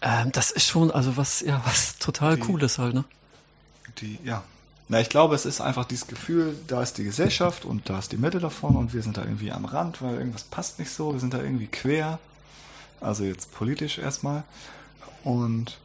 ähm, 0.00 0.32
das 0.32 0.50
ist 0.50 0.66
schon, 0.66 0.90
also 0.90 1.16
was, 1.16 1.40
ja, 1.42 1.62
was 1.64 1.98
total 1.98 2.34
Die- 2.36 2.42
cool 2.48 2.60
ist 2.64 2.78
halt, 2.78 2.94
ne? 2.94 3.04
Die, 4.00 4.18
ja. 4.24 4.42
Na, 4.88 5.00
ich 5.00 5.08
glaube, 5.08 5.36
es 5.36 5.46
ist 5.46 5.60
einfach 5.60 5.84
dieses 5.84 6.08
Gefühl, 6.08 6.56
da 6.66 6.82
ist 6.82 6.98
die 6.98 7.04
Gesellschaft 7.04 7.64
und 7.64 7.88
da 7.88 8.00
ist 8.00 8.10
die 8.10 8.16
Mitte 8.16 8.40
davon 8.40 8.74
und 8.76 8.92
wir 8.92 9.02
sind 9.02 9.16
da 9.16 9.22
irgendwie 9.22 9.52
am 9.52 9.64
Rand, 9.64 10.02
weil 10.02 10.16
irgendwas 10.16 10.42
passt 10.42 10.80
nicht 10.80 10.90
so, 10.90 11.12
wir 11.12 11.20
sind 11.20 11.32
da 11.32 11.40
irgendwie 11.40 11.68
quer. 11.68 12.18
Also 13.00 13.22
jetzt 13.22 13.52
politisch 13.54 13.98
erstmal. 13.98 14.42
Und, 15.22 15.78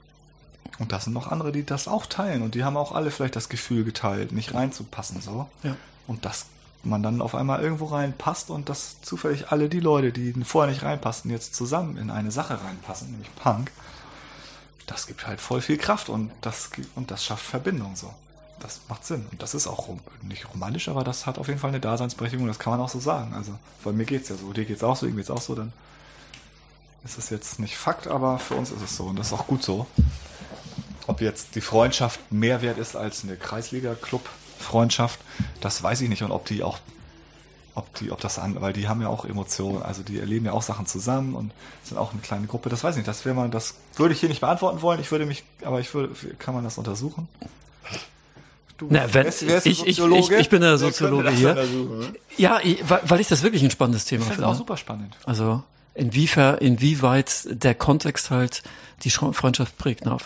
und 0.80 0.92
das 0.92 1.06
sind 1.06 1.14
noch 1.14 1.32
andere, 1.32 1.52
die 1.52 1.66
das 1.66 1.88
auch 1.88 2.06
teilen 2.06 2.42
und 2.42 2.56
die 2.56 2.64
haben 2.64 2.78
auch 2.78 2.92
alle 2.92 3.12
vielleicht 3.12 3.36
das 3.36 3.50
Gefühl 3.50 3.84
geteilt, 3.84 4.32
nicht 4.32 4.54
reinzupassen, 4.54 5.22
so. 5.22 5.48
Ja. 5.64 5.76
Und 6.08 6.26
dass 6.26 6.46
man 6.84 7.04
dann 7.04 7.22
auf 7.22 7.36
einmal 7.36 7.62
irgendwo 7.62 7.86
reinpasst 7.86 8.50
und 8.50 8.70
dass 8.70 9.02
zufällig 9.02 9.52
alle 9.52 9.68
die 9.70 9.80
Leute, 9.80 10.12
die 10.12 10.34
vorher 10.44 10.72
nicht 10.72 10.84
reinpassten, 10.84 11.32
jetzt 11.32 11.56
zusammen 11.56 11.98
in 11.98 12.10
eine 12.10 12.32
Sache 12.32 12.62
reinpassen, 12.64 13.12
nämlich 13.12 13.34
Punk. 13.36 13.72
Das 14.86 15.08
gibt 15.08 15.28
halt 15.28 15.42
voll 15.42 15.62
viel 15.62 15.78
Kraft 15.78 16.08
und 16.08 16.32
das, 16.42 16.70
und 16.96 17.12
das 17.12 17.26
schafft 17.26 17.46
Verbindung 17.46 17.96
so. 17.96 18.14
das 18.60 18.82
macht 18.90 19.06
Sinn. 19.06 19.26
Und 19.32 19.42
das 19.42 19.54
ist 19.54 19.68
auch 19.68 19.88
rom 19.88 20.00
nicht 20.24 20.52
romantisch, 20.54 20.90
aber 20.90 21.04
das 21.04 21.26
hat 21.26 21.38
auf 21.38 21.48
jeden 21.48 21.60
Fall 21.60 21.70
eine 21.70 21.80
Daseinsberechtigung. 21.80 22.48
Das 22.48 22.60
kann 22.60 22.72
man 22.72 22.82
auch 22.82 22.90
so 22.90 23.00
sagen. 23.00 23.34
Also, 23.34 23.54
bei 23.84 23.92
mir 23.92 24.06
geht's 24.06 24.30
ja 24.30 24.36
so. 24.36 24.52
Dir 24.54 24.66
geht's 24.66 24.84
auch 24.84 24.96
so, 24.96 25.06
ihm 25.06 25.16
geht's 25.16 25.30
auch 25.30 25.42
so. 25.42 25.56
Dann 25.56 25.74
ist 27.04 27.18
es 27.18 27.30
jetzt 27.30 27.60
nicht 27.60 27.78
Fakt, 27.78 28.08
aber 28.08 28.40
für 28.40 28.56
uns 28.56 28.72
ist 28.72 28.82
es 28.82 28.96
so. 28.96 29.06
Und 29.06 29.18
das 29.18 29.28
ist 29.28 29.34
auch 29.34 29.48
gut 29.48 29.64
so. 29.64 29.88
Ob 31.08 31.22
jetzt 31.22 31.56
die 31.56 31.62
Freundschaft 31.62 32.32
mehr 32.32 32.62
wert 32.62 32.78
ist 32.78 32.96
als 32.96 33.24
eine 33.24 33.38
Kreisliga-Club-Freundschaft, 33.38 35.20
das 35.62 35.82
weiß 35.82 36.02
ich 36.02 36.10
nicht. 36.10 36.22
Und 36.22 36.32
ob 36.32 36.46
die 36.46 36.64
auch, 36.64 36.80
ob 37.76 37.94
die, 37.96 38.12
ob 38.12 38.20
das 38.20 38.38
an, 38.40 38.60
weil 38.62 38.74
die 38.74 38.90
haben 38.90 39.02
ja 39.02 39.08
auch 39.08 39.24
Emotionen, 39.24 39.82
also 39.82 40.04
die 40.04 40.20
erleben 40.20 40.46
ja 40.46 40.52
auch 40.52 40.62
Sachen 40.62 40.86
zusammen 40.86 41.34
und 41.34 41.52
sind 41.84 41.98
auch 41.98 42.12
eine 42.12 42.22
kleine 42.22 42.48
Gruppe. 42.48 42.70
Das 42.70 42.84
weiß 42.84 42.96
ich 42.96 42.98
nicht. 42.98 43.08
Das 43.08 43.24
wäre 43.24 43.36
mal, 43.36 43.50
das 43.50 43.76
würde 43.96 44.14
ich 44.14 44.20
hier 44.20 44.30
nicht 44.30 44.42
beantworten 44.42 44.82
wollen. 44.82 45.00
Ich 45.00 45.12
würde 45.12 45.26
mich, 45.26 45.44
aber 45.64 45.80
ich 45.80 45.94
würde, 45.94 46.14
kann 46.40 46.54
man 46.54 46.66
das 46.66 46.78
untersuchen? 46.78 47.30
Du, 48.78 48.88
Na, 48.92 49.12
wenn, 49.12 49.28
ich, 49.28 49.42
ich, 49.42 49.88
ich, 49.88 50.00
ich, 50.00 50.50
bin 50.50 50.62
der 50.62 50.78
Soziologe 50.78 51.32
hier. 51.32 51.56
Ne? 51.56 52.14
Ja, 52.38 52.62
weil 52.84 53.20
ich 53.20 53.28
das 53.28 53.42
wirklich 53.42 53.64
ein 53.64 53.72
spannendes 53.72 54.06
Thema 54.06 54.26
ich 54.26 54.34
finde. 54.34 54.48
auch 54.48 54.56
super 54.56 54.78
spannend. 54.78 55.18
Also 55.26 55.64
inwiefern, 55.96 56.60
inwieweit 56.60 57.48
der 57.50 57.74
Kontext 57.74 58.30
halt 58.30 58.62
die 59.04 59.10
Freundschaft 59.10 59.78
prägt. 59.78 60.06
Na, 60.06 60.18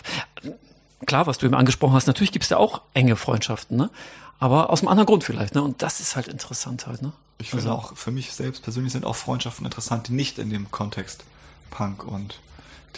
klar, 1.06 1.26
was 1.26 1.38
du 1.38 1.46
eben 1.46 1.54
angesprochen 1.54 1.94
hast, 1.94 2.06
natürlich 2.06 2.32
gibt 2.32 2.44
es 2.44 2.50
ja 2.50 2.56
auch 2.56 2.82
enge 2.94 3.16
Freundschaften, 3.16 3.76
ne? 3.76 3.90
Aber 4.38 4.70
aus 4.70 4.80
einem 4.80 4.88
anderen 4.88 5.06
Grund 5.06 5.24
vielleicht, 5.24 5.54
ne? 5.54 5.62
Und 5.62 5.82
das 5.82 6.00
ist 6.00 6.16
halt 6.16 6.28
interessant 6.28 6.86
halt, 6.86 7.02
ne? 7.02 7.12
Ich 7.38 7.50
finde 7.50 7.70
also, 7.70 7.76
auch, 7.76 7.96
für 7.96 8.10
mich 8.10 8.32
selbst 8.32 8.62
persönlich 8.62 8.92
sind 8.92 9.04
auch 9.04 9.16
Freundschaften 9.16 9.64
interessant, 9.64 10.08
die 10.08 10.12
nicht 10.12 10.38
in 10.38 10.50
dem 10.50 10.70
Kontext 10.70 11.24
Punk 11.70 12.04
und 12.04 12.38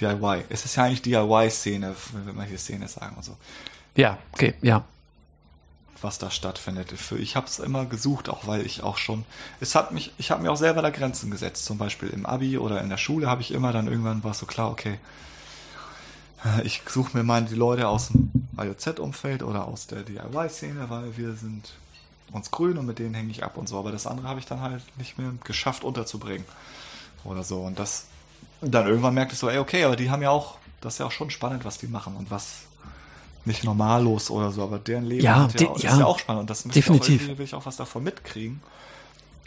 DIY. 0.00 0.44
Es 0.48 0.64
ist 0.64 0.76
ja 0.76 0.84
eigentlich 0.84 1.02
DIY-Szene, 1.02 1.94
wenn 2.24 2.34
man 2.34 2.46
hier 2.46 2.58
Szene 2.58 2.88
sagen 2.88 3.16
und 3.16 3.24
so. 3.24 3.36
Ja, 3.94 4.18
okay, 4.32 4.54
ja 4.60 4.84
was 6.04 6.18
da 6.18 6.30
stattfindet. 6.30 6.92
Ich 7.18 7.34
habe 7.34 7.46
es 7.46 7.58
immer 7.58 7.86
gesucht, 7.86 8.28
auch 8.28 8.46
weil 8.46 8.64
ich 8.64 8.82
auch 8.82 8.98
schon, 8.98 9.24
es 9.58 9.74
hat 9.74 9.90
mich, 9.90 10.12
ich 10.18 10.30
habe 10.30 10.42
mir 10.42 10.52
auch 10.52 10.56
selber 10.56 10.82
da 10.82 10.90
Grenzen 10.90 11.30
gesetzt. 11.30 11.64
Zum 11.64 11.78
Beispiel 11.78 12.10
im 12.10 12.26
Abi 12.26 12.58
oder 12.58 12.80
in 12.80 12.90
der 12.90 12.98
Schule 12.98 13.26
habe 13.26 13.40
ich 13.40 13.50
immer 13.50 13.72
dann 13.72 13.88
irgendwann 13.88 14.22
war 14.22 14.34
so 14.34 14.46
klar, 14.46 14.70
okay, 14.70 15.00
ich 16.64 16.82
suche 16.86 17.16
mir 17.16 17.22
mal 17.22 17.44
die 17.44 17.54
Leute 17.54 17.88
aus 17.88 18.08
dem 18.08 18.30
IOZ-Umfeld 18.58 19.42
oder 19.42 19.66
aus 19.66 19.86
der 19.86 20.02
DIY-Szene, 20.02 20.88
weil 20.88 21.16
wir 21.16 21.34
sind 21.34 21.74
uns 22.32 22.50
grün 22.50 22.76
und 22.78 22.86
mit 22.86 22.98
denen 22.98 23.14
hänge 23.14 23.30
ich 23.30 23.44
ab 23.44 23.56
und 23.56 23.68
so. 23.68 23.78
Aber 23.78 23.92
das 23.92 24.06
andere 24.06 24.28
habe 24.28 24.40
ich 24.40 24.46
dann 24.46 24.60
halt 24.60 24.82
nicht 24.98 25.18
mehr 25.18 25.32
geschafft 25.44 25.84
unterzubringen 25.84 26.44
oder 27.24 27.42
so. 27.42 27.62
Und 27.62 27.78
das 27.78 28.06
dann 28.60 28.86
irgendwann 28.86 29.14
merkte 29.14 29.34
ich 29.34 29.38
so, 29.38 29.48
ey, 29.48 29.58
okay, 29.58 29.84
aber 29.84 29.96
die 29.96 30.10
haben 30.10 30.22
ja 30.22 30.30
auch, 30.30 30.56
das 30.80 30.94
ist 30.94 30.98
ja 30.98 31.06
auch 31.06 31.12
schon 31.12 31.30
spannend, 31.30 31.64
was 31.64 31.78
die 31.78 31.86
machen 31.86 32.16
und 32.16 32.30
was 32.30 32.62
nicht 33.44 33.64
normallos 33.64 34.30
oder 34.30 34.50
so, 34.50 34.62
aber 34.62 34.78
deren 34.78 35.04
Leben 35.04 35.22
ja, 35.22 35.48
ja, 35.58 35.66
ja, 35.66 35.74
ist 35.74 35.98
ja 35.98 36.06
auch 36.06 36.18
spannend 36.18 36.42
und 36.42 36.50
das 36.50 36.62
definitiv. 36.62 37.24
Auch 37.30 37.38
will 37.38 37.44
ich 37.44 37.54
auch 37.54 37.66
was 37.66 37.76
davon 37.76 38.02
mitkriegen. 38.02 38.62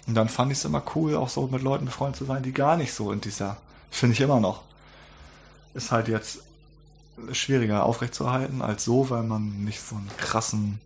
Und 0.05 0.13
dann 0.13 0.29
fand 0.29 0.51
ich 0.51 0.59
es 0.59 0.65
immer 0.65 0.83
cool, 0.95 1.15
auch 1.15 1.29
so 1.29 1.47
mit 1.47 1.63
Leuten 1.63 1.85
befreundet 1.85 2.17
zu 2.17 2.25
sein, 2.25 2.43
die 2.43 2.53
gar 2.53 2.77
nicht 2.77 2.93
so 2.93 3.11
in 3.11 3.21
dieser, 3.21 3.57
finde 3.89 4.13
ich 4.13 4.21
immer 4.21 4.39
noch, 4.39 4.61
ist 5.73 5.91
halt 5.91 6.07
jetzt 6.07 6.39
schwieriger 7.31 7.83
aufrechtzuerhalten 7.83 8.61
als 8.61 8.85
so, 8.85 9.09
weil 9.09 9.23
man 9.23 9.63
nicht 9.63 9.81
so 9.81 9.95
einen 9.95 10.09
krassen 10.17 10.79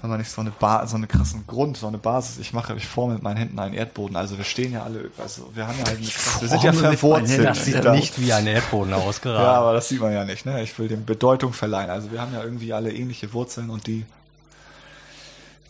wenn 0.00 0.10
man 0.10 0.18
nicht 0.18 0.30
so 0.30 0.40
eine 0.40 0.50
ba 0.50 0.86
so 0.86 0.96
eine 0.96 1.06
krassen 1.06 1.46
Grund, 1.46 1.76
so 1.76 1.86
eine 1.86 1.98
Basis. 1.98 2.38
Ich 2.38 2.52
mache, 2.52 2.74
ich 2.74 2.86
forme 2.86 3.14
mit 3.14 3.22
meinen 3.22 3.36
Händen 3.36 3.58
einen 3.58 3.74
Erdboden. 3.74 4.16
Also 4.16 4.36
wir 4.36 4.44
stehen 4.44 4.72
ja 4.72 4.82
alle, 4.82 5.10
also 5.18 5.50
wir 5.54 5.66
haben 5.66 5.78
ja 5.78 5.86
halt, 5.86 5.98
eine, 5.98 6.06
wir 6.06 6.48
sind 6.48 6.62
ja 6.62 6.72
verwurzelt. 6.72 7.46
Das 7.46 7.64
sieht 7.64 7.84
nicht 7.84 8.20
wie 8.20 8.32
ein 8.32 8.46
Erdboden 8.46 8.92
aus 8.92 9.20
gerade. 9.22 9.42
ja, 9.42 9.54
aber 9.54 9.72
das 9.72 9.88
sieht 9.88 10.00
man 10.00 10.12
ja 10.12 10.24
nicht. 10.24 10.44
Ne? 10.44 10.62
Ich 10.62 10.78
will 10.78 10.88
dem 10.88 11.04
Bedeutung 11.04 11.52
verleihen. 11.52 11.90
Also 11.90 12.12
wir 12.12 12.20
haben 12.20 12.34
ja 12.34 12.42
irgendwie 12.42 12.72
alle 12.72 12.92
ähnliche 12.92 13.32
Wurzeln 13.32 13.70
und 13.70 13.86
die, 13.86 14.04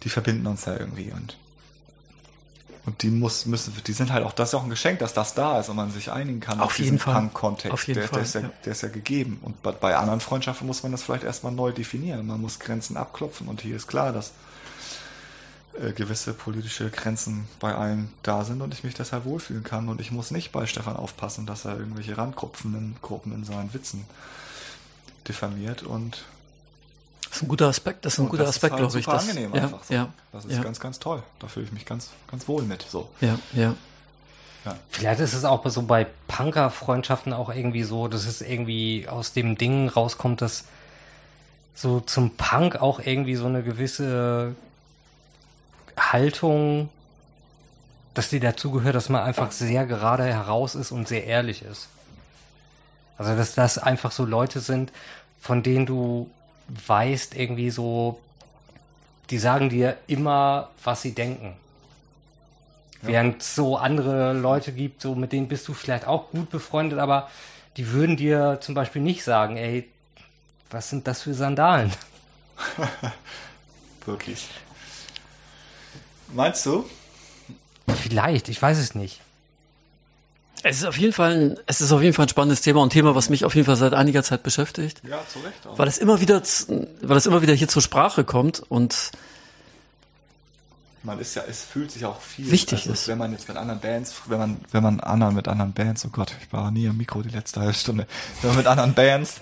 die 0.03 0.09
verbinden 0.09 0.47
uns 0.47 0.65
ja 0.65 0.77
irgendwie 0.77 1.12
und 1.12 1.37
und 2.86 3.02
die 3.02 3.09
muss, 3.09 3.47
müssen, 3.47 3.74
die 3.86 3.93
sind 3.93 4.12
halt 4.12 4.24
auch, 4.24 4.32
das 4.32 4.48
ist 4.48 4.52
ja 4.52 4.59
auch 4.59 4.65
ein 4.65 4.70
Geschenk, 4.70 4.98
dass 4.98 5.15
das 5.15 5.35
da 5.35 5.59
ist 5.59 5.70
und 5.70 5.77
man 5.77 5.90
sich 5.90 6.12
einigen 6.12 6.40
kann 6.40 6.61
auf, 6.61 6.66
auf 6.66 6.78
jeden 6.78 6.98
Fall. 6.98 7.15
Punk-Kontext. 7.15 7.73
Auf 7.73 7.86
jeden 7.86 8.01
der, 8.01 8.09
Fall. 8.09 8.19
Der 8.19 8.24
ist, 8.24 8.35
ja, 8.35 8.51
der 8.65 8.73
ist 8.73 8.82
ja 8.82 8.89
gegeben. 8.89 9.39
Und 9.43 9.62
bei, 9.62 9.73
bei 9.73 9.97
anderen 9.97 10.20
Freundschaften 10.20 10.66
muss 10.66 10.82
man 10.82 10.93
das 10.93 11.02
vielleicht 11.02 11.24
erstmal 11.24 11.52
neu 11.52 11.73
definieren. 11.73 12.27
Man 12.27 12.40
muss 12.40 12.59
Grenzen 12.59 12.97
abklopfen 12.98 13.48
und 13.48 13.62
hier 13.62 13.77
ist 13.77 13.86
klar, 13.86 14.12
dass 14.12 14.32
äh, 15.81 15.93
gewisse 15.93 16.35
politische 16.35 16.90
Grenzen 16.90 17.48
bei 17.59 17.74
allen 17.74 18.12
da 18.23 18.44
sind 18.44 18.61
und 18.61 18.74
ich 18.74 18.85
mich 18.85 18.94
deshalb 18.94 19.24
wohlfühlen 19.24 19.65
kann 19.65 19.89
und 19.89 20.01
ich 20.01 20.12
muss 20.12 20.31
nicht 20.31 20.52
bei 20.52 20.66
Stefan 20.66 20.97
aufpassen, 20.97 21.47
dass 21.47 21.65
er 21.65 21.78
irgendwelche 21.78 22.19
Randgruppen 22.19 22.74
in, 22.74 22.97
Gruppen 23.01 23.32
in 23.32 23.44
seinen 23.44 23.73
Witzen 23.73 24.05
diffamiert 25.27 25.82
und 25.82 26.24
das 27.35 27.39
ist 27.39 27.43
ein 27.43 27.48
guter 27.48 27.66
Aspekt, 27.66 28.05
das 28.05 28.12
ist 28.12 28.19
ein 28.20 28.28
guter 28.28 28.47
Aspekt, 28.47 28.74
halt 28.74 28.82
glaube 28.82 28.97
ich. 28.97 29.06
Das 29.06 29.28
angenehm 29.28 29.52
ja, 29.55 29.62
einfach 29.62 29.82
so. 29.82 29.93
ja, 29.93 30.09
das 30.31 30.44
ist 30.44 30.56
ja. 30.56 30.62
ganz, 30.62 30.78
ganz 30.78 31.01
toll. 31.01 31.20
Da 31.40 31.48
fühle 31.48 31.66
ich 31.66 31.73
mich 31.73 31.85
ganz, 31.85 32.11
ganz 32.31 32.47
wohl 32.47 32.62
mit. 32.62 32.82
So. 32.82 33.09
Ja, 33.20 33.36
ja. 33.55 33.74
Ja. 34.65 34.77
Vielleicht 34.89 35.20
ist 35.20 35.35
es 35.35 35.44
auch 35.44 35.69
so 35.69 35.82
bei 35.82 36.06
Punker-Freundschaften 36.28 37.32
auch 37.32 37.52
irgendwie 37.52 37.82
so, 37.82 38.06
dass 38.06 38.27
es 38.27 38.40
irgendwie 38.40 39.09
aus 39.09 39.32
dem 39.32 39.59
Ding 39.59 39.89
rauskommt, 39.89 40.43
dass 40.43 40.65
so 41.74 41.98
zum 42.01 42.36
Punk 42.36 42.77
auch 42.77 43.01
irgendwie 43.01 43.35
so 43.35 43.47
eine 43.47 43.65
gewisse 43.65 44.55
Haltung, 45.98 46.89
dass 48.15 48.31
die 48.31 48.39
dazugehört, 48.39 48.94
dass 48.94 49.09
man 49.09 49.23
einfach 49.24 49.51
sehr 49.51 49.86
gerade 49.86 50.23
heraus 50.24 50.77
ist 50.77 50.93
und 50.93 51.09
sehr 51.09 51.24
ehrlich 51.24 51.62
ist. 51.62 51.89
Also, 53.19 53.36
dass 53.36 53.56
das 53.56 53.77
einfach 53.77 54.12
so 54.12 54.24
Leute 54.24 54.61
sind, 54.61 54.93
von 55.40 55.65
denen 55.65 55.85
du 55.85 56.31
weißt 56.69 57.36
irgendwie 57.36 57.70
so, 57.70 58.20
die 59.31 59.39
sagen 59.39 59.69
dir 59.69 59.97
immer, 60.07 60.70
was 60.82 61.03
sie 61.03 61.12
denken. 61.12 61.55
Ja. 63.03 63.09
Während 63.09 63.43
es 63.43 63.55
so 63.55 63.77
andere 63.77 64.32
Leute 64.32 64.73
gibt, 64.73 65.03
so 65.03 65.15
mit 65.15 65.32
denen 65.32 65.49
bist 65.49 65.69
du 65.69 65.74
vielleicht 65.74 66.07
auch 66.07 66.31
gut 66.31 66.51
befreundet, 66.51 66.99
aber 66.99 67.31
die 67.77 67.91
würden 67.91 68.16
dir 68.16 68.59
zum 68.61 68.74
Beispiel 68.74 69.03
nicht 69.03 69.24
sagen, 69.24 69.57
ey, 69.57 69.89
was 70.70 70.91
sind 70.91 71.07
das 71.07 71.23
für 71.23 71.35
Sandalen? 71.35 71.93
Wirklich. 74.05 74.49
Meinst 76.32 76.66
du? 76.66 76.89
Vielleicht, 78.03 78.49
ich 78.49 78.61
weiß 78.61 78.78
es 78.78 78.95
nicht. 78.95 79.20
Es 80.66 80.78
ist 80.78 80.86
auf 80.86 80.97
jeden 80.97 81.12
Fall 81.12 81.32
ein, 81.32 81.61
es 81.66 81.82
ist 81.82 81.93
auf 81.93 82.03
jeden 82.03 82.15
Fall 82.15 82.24
ein 82.24 82.31
spannendes 82.31 82.62
Thema 82.62 82.81
und 82.81 82.91
Thema, 82.91 83.15
was 83.15 83.28
mich 83.28 83.45
auf 83.45 83.55
jeden 83.55 83.66
Fall 83.66 83.77
seit 83.77 83.93
einiger 83.93 84.23
Zeit 84.23 84.43
beschäftigt. 84.43 85.03
Ja, 85.09 85.20
zu 85.28 85.41
Recht 85.41 85.66
auch. 85.66 85.78
Weil 85.78 85.89
es 85.89 85.99
immer 85.99 86.23
wieder, 86.23 86.43
weil 87.03 87.16
es 87.19 87.27
immer 87.27 87.43
wieder 87.43 87.53
hier 87.53 87.69
zur 87.69 87.82
Sprache 87.82 88.24
kommt 88.24 88.62
und 88.70 89.11
man 91.05 91.18
ist 91.18 91.35
ja, 91.36 91.43
es 91.48 91.64
fühlt 91.64 91.90
sich 91.90 92.05
auch 92.05 92.20
viel. 92.20 92.51
Wichtig 92.51 92.81
also, 92.81 92.93
ist. 92.93 93.09
Wenn 93.09 93.18
man 93.18 93.32
jetzt 93.32 93.48
mit 93.48 93.56
anderen 93.56 93.81
Bands, 93.81 94.14
wenn 94.26 94.39
man, 94.39 94.56
wenn 94.70 94.82
man 94.82 95.01
anderen 95.01 95.35
mit 95.35 95.48
anderen 95.48 95.72
Bands, 95.72 96.05
oh 96.06 96.10
Gott, 96.10 96.35
ich 96.40 96.52
war 96.52 96.70
nie 96.70 96.89
am 96.89 96.97
Mikro 96.97 97.22
die 97.22 97.28
letzte 97.28 97.60
halbe 97.60 97.74
Stunde, 97.74 98.06
wenn 98.40 98.51
man 98.51 98.59
mit 98.59 98.66
anderen 98.66 98.94
Bands 98.94 99.40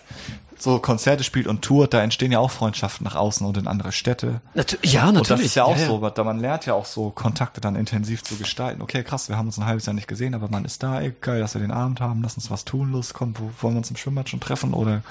so 0.59 0.79
Konzerte 0.79 1.25
spielt 1.25 1.47
und 1.47 1.63
tourt, 1.63 1.93
da 1.93 2.03
entstehen 2.03 2.31
ja 2.31 2.39
auch 2.39 2.51
Freundschaften 2.51 3.05
nach 3.05 3.17
außen 3.17 3.45
und 3.47 3.57
in 3.57 3.67
andere 3.67 3.91
Städte. 3.91 4.41
Natu 4.55 4.77
ja, 4.83 5.07
natürlich. 5.07 5.19
Und 5.19 5.31
das 5.31 5.41
ist 5.41 5.55
ja 5.57 5.65
auch 5.65 5.77
ja, 5.77 5.87
so, 5.87 6.09
da 6.09 6.25
man 6.25 6.39
lernt 6.39 6.67
ja 6.67 6.75
auch 6.75 6.85
so 6.85 7.11
Kontakte 7.11 7.61
dann 7.61 7.75
intensiv 7.75 8.23
zu 8.23 8.37
gestalten. 8.37 8.81
Okay, 8.81 9.03
krass, 9.03 9.29
wir 9.29 9.37
haben 9.37 9.47
uns 9.47 9.59
ein 9.59 9.67
halbes 9.67 9.87
Jahr 9.87 9.95
nicht 9.95 10.09
gesehen, 10.09 10.35
aber 10.35 10.49
man 10.49 10.65
ist 10.65 10.83
da, 10.83 11.01
ey, 11.01 11.13
geil, 11.21 11.41
dass 11.41 11.55
wir 11.55 11.61
den 11.61 11.73
Abend 11.73 12.01
haben, 12.01 12.23
lass 12.23 12.37
uns 12.37 12.51
was 12.51 12.65
tun, 12.65 12.93
los, 12.93 13.13
komm, 13.13 13.35
wo 13.39 13.51
wollen 13.61 13.75
wir 13.75 13.79
uns 13.79 13.91
im 13.91 13.97
Schwimmbad 13.97 14.29
schon 14.29 14.41
treffen 14.41 14.73
oder 14.73 15.03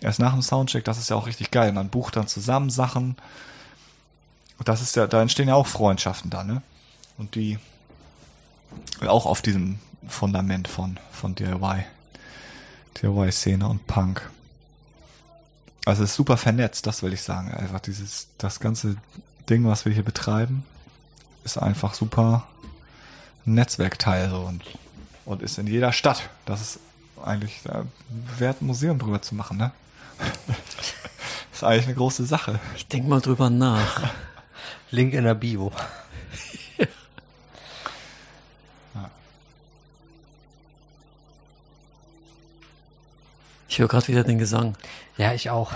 erst 0.00 0.20
nach 0.20 0.32
dem 0.32 0.42
Soundcheck, 0.42 0.84
das 0.84 0.98
ist 0.98 1.10
ja 1.10 1.16
auch 1.16 1.26
richtig 1.26 1.50
geil. 1.50 1.72
Man 1.72 1.88
bucht 1.88 2.16
dann 2.16 2.28
zusammen 2.28 2.70
Sachen. 2.70 3.16
Und 4.58 4.68
das 4.68 4.82
ist 4.82 4.96
ja, 4.96 5.06
da 5.06 5.20
entstehen 5.20 5.48
ja 5.48 5.54
auch 5.54 5.66
Freundschaften 5.66 6.30
da, 6.30 6.44
ne? 6.44 6.62
Und 7.18 7.34
die 7.34 7.58
auch 9.06 9.26
auf 9.26 9.42
diesem 9.42 9.78
Fundament 10.08 10.68
von, 10.68 10.98
von 11.12 11.34
DIY. 11.34 11.84
DIY-Szene 13.00 13.68
und 13.68 13.86
Punk. 13.86 14.30
Also 15.84 16.02
es 16.02 16.10
ist 16.10 16.16
super 16.16 16.36
vernetzt, 16.36 16.86
das 16.86 17.02
will 17.02 17.12
ich 17.12 17.22
sagen. 17.22 17.52
Einfach 17.52 17.80
dieses, 17.80 18.28
das 18.38 18.60
ganze 18.60 18.96
Ding, 19.48 19.66
was 19.66 19.84
wir 19.84 19.92
hier 19.92 20.04
betreiben, 20.04 20.64
ist 21.44 21.58
einfach 21.58 21.94
super 21.94 22.46
Netzwerkteil 23.44 24.30
so 24.30 24.40
und, 24.40 24.62
und 25.26 25.42
ist 25.42 25.58
in 25.58 25.66
jeder 25.66 25.92
Stadt. 25.92 26.30
Das 26.46 26.60
ist 26.60 26.78
eigentlich 27.22 27.60
wert, 28.38 28.62
ein 28.62 28.66
Museum 28.66 28.98
drüber 28.98 29.20
zu 29.20 29.34
machen, 29.34 29.58
ne? 29.58 29.72
das 30.46 30.56
ist 31.52 31.64
eigentlich 31.64 31.86
eine 31.86 31.94
große 31.96 32.24
Sache. 32.24 32.60
Ich 32.76 32.86
denk 32.86 33.06
mal 33.06 33.20
drüber 33.20 33.50
nach. 33.50 34.10
Link 34.90 35.14
in 35.14 35.24
der 35.24 35.34
Bio. 35.34 35.72
Ich 43.74 43.80
höre 43.80 43.88
gerade 43.88 44.06
wieder 44.06 44.22
den 44.22 44.38
Gesang. 44.38 44.76
Ja, 45.16 45.32
ich 45.32 45.50
auch. 45.50 45.72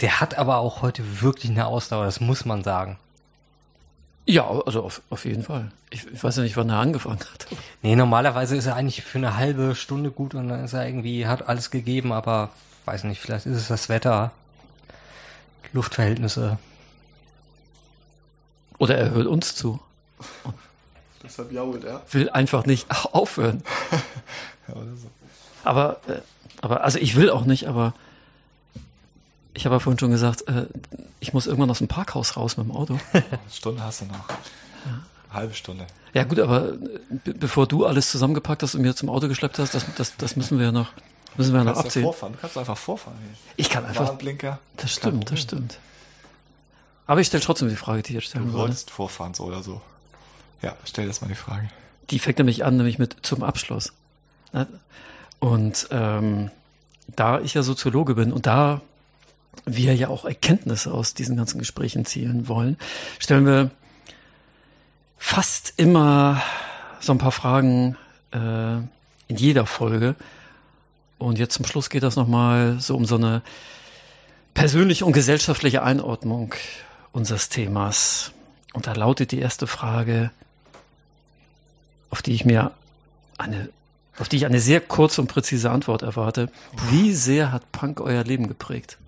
Der 0.00 0.20
hat 0.20 0.38
aber 0.38 0.56
auch 0.56 0.80
heute 0.80 1.20
wirklich 1.20 1.50
eine 1.50 1.66
Ausdauer, 1.66 2.06
das 2.06 2.18
muss 2.18 2.46
man 2.46 2.64
sagen. 2.64 2.96
Ja, 4.24 4.48
also 4.64 4.84
auf, 4.84 5.02
auf 5.10 5.26
jeden 5.26 5.42
Fall. 5.42 5.70
Ich, 5.90 6.06
ich 6.10 6.24
weiß 6.24 6.36
ja 6.36 6.42
nicht, 6.42 6.56
wann 6.56 6.70
er 6.70 6.78
angefangen 6.78 7.20
hat. 7.20 7.46
Nee, 7.82 7.94
normalerweise 7.94 8.56
ist 8.56 8.64
er 8.64 8.74
eigentlich 8.74 9.02
für 9.02 9.18
eine 9.18 9.36
halbe 9.36 9.74
Stunde 9.74 10.10
gut 10.10 10.34
und 10.34 10.48
dann 10.48 10.64
ist 10.64 10.72
er 10.72 10.86
irgendwie, 10.86 11.26
hat 11.26 11.46
alles 11.46 11.70
gegeben, 11.70 12.10
aber 12.10 12.48
weiß 12.86 13.04
nicht, 13.04 13.20
vielleicht 13.20 13.44
ist 13.44 13.58
es 13.58 13.68
das 13.68 13.90
Wetter. 13.90 14.32
Luftverhältnisse. 15.74 16.58
Oder 18.78 18.96
er 18.96 19.10
hört 19.10 19.26
uns 19.26 19.54
zu. 19.54 19.80
Deshalb 21.22 21.52
jault 21.52 21.84
er. 21.84 22.02
Will 22.10 22.28
einfach 22.30 22.66
nicht 22.66 22.86
aufhören. 23.12 23.62
Ja, 24.66 24.76
oder 24.76 24.96
so. 24.96 25.10
Aber, 25.62 26.00
äh, 26.08 26.20
aber, 26.62 26.84
also 26.84 26.98
ich 26.98 27.16
will 27.16 27.28
auch 27.28 27.44
nicht, 27.44 27.68
aber 27.68 27.92
ich 29.52 29.66
habe 29.66 29.74
ja 29.74 29.78
vorhin 29.78 29.98
schon 29.98 30.10
gesagt, 30.10 30.48
äh, 30.48 30.64
ich 31.20 31.34
muss 31.34 31.46
irgendwann 31.46 31.70
aus 31.70 31.78
dem 31.78 31.88
Parkhaus 31.88 32.38
raus 32.38 32.56
mit 32.56 32.66
dem 32.66 32.74
Auto. 32.74 32.98
Eine 33.12 33.24
Stunde 33.52 33.82
hast 33.82 34.00
du 34.00 34.06
noch. 34.06 34.24
Halbe 35.30 35.52
Stunde. 35.52 35.86
Ja 36.14 36.24
gut, 36.24 36.38
aber 36.38 36.72
äh, 36.72 36.76
be 37.24 37.34
bevor 37.34 37.66
du 37.66 37.84
alles 37.84 38.10
zusammengepackt 38.10 38.62
hast 38.62 38.74
und 38.74 38.80
mir 38.80 38.96
zum 38.96 39.10
Auto 39.10 39.28
geschleppt 39.28 39.58
hast, 39.58 39.74
das, 39.74 39.84
das, 39.96 40.16
das 40.16 40.36
müssen 40.36 40.58
wir 40.58 40.64
ja 40.64 40.72
noch, 40.72 40.92
müssen 41.36 41.52
wir 41.52 41.58
ja 41.58 41.64
Du 41.64 41.68
noch 41.70 41.74
kannst 41.74 41.84
ja 41.84 41.88
abziehen. 41.88 42.02
vorfahren. 42.04 42.32
Du 42.32 42.38
kannst 42.40 42.56
einfach 42.56 42.78
vorfahren. 42.78 43.18
Hier. 43.20 43.36
Ich 43.56 43.68
kann 43.68 43.84
einfach, 43.84 44.06
Warnblinker. 44.08 44.58
das 44.78 44.92
stimmt, 44.94 45.30
das 45.30 45.40
stimmt. 45.42 45.78
Aber 47.06 47.20
ich 47.20 47.26
stelle 47.26 47.42
trotzdem 47.42 47.68
die 47.68 47.76
Frage, 47.76 48.02
die 48.02 48.10
ich 48.10 48.14
jetzt 48.14 48.28
stellen 48.30 48.46
Du 48.46 48.52
wollte. 48.52 48.68
solltest 48.68 48.90
vorfahren, 48.90 49.34
so 49.34 49.44
oder 49.44 49.62
so. 49.62 49.80
Ja, 50.62 50.74
stell 50.84 51.06
das 51.06 51.20
mal 51.20 51.28
die 51.28 51.34
Frage. 51.34 51.68
Die 52.10 52.18
fängt 52.18 52.38
nämlich 52.38 52.64
an, 52.64 52.76
nämlich 52.76 52.98
mit 52.98 53.16
zum 53.22 53.42
Abschluss. 53.42 53.92
Ne? 54.52 54.66
Und 55.38 55.88
ähm, 55.90 56.50
da 57.14 57.40
ich 57.40 57.54
ja 57.54 57.62
Soziologe 57.62 58.14
bin 58.14 58.32
und 58.32 58.46
da 58.46 58.80
wir 59.66 59.94
ja 59.94 60.08
auch 60.08 60.24
Erkenntnisse 60.24 60.92
aus 60.92 61.14
diesen 61.14 61.36
ganzen 61.36 61.58
Gesprächen 61.58 62.04
zielen 62.06 62.48
wollen, 62.48 62.76
stellen 63.18 63.46
wir 63.46 63.70
fast 65.18 65.74
immer 65.76 66.42
so 67.00 67.12
ein 67.12 67.18
paar 67.18 67.32
Fragen 67.32 67.96
äh, 68.32 68.76
in 68.76 69.36
jeder 69.36 69.66
Folge. 69.66 70.16
Und 71.18 71.38
jetzt 71.38 71.54
zum 71.54 71.64
Schluss 71.66 71.90
geht 71.90 72.02
das 72.02 72.16
nochmal 72.16 72.78
so 72.80 72.96
um 72.96 73.04
so 73.04 73.16
eine 73.16 73.42
persönliche 74.54 75.04
und 75.04 75.12
gesellschaftliche 75.12 75.82
Einordnung 75.82 76.54
unseres 77.14 77.48
Themas. 77.48 78.32
Und 78.74 78.86
da 78.86 78.92
lautet 78.92 79.30
die 79.32 79.38
erste 79.38 79.66
Frage, 79.66 80.30
auf 82.10 82.20
die 82.20 82.32
ich 82.34 82.44
mir 82.44 82.72
eine, 83.38 83.68
auf 84.18 84.28
die 84.28 84.36
ich 84.36 84.46
eine 84.46 84.60
sehr 84.60 84.80
kurze 84.80 85.20
und 85.20 85.28
präzise 85.28 85.70
Antwort 85.70 86.02
erwarte. 86.02 86.50
Wie 86.90 87.14
sehr 87.14 87.52
hat 87.52 87.70
Punk 87.72 88.00
euer 88.00 88.24
Leben 88.24 88.48
geprägt? 88.48 88.98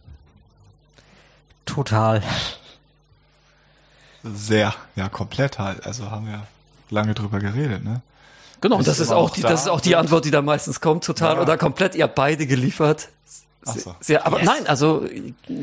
Total. 1.67 2.23
Sehr, 4.23 4.75
ja, 4.95 5.09
komplett 5.09 5.59
halt. 5.59 5.85
Also 5.85 6.11
haben 6.11 6.27
wir 6.27 6.47
lange 6.91 7.15
drüber 7.15 7.39
geredet, 7.41 7.85
ne? 7.85 8.03
Genau, 8.61 8.81
das 8.83 9.01
ist 9.01 9.11
auch 9.13 9.31
die, 9.31 9.43
da? 9.43 9.51
das 9.51 9.63
ist 9.63 9.69
auch 9.69 9.81
die 9.81 9.97
Antwort, 9.97 10.25
die 10.25 10.31
da 10.31 10.43
meistens 10.43 10.81
kommt, 10.81 11.05
total 11.05 11.37
Ja. 11.37 11.43
oder 11.43 11.59
komplett. 11.59 11.95
Ihr 11.95 12.05
habt 12.05 12.15
beide 12.15 12.47
geliefert. 12.47 13.09
So. 13.63 13.95
sehr, 14.01 14.25
aber 14.25 14.39
Yes. 14.39 14.47
nein, 14.47 14.67
also 14.69 15.07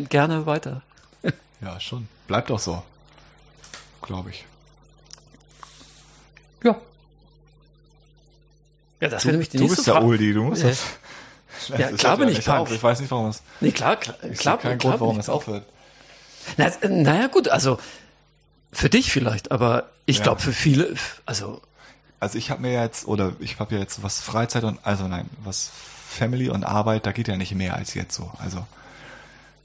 gerne 0.09 0.45
weiter. 0.45 0.81
Ja, 1.63 1.79
schon. 1.79 2.07
Bleibt 2.27 2.49
doch 2.49 2.59
so. 2.59 2.83
Glaube 4.01 4.31
ich. 4.31 4.45
Ja. 6.63 6.75
Ja, 8.99 9.09
das 9.09 9.25
wäre 9.25 9.33
nämlich 9.33 9.49
die 9.49 9.57
du 9.57 9.63
nächste 9.63 9.77
bist 9.77 9.87
ja 9.87 9.93
Frage. 9.93 10.05
Uldi, 10.05 10.33
du 10.33 10.43
musst 10.43 10.63
Äh, 10.63 10.69
das. 10.69 10.83
ja, 11.69 11.89
Das 11.89 11.99
klar 11.99 12.11
hört 12.11 12.19
bin 12.19 12.27
ja 12.27 12.31
ich 12.31 12.37
nicht 12.39 12.47
Punk. 12.47 12.59
auf. 12.59 12.71
Ich 12.71 12.83
weiß 12.83 12.99
nicht, 12.99 13.11
warum 13.11 13.27
es. 13.27 13.41
Nee, 13.59 13.71
klar, 13.71 13.95
klar, 13.97 14.15
Ich 14.29 14.39
klar, 14.39 14.57
keinen 14.57 14.77
klar 14.77 14.91
Grund, 14.91 15.01
warum 15.01 15.15
bin 15.15 15.21
es 15.21 15.27
ich 15.27 15.33
aufhört. 15.33 15.65
Na, 16.57 16.65
äh, 16.67 16.87
naja, 16.89 17.27
gut, 17.27 17.47
also 17.49 17.79
für 18.71 18.89
dich 18.89 19.11
vielleicht, 19.11 19.51
aber 19.51 19.89
ich 20.05 20.17
Ja. 20.17 20.23
glaube 20.23 20.41
für 20.41 20.53
viele, 20.53 20.93
also 21.25 21.61
Also 22.19 22.37
ich 22.37 22.49
habe 22.51 22.61
mir 22.61 22.73
jetzt, 22.81 23.05
oder 23.07 23.33
ich 23.39 23.59
habe 23.59 23.75
ja 23.75 23.81
jetzt 23.81 24.01
was 24.03 24.19
Freizeit 24.21 24.63
und, 24.63 24.79
also 24.83 25.07
nein, 25.07 25.29
was 25.43 25.69
Family 26.09 26.49
und 26.49 26.63
Arbeit, 26.63 27.05
da 27.05 27.11
geht 27.11 27.27
ja 27.27 27.35
nicht 27.37 27.53
mehr 27.55 27.75
als 27.75 27.93
jetzt 27.95 28.15
so. 28.15 28.31
Also 28.39 28.65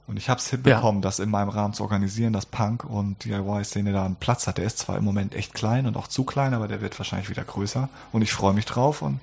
und 0.09 0.17
ich 0.17 0.31
habe 0.31 0.41
es 0.41 0.49
hinbekommen, 0.49 1.03
das 1.03 1.19
in 1.19 1.29
meinem 1.29 1.51
Rahmen 1.51 1.75
zu 1.75 1.83
organisieren, 1.83 2.33
dass 2.33 2.47
Punk 2.47 2.83
und 2.83 3.23
DIY-Szene 3.25 3.93
da 3.93 4.07
einen 4.07 4.17
Platz 4.17 4.47
hat. 4.47 4.57
Der 4.57 4.65
ist 4.65 4.79
zwar 4.79 4.97
im 4.97 5.05
Moment 5.05 5.35
echt 5.35 5.53
klein 5.53 5.87
und 5.87 5.99
auch 5.99 6.07
zu 6.07 6.25
klein, 6.25 6.55
aber 6.55 6.67
der 6.67 6.81
wird 6.81 6.99
wahrscheinlich 6.99 7.29
wieder 7.29 7.45
größer. 7.45 7.91
Und 8.11 8.23
ich 8.23 8.33
freue 8.33 8.55
mich 8.55 8.65
drauf. 8.65 9.03
Und 9.03 9.21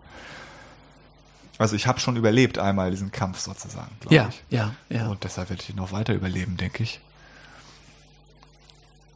also 1.58 1.76
ich 1.76 1.88
habe 1.88 2.00
schon 2.00 2.18
überlebt 2.18 2.60
einmal 2.60 2.92
diesen 2.92 3.12
Kampf 3.12 3.40
sozusagen, 3.40 3.90
glaube 4.00 4.16
ja, 4.16 4.30
ich. 4.30 4.44
ja, 4.52 4.76
ja. 4.90 5.08
Und 5.08 5.24
deshalb 5.24 5.50
werde 5.50 5.64
ich 5.64 5.72
ihn 5.72 5.76
noch 5.76 5.92
weiter 5.92 6.14
überleben, 6.14 6.56
denke 6.56 6.84
ich. 6.84 7.00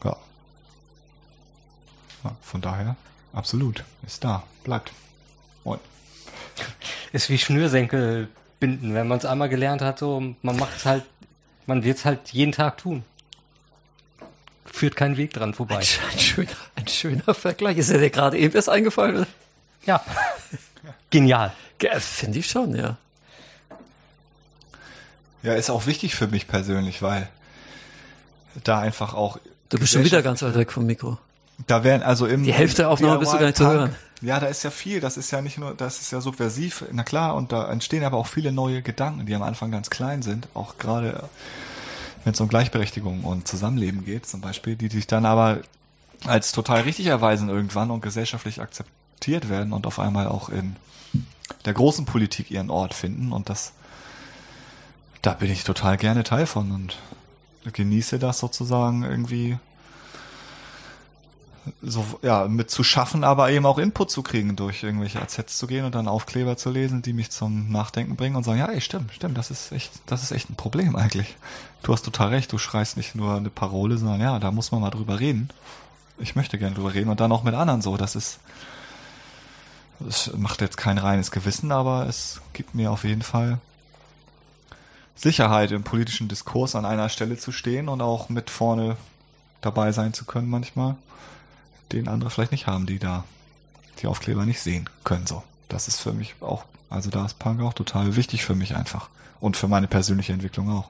Ja. 0.04 0.16
ja. 2.24 2.36
Von 2.42 2.62
daher, 2.62 2.96
absolut. 3.32 3.84
Ist 4.08 4.24
da. 4.24 4.42
Bleibt. 4.64 4.92
Und 5.64 5.80
Ist 7.12 7.30
wie 7.30 7.38
Schnürsenkel 7.38 8.28
binden. 8.60 8.96
Wenn 8.96 9.08
man 9.08 9.20
es 9.20 9.26
einmal 9.26 9.50
gelernt 9.50 9.84
hat, 9.84 10.00
so, 10.00 10.20
man 10.42 10.58
macht 10.58 10.76
es 10.76 10.86
halt, 10.88 11.06
man 11.70 11.84
wird 11.84 12.00
es 12.00 12.06
halt 12.06 12.30
jeden 12.32 12.52
Tag 12.52 12.80
tun. 12.80 13.04
Führt 14.66 14.96
kein 14.96 15.16
Weg 15.18 15.34
dran 15.34 15.54
vorbei. 15.54 15.76
Ein, 15.76 15.86
ein, 16.12 16.20
schöner, 16.20 16.50
ein 16.76 16.88
schöner 16.88 17.34
Vergleich. 17.34 17.78
Ist 17.78 17.90
dir 17.90 18.00
der 18.00 18.10
gerade 18.10 18.38
eben 18.38 18.54
erst 18.54 18.70
eingefallen? 18.70 19.26
Ja. 19.86 20.04
Genial. 21.10 21.54
Ja, 21.82 22.00
Finde 22.00 22.40
ich 22.40 22.50
schon, 22.50 22.76
ja. 22.76 22.98
ja, 25.44 25.54
ist 25.54 25.70
auch 25.70 25.86
wichtig 25.86 26.16
für 26.16 26.28
mich 26.28 26.48
persönlich, 26.48 27.02
weil 27.02 27.30
da 28.64 28.80
einfach 28.80 29.14
auch. 29.14 29.40
Du 29.70 29.80
bist 29.80 29.94
schon 29.94 30.04
wieder 30.04 30.22
ganz 30.22 30.42
weit 30.42 30.56
weg 30.56 30.72
vom 30.72 30.86
Mikro. 30.86 31.18
Da 31.68 31.84
werden 31.84 32.04
also 32.04 32.26
im 32.26 32.44
Die 32.44 32.54
Hälfte 32.54 32.84
der 32.84 32.90
Aufnahme 32.90 33.20
bist 33.20 33.32
du 33.32 33.38
gar 33.38 33.46
nicht 33.46 33.58
zu 33.58 33.64
DIY-Punk 33.64 33.80
hören. 33.80 33.96
Ja, 34.22 34.40
da 34.40 34.48
ist 34.48 34.64
ja 34.64 34.72
viel. 34.72 35.00
Das 35.00 35.18
ist 35.18 35.32
ja 35.32 35.42
nicht 35.42 35.58
nur, 35.58 35.74
das 35.74 36.02
ist 36.02 36.12
ja 36.12 36.22
subversiv, 36.22 36.84
na 36.92 37.04
klar. 37.04 37.36
Und 37.36 37.52
da 37.52 37.72
entstehen 37.72 38.04
aber 38.04 38.18
auch 38.18 38.28
viele 38.28 38.52
neue 38.52 38.82
Gedanken, 38.82 39.26
die 39.26 39.36
am 39.36 39.44
Anfang 39.44 39.72
ganz 39.72 39.90
klein 39.90 40.22
sind. 40.22 40.48
Auch 40.54 40.78
gerade, 40.78 41.30
wenn 42.24 42.34
es 42.34 42.42
um 42.42 42.50
Gleichberechtigung 42.50 43.24
und 43.24 43.48
Zusammenleben 43.48 44.04
geht, 44.04 44.26
zum 44.26 44.42
Beispiel, 44.42 44.76
die 44.76 44.90
sich 44.90 45.08
dann 45.08 45.26
aber 45.26 45.62
als 46.26 46.52
total 46.52 46.82
richtig 46.82 47.06
erweisen 47.06 47.50
irgendwann 47.50 47.92
und 47.92 48.02
gesellschaftlich 48.02 48.60
akzeptiert 48.60 49.50
werden 49.50 49.72
und 49.72 49.88
auf 49.88 50.00
einmal 50.00 50.28
auch 50.28 50.50
in 50.50 50.76
der 51.66 51.74
großen 51.74 52.06
Politik 52.06 52.52
ihren 52.52 52.70
Ort 52.70 52.94
finden. 52.94 53.32
Und 53.32 53.50
das, 53.50 53.72
da 55.22 55.34
bin 55.34 55.50
ich 55.50 55.64
total 55.64 55.96
gerne 55.96 56.24
Teil 56.24 56.46
von 56.46 56.72
und 56.72 56.98
genieße 57.72 58.20
das 58.20 58.40
sozusagen 58.40 59.04
irgendwie 59.04 59.58
so 61.82 62.20
ja 62.22 62.48
mit 62.48 62.70
zu 62.70 62.84
schaffen, 62.84 63.24
aber 63.24 63.52
eben 63.52 63.66
auch 63.66 63.78
Input 63.78 64.12
zu 64.12 64.24
kriegen, 64.24 64.56
durch 64.56 64.84
irgendwelche 64.84 65.22
AZs 65.22 65.58
zu 65.58 65.68
gehen 65.68 65.86
und 65.86 65.96
dann 65.96 66.08
Aufkleber 66.08 66.58
zu 66.58 66.70
lesen, 66.70 67.02
die 67.02 67.14
mich 67.14 67.32
zum 67.32 67.72
Nachdenken 67.72 68.16
bringen 68.16 68.36
und 68.36 68.44
sagen, 68.44 68.60
ja, 68.60 68.68
ey, 68.68 68.82
stimmt, 68.82 69.14
stimmt, 69.14 69.38
das 69.38 69.52
ist 69.52 69.72
echt, 69.72 69.92
das 70.06 70.24
ist 70.24 70.32
echt 70.32 70.50
ein 70.50 70.56
Problem 70.56 70.96
eigentlich. 70.96 71.36
Du 71.84 71.94
hast 71.94 72.04
total 72.04 72.30
recht, 72.30 72.52
du 72.52 72.58
schreist 72.58 72.98
nicht 72.98 73.16
nur 73.16 73.36
eine 73.36 73.50
Parole, 73.50 73.98
sondern 73.98 74.22
ja, 74.22 74.40
da 74.40 74.52
muss 74.52 74.72
man 74.72 74.82
mal 74.82 74.90
drüber 74.90 75.20
reden. 75.20 75.50
Ich 76.18 76.36
möchte 76.36 76.58
gerne 76.58 76.76
drüber 76.76 76.94
reden 76.94 77.10
und 77.10 77.20
dann 77.20 77.32
auch 77.32 77.44
mit 77.44 77.56
anderen 77.56 77.82
so. 77.82 77.96
Das 77.96 78.16
ist, 78.16 78.40
es 80.08 80.32
macht 80.36 80.62
jetzt 80.62 80.78
kein 80.78 80.98
reines 80.98 81.32
Gewissen, 81.32 81.72
aber 81.72 82.08
es 82.08 82.42
gibt 82.54 82.76
mir 82.76 82.92
auf 82.92 83.04
jeden 83.04 83.22
Fall 83.22 83.60
Sicherheit 85.16 85.72
im 85.72 85.84
politischen 85.84 86.28
Diskurs 86.28 86.76
an 86.76 86.86
einer 86.86 87.10
Stelle 87.10 87.38
zu 87.38 87.52
stehen 87.52 87.90
und 87.90 88.02
auch 88.02 88.30
mit 88.30 88.50
vorne 88.50 88.96
dabei 89.62 89.92
sein 89.92 90.14
zu 90.14 90.26
können 90.26 90.50
manchmal 90.50 90.96
den 91.92 92.08
andere 92.08 92.30
vielleicht 92.30 92.52
nicht 92.52 92.68
haben, 92.68 92.86
die 92.86 93.00
da 93.00 93.24
die 94.02 94.08
Aufkleber 94.08 94.46
nicht 94.46 94.62
sehen 94.62 94.90
können. 95.04 95.28
So, 95.28 95.44
das 95.68 95.88
ist 95.88 96.00
für 96.00 96.14
mich 96.14 96.36
auch, 96.42 96.64
also 96.90 97.10
da 97.10 97.26
ist 97.26 97.40
Punk 97.40 97.62
auch 97.62 97.74
total 97.74 98.16
wichtig 98.16 98.46
für 98.46 98.56
mich 98.56 98.76
einfach 98.76 99.10
und 99.40 99.58
für 99.58 99.68
meine 99.68 99.88
persönliche 99.88 100.34
Entwicklung 100.34 100.70
auch. 100.70 100.90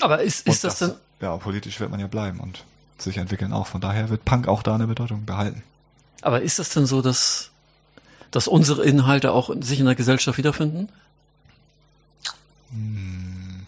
Aber 0.00 0.22
ist, 0.22 0.46
ist 0.46 0.64
das, 0.64 0.78
denn, 0.78 0.92
Ja, 1.20 1.36
politisch 1.36 1.80
wird 1.80 1.90
man 1.90 2.00
ja 2.00 2.06
bleiben 2.06 2.40
und 2.40 2.64
sich 2.98 3.16
entwickeln 3.18 3.52
auch. 3.52 3.66
Von 3.66 3.80
daher 3.80 4.08
wird 4.10 4.24
Punk 4.24 4.48
auch 4.48 4.62
da 4.62 4.74
eine 4.74 4.86
Bedeutung 4.86 5.24
behalten. 5.24 5.62
aber 6.22 6.42
ist 6.42 6.58
das 6.58 6.70
denn 6.70 6.86
so, 6.86 7.02
dass, 7.02 7.50
dass 8.30 8.48
unsere 8.48 8.84
Inhalte 8.84 9.32
auch 9.32 9.50
sich 9.60 9.80
in 9.80 9.86
der 9.86 9.94
Gesellschaft 9.94 10.38
wiederfinden? 10.38 10.88
Hm. 12.70 13.66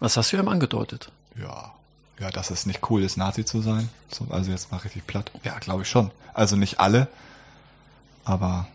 Was 0.00 0.16
hast 0.16 0.32
du 0.32 0.36
eben 0.36 0.48
angedeutet? 0.48 1.10
Ja. 1.40 1.72
Ja, 2.20 2.30
dass 2.30 2.50
es 2.50 2.66
nicht 2.66 2.90
cool 2.90 3.02
ist, 3.02 3.16
Nazi 3.16 3.44
zu 3.44 3.60
sein. 3.60 3.88
So, 4.10 4.26
also 4.30 4.50
jetzt 4.50 4.72
mal 4.72 4.78
richtig 4.78 5.06
platt. 5.06 5.30
Ja, 5.44 5.58
glaube 5.58 5.82
ich 5.82 5.88
schon. 5.88 6.10
Also 6.34 6.56
nicht 6.56 6.80
alle, 6.80 7.08
aber 8.24 8.66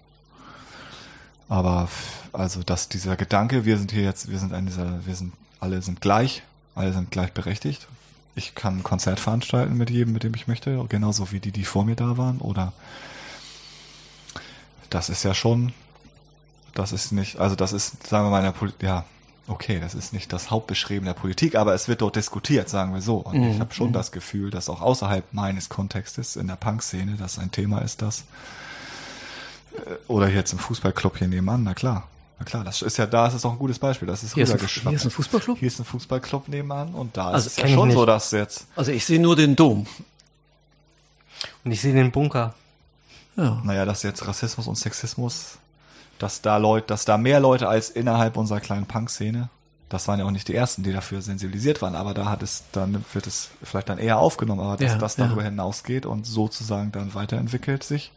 aber 1.49 1.87
also 2.31 2.63
dass 2.63 2.89
dieser 2.89 3.15
Gedanke, 3.15 3.65
wir 3.65 3.77
sind 3.77 3.91
hier 3.91 4.03
jetzt, 4.03 4.29
wir 4.29 4.39
sind 4.39 4.53
an 4.53 4.65
dieser, 4.65 5.05
wir 5.05 5.15
sind 5.15 5.33
alle 5.59 5.81
sind 5.81 6.01
gleich, 6.01 6.43
alle 6.75 6.93
sind 6.93 7.11
gleichberechtigt. 7.11 7.87
Ich 8.35 8.55
kann 8.55 8.79
ein 8.79 8.83
Konzert 8.83 9.19
veranstalten 9.19 9.77
mit 9.77 9.89
jedem, 9.89 10.13
mit 10.13 10.23
dem 10.23 10.33
ich 10.33 10.47
möchte, 10.47 10.83
genauso 10.89 11.31
wie 11.31 11.39
die, 11.39 11.51
die 11.51 11.65
vor 11.65 11.85
mir 11.85 11.95
da 11.95 12.17
waren. 12.17 12.39
Oder 12.39 12.73
das 14.89 15.09
ist 15.09 15.23
ja 15.23 15.33
schon, 15.33 15.73
das 16.73 16.91
ist 16.91 17.11
nicht, 17.11 17.37
also 17.37 17.55
das 17.55 17.73
ist, 17.73 18.07
sagen 18.07 18.25
wir 18.25 18.31
mal, 18.31 18.39
in 18.39 18.45
der 18.45 18.51
Politik, 18.51 18.83
ja, 18.83 19.05
okay, 19.47 19.79
das 19.79 19.93
ist 19.95 20.13
nicht 20.13 20.31
das 20.31 20.51
Hauptbeschreiben 20.51 21.05
der 21.05 21.13
Politik, 21.13 21.55
aber 21.55 21.73
es 21.73 21.87
wird 21.87 22.01
dort 22.01 22.15
diskutiert, 22.15 22.69
sagen 22.69 22.93
wir 22.93 23.01
so. 23.01 23.17
Und 23.17 23.35
Mhm. 23.39 23.49
ich 23.51 23.59
habe 23.59 23.73
schon 23.73 23.91
das 23.93 24.11
Gefühl, 24.11 24.49
dass 24.51 24.69
auch 24.69 24.81
außerhalb 24.81 25.25
meines 25.33 25.69
Kontextes 25.69 26.35
in 26.35 26.47
der 26.47 26.55
Punk-Szene 26.55 27.15
das 27.17 27.37
ein 27.39 27.51
Thema 27.51 27.79
ist, 27.79 28.01
das 28.01 28.23
äh, 29.75 29.91
oder 30.07 30.29
jetzt 30.29 30.53
im 30.53 30.59
Fußballclub 30.59 31.17
hier 31.17 31.27
nebenan, 31.27 31.63
na 31.63 31.73
klar, 31.73 32.07
Na 32.39 32.45
klar, 32.45 32.63
das 32.63 32.81
ist 32.81 32.97
ja 32.97 33.05
da, 33.05 33.27
ist 33.27 33.35
es 33.35 33.45
auch 33.45 33.51
ein 33.51 33.59
gutes 33.59 33.79
Beispiel. 33.79 34.07
Das 34.07 34.23
ist 34.23 34.33
Hier 34.33 34.43
ist, 34.43 34.49
ein, 34.49 34.53
rübergeschwappt. 34.55 34.89
hier 34.89 34.97
ist 34.97 35.05
ein 35.05 35.11
Fußballclub? 35.11 35.59
Hier 35.59 35.67
ist 35.67 35.79
ein 35.79 35.85
Fußballclub 35.85 36.47
nebenan 36.47 36.93
und 36.95 37.15
da 37.15 37.27
Also 37.29 37.47
ist 37.47 37.57
es 37.57 37.63
ja 37.63 37.67
schon 37.69 37.91
so, 37.91 38.05
dass 38.05 38.31
jetzt, 38.31 38.65
Also 38.75 38.91
ich 38.91 39.05
sehe 39.05 39.19
nur 39.21 39.35
den 39.35 39.55
Dom. 39.55 39.85
Und 41.63 41.71
ich 41.71 41.81
sehe 41.81 41.93
den 41.93 42.11
Bunker. 42.11 42.53
Ja. 43.35 43.61
naja, 43.63 43.85
dass 43.85 44.03
jetzt 44.03 44.25
Rassismus 44.27 44.67
und 44.67 44.75
Sexismus, 44.77 45.57
dass 46.23 46.41
da 46.41 46.55
Leute, 46.55 46.87
dass 46.87 47.03
da 47.03 47.17
mehr 47.17 47.41
Leute 47.41 47.67
als 47.67 47.89
innerhalb 47.89 48.37
unserer 48.37 48.61
kleinen 48.61 48.85
Punk-Szene, 48.85 49.49
das 49.89 50.07
waren 50.07 50.19
ja 50.19 50.25
auch 50.25 50.31
nicht 50.31 50.47
die 50.47 50.55
ersten, 50.55 50.81
die 50.81 50.93
dafür 50.93 51.21
sensibilisiert 51.21 51.81
waren, 51.81 51.95
aber 51.95 52.13
da 52.13 52.29
hat 52.29 52.41
es, 52.41 52.63
dann 52.71 53.03
wird 53.11 53.27
es 53.27 53.49
vielleicht 53.61 53.89
dann 53.89 53.97
eher 53.97 54.19
aufgenommen, 54.19 54.61
aber 54.61 54.77
dass 54.77 54.93
Ja, 54.93 54.97
das 54.97 55.17
ja. 55.17 55.25
darüber 55.27 55.43
hinausgeht 55.43 56.05
und 56.05 56.25
sozusagen 56.25 56.93
dann 56.93 57.13
weiterentwickelt 57.13 57.83
sich, 57.83 58.13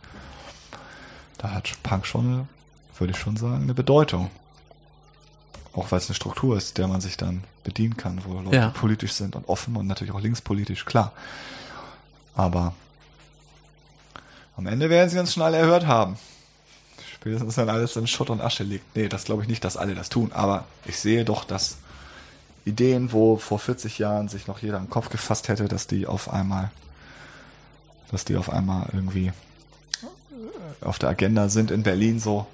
da 1.38 1.50
hat 1.50 1.68
Punk 1.82 2.06
schon 2.06 2.26
eine, 2.26 2.48
würde 2.96 3.10
ich 3.12 3.18
schon 3.18 3.36
sagen, 3.36 3.64
eine 3.64 3.74
Bedeutung. 3.74 4.30
Auch 5.72 5.90
weil 5.90 5.98
es 5.98 6.08
eine 6.08 6.14
Struktur 6.14 6.56
ist, 6.56 6.78
der 6.78 6.86
man 6.86 7.00
sich 7.00 7.16
dann 7.16 7.42
bedienen 7.64 7.96
kann, 7.96 8.20
wo 8.24 8.34
Leute 8.40 8.56
Ja. 8.56 8.68
politisch 8.68 9.14
sind 9.14 9.34
und 9.34 9.48
offen 9.48 9.74
und 9.74 9.88
natürlich 9.88 10.14
auch 10.14 10.20
linkspolitisch, 10.20 10.84
klar. 10.84 11.10
Aber 12.36 12.72
am 14.56 14.68
Ende 14.68 14.90
werden 14.90 15.10
sie 15.10 15.18
uns 15.18 15.34
schon 15.34 15.42
alle 15.42 15.56
erhört 15.56 15.88
haben. 15.88 16.16
Spätestens 17.26 17.56
wenn 17.56 17.68
alles 17.68 17.96
in 17.96 18.06
Schutt 18.06 18.30
und 18.30 18.40
Asche 18.40 18.62
liegt. 18.62 18.94
Nee, 18.94 19.08
das 19.08 19.24
glaube 19.24 19.42
ich 19.42 19.48
nicht, 19.48 19.64
dass 19.64 19.76
alle 19.76 19.96
das 19.96 20.10
tun. 20.10 20.30
Aber 20.32 20.64
ich 20.84 20.96
sehe 20.96 21.24
doch, 21.24 21.42
dass 21.42 21.78
Ideen, 22.64 23.10
wo 23.10 23.36
vor 23.36 23.58
40 23.58 23.98
Jahren 23.98 24.28
sich 24.28 24.46
noch 24.46 24.60
jeder 24.60 24.76
im 24.76 24.88
Kopf 24.88 25.08
gefasst 25.08 25.48
hätte, 25.48 25.64
dass 25.64 25.88
die 25.88 26.06
auf 26.06 26.32
einmal, 26.32 26.70
dass 28.12 28.24
die 28.24 28.36
auf 28.36 28.48
einmal 28.48 28.90
irgendwie 28.92 29.32
auf 30.80 31.00
der 31.00 31.08
Agenda 31.08 31.48
sind 31.48 31.72
in 31.72 31.82
Berlin 31.82 32.20
so, 32.20 32.46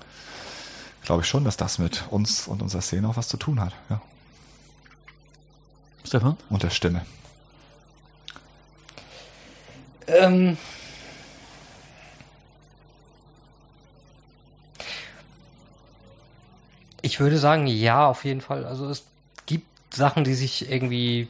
glaube 1.04 1.20
ich 1.20 1.28
schon, 1.28 1.44
dass 1.44 1.58
das 1.58 1.78
mit 1.78 2.04
uns 2.08 2.48
und 2.48 2.62
unserer 2.62 2.80
Szene 2.80 3.10
auch 3.10 3.18
was 3.18 3.28
zu 3.28 3.36
tun 3.36 3.60
hat. 3.60 3.74
Ja. 3.90 4.00
Stefan? 6.02 6.38
Und 6.48 6.62
der 6.62 6.70
Stimme. 6.70 7.04
Ähm, 10.06 10.56
ich 17.12 17.20
würde 17.20 17.36
sagen, 17.36 17.66
ja, 17.66 18.06
auf 18.06 18.24
jeden 18.24 18.40
Fall. 18.40 18.64
Also 18.64 18.88
es 18.88 19.04
gibt 19.44 19.66
Sachen, 19.94 20.24
die 20.24 20.32
sich 20.32 20.70
irgendwie 20.70 21.28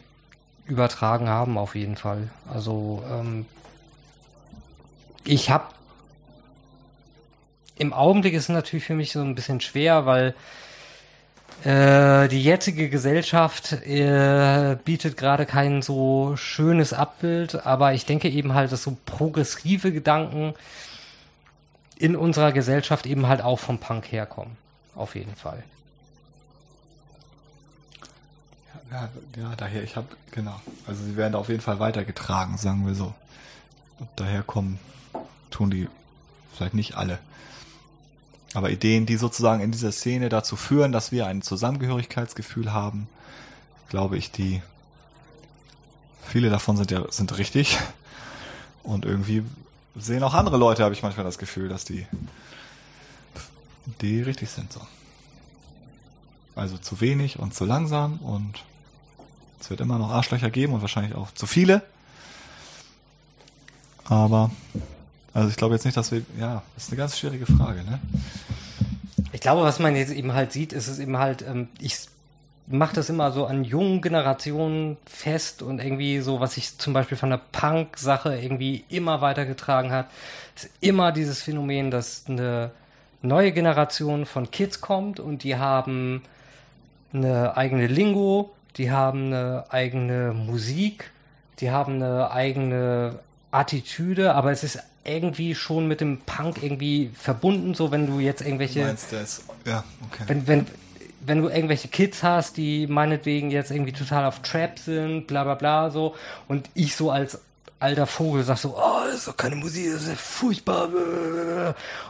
übertragen 0.64 1.28
haben, 1.28 1.59
auf 1.59 1.74
jeden 1.74 1.96
Fall. 1.96 2.30
Also 2.48 3.02
ähm, 3.10 3.46
ich 5.24 5.50
habe 5.50 5.64
im 7.78 7.92
Augenblick 7.92 8.34
ist 8.34 8.44
es 8.44 8.48
natürlich 8.50 8.84
für 8.84 8.94
mich 8.94 9.10
so 9.10 9.22
ein 9.22 9.34
bisschen 9.34 9.60
schwer, 9.60 10.06
weil 10.06 10.36
äh, 11.64 12.28
die 12.28 12.44
jetzige 12.44 12.88
Gesellschaft 12.88 13.72
äh, 13.72 14.76
bietet 14.84 15.16
gerade 15.16 15.46
kein 15.46 15.82
so 15.82 16.36
schönes 16.36 16.92
Abbild, 16.92 17.66
aber 17.66 17.92
ich 17.92 18.06
denke 18.06 18.28
eben 18.28 18.54
halt, 18.54 18.70
dass 18.70 18.84
so 18.84 18.96
progressive 19.04 19.90
Gedanken 19.90 20.54
in 21.98 22.14
unserer 22.14 22.52
Gesellschaft 22.52 23.04
eben 23.04 23.26
halt 23.26 23.42
auch 23.42 23.59
vom 23.59 23.78
Punk 23.78 24.12
herkommen. 24.12 24.56
Auf 24.94 25.16
jeden 25.16 25.34
Fall. 25.34 25.64
Ja, 28.93 29.09
ja 29.36 29.56
daher, 29.56 29.82
ich 29.82 29.97
habe, 29.97 30.09
genau. 30.31 30.60
Also 30.86 31.02
sie 31.05 31.16
werden 31.16 31.35
auf 31.35 31.48
jeden 31.48 31.62
Fall 31.62 31.81
weitergetragen, 31.81 32.59
sagen 32.59 32.86
wir 32.86 32.94
so. 32.94 33.14
Und 33.98 34.09
daher 34.16 34.43
kommen, 34.43 34.78
tun 35.51 35.70
die 35.70 35.89
vielleicht 36.55 36.74
nicht 36.74 36.97
alle. 36.97 37.19
Aber 38.55 38.70
Ideen, 38.70 39.06
die 39.06 39.16
sozusagen 39.16 39.62
in 39.62 39.73
dieser 39.73 39.93
Szene 39.93 40.28
dazu 40.28 40.56
führen, 40.56 40.93
dass 40.93 41.10
wir 41.10 41.27
ein 41.27 41.40
Zusammengehörigkeitsgefühl 41.40 42.73
haben, 42.73 43.09
glaube 43.89 44.19
ich, 44.19 44.31
die 44.31 44.62
viele 46.23 46.51
davon 46.51 46.77
sind 46.77 46.90
ja 46.90 47.10
sind 47.10 47.36
richtig. 47.39 47.78
Und 48.82 49.05
irgendwie 49.05 49.43
sehen 49.97 50.23
auch 50.23 50.35
andere 50.35 50.56
Leute, 50.59 50.82
habe 50.82 50.94
ich 50.94 51.02
manchmal 51.02 51.24
das 51.24 51.39
Gefühl, 51.39 51.69
dass 51.69 51.85
die 51.85 52.06
die 54.01 54.20
richtig 54.23 54.51
sind 54.51 54.73
so. 54.73 54.81
Also 56.55 56.77
zu 56.77 57.01
wenig 57.01 57.39
und 57.39 57.55
zu 57.55 57.64
langsam 57.64 58.19
und 58.19 58.64
es 59.62 59.70
wird 59.70 59.80
immer 59.80 59.97
noch 59.97 60.10
Arschlöcher 60.10 60.51
geben 60.51 60.72
und 60.72 60.80
wahrscheinlich 60.80 61.14
auch 61.14 61.30
zu 61.32 61.47
viele. 61.47 61.82
Aber, 64.05 64.51
also 65.32 65.48
ich 65.48 65.56
glaube 65.56 65.74
jetzt 65.74 65.84
nicht, 65.84 65.97
dass 65.97 66.10
wir, 66.10 66.22
ja, 66.39 66.62
das 66.74 66.84
ist 66.84 66.90
eine 66.90 66.98
ganz 66.98 67.18
schwierige 67.18 67.47
Frage, 67.47 67.84
ne? 67.84 68.01
Ich 69.32 69.40
glaube, 69.40 69.62
was 69.62 69.78
man 69.78 69.94
jetzt 69.94 70.12
eben 70.12 70.32
halt 70.34 70.52
sieht, 70.52 70.72
ist 70.72 70.89
es 70.89 70.98
eben 70.98 71.16
halt, 71.16 71.43
ähm, 71.43 71.68
ich 71.78 71.97
mache 72.66 72.94
das 72.94 73.09
immer 73.09 73.30
so 73.30 73.47
an 73.47 73.64
jungen 73.64 74.02
Generationen 74.02 74.97
fest 75.06 75.62
und 75.62 75.78
irgendwie 75.78 76.18
so, 76.20 76.40
was 76.40 76.55
sich 76.55 76.78
zum 76.78 76.93
Beispiel 76.93 77.16
von 77.16 77.30
der 77.30 77.40
Punk-Sache 77.52 78.36
irgendwie 78.36 78.84
immer 78.89 79.20
weitergetragen 79.20 79.93
hat, 79.93 80.09
ist 80.56 80.70
immer 80.80 81.12
dieses 81.12 81.40
Phänomen, 81.40 81.90
dass 81.90 82.24
eine 82.26 82.72
neue 83.22 83.52
Generation 83.52 84.26
von 84.26 84.51
Kids 84.51 84.80
kommt 84.80 85.20
und 85.20 85.44
die 85.44 85.56
haben 85.56 86.22
eine 87.12 87.56
eigene 87.56 87.86
Lingo, 87.86 88.51
die 88.76 88.90
haben 88.90 89.26
eine 89.26 89.64
eigene 89.70 90.32
Musik, 90.32 91.10
die 91.60 91.70
haben 91.70 91.96
eine 91.96 92.30
eigene 92.30 93.18
Attitüde, 93.50 94.34
aber 94.34 94.50
es 94.50 94.64
ist 94.64 94.78
irgendwie 95.04 95.54
schon 95.54 95.88
mit 95.88 96.00
dem 96.00 96.18
Punk 96.18 96.62
irgendwie 96.62 97.10
verbunden, 97.14 97.74
so 97.74 97.90
wenn 97.90 98.06
du 98.06 98.20
jetzt 98.20 98.40
irgendwelche 98.40 98.84
Meinst 98.84 99.12
du 99.12 99.16
es? 99.16 99.44
Ja, 99.66 99.84
okay. 100.10 100.24
wenn, 100.26 100.46
wenn, 100.46 100.66
wenn 101.20 101.42
du 101.42 101.48
irgendwelche 101.48 101.88
Kids 101.88 102.22
hast, 102.22 102.56
die 102.56 102.86
meinetwegen 102.86 103.50
jetzt 103.50 103.70
irgendwie 103.70 103.92
total 103.92 104.24
auf 104.24 104.40
Trap 104.40 104.78
sind, 104.78 105.26
bla 105.26 105.44
bla 105.44 105.54
bla 105.54 105.90
so, 105.90 106.14
und 106.48 106.70
ich 106.74 106.96
so 106.96 107.10
als 107.10 107.40
alter 107.82 108.06
Vogel 108.06 108.44
sag 108.44 108.59
so, 108.59 108.76
oh, 108.76 109.04
das 109.06 109.16
ist 109.16 109.28
doch 109.28 109.36
keine 109.36 109.56
Musik, 109.56 109.92
das 109.92 110.02
ist 110.02 110.09
ja 110.09 110.14
furchtbar. 110.14 110.88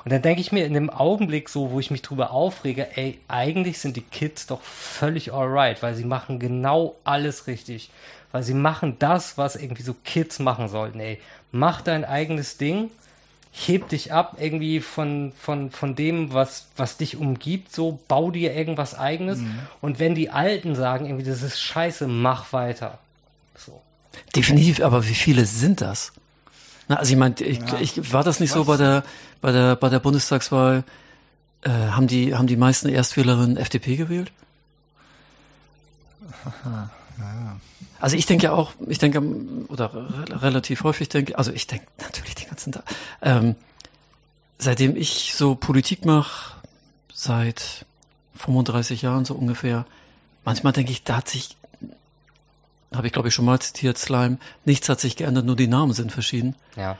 Und 0.05 0.13
dann 0.13 0.23
denke 0.23 0.41
ich 0.41 0.53
mir 0.53 0.67
in 0.67 0.75
dem 0.75 0.91
Augenblick 0.91 1.49
so, 1.49 1.71
wo 1.71 1.81
ich 1.81 1.91
mich 1.91 2.03
drüber 2.03 2.31
aufrege, 2.31 2.97
ey, 2.97 3.19
eigentlich 3.29 3.79
sind 3.79 3.97
die 3.97 4.03
Kids 4.03 4.47
doch 4.47 4.63
völlig 4.63 5.33
alright, 5.33 5.83
weil 5.83 5.95
sie 5.95 6.05
machen 6.05 6.39
genau 6.39 6.97
alles 7.05 7.47
richtig. 7.47 7.91
Weil 8.33 8.43
sie 8.43 8.55
machen 8.55 8.97
das, 8.99 9.37
was 9.37 9.57
irgendwie 9.57 9.83
so 9.83 9.95
Kids 10.05 10.39
machen 10.39 10.69
sollten, 10.69 11.01
ey. 11.01 11.21
Mach 11.51 11.81
dein 11.83 12.05
eigenes 12.05 12.57
Ding, 12.57 12.91
heb 13.53 13.89
dich 13.89 14.13
ab 14.13 14.37
irgendwie 14.41 14.81
von, 14.81 15.33
von, 15.39 15.71
von 15.71 15.95
dem, 15.95 16.33
was, 16.33 16.69
was 16.77 16.97
dich 16.97 17.17
umgibt, 17.17 17.75
so, 17.75 17.99
bau 18.09 18.31
dir 18.31 18.55
irgendwas 18.55 18.99
eigenes. 18.99 19.41
Und 19.81 19.99
wenn 19.99 20.15
die 20.15 20.31
Alten 20.31 20.75
sagen, 20.75 21.07
irgendwie, 21.07 21.29
das 21.29 21.43
ist 21.43 21.61
scheiße, 21.61 22.07
mach 22.09 22.53
weiter. 22.53 22.99
So. 23.55 23.83
Definitiv, 24.35 24.81
aber 24.81 25.07
wie 25.07 25.15
viele 25.15 25.45
sind 25.45 25.81
das? 25.81 26.13
Na, 26.89 26.97
also 26.97 27.13
ich 27.13 27.19
meine, 27.19 27.35
ich, 27.41 27.61
ich, 27.81 28.13
war 28.13 28.25
das 28.25 28.41
nicht 28.41 28.53
so 28.53 28.65
bei 28.65 28.77
der, 28.77 29.05
bei 29.41 29.53
der, 29.53 29.77
bei 29.77 29.89
der 29.89 30.01
Bundestagswahl, 30.01 30.85
äh, 31.63 31.71
haben 31.71 32.07
die, 32.07 32.35
haben 32.35 32.47
die 32.47 32.57
meisten 32.57 32.89
Erstwählerinnen 32.89 33.57
FDP 33.57 33.97
gewählt? 33.97 34.33
Also 38.03 38.17
ich 38.17 38.27
denke 38.27 38.47
ja 38.47 38.53
auch, 38.53 38.73
ich 38.89 38.99
denke, 38.99 39.23
oder 39.69 39.95
re 39.95 40.43
relativ 40.43 40.83
häufig 40.83 41.09
denke, 41.09 41.39
also 41.39 41.53
ich 41.53 41.69
denke 41.69 41.87
natürlich 42.01 42.35
den 42.35 42.49
ganzen 42.49 42.73
Tag, 42.73 42.83
ähm, 43.23 43.55
seitdem 44.59 44.97
ich 44.97 45.35
so 45.35 45.55
Politik 45.55 46.05
mache, 46.05 46.57
seit 47.15 47.87
35 48.35 49.03
Jahren 49.03 49.25
so 49.25 49.35
ungefähr, 49.35 49.87
manchmal 50.45 50.73
denke 50.73 50.91
ich, 50.91 51.05
da 51.05 51.19
hat 51.19 51.29
sich, 51.29 51.57
habe 52.97 53.07
ich 53.07 53.13
glaube 53.13 53.29
ich 53.29 53.35
schon 53.35 53.45
mal 53.45 53.59
zitiert, 53.61 53.99
Slime, 53.99 54.39
nichts 54.65 54.89
hat 54.89 55.01
sich 55.01 55.17
geändert, 55.17 55.45
nur 55.45 55.57
die 55.57 55.69
Namen 55.69 55.93
sind 55.93 56.13
verschieden. 56.13 56.55
Ja. 56.77 56.97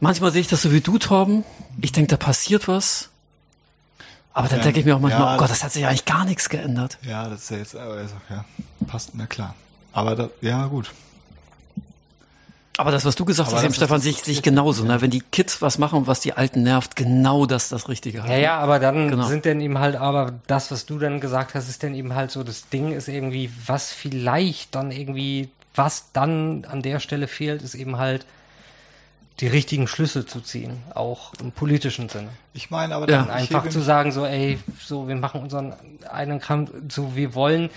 Manchmal 0.00 0.32
sehe 0.32 0.40
ich 0.40 0.48
das 0.48 0.62
so 0.62 0.72
wie 0.72 0.80
du, 0.80 0.98
Torben. 0.98 1.44
Ich 1.80 1.92
denke, 1.92 2.08
da 2.08 2.16
passiert 2.16 2.68
was. 2.68 3.10
Aber 4.32 4.48
dann 4.48 4.58
Ja, 4.58 4.64
denke 4.64 4.80
ich 4.80 4.86
mir 4.86 4.96
auch 4.96 5.00
manchmal, 5.00 5.22
ja, 5.28 5.34
oh 5.36 5.38
Gott, 5.38 5.50
das- 5.50 5.62
hat 5.62 5.72
sich 5.72 5.86
eigentlich 5.86 6.04
gar 6.04 6.24
nichts 6.24 6.48
geändert. 6.48 6.98
Ja, 7.02 7.28
das 7.28 7.42
ist 7.42 7.50
ja 7.50 7.56
jetzt, 7.58 7.76
also, 7.76 8.14
ja, 8.28 8.44
passt, 8.86 9.10
na 9.14 9.26
klar. 9.26 9.54
Aber 9.92 10.16
da, 10.16 10.28
ja, 10.40 10.66
gut. 10.66 10.92
Aber 12.76 12.90
das, 12.90 13.04
was 13.04 13.14
du 13.14 13.24
gesagt 13.24 13.48
Aber 13.48 13.56
hast, 13.58 13.62
eben, 13.64 13.72
das- 13.72 13.76
Stefan, 13.76 13.96
das- 13.98 14.02
sehe 14.04 14.12
ich, 14.12 14.18
sehe 14.24 14.32
ich 14.34 14.42
genauso. 14.42 14.84
Ne? 14.84 15.00
Wenn 15.00 15.10
die 15.10 15.20
Kids 15.20 15.62
was 15.62 15.78
machen, 15.78 16.06
was 16.08 16.20
die 16.20 16.32
Alten 16.32 16.62
nervt, 16.64 16.96
genau 16.96 17.46
das 17.46 17.68
das 17.68 17.88
Richtige. 17.88 18.18
Ja, 18.26 18.36
ja, 18.36 18.58
aber 18.58 18.78
dann 18.80 19.08
Genau. 19.10 19.26
sind 19.26 19.46
dann 19.46 19.60
eben 19.60 19.78
halt, 19.78 19.94
aber 19.96 20.32
das, 20.48 20.70
was 20.72 20.84
du 20.84 20.98
dann 20.98 21.20
gesagt 21.20 21.54
hast, 21.54 21.68
ist 21.68 21.82
dann 21.84 21.94
eben 21.94 22.14
halt 22.14 22.30
so, 22.32 22.42
das 22.42 22.68
Ding 22.70 22.92
ist 22.92 23.06
irgendwie, 23.08 23.50
was 23.66 23.92
vielleicht 23.92 24.74
dann 24.74 24.90
irgendwie, 24.90 25.50
was 25.76 26.06
dann 26.12 26.64
an 26.68 26.82
der 26.82 26.98
Stelle 26.98 27.28
fehlt, 27.28 27.62
ist 27.62 27.74
eben 27.76 27.96
halt 27.98 28.26
die 29.40 29.48
richtigen 29.48 29.88
Schlüsse 29.88 30.26
zu 30.26 30.40
ziehen, 30.40 30.78
auch 30.94 31.32
im 31.40 31.50
politischen 31.50 32.08
Sinne. 32.08 32.28
Ich 32.54 32.70
meine, 32.70 32.94
aber 32.94 33.10
Ja. 33.10 33.22
dann, 33.24 33.28
ich 33.42 33.54
Einfach 33.54 33.68
zu 33.68 33.80
sagen, 33.80 34.12
so, 34.12 34.24
ey, 34.24 34.58
so, 34.80 35.08
wir 35.08 35.16
machen 35.16 35.40
unseren 35.42 35.74
eigenen 36.08 36.40
Kram, 36.40 36.68
so, 36.88 37.16
wir 37.16 37.34
wollen, 37.34 37.70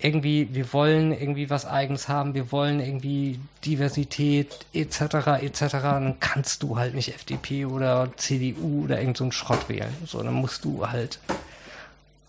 irgendwie, 0.00 0.48
wir 0.52 0.72
wollen 0.72 1.12
irgendwie 1.12 1.50
was 1.50 1.66
Eigenes 1.66 2.08
haben, 2.08 2.34
wir 2.34 2.52
wollen 2.52 2.80
irgendwie 2.80 3.40
Diversität 3.64 4.66
etc. 4.72 5.00
etc. 5.42 5.60
Dann 5.82 6.20
kannst 6.20 6.62
du 6.62 6.78
halt 6.78 6.94
nicht 6.94 7.14
FDP 7.14 7.66
oder 7.66 8.08
CDU 8.16 8.84
oder 8.84 9.00
irgend 9.00 9.16
so 9.16 9.24
einen 9.24 9.32
Schrott 9.32 9.68
wählen. 9.68 9.94
So, 10.06 10.22
dann 10.22 10.34
musst 10.34 10.64
du 10.64 10.88
halt 10.88 11.18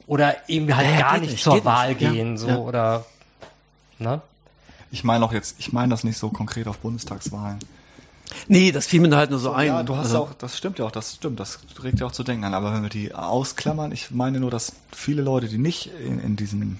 oder 0.07 0.35
eben 0.49 0.75
halt 0.75 0.87
Ja, 0.87 0.93
ja, 0.93 0.99
gar 0.99 1.17
nicht, 1.19 1.31
nicht, 1.31 1.43
zur 1.43 1.63
Wahl 1.63 1.89
nicht. 1.89 2.01
Ja, 2.01 2.11
gehen, 2.11 2.37
so 2.37 2.47
ja. 2.47 2.57
oder 2.57 3.05
ne? 3.99 4.21
Ich 4.91 5.03
meine 5.03 5.23
auch 5.23 5.31
jetzt, 5.33 5.55
ich 5.59 5.71
meine 5.71 5.91
das 5.91 6.03
nicht 6.03 6.17
so 6.17 6.29
konkret 6.29 6.67
auf 6.67 6.79
Bundestagswahlen. 6.79 7.59
Nee, 8.47 8.71
das 8.71 8.87
fiel 8.87 9.01
mir 9.01 9.09
da 9.09 9.17
halt 9.17 9.29
nur 9.29 9.39
so 9.39 9.51
ein. 9.51 9.67
Ja, 9.67 9.83
du 9.83 9.95
hast 9.95 10.07
Also, 10.07 10.23
auch, 10.23 10.33
das 10.33 10.57
stimmt 10.57 10.79
ja 10.79 10.85
auch, 10.85 10.91
das 10.91 11.15
stimmt, 11.15 11.39
das 11.39 11.59
regt 11.83 11.99
ja 11.99 12.07
auch 12.07 12.11
zu 12.11 12.23
denken 12.23 12.43
an. 12.43 12.55
Aber 12.55 12.73
wenn 12.73 12.81
wir 12.81 12.89
die 12.89 13.13
ausklammern, 13.13 13.91
ich 13.91 14.11
meine 14.11 14.39
nur, 14.39 14.49
dass 14.51 14.73
viele 14.91 15.21
Leute, 15.21 15.47
die 15.47 15.57
nicht 15.57 15.91
in, 16.03 16.19
in 16.19 16.35
diesem 16.35 16.79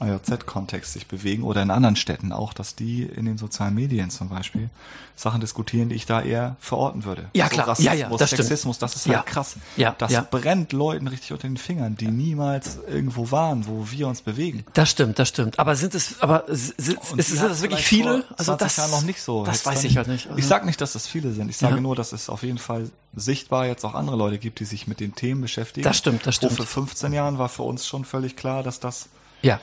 AJZ-Kontext 0.00 0.92
sich 0.92 1.06
bewegen 1.06 1.42
oder 1.44 1.62
in 1.62 1.70
anderen 1.70 1.96
Städten 1.96 2.32
auch, 2.32 2.52
dass 2.52 2.74
die 2.74 3.02
in 3.04 3.24
den 3.26 3.38
sozialen 3.38 3.74
Medien 3.74 4.10
zum 4.10 4.28
Beispiel 4.28 4.70
Sachen 5.16 5.40
diskutieren, 5.40 5.88
die 5.88 5.94
ich 5.94 6.06
da 6.06 6.20
eher 6.22 6.56
verorten 6.58 7.04
würde. 7.04 7.30
Ja, 7.34 7.48
klar. 7.48 7.68
Rassismus, 7.68 7.94
Ja, 7.94 8.08
ja, 8.10 8.16
das 8.16 8.28
stimmt. 8.30 8.42
Sexismus, 8.42 8.78
das 8.78 8.96
ist 8.96 9.06
Ja. 9.06 9.18
halt 9.18 9.26
krass. 9.26 9.56
Ja, 9.76 9.94
das 9.96 10.10
ja. 10.10 10.26
brennt 10.28 10.72
Leuten 10.72 11.06
richtig 11.06 11.30
unter 11.32 11.46
den 11.46 11.56
Fingern, 11.56 11.96
die 11.96 12.08
niemals 12.08 12.78
irgendwo 12.88 13.30
waren, 13.30 13.66
wo 13.68 13.86
wir 13.90 14.08
uns 14.08 14.22
bewegen. 14.22 14.64
Das 14.72 14.90
stimmt, 14.90 15.18
das 15.20 15.28
stimmt. 15.28 15.58
Aber 15.58 15.76
sind 15.76 15.94
es, 15.94 16.20
aber 16.20 16.44
sind, 16.48 16.98
Und 17.12 17.18
ist, 17.20 17.28
sind 17.30 17.42
das 17.42 17.62
wirklich 17.62 17.84
viele? 17.86 18.24
Also 18.36 18.56
20 18.56 18.58
das 18.58 18.76
Jahren 18.76 18.90
noch 18.90 19.02
nicht 19.02 19.22
so. 19.22 19.44
Das 19.44 19.56
Hätt's 19.58 19.66
weiß 19.66 19.82
dann- 19.82 19.90
ich 19.90 19.96
halt 19.96 20.08
nicht. 20.08 20.26
Also, 20.26 20.38
Ich 20.38 20.46
sage 20.46 20.66
nicht, 20.66 20.80
dass 20.80 20.94
das 20.94 21.06
viele 21.06 21.32
sind. 21.32 21.48
Ich 21.48 21.58
sage 21.58 21.76
Ja. 21.76 21.80
nur, 21.80 21.94
dass 21.94 22.12
es 22.12 22.28
auf 22.28 22.42
jeden 22.42 22.58
Fall 22.58 22.90
sichtbar 23.14 23.66
jetzt 23.66 23.84
auch 23.84 23.94
andere 23.94 24.16
Leute 24.16 24.38
gibt, 24.38 24.58
die 24.58 24.64
sich 24.64 24.88
mit 24.88 24.98
den 24.98 25.14
Themen 25.14 25.40
beschäftigen. 25.42 25.84
Das 25.84 25.96
stimmt, 25.96 26.26
das 26.26 26.34
Wo 26.42 26.46
stimmt. 26.48 26.56
Vor 26.56 26.66
15 26.66 27.12
Jahren 27.12 27.38
war 27.38 27.48
für 27.48 27.62
uns 27.62 27.86
schon 27.86 28.04
völlig 28.04 28.34
klar, 28.36 28.64
dass 28.64 28.80
das 28.80 29.08
ja, 29.42 29.60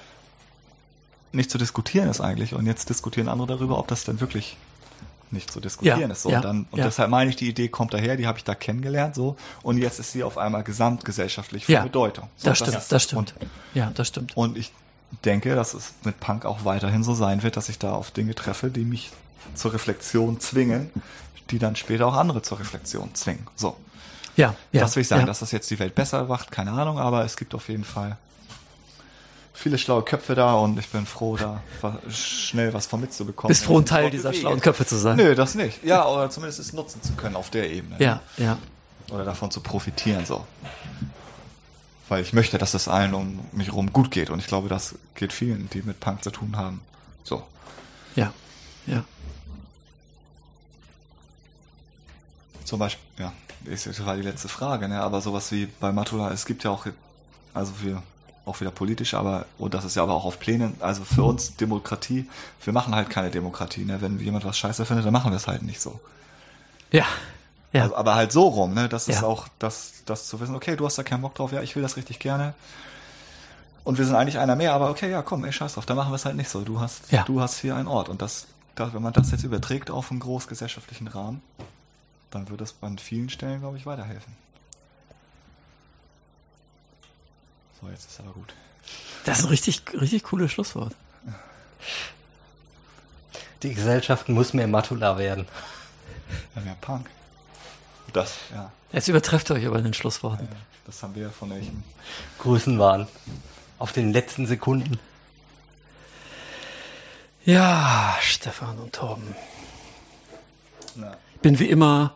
nicht 1.32 1.50
zu 1.52 1.58
diskutieren 1.58 2.10
ist 2.10 2.22
eigentlich. 2.22 2.54
Und 2.54 2.66
jetzt 2.66 2.90
diskutieren 2.90 3.28
andere 3.30 3.48
darüber, 3.48 3.78
ob 3.80 3.88
das 3.88 4.04
denn 4.04 4.20
wirklich 4.20 4.58
nicht 5.32 5.50
zu 5.52 5.62
diskutieren 5.62 6.02
Ja, 6.02 6.08
ist. 6.08 6.24
So, 6.24 6.30
ja, 6.30 6.38
und 6.38 6.44
dann, 6.46 6.68
und 6.72 6.80
ja. 6.80 6.86
deshalb 6.86 7.10
meine 7.10 7.30
ich, 7.30 7.38
die 7.38 7.48
Idee 7.48 7.70
kommt 7.70 7.94
daher, 7.94 8.18
die 8.18 8.28
habe 8.28 8.38
ich 8.38 8.44
da 8.44 8.54
kennengelernt, 8.54 9.16
so. 9.16 9.38
Und 9.64 9.78
jetzt 9.78 9.98
ist 10.00 10.12
sie 10.12 10.24
auf 10.24 10.38
einmal 10.38 10.64
gesamtgesellschaftlich 10.64 11.66
von. 11.66 11.84
Bedeutung. 11.84 12.28
So, 12.36 12.50
das 12.50 12.58
stimmt, 12.60 12.78
ist- 12.78 12.92
das 12.92 13.04
stimmt. 13.04 13.34
Und, 13.40 13.48
Ja, 13.74 13.92
das 13.96 14.10
stimmt. 14.10 14.36
und 14.36 14.58
ich 14.58 14.74
denke, 15.24 15.56
dass 15.56 15.74
es 15.74 15.94
mit 16.04 16.20
Punk 16.20 16.46
auch 16.46 16.66
weiterhin 16.66 17.04
so 17.04 17.14
sein 17.14 17.44
wird, 17.44 17.56
dass 17.56 17.70
ich 17.70 17.80
da 17.80 17.94
auf 17.94 18.12
Dinge 18.12 18.36
treffe, 18.36 18.70
die 18.70 18.84
mich 18.84 19.12
zur 19.56 19.74
Reflexion 19.74 20.40
zwingen, 20.42 20.90
die 21.50 21.60
dann 21.60 21.76
später 21.78 22.08
auch 22.08 22.16
andere 22.16 22.42
zur 22.42 22.60
Reflexion 22.60 23.14
zwingen. 23.16 23.48
So. 23.56 23.78
Ja, 24.38 24.56
ja. 24.72 24.82
das 24.82 24.96
will 24.96 25.02
ich 25.02 25.08
sagen, 25.10 25.26
dass 25.26 25.40
das 25.40 25.52
jetzt 25.52 25.70
die 25.72 25.80
Welt 25.80 25.96
besser 25.96 26.24
macht, 26.26 26.52
keine 26.52 26.72
Ahnung, 26.72 27.00
aber 27.00 27.24
es 27.26 27.36
gibt 27.38 27.54
auf 27.56 27.68
jeden 27.70 27.84
Fall 27.84 28.18
viele 29.54 29.78
schlaue 29.78 30.04
Köpfe 30.04 30.36
da 30.36 30.56
und 30.56 30.78
ich 30.80 30.90
bin 30.90 31.06
froh, 31.06 31.38
da 31.38 31.62
schnell 32.10 32.74
was 32.74 32.88
von 32.88 33.02
mitzubekommen. 33.02 33.50
Bist 33.50 33.66
froh, 33.66 33.80
ein 33.80 33.86
Teil 33.86 34.10
dieser 34.10 34.34
schlauen 34.34 34.60
Köpfe 34.62 34.86
zu 34.86 34.98
sein. 34.98 35.18
Nö, 35.18 35.36
das 35.36 35.56
nicht. 35.56 35.84
Ja, 35.84 36.08
oder 36.08 36.30
zumindest 36.30 36.60
es 36.60 36.74
nutzen 36.74 37.02
zu 37.02 37.14
können 37.14 37.36
auf 37.36 37.50
der 37.50 37.70
Ebene. 37.72 37.98
Ja, 38.00 38.22
ja. 38.38 38.58
Oder 39.12 39.26
davon 39.26 39.52
zu 39.52 39.62
profitieren, 39.62 40.26
so. 40.26 40.46
Weil 42.08 42.22
ich 42.22 42.34
möchte, 42.34 42.58
dass 42.58 42.74
es 42.74 42.88
allen 42.88 43.14
um 43.14 43.40
mich 43.52 43.68
herum 43.68 43.94
gut 43.94 44.12
geht 44.12 44.30
und 44.30 44.40
ich 44.40 44.48
glaube, 44.48 44.70
das 44.70 44.96
geht 45.16 45.34
vielen, 45.34 45.70
die 45.70 45.82
mit 45.82 46.00
Punk 46.00 46.24
zu 46.24 46.32
tun 46.32 46.58
haben. 46.58 46.82
So. 47.24 47.44
Ja, 48.16 48.34
ja. 48.88 49.04
Zum 52.64 52.80
Beispiel, 52.80 53.04
ja, 53.18 53.34
ist 53.66 53.86
jetzt 53.86 54.06
war 54.06 54.16
die 54.16 54.22
letzte 54.22 54.48
Frage, 54.48 54.88
ne? 54.88 55.02
Aber 55.02 55.22
sowas 55.22 55.52
wie 55.52 55.68
bei 55.80 55.92
Matula, 55.92 56.32
es 56.32 56.46
gibt 56.46 56.64
ja 56.64 56.72
auch, 56.72 56.86
also 57.54 57.74
für 57.74 58.02
auch 58.46 58.60
wieder 58.60 58.72
politisch, 58.72 59.14
aber 59.14 59.46
und 59.58 59.74
das 59.74 59.86
ist 59.86 59.96
ja 59.96 60.04
aber 60.04 60.14
auch 60.16 60.26
auf 60.26 60.40
Plänen, 60.40 60.76
also 60.80 61.04
für 61.04 61.24
uns 61.24 61.56
Demokratie, 61.58 62.28
wir 62.64 62.74
machen 62.74 62.96
halt 62.96 63.10
keine 63.10 63.30
Demokratie, 63.30 63.86
ne? 63.86 64.02
Wenn 64.02 64.20
jemand 64.20 64.46
was 64.46 64.58
scheiße 64.58 64.86
findet, 64.86 65.06
dann 65.06 65.14
machen 65.14 65.32
wir 65.32 65.38
es 65.38 65.48
halt 65.48 65.62
nicht 65.62 65.80
so. 65.82 66.00
Ja, 66.92 67.06
ja. 67.72 67.84
Also, 67.84 67.96
aber 67.96 68.16
halt 68.16 68.32
so 68.32 68.48
rum, 68.48 68.74
ne? 68.74 68.90
Das 68.90 69.08
ist 69.08 69.22
Ja. 69.22 69.28
auch 69.28 69.48
das, 69.60 69.94
das 70.06 70.28
zu 70.28 70.40
wissen, 70.40 70.56
okay, 70.56 70.76
du 70.76 70.86
hast 70.86 70.98
da 70.98 71.04
keinen 71.04 71.22
Bock 71.22 71.36
drauf, 71.36 71.52
ja, 71.52 71.62
ich 71.62 71.76
will 71.76 71.84
das 71.84 71.98
richtig 71.98 72.20
gerne. 72.20 72.54
Und 73.84 73.98
wir 73.98 74.06
sind 74.06 74.16
eigentlich 74.16 74.38
einer 74.40 74.56
mehr, 74.56 74.74
aber 74.74 74.90
okay, 74.90 75.10
ja, 75.10 75.22
komm, 75.22 75.44
ey, 75.46 75.52
scheiß 75.54 75.74
drauf, 75.74 75.86
dann 75.86 75.98
machen 75.98 76.12
wir 76.12 76.16
es 76.16 76.26
halt 76.26 76.36
nicht 76.36 76.50
so. 76.50 76.62
Du 76.62 76.80
hast, 76.80 77.12
Ja. 77.12 77.24
du 77.24 77.42
hast 77.42 77.60
hier 77.60 77.76
einen 77.76 77.88
Ort 77.88 78.10
und 78.10 78.22
das, 78.22 78.48
das, 78.76 78.94
wenn 78.94 79.02
man 79.02 79.14
das 79.14 79.32
jetzt 79.32 79.44
überträgt 79.44 79.90
auf 79.90 80.12
einen 80.12 80.20
großgesellschaftlichen 80.20 81.08
Rahmen, 81.08 81.42
dann 82.32 82.50
wird 82.50 82.62
das 82.62 82.76
an 82.82 82.98
vielen 82.98 83.30
Stellen, 83.30 83.60
glaube 83.62 83.78
ich, 83.78 83.86
weiterhelfen. 83.86 84.34
So, 87.82 87.90
jetzt 87.90 88.10
ist 88.10 88.20
aber 88.20 88.32
gut. 88.32 88.54
Das 89.26 89.40
ist 89.40 89.46
ein 89.46 89.50
richtig, 89.50 89.82
richtig 89.94 90.24
cooles 90.24 90.52
Schlusswort. 90.52 90.96
Die 93.64 93.74
Gesellschaft 93.74 94.30
muss 94.30 94.54
mehr 94.54 94.68
Matula 94.68 95.18
werden. 95.18 95.48
Ja, 96.56 96.62
mehr 96.62 96.78
Punk. 96.82 97.08
Das, 98.14 98.36
ja, 98.52 98.72
Jetzt 98.92 99.08
übertrefft 99.08 99.50
ihr 99.50 99.56
euch 99.56 99.66
aber 99.68 99.78
in 99.78 99.86
den 99.86 99.94
Schlussworten. 99.94 100.48
das 100.86 101.02
haben 101.02 101.16
wir 101.16 101.30
von 101.30 101.50
welchen. 101.52 101.84
Größenwahn. 102.40 103.08
Auf 103.80 103.94
den 103.94 104.12
letzten 104.12 104.48
Sekunden. 104.48 105.00
Ja, 107.46 108.18
Stefan 108.22 108.78
und 108.80 108.94
Torben. 108.94 109.36
Na, 110.96 111.16
Ich 111.36 111.42
bin 111.42 111.58
wie 111.60 111.70
immer, 111.70 112.14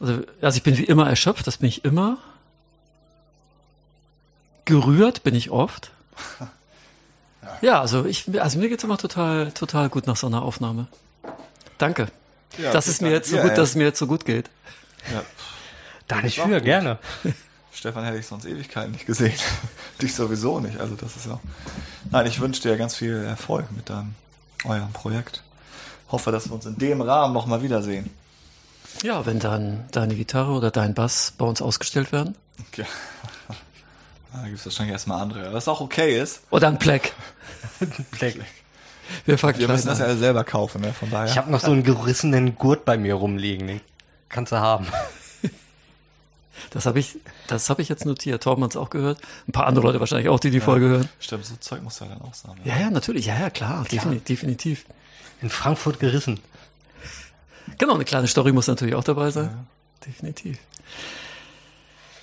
also, 0.00 0.22
also 0.42 0.56
ich 0.56 0.62
bin 0.62 0.76
wie 0.76 0.84
immer 0.84 1.08
erschöpft, 1.08 1.46
das 1.46 1.58
bin 1.58 1.68
ich 1.68 1.84
immer. 1.84 2.18
Gerührt 4.68 5.22
bin 5.22 5.34
ich 5.34 5.50
oft. 5.50 5.90
Ja, 7.62 7.80
also 7.80 8.04
ich, 8.04 8.40
also 8.40 8.58
mir 8.58 8.68
geht's 8.68 8.84
immer 8.84 8.98
total, 8.98 9.50
total 9.52 9.88
gut 9.88 10.06
nach 10.06 10.16
so 10.16 10.26
einer 10.26 10.42
Aufnahme. 10.42 10.86
Danke. 11.78 12.08
Ja, 12.58 12.72
dass 12.72 12.86
es 12.86 13.00
mir 13.00 13.10
jetzt 13.10 13.30
so 13.30 13.36
dir, 13.36 13.42
gut, 13.42 13.50
ey. 13.52 13.56
dass 13.56 13.70
es 13.70 13.74
mir 13.74 13.84
jetzt 13.84 13.98
so 13.98 14.06
gut 14.06 14.24
geht. 14.24 14.50
ja, 15.10 15.22
Da 16.06 16.20
nicht 16.20 16.38
für, 16.38 16.60
gerne. 16.60 16.98
Stefan 17.72 18.04
hätte 18.04 18.18
ich 18.18 18.26
sonst 18.26 18.44
Ewigkeiten 18.44 18.92
nicht 18.92 19.06
gesehen. 19.06 19.38
Dich 20.02 20.14
sowieso 20.14 20.60
nicht. 20.60 20.78
Also 20.78 20.94
das 20.94 21.16
ist 21.16 21.26
ja. 21.26 21.40
Nein, 22.10 22.26
ich 22.26 22.38
wünsche 22.38 22.60
dir 22.60 22.76
ganz 22.76 22.94
viel 22.94 23.16
Erfolg 23.24 23.72
mit 23.72 23.88
deinem 23.88 24.14
eurem 24.64 24.92
Projekt. 24.92 25.42
Hoffe, 26.12 26.30
dass 26.30 26.48
wir 26.48 26.54
uns 26.54 26.66
in 26.66 26.76
dem 26.76 27.00
Rahmen 27.00 27.32
noch 27.32 27.46
mal 27.46 27.62
wiedersehen. 27.62 28.10
Ja, 29.02 29.24
wenn 29.26 29.40
dann 29.40 29.86
deine 29.90 30.14
Gitarre 30.14 30.52
oder 30.52 30.70
dein 30.70 30.94
Bass 30.94 31.32
bei 31.36 31.46
uns 31.46 31.62
ausgestellt 31.62 32.12
werden. 32.12 32.36
Okay. 32.68 32.86
Da 34.32 34.44
gibt 34.44 34.58
es 34.58 34.66
wahrscheinlich 34.66 34.92
erstmal 34.92 35.22
andere. 35.22 35.52
Was 35.52 35.68
auch 35.68 35.80
okay 35.80 36.20
ist. 36.20 36.42
Oder 36.50 36.68
ein 36.68 36.78
Pleck. 36.78 37.14
Black. 38.18 38.34
Wir 39.24 39.42
Wir 39.42 39.68
müssen 39.68 39.86
das 39.86 40.00
ja 40.00 40.14
selber 40.16 40.44
kaufen, 40.44 40.82
ne? 40.82 40.92
Von 40.92 41.10
daher. 41.10 41.30
Ich 41.30 41.38
habe 41.38 41.50
noch 41.50 41.60
so 41.60 41.70
einen 41.70 41.82
gerissenen 41.82 42.56
Gurt 42.56 42.84
bei 42.84 42.98
mir 42.98 43.14
rumliegen. 43.14 43.66
Den 43.66 43.80
kannst 44.28 44.52
du 44.52 44.56
haben. 44.56 44.86
Das 46.70 46.86
habe 46.86 46.98
ich, 46.98 47.16
das 47.46 47.70
habe 47.70 47.80
ich 47.80 47.88
jetzt 47.88 48.04
notiert. 48.04 48.42
Torben 48.42 48.62
hat's 48.64 48.76
auch 48.76 48.90
gehört. 48.90 49.20
Ein 49.46 49.52
paar 49.52 49.66
andere 49.66 49.86
Leute 49.86 50.00
wahrscheinlich 50.00 50.28
auch, 50.28 50.40
die 50.40 50.50
die 50.50 50.60
Folge 50.60 50.86
hören. 50.86 51.08
Stimmt, 51.20 51.46
so 51.46 51.54
Zeug 51.56 51.82
muss 51.82 52.00
ja 52.00 52.06
dann 52.06 52.20
auch 52.20 52.34
sein. 52.34 52.56
Ja, 52.64 52.78
ja, 52.78 52.90
natürlich. 52.90 53.26
Ja, 53.26 53.38
ja, 53.38 53.48
klar. 53.48 53.86
Defini 53.90 54.18
definitiv. 54.18 54.84
In 55.40 55.50
Frankfurt 55.50 56.00
gerissen. 56.00 56.40
Genau, 57.78 57.94
eine 57.94 58.04
kleine 58.04 58.26
Story 58.26 58.52
muss 58.52 58.66
natürlich 58.66 58.96
auch 58.96 59.04
dabei 59.04 59.30
sein. 59.30 59.66
Definitiv. 60.04 60.58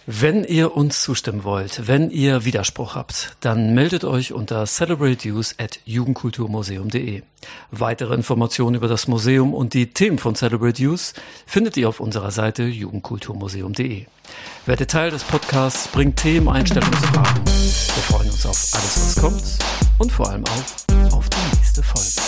Wenn 0.07 0.43
ihr 0.43 0.75
uns 0.75 1.01
zustimmen 1.01 1.43
wollt, 1.43 1.87
wenn 1.87 2.11
ihr 2.11 2.45
Widerspruch 2.45 2.93
habt, 2.93 3.35
dann 3.39 3.73
meldet 3.73 4.03
euch 4.03 4.33
unter 4.33 4.67
celebrateuse 4.67 5.55
at 5.57 5.79
jugendkulturmuseum.de. 5.85 7.23
Weitere 7.71 8.13
Informationen 8.13 8.75
über 8.75 8.87
das 8.87 9.07
Museum 9.07 9.55
und 9.55 9.73
die 9.73 9.87
Themen 9.93 10.19
von 10.19 10.35
Celebrate 10.35 10.79
Youth 10.79 11.13
findet 11.47 11.75
ihr 11.77 11.89
auf 11.89 11.99
unserer 11.99 12.29
Seite 12.29 12.65
jugendkulturmuseum.de. 12.65 14.05
Werdet 14.67 14.91
Teil 14.91 15.09
des 15.09 15.23
Podcasts, 15.23 15.87
bringt 15.87 16.17
Themen, 16.17 16.49
Einstellungen, 16.49 16.93
Fragen. 16.93 17.45
Wir 17.45 18.03
freuen 18.03 18.29
uns 18.29 18.45
auf 18.45 18.57
alles, 18.73 18.95
was 18.95 19.15
kommt 19.19 19.43
und 19.97 20.11
vor 20.11 20.29
allem 20.29 20.43
auch 20.45 21.13
auf 21.15 21.27
die 21.29 21.57
nächste 21.57 21.81
Folge. 21.81 22.21